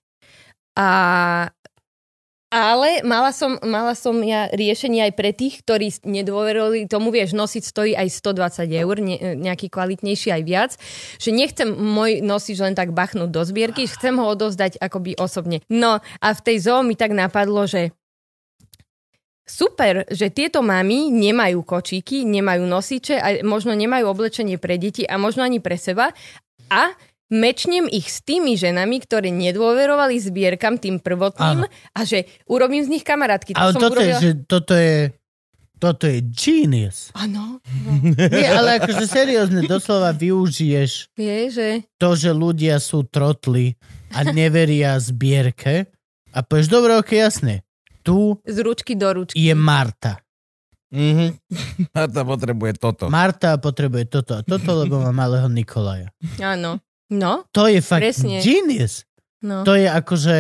[0.76, 0.88] A
[2.56, 7.64] ale mala som, mala som ja riešenie aj pre tých, ktorí nedôverovali tomu, vieš, nosiť
[7.68, 10.72] stojí aj 120 eur, ne, nejaký kvalitnejší aj viac,
[11.20, 15.60] že nechcem môj nosič len tak bachnúť do zbierky, chcem ho odozdať akoby osobne.
[15.68, 17.92] No a v tej zoo mi tak napadlo, že
[19.44, 25.20] super, že tieto mami nemajú kočíky, nemajú nosiče a možno nemajú oblečenie pre deti a
[25.20, 26.16] možno ani pre seba
[26.72, 26.96] a
[27.36, 31.68] mečnem ich s tými ženami, ktoré nedôverovali zbierkam tým prvotným Áno.
[31.68, 33.52] a že urobím z nich kamarátky.
[33.54, 34.20] To Ale som toto je, urobila...
[34.24, 34.96] že toto je,
[35.76, 37.12] toto je genius.
[37.12, 37.60] Áno,
[38.32, 41.84] Nie, ale akože seriózne, doslova využiješ vie, že...
[42.00, 43.76] to, že ľudia sú trotli
[44.16, 45.92] a neveria zbierke
[46.32, 47.64] a povieš, dobre, ok, jasne.
[48.06, 49.36] Tu Z ručky do ručky.
[49.36, 50.22] je Marta.
[50.94, 51.42] Mhm.
[51.92, 53.10] Marta potrebuje toto.
[53.10, 56.14] Marta potrebuje toto a toto, lebo má malého Nikolaja.
[56.38, 56.78] Áno.
[57.10, 58.42] No, To je fakt Presne.
[58.42, 59.06] genius.
[59.46, 59.62] no.
[59.62, 60.36] To je akože...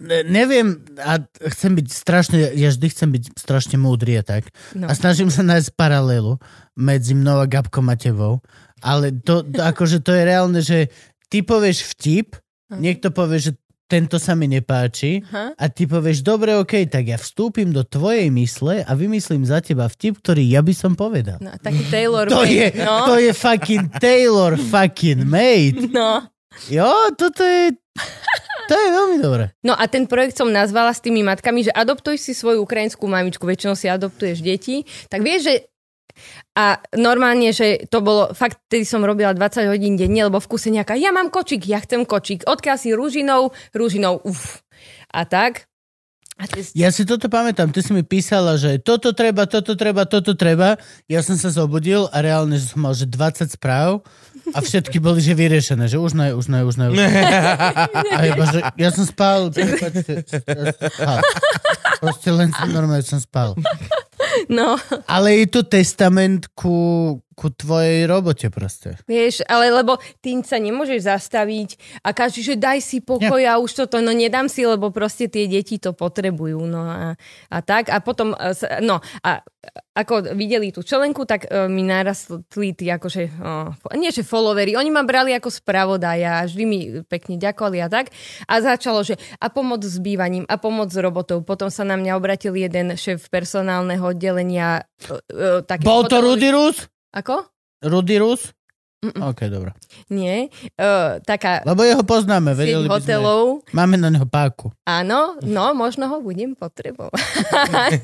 [0.00, 1.20] Ne- Neviem, a
[1.52, 4.48] chcem byť strašne, ja vždy chcem byť strašne múdry a tak.
[4.72, 4.88] no.
[4.88, 6.40] A snažím sa nájsť paralelu
[6.72, 8.40] medzi mnou a Gabkom a tebou.
[8.80, 10.88] Ale to, to akože to je reálne, že
[11.28, 12.40] ty povieš vtip,
[12.72, 13.52] niekto povie, že
[13.92, 15.52] tento sa mi nepáči Aha.
[15.52, 19.84] a ty povieš, dobre, ok, tak ja vstúpim do tvojej mysle a vymyslím za teba
[19.84, 21.36] vtip, ktorý ja by som povedal.
[21.44, 23.04] No, taký Taylor To made, je, no.
[23.04, 25.76] to je fucking Taylor fucking made.
[25.98, 26.24] no.
[26.72, 27.76] Jo, toto je...
[28.70, 29.52] To je veľmi dobré.
[29.60, 33.44] No a ten projekt som nazvala s tými matkami, že adoptuj si svoju ukrajinskú mamičku,
[33.44, 35.54] väčšinou si adoptuješ deti, tak vieš, že
[36.52, 40.68] a normálne, že to bolo, fakt, tedy som robila 20 hodín denne, lebo v kuse
[40.68, 44.60] nejaká, ja mám kočík, ja chcem kočík, odkiaľ si rúžinou, rúžinou, uf.
[45.08, 45.72] A tak.
[46.40, 50.08] A ty, Ja si toto pamätám, ty si mi písala, že toto treba, toto treba,
[50.08, 50.80] toto treba.
[51.06, 54.02] Ja som sa zobudil a reálne, som mal že 20 správ
[54.50, 56.86] a všetky boli že vyriešené, že už ne, už ne, už ne.
[56.90, 57.08] Už ne.
[58.16, 60.24] A iba, že ja som spal, prepáčte,
[60.90, 61.20] spal.
[62.02, 63.54] Proste len som normálne som spal.
[64.48, 68.96] No, Ale je to testament ku, ku tvojej robote proste.
[69.08, 71.70] vieš, ale lebo ty sa nemôžeš zastaviť
[72.04, 75.48] a každý, že daj si pokoj a už toto, no nedám si, lebo proste tie
[75.48, 77.16] deti to potrebujú, no a,
[77.48, 77.88] a tak.
[77.88, 78.52] A potom, e,
[78.84, 79.40] no a
[79.92, 84.90] ako videli tú čelenku, tak uh, mi narastli tí akože, uh, nie že followery, oni
[84.90, 88.10] ma brali ako spravodaja a vždy mi pekne ďakovali a tak.
[88.48, 91.44] A začalo, že a pomoc s bývaním, a pomoc s robotou.
[91.44, 94.88] Potom sa na mňa obratil jeden šéf personálneho oddelenia.
[95.06, 96.91] Uh, taký Bol to Rudy Rus?
[97.12, 97.44] Ako?
[97.84, 98.16] Rudy?
[99.02, 99.74] OK, dobré.
[100.14, 100.46] Nie.
[100.78, 103.18] Uh, taká Lebo jeho poznáme, vedeli by sme.
[103.74, 104.70] Máme na neho páku.
[104.86, 107.10] Áno, no, možno ho budem potrebovať.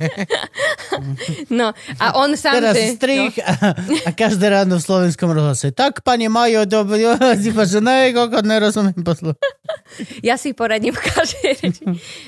[1.58, 1.70] no,
[2.02, 2.98] a on sám, Teraz že...
[2.98, 5.70] strich a, a každé ráno v slovenskom rozhlase.
[5.70, 7.06] Tak, pane Majo, dobrý,
[7.46, 9.38] iba, že ne, kokot, nerozumiem poslu.
[10.20, 11.84] Ja si poradím v každej reči.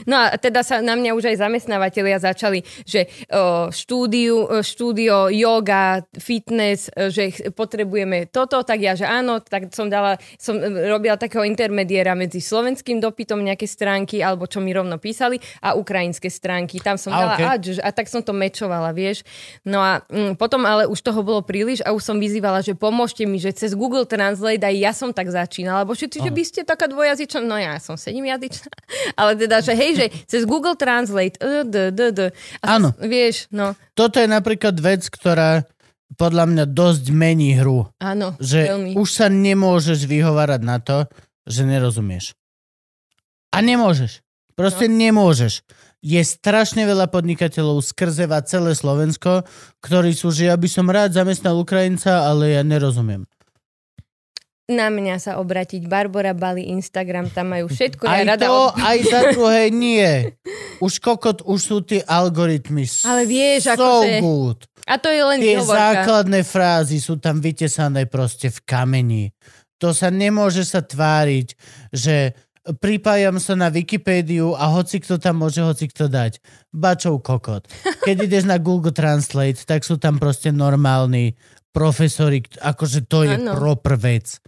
[0.08, 6.04] No a teda sa na mňa už aj zamestnávateľia začali, že o, štúdiu, štúdio, yoga,
[6.16, 11.20] fitness, o, že potrebujeme toto, tak ja, že áno, tak som dala, som e, robila
[11.20, 16.80] takého intermediéra medzi slovenským dopytom nejaké stránky, alebo čo mi rovno písali, a ukrajinské stránky.
[16.80, 17.80] Tam som A, dala okej.
[17.80, 19.22] a, a tak som to mečovala, vieš.
[19.62, 23.28] No a mm, potom ale už toho bolo príliš a už som vyzývala, že pomôžte
[23.28, 26.60] mi, že cez Google Translate aj ja som tak začínala, lebo všetci, že by ste
[26.64, 28.72] taká dvojazyčná, no ja som sedemjazyčná,
[29.20, 32.20] ale teda, že hej, že cez Google Translate, d, d, d.
[32.64, 32.96] A Áno.
[32.96, 35.66] Vieš, no, Toto je napríklad vec, ktorá
[36.20, 37.88] podľa mňa dosť mení hru.
[37.96, 38.90] áno, Že veľmi.
[39.00, 41.08] už sa nemôžeš vyhovárať na to,
[41.48, 42.36] že nerozumieš.
[43.56, 44.20] A nemôžeš.
[44.52, 45.00] Proste no.
[45.00, 45.64] nemôžeš.
[46.04, 49.48] Je strašne veľa podnikateľov skrzeva celé Slovensko,
[49.80, 53.24] ktorí sú, že ja by som rád zamestnal Ukrajinca, ale ja nerozumiem.
[54.70, 55.84] Na mňa sa obratiť.
[55.84, 58.06] Barbara Bali, Instagram, tam majú všetko.
[58.06, 58.78] Aj ja rada to, od...
[58.78, 60.30] aj za druhé nie.
[60.78, 64.60] Už kokot, už sú tie algoritmy Ale vieš, so akože- good.
[64.86, 65.78] A to je len Tie výhovorka.
[66.02, 69.24] základné frázy sú tam vytesané proste v kameni.
[69.78, 71.54] To sa nemôže sa tváriť,
[71.90, 72.34] že
[72.76, 76.38] pripájam sa na Wikipédiu a hoci kto tam môže hoci kto dať.
[76.70, 77.64] Bačov kokot.
[78.06, 81.38] Keď ideš na Google Translate, tak sú tam proste normálni
[81.70, 83.54] profesori, akože to je Áno.
[83.54, 84.42] proper vec.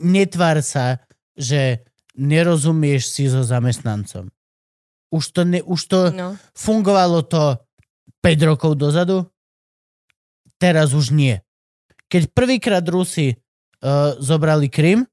[0.00, 1.04] Netvár sa,
[1.36, 4.32] že nerozumieš si so zamestnancom.
[5.08, 6.36] Už to, ne, už to No.
[6.52, 7.56] fungovalo to
[8.20, 9.28] 5 rokov dozadu,
[10.58, 11.38] teraz už nie.
[12.08, 15.04] Keď prvýkrát Rusi uh, zobrali Krym,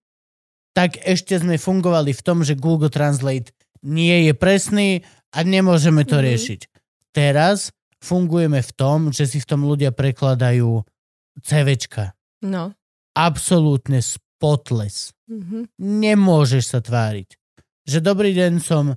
[0.72, 3.51] tak ešte sme fungovali v tom, že Google Translate
[3.84, 4.90] nie je presný
[5.32, 6.24] a nemôžeme to Mhm.
[6.25, 6.61] riešiť.
[7.11, 10.84] Teraz fungujeme v tom, že si v tom ľudia prekladajú
[11.40, 12.16] CVčka.
[12.42, 12.72] no.
[13.16, 14.03] Absolútne
[14.45, 15.09] spotless.
[15.25, 15.74] Mhm.
[15.82, 17.33] Nemôžeš sa tváriť,
[17.90, 18.93] že dobrý deň som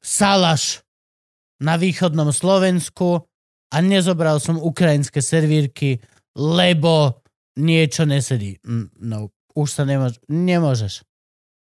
[0.00, 0.80] Salaš
[1.60, 3.26] na východnom Slovensku
[3.68, 6.00] a nezobral som ukrajinské servírky,
[6.38, 7.20] lebo
[7.60, 8.56] niečo nesedí.
[8.96, 11.04] No, už sa nemôž- nemôžeš.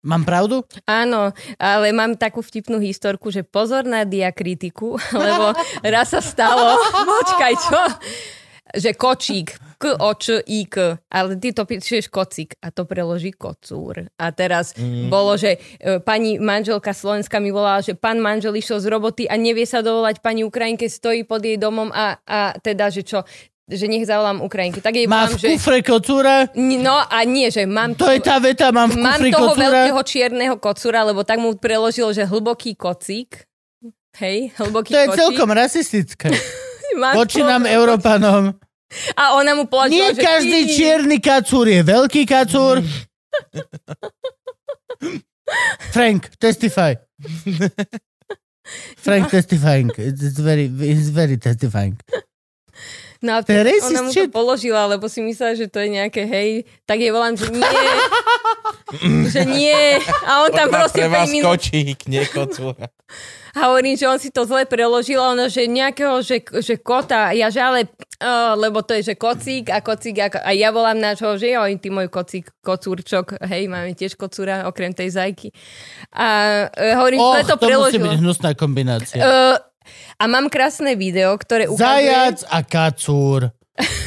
[0.05, 0.67] Mám pravdu?
[0.85, 6.75] Áno, ale mám takú vtipnú historku, že pozor na diakritiku, lebo raz sa stalo,
[7.23, 7.81] počkaj, čo?
[8.75, 13.31] Že kočík, k, o, č, i, k, ale ty to píšeš kocík a to preloží
[13.31, 14.11] kocúr.
[14.19, 15.07] A teraz mm.
[15.13, 19.39] bolo, že e, pani manželka Slovenska mi volala, že pán manžel išiel z roboty a
[19.39, 23.23] nevie sa dovolať pani Ukrajinke, stojí pod jej domom a, a teda, že čo,
[23.69, 24.81] že nech zavolám Ukrajinke.
[24.81, 25.49] Tak jej Má volám, v že...
[25.57, 26.37] kufre kocúra?
[26.57, 29.63] No a nie, že mám To je tá veta, mám v Mám toho kocúra?
[29.69, 33.45] veľkého čierneho kocúra, lebo tak mu preložil, že hlboký kocík.
[34.15, 35.21] Hej, hlboký To je kocík.
[35.21, 36.29] celkom rasistické.
[37.19, 38.55] Voči nám, Európanom.
[39.17, 40.73] A ona mu Nie položila, že každý ty...
[40.79, 42.83] čierny kacúr je veľký kacúr.
[45.93, 46.97] Frank, testify.
[49.05, 49.93] Frank testifying.
[49.99, 52.01] It's very, it's very testifying.
[53.25, 56.69] No a je ona mu to položila, lebo si myslela, že to je nejaké hej.
[56.85, 57.85] Tak jej volám, že nie.
[59.33, 59.97] že nie.
[60.29, 62.93] A on tam proste pre vás 5 minút kočík, nie kocúra.
[63.55, 67.31] A hovorím, že on si to zle preložil, a ono, že nejakého, že, že kota,
[67.31, 67.87] ja že ale,
[68.19, 71.79] uh, lebo to je, že kocík a kocík, a, a ja volám nášho, že oj,
[71.79, 75.55] ty môj kocík, kocúrčok, hej, máme tiež kocúra, okrem tej zajky.
[76.11, 76.27] A
[76.67, 78.03] uh, hovorím, zle to to musí preložil.
[78.03, 79.23] byť hnusná kombinácia.
[79.23, 79.55] Uh,
[80.19, 82.09] a mám krásne video, ktoré ukazuje...
[82.11, 83.41] Zajac a kacúr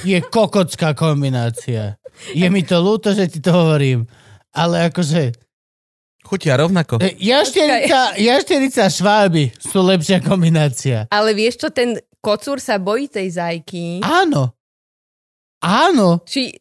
[0.07, 1.99] je kokocká kombinácia.
[2.33, 4.07] Je mi to ľúto, že ti to hovorím.
[4.56, 5.35] Ale akože...
[6.27, 6.99] Chutia rovnako.
[6.99, 11.07] Jašterica, jašterica a šváby sú lepšia kombinácia.
[11.07, 14.03] Ale vieš čo, ten kocúr sa bojí tej zajky.
[14.03, 14.51] Áno.
[15.64, 16.22] Áno.
[16.27, 16.51] Či,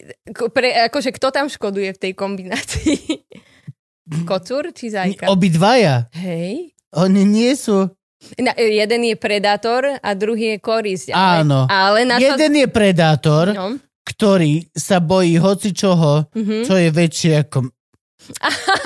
[0.55, 3.27] pre, akože kto tam škoduje v tej kombinácii?
[4.31, 5.27] Kocúr či zajka?
[5.29, 6.07] Obidvaja.
[6.15, 6.73] Hej.
[6.95, 7.91] Oni nie sú...
[8.37, 11.07] Na, jeden je predátor a druhý je korisť.
[11.11, 11.61] Ale, Áno.
[11.67, 13.79] Ale na Jeden je predátor, No.
[14.03, 16.65] ktorý sa bojí hoci čoho, Mhm.
[16.65, 17.59] čo je väčšie ako...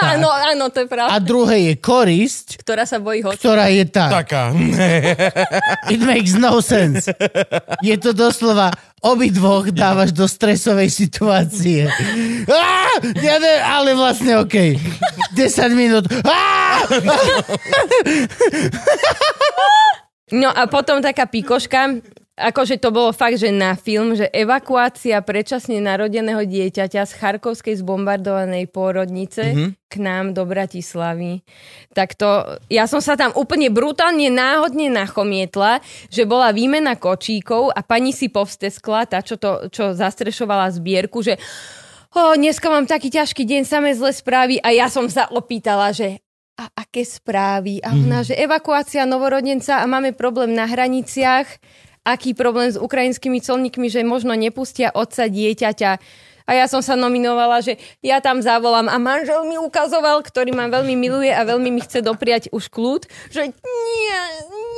[0.01, 1.12] Áno, áno, to je pravda.
[1.12, 3.33] A druhé je korisť, Ktorá sa bojí ho.
[3.33, 4.09] ktorá je tá.
[4.23, 4.52] Taká.
[5.94, 7.09] It makes no sense.
[7.81, 8.69] Je to doslova
[9.01, 11.89] obidvoch dávaš do stresovej situácie.
[12.44, 14.77] Á, ja ne, ale vlastne OK.
[15.33, 16.05] 10 minút.
[16.28, 16.85] Á!
[20.31, 21.99] No a potom taká pikoška,
[22.41, 28.65] akože to bolo fakt, že na film, že evakuácia predčasne narodeného dieťaťa z Charkovskej zbombardovanej
[28.73, 29.57] pôrodnice Mhm.
[29.57, 29.73] mm-hmm.
[29.91, 31.44] k nám do Bratislavy.
[31.93, 37.85] Tak to, ja som sa tam úplne brutálne náhodne nachomietla, že bola výmena kočíkov a
[37.85, 41.36] pani si povsteskla, tá, čo, to, čo zastrešovala zbierku, že
[42.15, 46.23] o, dneska mám taký ťažký deň, samé zlé správy a ja som sa opýtala, že
[46.60, 47.81] a aké správy?
[47.81, 51.49] A ona, že evakuácia novorodenca a máme problém na hraniciach,
[52.05, 55.93] aký problém s ukrajinskými colníkmi, že možno nepustia otca dieťaťa.
[56.51, 60.67] A ja som sa nominovala, že ja tam zavolám a manžel mi ukazoval, ktorý ma
[60.67, 64.23] veľmi miluje a veľmi mi chce dopriať už kľud, že nie,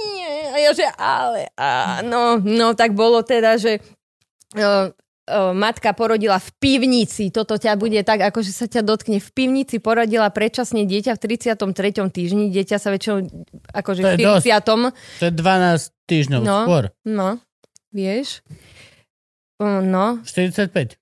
[0.05, 0.33] nie.
[0.53, 2.37] A ja, že ale, áno.
[2.45, 3.81] No tak bolo teda, že
[4.53, 4.93] uh,
[5.53, 7.29] matka porodila v pivnici.
[7.29, 9.19] Toto ťa bude tak, ako že sa ťa dotkne.
[9.19, 11.59] V pivnici porodila predčasne dieťa v 33.
[12.09, 12.49] týždni.
[12.49, 13.19] Dieťa sa väčšinou
[13.73, 14.45] akože v je dosť.
[14.45, 14.93] 40.
[15.19, 16.57] To je 12 týždňov No.
[16.63, 16.85] skôr.
[17.03, 17.29] No,
[17.89, 18.43] vieš?
[19.61, 20.99] No, 45.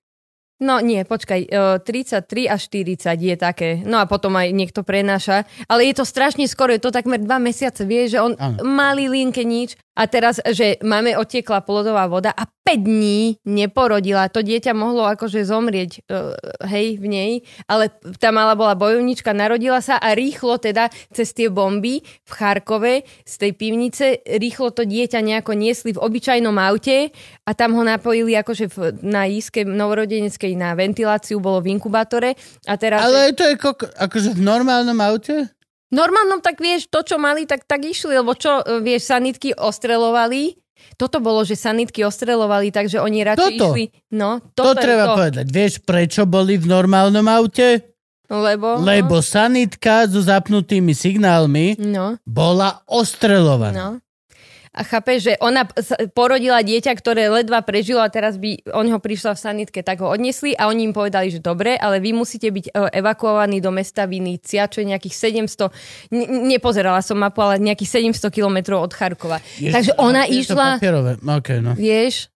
[0.61, 3.81] No nie, počkaj, e, 33 až 40 je také.
[3.81, 5.49] No a potom aj niekto prenáša.
[5.65, 8.61] Ale je to strašne skoro, je to takmer dva mesiace, vieš, že on Áno.
[8.61, 9.73] malý linke nič.
[9.91, 14.31] A teraz, že máme otiekla plodová voda a 5 dní neporodila.
[14.31, 16.31] To dieťa mohlo akože zomrieť, e,
[16.63, 17.31] hej, v nej.
[17.67, 23.03] Ale tá malá bola bojovnička, narodila sa a rýchlo teda cez tie bomby v Charkove
[23.27, 27.11] z tej pivnice, rýchlo to dieťa nejako niesli v obyčajnom aute
[27.43, 32.73] a tam ho napojili akože v, na jíske novorodeneckej na ventiláciu, bolo v inkubátore a
[32.79, 33.03] teraz...
[33.03, 35.51] Ale to je koko, akože v normálnom aute?
[35.91, 40.55] Normálnom tak vieš, to čo mali, tak, tak išli, lebo čo, e, vieš, sanitky ostrelovali,
[40.97, 43.65] toto bolo, že sanitky ostrelovali, takže oni radšej Toto.
[43.75, 43.83] išli...
[44.15, 45.45] No, To toto je treba to, povedať.
[45.51, 47.91] Vieš, prečo boli v normálnom aute?
[48.31, 48.79] Lebo...
[48.79, 53.75] Lebo sanitka so zapnutými signálmi No, bola ostrelovaná.
[53.75, 53.89] no.
[54.71, 55.67] A chápeš, že ona
[56.15, 60.07] porodila dieťa, ktoré ledva prežilo a teraz by on ho prišla v sanitke, tak ho
[60.07, 64.07] odnesli a oni im povedali, že dobre, ale vy musíte byť e, evakuovaní do mesta
[64.07, 69.43] Vinícia, čo je nejakých 700, ne, nepozerala som mapu, ale nejakých 700 kilometrov od Charkova.
[69.59, 71.19] Ježiš, Takže ona je išla, Papierové.
[71.19, 71.75] Okay, no.
[71.75, 72.31] vieš,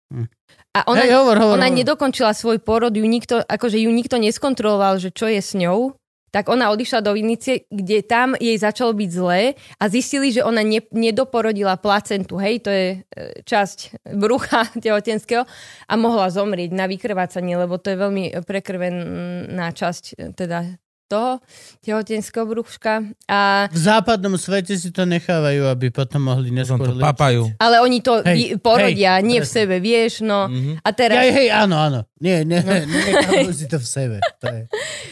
[0.73, 1.79] a ona, Hej, hovor, hovor, ona hovor.
[1.85, 5.93] nedokončila svoj porod, ju nikto, akože ju nikto neskontroloval, že čo je s ňou,
[6.33, 10.65] tak ona odišla do Vinicie, kde tam jej začalo byť zlé a zistili, že ona
[10.65, 12.99] ne, nedoporodila placentu, hej, to je e,
[13.45, 15.45] časť brucha tehotenského
[15.85, 20.59] a mohla zomrieť na vykrvácanie, lebo to je veľmi prekrvená časť e, teda
[21.05, 21.45] toho
[21.85, 23.05] tehotenského bruška.
[23.29, 27.53] A V západnom svete si to nechávajú, aby potom mohli neskôr to papajú.
[27.61, 29.57] ale oni to Hej, porodia, hej, nie v presne.
[29.61, 30.49] sebe, vieš, no.
[30.49, 30.81] Mhm.
[30.81, 32.01] A teraz, Ja, hej, áno, áno.
[32.23, 33.51] Nie, nie, no.
[33.59, 34.17] si to v sebe.
[34.39, 34.63] To je,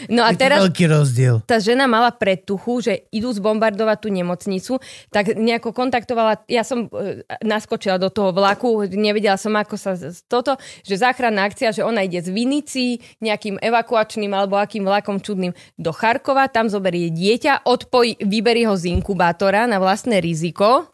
[0.07, 1.35] no a je teraz veľký rozdiel.
[1.43, 4.73] tá žena mala predtuchu, že idú zbombardovať tú nemocnicu,
[5.11, 10.23] tak nejako kontaktovala, ja som e, naskočila do toho vlaku, nevedela som, ako sa z-
[10.31, 10.55] toto,
[10.87, 15.91] že záchranná akcia, že ona ide z Vinici nejakým evakuačným alebo akým vlakom čudným do
[15.91, 20.87] Charkova, tam zoberie dieťa, odpoj, vyberie ho z inkubátora na vlastné riziko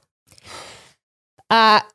[1.47, 1.85] a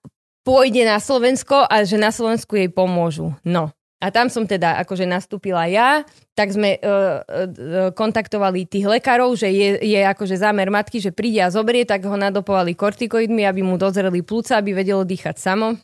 [0.42, 3.34] pôjde na Slovensko a že na Slovensku jej pomôžu.
[3.42, 3.70] No.
[4.02, 6.02] A tam som teda akože nastúpila ja,
[6.34, 11.38] tak sme uh, uh, kontaktovali tých lekárov, že je, je akože zámer matky, že príde
[11.38, 15.78] a zoberie, tak ho nadopovali kortikoidmi, aby mu dozreli plúca, aby vedelo dýchať samo.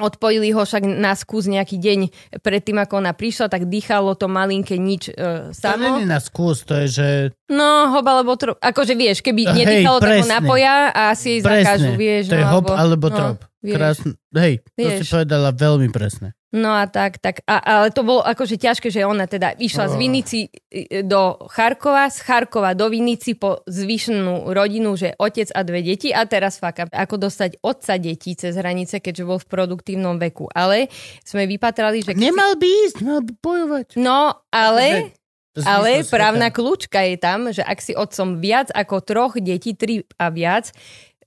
[0.00, 2.00] Odpojili ho však na skús nejaký deň
[2.40, 6.00] predtým, ako ona prišla, tak dýchalo to malinké nič To samo.
[6.00, 7.08] nie je na skús, to je, že...
[7.52, 8.56] No, hob alebo trop.
[8.56, 12.00] Akože vieš, keby Hej, nedýchalo, tak ho napoja a asi jej zakážu, Presne.
[12.00, 12.24] vieš.
[12.32, 13.38] to je no, hop alebo no, trop.
[13.60, 13.76] vieš.
[13.76, 14.10] Krásne.
[14.32, 15.12] Hej, to si Vieš.
[15.12, 16.32] povedala veľmi presne.
[16.52, 17.40] No a tak, tak.
[17.48, 19.94] A, ale to bolo akože ťažké, že ona teda išla z.
[19.96, 25.80] Vinici e, do Charkova, z Charkova do Vinici po zvyšnú rodinu, že otec a dve
[25.80, 30.44] deti a teraz fakt, ako dostať otca detí cez hranice, keďže bol v produktívnom veku.
[30.52, 30.92] Ale
[31.24, 32.12] sme vypatrali, že...
[32.12, 33.86] si- Nemal by ísť, mal by bojovať.
[33.96, 35.16] No, ale...
[35.52, 40.32] Ale právna kľúčka je tam, že ak si otcom viac ako troch detí, tri a
[40.32, 40.72] viac,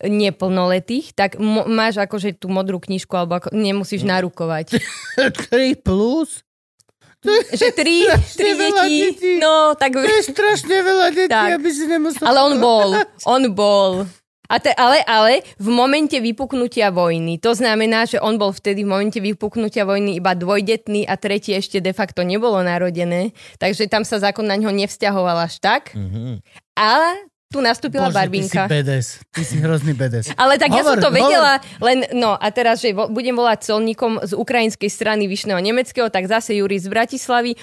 [0.04, 4.80] neplnoletých, tak mo- máš akože tú modrú knižku, alebo ako, nemusíš narukovať.
[5.52, 6.44] 3 plus?
[7.58, 8.06] že tri,
[8.38, 9.32] deti, detí.
[9.42, 9.98] no tak...
[9.98, 11.58] To je strašne veľa detí, Tak.
[11.58, 12.22] aby si nemusel...
[12.22, 12.94] Ale on bol,
[13.26, 14.06] on bol.
[14.46, 18.94] A te, ale, ale v momente vypuknutia vojny, to znamená, že on bol vtedy v
[18.94, 24.22] momente vypuknutia vojny iba dvojdetný a tretí ešte de facto nebolo narodené, takže tam sa
[24.22, 25.98] zákon na ňo nevzťahoval až tak.
[25.98, 26.46] Mhm.
[26.78, 28.66] Ale tu nastúpila Bože, Barbinka.
[28.66, 29.08] ty si bedes.
[29.32, 30.26] Ty si hrozný bedes.
[30.42, 34.20] Ale tak ja som Hovor, to vedela, len no a teraz, že budem volať colníkom
[34.26, 37.54] z ukrajinskej strany Vyšného Nemeckého, tak zase Juri z Bratislavy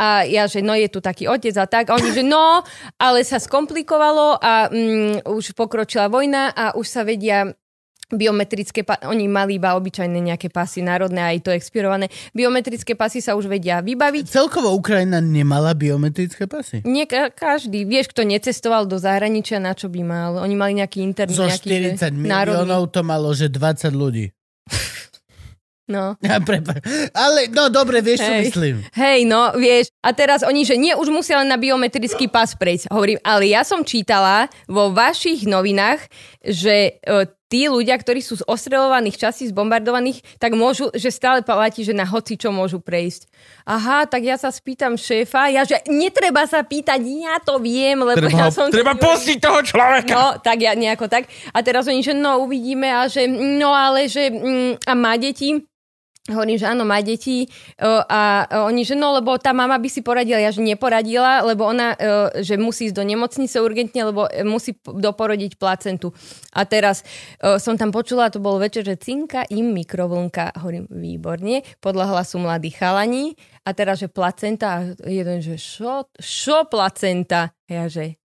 [0.00, 1.92] a ja, že no je tu taký otec a tak.
[1.92, 2.64] A oni, že no,
[2.96, 7.52] ale sa skomplikovalo a mm, už pokročila vojna a už sa vedia
[8.10, 12.06] biometrické, oni mali iba obyčajné nejaké pasy, národné aj to expirované.
[12.30, 14.26] Biometrické pasy sa už vedia vybaviť.
[14.26, 16.82] Celkovo Ukrajina nemala biometrické pasy.
[16.82, 17.82] Nie ka- každý.
[17.82, 20.30] Vieš, kto necestoval do zahraničia, na čo by mal?
[20.38, 21.32] Oni mali nejaký internet.
[21.32, 22.66] Zo nejaký, 40 že národný.
[22.66, 24.26] miliónov to malo, že 20 ľudí.
[25.90, 26.14] No.
[26.22, 26.78] Ja, prepa-
[27.10, 28.42] Ale, no dobre, vieš, čo Hej.
[28.46, 28.74] myslím.
[28.94, 29.90] Hej, no, vieš.
[29.98, 32.86] A teraz oni, že nie, už musia len na biometrický pas prejsť.
[32.86, 35.98] Hovorím, ale ja som čítala vo vašich novinách,
[36.38, 41.82] že e, tí ľudia, ktorí sú z ostreľovaných časí, zbombardovaných, tak môžu, že stále platí,
[41.82, 43.26] že na hoci čo môžu prejsť.
[43.66, 48.22] Aha, tak ja sa spýtam šéfa, ja že netreba sa pýtať, ja to viem, lebo
[48.22, 48.70] Treba, ja som...
[48.70, 50.14] treba pustiť toho človeka.
[50.14, 51.26] No, tak ja nejako tak.
[51.50, 55.69] A teraz oni, že no, uvidíme a že no, ale že mm, a má deti.
[56.30, 57.50] Hovorím, že áno, má deti
[57.82, 61.42] uh, a uh, oni, že no, lebo tá mama by si poradila, ja že neporadila,
[61.42, 66.14] lebo ona, uh, že musí ísť do nemocnice urgentne, lebo musí doporodiť placentu.
[66.54, 67.02] A teraz
[67.58, 70.62] som tam počula, to bol večer, že cinka im mikrovlnka.
[70.62, 73.34] Hovorím, výborne, podľa hlasu mladí chalani.
[73.66, 77.52] A teraz, že placenta, a jeden, že čo, čo placenta?
[77.68, 78.16] Ja, že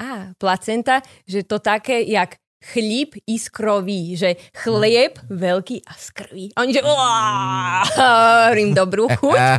[0.00, 6.44] a, placenta, že to také, jak chlíp iskrový, že chlieb veľký a z krvi.
[6.52, 9.40] A oni, že hovorím dobrú chuť.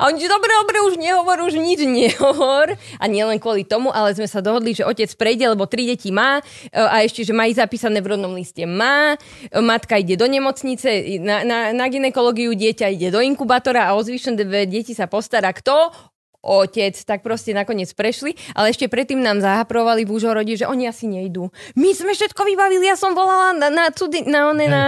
[0.00, 2.72] A oni, že dobre, dobre, už nehovor, už nič nehovor.
[2.96, 6.40] A nielen kvôli tomu, ale sme sa dohodli, že otec prejde, lebo tri deti má
[6.40, 8.64] e, a ešte, že má ich zapísané v rodnom liste.
[8.64, 9.20] Má,
[9.60, 14.40] matka ide do nemocnice, na, na, na ginekológiu dieťa ide do inkubátora a o zvyšné
[14.40, 15.92] dve deti sa postará kto?
[16.40, 21.06] Otec, tak proste nakoniec prešli, ale ešte predtým nám zahaprovali v úžorodi, že oni asi
[21.08, 21.52] nejdú.
[21.76, 24.82] My sme všetko vybavili, ja som volala na, na, cudy, na, one, na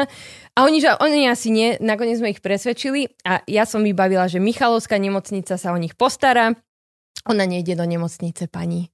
[0.52, 4.36] a oni, že oni asi nie, nakoniec sme ich presvedčili a ja som vybavila, že
[4.36, 6.52] Michalovská nemocnica sa o nich postará,
[7.24, 8.92] ona nejde do nemocnice pani.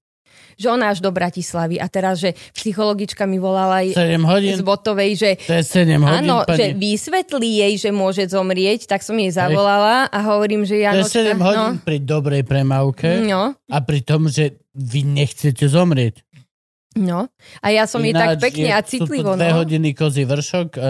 [0.54, 4.52] Že ona až do Bratislavy a teraz, že psychologička mi volala aj 7 hodín.
[4.52, 6.76] z Botovej, že To je 7 hodín, Áno, že pani.
[6.76, 11.18] vysvetlí jej, že môže zomrieť, tak som jej zavolala a hovorím, že To je Janočka...
[11.32, 16.22] 7 hodín pri dobrej premávke No, a pri tom, že vy nechcete zomrieť.
[16.96, 17.30] no.
[17.58, 19.56] A ja som jej tak Ináč pekne je- a sú citlivo, to dve no.
[19.56, 20.88] hodiny kozí vršok a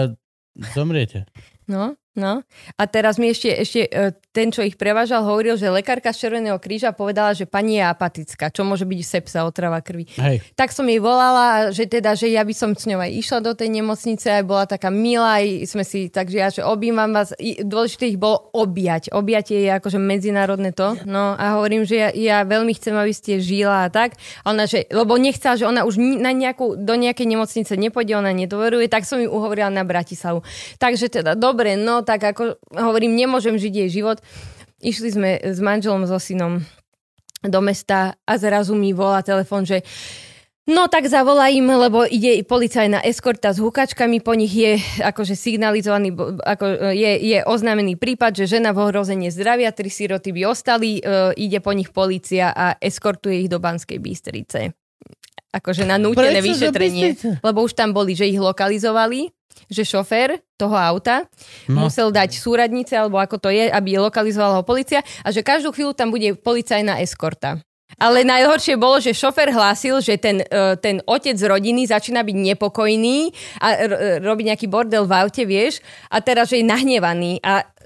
[0.71, 1.29] zomriete.
[1.65, 2.41] No, no.
[2.73, 6.55] A teraz mi ešte, ešte e, ten, čo ich prevážal, hovoril, že lekárka z Červeného
[6.63, 10.07] kríža povedala, že pani je apatická, čo môže byť sepsa, otrava krvi.
[10.15, 10.39] Hej.
[10.55, 13.51] Tak som jej volala, že teda, že ja by som s ňou aj išla do
[13.51, 18.15] tej nemocnice, aj bola taká milá, aj sme si, takže ja, že objímam vás, dôležité
[18.15, 19.11] ich bolo objať.
[19.11, 20.95] Objatie je akože medzinárodné to.
[21.03, 24.15] No a hovorím, že ja, ja veľmi chcem, aby ste žila a tak.
[24.47, 28.31] A ona, že, lebo nechcela, že ona už na nejakú, do nejakej nemocnice nepôjde, ona
[28.31, 30.47] nedôveruje, tak som ju uhovorila na Bratislavu.
[30.79, 34.23] Takže teda, dobre, no tak ako hovorím, nemôžem žiť jej život.
[34.79, 36.63] Išli sme s manželom, so synom
[37.43, 39.83] do mesta a zrazu mi volá telefon, že
[40.69, 46.13] No tak zavolá im, lebo ide policajná eskorta s hukačkami, po nich je akože signalizovaný,
[46.45, 51.33] ako, je, je oznámený prípad, že žena v ohrozenie zdravia, tri siroty by ostali, e,
[51.41, 54.77] ide po nich policia a eskortuje ich do Banskej Bystrice.
[55.49, 57.05] Akože na nútené Prečo vyšetrenie.
[57.17, 57.27] Bystrice?
[57.41, 59.33] Lebo už tam boli, že ich lokalizovali,
[59.65, 61.25] že šofér toho auta
[61.65, 61.85] No.
[61.85, 65.93] musel dať súradnice, alebo ako to je, aby lokalizovala ho policia a že každú chvíľu
[65.93, 67.57] tam bude policajná eskorta.
[67.97, 73.33] Ale najhoršie bolo, že šofer hlásil, že ten, e, ten otec rodiny začína byť nepokojný
[73.57, 77.78] a r- robí nejaký bordel v aute, vieš, a teraz, že je nahnevaný a e,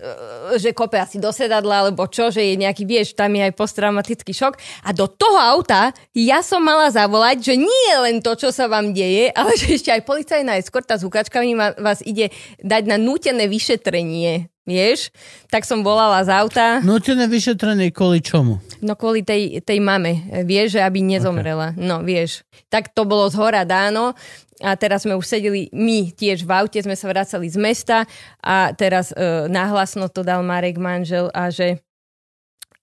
[0.59, 4.35] že kope asi do sedadla, alebo čo, že je nejaký, vieš, tam je aj posttraumatický
[4.35, 4.53] šok.
[4.83, 8.91] A do toho auta ja som mala zavolať, že nie len to, čo sa vám
[8.91, 14.51] deje, ale že ešte aj policajná eskorta s hukačkami vás ide dať na nútené vyšetrenie.
[14.63, 15.11] Vieš?
[15.51, 16.79] Tak som volala z auta.
[16.79, 18.63] Nutené vyšetrenie kvôli čomu?
[18.79, 21.75] No kvôli tej, tej mame, vieš, že aby nezomrela.
[21.75, 21.83] Okay.
[21.83, 22.47] No, vieš.
[22.71, 24.15] Tak to bolo z hora dáno
[24.63, 27.97] a teraz sme už sedeli, my tiež v aute, sme sa vracali z mesta
[28.39, 31.83] a teraz e, nahlasno to dal Marek manžel a že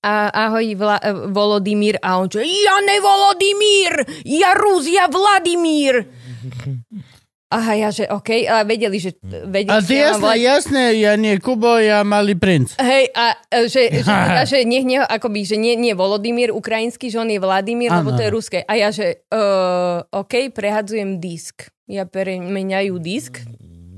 [0.05, 3.92] a, ahoj Vla, e, Volodymyr a on že ja ne Volodymyr,
[4.28, 6.05] ja Rus, ja Vladimír.
[7.50, 9.18] Aha, ja že OK, a vedeli, že...
[9.26, 12.78] Vedeli, A mám jasné, volať- jasné, ja nie Kubo, ja malý princ.
[12.78, 14.14] Hej, a e, že, že,
[14.46, 18.22] že nech nie, akoby, že nie, nie Volodymyr ukrajinský, že on je Vladimír, lebo to
[18.22, 18.58] je ruské.
[18.62, 21.66] A ja, že uh, OK, prehadzujem disk.
[21.90, 23.42] Ja premeňajú disk.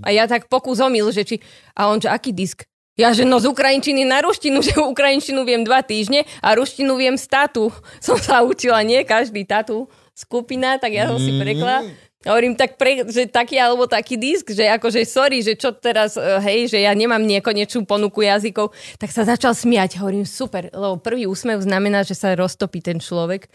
[0.00, 1.36] A ja tak pokus omyl, že či...
[1.76, 2.64] A on, že aký disk?
[2.96, 7.20] Ja, že no z ukrajinčiny na ruštinu, že ukrajinčinu viem dva týždne a ruštinu viem
[7.20, 7.68] z tatu.
[8.00, 11.80] Som sa učila, nie každý tatu skupina, tak ja som si prekla.
[11.80, 16.14] A hovorím, tak pre, že taký alebo taký disk, že akože sorry, že čo teraz,
[16.14, 19.98] eh, hej, že ja nemám nekonečnú ponuku jazykov, tak sa začal smiať.
[19.98, 23.50] Hovorím, super, lebo prvý úsmev znamená, že sa roztopí ten človek.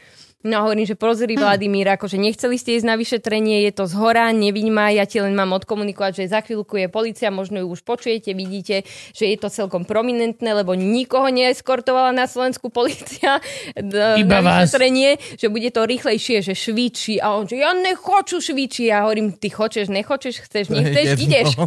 [0.46, 3.98] No a hovorím, že prozri Vladimír, akože nechceli ste ísť na vyšetrenie, je to z
[3.98, 7.74] hora, neviň ma, ja ti len mám odkomunikovať, že za chvíľku je policia, možno ju
[7.74, 8.86] už počujete, vidíte,
[9.18, 13.42] že je to celkom prominentné, lebo nikoho neeskortovala na Slovensku policia
[14.22, 14.70] Iba na vás.
[14.70, 18.94] vyšetrenie, že bude to rýchlejšie, že švičí a on, že ja nechoču švičí.
[18.94, 21.58] Ja hovorím, ty chočeš, nechočeš, chceš, nechceš, ideš.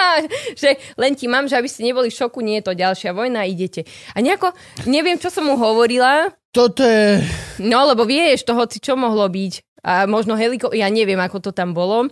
[0.64, 3.44] že len ti mám, že aby ste neboli v šoku, nie je to ďalšia vojna,
[3.44, 3.84] idete.
[4.16, 4.56] A nejako,
[4.88, 7.18] neviem, čo som mu hovorila, Toto je...
[7.58, 9.82] No, lebo vieš, to hoci čo mohlo byť.
[9.82, 10.70] A možno heliko...
[10.70, 12.06] Ja neviem, ako to tam bolo.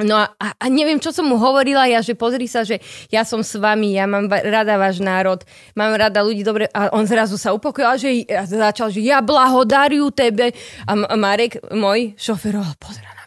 [0.00, 2.80] No a, a, neviem, čo som mu hovorila ja, že pozri sa, že
[3.12, 5.44] ja som s vami, ja mám rada váš národ,
[5.76, 8.08] mám rada ľudí, dobre, a on zrazu sa upokojil, že
[8.48, 10.56] začal, že ja blahodariu tebe.
[10.88, 13.21] A Marek, môj šofer, pozera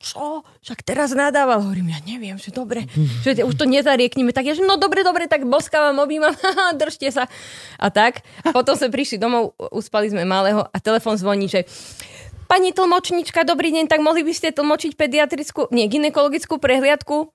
[0.00, 0.40] čo?
[0.64, 1.60] Však teraz nadával.
[1.60, 2.88] Hovorím, ja neviem, že dobre,
[3.20, 4.32] že už to nezarieknime.
[4.32, 6.32] Tak ja, že no dobre, dobre, tak boskávam, objímam,
[6.80, 7.28] držte sa.
[7.76, 8.24] A tak.
[8.56, 11.68] Potom sme prišli domov, uspali sme malého a telefon zvoní, že
[12.50, 17.30] Pani tlmočnička, dobrý deň, tak mohli by ste tlmočiť pediatrickú, nie, ginekologickú prehliadku?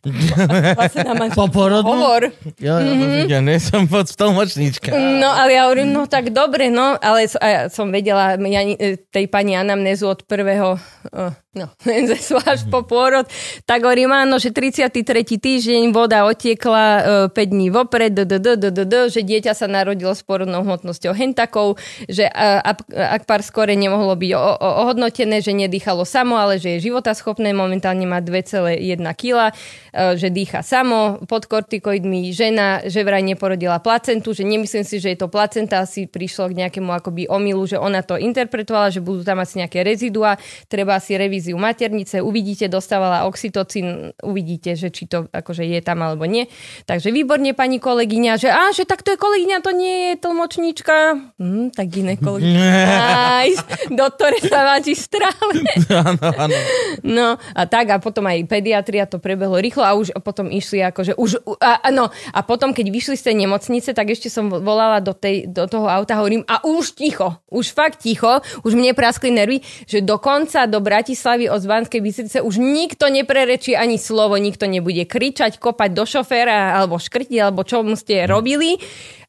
[0.00, 1.92] Vlastne na manžel- Poporodnú?
[1.92, 2.22] Hovor.
[2.56, 3.28] Jo, jo.
[3.28, 4.88] Ja nie som moc tlmočníčka.
[5.20, 8.60] No, ale ja hovorím, no tak dobre, no, ale s- a ja som vedela ja,
[8.64, 10.80] e, tej pani anamnézu od prvého,
[11.12, 11.68] uh, no,
[12.48, 13.28] až po pôrod,
[13.68, 15.04] tak hovorím, áno, že 33.
[15.36, 16.84] týždeň voda otiekla
[17.28, 20.64] uh, 5 dní vopred, d, d, d, d, d, že dieťa sa narodilo s porodnou
[20.64, 21.76] hmotnosťou hentakov,
[22.08, 26.80] že uh, ak, pár skore nemohlo byť o, o, ohodnotené, že nedýchalo samo, ale že
[26.80, 28.80] je životaschopné, momentálne má 2,1
[29.12, 29.52] kg,
[29.92, 35.18] že dýcha samo, pod kortikoidmi, žena, že vraj neporodila placentu, že nemyslím si, že je
[35.18, 39.42] to placenta, asi prišlo k nejakému akoby omilu, že ona to interpretovala, že budú tam
[39.42, 40.38] asi nejaké rezidua,
[40.70, 46.26] treba si revíziu maternice, uvidíte, dostávala oxytocín, uvidíte, že či to akože je tam alebo
[46.26, 46.46] nie.
[46.86, 50.96] Takže výborne pani kolegyňa, že a, že tak to je kolegyňa, to nie je tlmočníčka.
[51.38, 52.62] Hm, tak ginekolegyňa.
[53.40, 53.62] Nice.
[53.88, 55.64] Doktore sa máči stráve.
[55.88, 56.58] Áno, áno.
[57.00, 61.18] No a tak a potom aj pediatria to prebehlo rýchlo a už potom išli akože
[61.18, 65.02] už, a, a no a potom keď vyšli z tej nemocnice, tak ešte som volala
[65.02, 69.34] do, tej, do toho auta, hovorím a už ticho, už fakt ticho, už mne praskli
[69.34, 75.04] nervy, že dokonca do Bratislavy od Zvanskej Bystrice už nikto neprerečí ani slovo, nikto nebude
[75.04, 78.78] kričať, kopať do šoféra alebo škrtiť, alebo čo mu ste robili.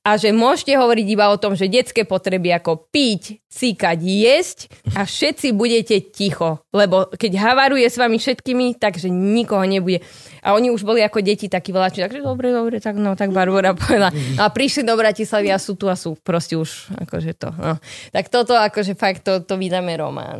[0.01, 4.59] A že môžete hovoriť iba o tom, že detské potreby ako piť, cíkať, jesť
[4.95, 9.99] a všetci budete ticho, lebo keď havaruje s vami všetkými, takže nikoho nebude.
[10.41, 13.75] A oni už boli ako deti takí vláči, takže dobre, dobre, tak no, tak Barbara
[13.77, 14.09] povedala.
[14.39, 17.51] A prišli do Bratislavy a sú tu a sú proste už akože to.
[17.51, 17.75] No.
[18.15, 20.39] Tak toto akože fakt to, to vydáme román.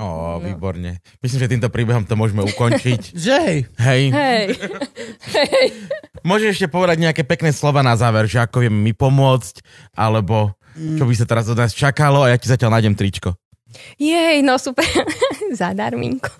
[0.00, 1.04] Ó, výborne.
[1.20, 3.12] Myslím, že týmto príbehom to môžeme ukončiť.
[3.26, 3.58] Že hej.
[3.74, 4.02] Hej.
[4.14, 4.46] Hej.
[5.34, 5.66] Hej.
[6.22, 9.64] Môžeš ešte povedať nejaké pekné slova na záver, že ako vieme mi pomôcť,
[9.96, 13.34] alebo čo by sa teraz od nás čakalo a ja ti zatiaľ nájdem tričko.
[13.98, 14.86] Jej, no super.
[15.58, 16.30] Zadarminko.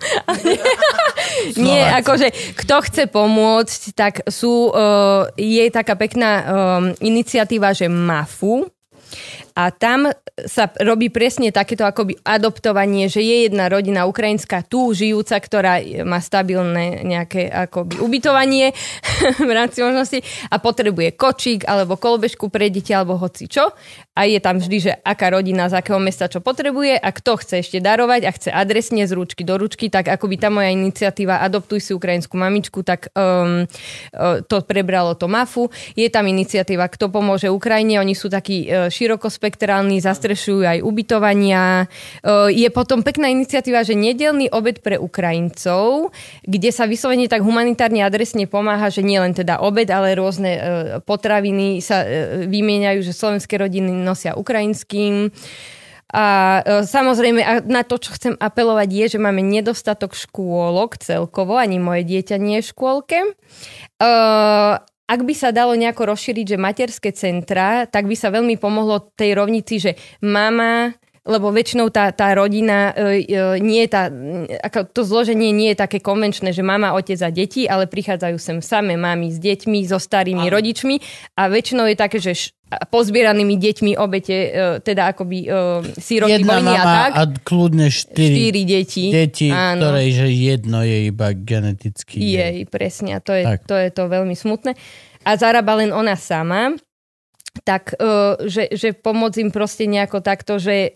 [1.63, 6.45] Nie, akože kto chce pomôcť, tak sú, uh, je taká pekná um,
[6.99, 8.67] iniciatíva, že MAFU,
[9.55, 10.09] a tam
[10.45, 16.17] sa robí presne takéto akoby adoptovanie, že je jedna rodina ukrajinská tu žijúca, ktorá má
[16.23, 18.71] stabilné nejaké akoby ubytovanie
[19.47, 23.73] v rámci možnosti a potrebuje kočík alebo kolbežku pre deti alebo hoci čo.
[24.11, 27.63] A je tam vždy, že aká rodina z akého mesta čo potrebuje a kto chce
[27.63, 31.79] ešte darovať a chce adresne z ručky do ručky, tak akoby tá moja iniciatíva Adoptuj
[31.79, 35.71] si ukrajinskú mamičku, tak um, uh, to prebralo to MAFu.
[35.95, 38.91] Je tam iniciatíva Kto pomôže Ukrajine, oni sú takí uh,
[39.41, 41.89] širokospektrálni, zastrešujú aj ubytovania.
[42.21, 46.13] Uh, je potom pekná iniciatíva, že nedelný obed pre Ukrajincov,
[46.45, 50.61] kde sa vyslovene tak humanitárne adresne pomáha, že nie len teda obed, ale rôzne uh,
[51.01, 55.33] potraviny sa uh, vymieňajú, že slovenské rodiny nosia ukrajinským.
[56.11, 61.55] A e, samozrejme, a na to, čo chcem apelovať, je, že máme nedostatok škôlok celkovo,
[61.55, 63.19] ani moje dieťa nie je v škôlke.
[63.23, 63.31] E,
[65.11, 69.35] ak by sa dalo nejako rozšíriť, že materské centra, tak by sa veľmi pomohlo tej
[69.35, 74.09] rovnici, že mama lebo väčšinou tá, tá rodina e, e, nie je tá,
[74.65, 78.57] ako to zloženie nie je také konvenčné, že mama, otec a deti, ale prichádzajú sem
[78.57, 80.53] samé mami s deťmi, so starými Áno.
[80.57, 80.97] rodičmi
[81.37, 85.47] a väčšinou je také, že pozbieranými deťmi obete, e, teda akoby e,
[85.99, 87.11] síroty Jedna vojny a tak.
[87.11, 89.05] a kľudne štyri, Štyri deti.
[89.11, 89.91] deti, Áno.
[89.91, 92.15] ktoré, že jedno je iba geneticky.
[92.23, 93.15] Jej, presne.
[93.15, 93.67] A to je, Tak.
[93.67, 94.79] to je to veľmi smutné.
[95.27, 96.79] A zarába len ona sama
[97.67, 100.87] tak uh, že, že pomôcť im proste nejako takto, že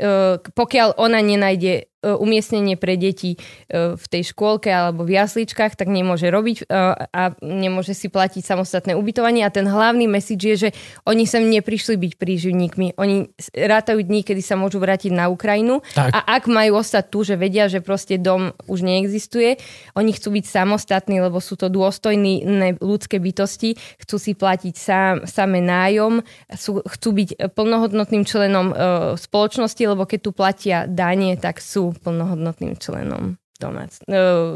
[0.55, 6.30] pokiaľ ona nenájde umiestnenie pre deti e, v tej škôlke alebo v jasličkách, tak nemôže
[6.30, 6.64] robiť e,
[7.09, 9.42] a nemôže si platiť samostatné ubytovanie.
[9.42, 10.69] A ten hlavný message je, že
[11.09, 13.00] oni sem neprišli byť príživníkmi.
[13.01, 16.14] Oni rátajú dní, kedy sa môžu vrátiť na Ukrajinu Tak.
[16.14, 19.58] a ak majú ostať tu, že vedia, že proste dom už neexistuje,
[19.98, 22.45] oni chcú byť samostatní, lebo sú to dôstojní
[22.84, 26.22] ľudské bytosti, chcú si platiť sám, same nájom,
[26.53, 28.75] sú, chcú byť plnohodnotným členom e,
[29.17, 34.11] spoločnosti, lebo keď tu platia dane, tak sú plnohodnotným členom domác, e,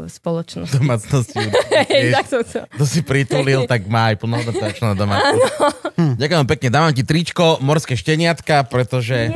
[0.06, 0.76] spoločnosti.
[0.76, 1.38] Domácnosti.
[2.12, 2.58] Tak som to.
[2.68, 5.46] to si pritulil, tak má aj plnohodnotná člena domácnosti.
[6.16, 6.68] Ďakujem pekne.
[6.68, 9.28] Dávam ti tričko, morské šteniatka, pretože...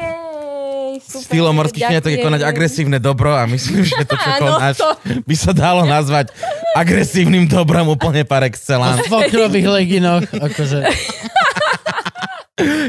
[0.95, 4.95] Super, Štýlom morských šteniatok je konať agresívne dobro a myslím, že to, čo konáš, to-
[5.27, 6.31] by sa dalo nazvať
[6.73, 9.03] agresívnym dobrom úplne par V excellence.
[9.11, 10.87] fokrových leginoch, akože.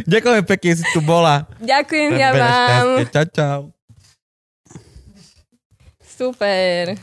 [0.06, 1.50] Ďakujem pekne, si tu bola.
[1.58, 3.10] Ďakujem ja vám.
[3.10, 3.75] Čau, čau.
[6.18, 6.96] Super.